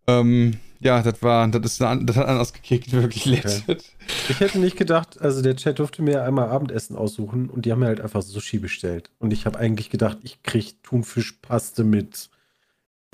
Ähm, 0.07 0.53
ja, 0.79 1.01
das 1.01 1.21
war, 1.21 1.47
das 1.47 1.73
ist, 1.73 1.81
das 1.81 2.15
hat 2.15 2.27
anders 2.27 2.53
gekickt, 2.53 2.91
wirklich 2.91 3.25
legit. 3.25 3.93
Ich 4.29 4.39
hätte 4.39 4.59
nicht 4.59 4.77
gedacht, 4.77 5.21
also 5.21 5.41
der 5.41 5.55
Chat 5.55 5.79
durfte 5.79 6.01
mir 6.01 6.23
einmal 6.23 6.49
Abendessen 6.49 6.95
aussuchen 6.95 7.49
und 7.49 7.65
die 7.65 7.71
haben 7.71 7.79
mir 7.79 7.87
halt 7.87 8.01
einfach 8.01 8.21
Sushi 8.21 8.59
bestellt. 8.59 9.09
Und 9.19 9.31
ich 9.33 9.45
habe 9.45 9.57
eigentlich 9.57 9.89
gedacht, 9.89 10.19
ich 10.23 10.43
krieg 10.43 10.83
Thunfischpaste 10.83 11.83
mit, 11.83 12.29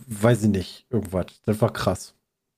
weiß 0.08 0.44
ich 0.44 0.50
nicht, 0.50 0.86
irgendwas. 0.90 1.28
Das 1.46 1.62
war 1.62 1.72
krass. 1.72 2.14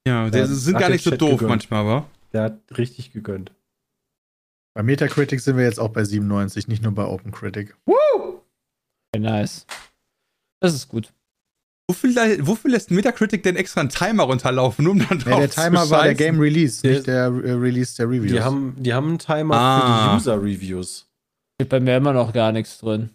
Ja, 0.08 0.30
die 0.30 0.38
Ja, 0.38 0.46
sind 0.46 0.74
gar 0.74 0.82
der 0.82 0.90
nicht 0.92 1.04
so 1.04 1.12
Chat 1.12 1.22
doof 1.22 1.32
gegönnt. 1.32 1.50
manchmal, 1.50 1.86
wa? 1.86 2.10
Der 2.34 2.44
hat 2.44 2.60
richtig 2.78 3.12
gegönnt. 3.14 3.52
Bei 4.76 4.84
Metacritic 4.84 5.40
sind 5.40 5.56
wir 5.58 5.64
jetzt 5.64 5.80
auch 5.80 5.90
bei 5.90 6.04
97, 6.04 6.68
nicht 6.68 6.82
nur 6.84 6.92
bei 6.94 7.06
OpenCritic. 7.06 7.76
Nice. 9.16 9.66
Das 10.60 10.74
ist 10.74 10.88
gut. 10.90 11.14
Wofür, 11.90 12.10
wofür 12.48 12.72
lässt 12.72 12.90
Metacritic 12.92 13.44
denn 13.44 13.56
extra 13.56 13.82
einen 13.82 13.90
Timer 13.90 14.24
runterlaufen, 14.24 14.88
um 14.88 14.98
dann 15.00 15.20
Ja, 15.20 15.26
drauf 15.26 15.40
der 15.40 15.50
zu 15.52 15.62
Timer 15.62 15.90
war 15.90 16.04
der? 16.04 16.16
Game 16.16 16.40
Release, 16.40 16.82
Der- 16.82 16.92
nicht 16.94 17.08
der 17.08 17.24
äh, 17.26 17.52
Release 17.52 17.96
der 17.98 18.08
Reviews. 18.10 18.32
Die 18.32 18.42
haben, 18.42 18.76
die 18.82 18.94
haben 18.94 19.10
einen 19.10 19.20
Timer 19.20 19.56
Ah. 19.56 19.80
für 19.82 20.10
die 20.10 20.16
User-Reviews. 20.16 21.08
Steht 21.60 21.70
bei 21.70 21.80
mir 21.80 21.98
immer 21.98 22.14
noch 22.14 22.34
gar 22.34 22.52
nichts 22.52 22.80
drin. 22.80 23.10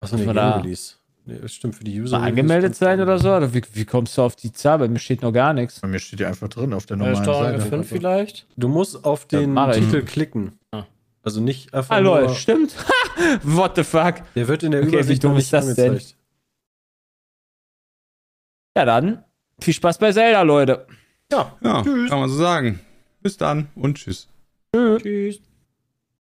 Achso, 0.00 0.16
nee, 0.16 0.26
Was 0.26 0.34
war 0.34 0.34
Game 0.34 0.52
da? 0.52 0.56
Release. 0.58 0.94
Nee, 1.24 1.38
das 1.40 1.52
stimmt 1.52 1.76
für 1.76 1.84
die 1.84 1.92
Mal 1.98 2.02
User-Reviews. 2.04 2.28
angemeldet 2.28 2.74
sein 2.74 3.00
oder 3.00 3.18
so? 3.18 3.32
Oder 3.34 3.54
wie, 3.54 3.62
wie 3.74 3.84
kommst 3.84 4.18
du 4.18 4.22
auf 4.22 4.34
die 4.34 4.52
Zahl? 4.52 4.78
Bei 4.78 4.88
mir 4.88 4.98
steht 4.98 5.22
noch 5.22 5.32
gar 5.32 5.52
nichts. 5.52 5.78
Bei 5.80 5.86
mir 5.88 6.00
steht 6.00 6.18
die 6.18 6.24
einfach 6.26 6.48
drin 6.48 6.72
auf 6.72 6.86
der 6.86 6.96
Ja, 6.96 7.04
normalen 7.04 7.22
Steuerung 7.22 7.60
Seite. 7.60 7.76
F5 7.76 7.84
vielleicht. 7.84 8.46
Du 8.56 8.68
musst 8.68 9.04
auf 9.04 9.26
Ja, 9.30 9.38
den 9.38 9.56
ich. 9.56 9.76
Titel 9.76 10.02
klicken. 10.02 10.58
Ah. 10.72 10.84
Also 11.22 11.40
nicht 11.40 11.72
einfach 11.74 11.94
Ah, 11.94 11.98
lol, 12.00 12.24
nur, 12.26 12.34
stimmt. 12.34 12.74
What 13.44 13.76
the 13.76 13.84
fuck? 13.84 14.16
der 14.34 14.48
wird 14.48 14.64
in 14.64 14.72
der 14.72 14.80
Okay, 14.80 14.90
wie 14.90 14.94
Übersicht 14.96 15.22
dumm 15.22 15.32
noch 15.32 15.38
ist 15.38 15.52
nicht 15.52 15.68
das 15.68 15.74
denn? 15.76 16.00
Ja, 18.76 18.84
dann 18.84 19.24
viel 19.60 19.74
Spaß 19.74 19.98
bei 19.98 20.10
Zelda, 20.12 20.42
Leute. 20.42 20.86
Ja, 21.30 21.56
kann 21.62 22.08
man 22.18 22.28
so 22.28 22.36
sagen. 22.36 22.80
Bis 23.22 23.36
dann 23.36 23.68
und 23.76 23.96
tschüss. 23.96 24.26
Tschüss. 24.74 25.40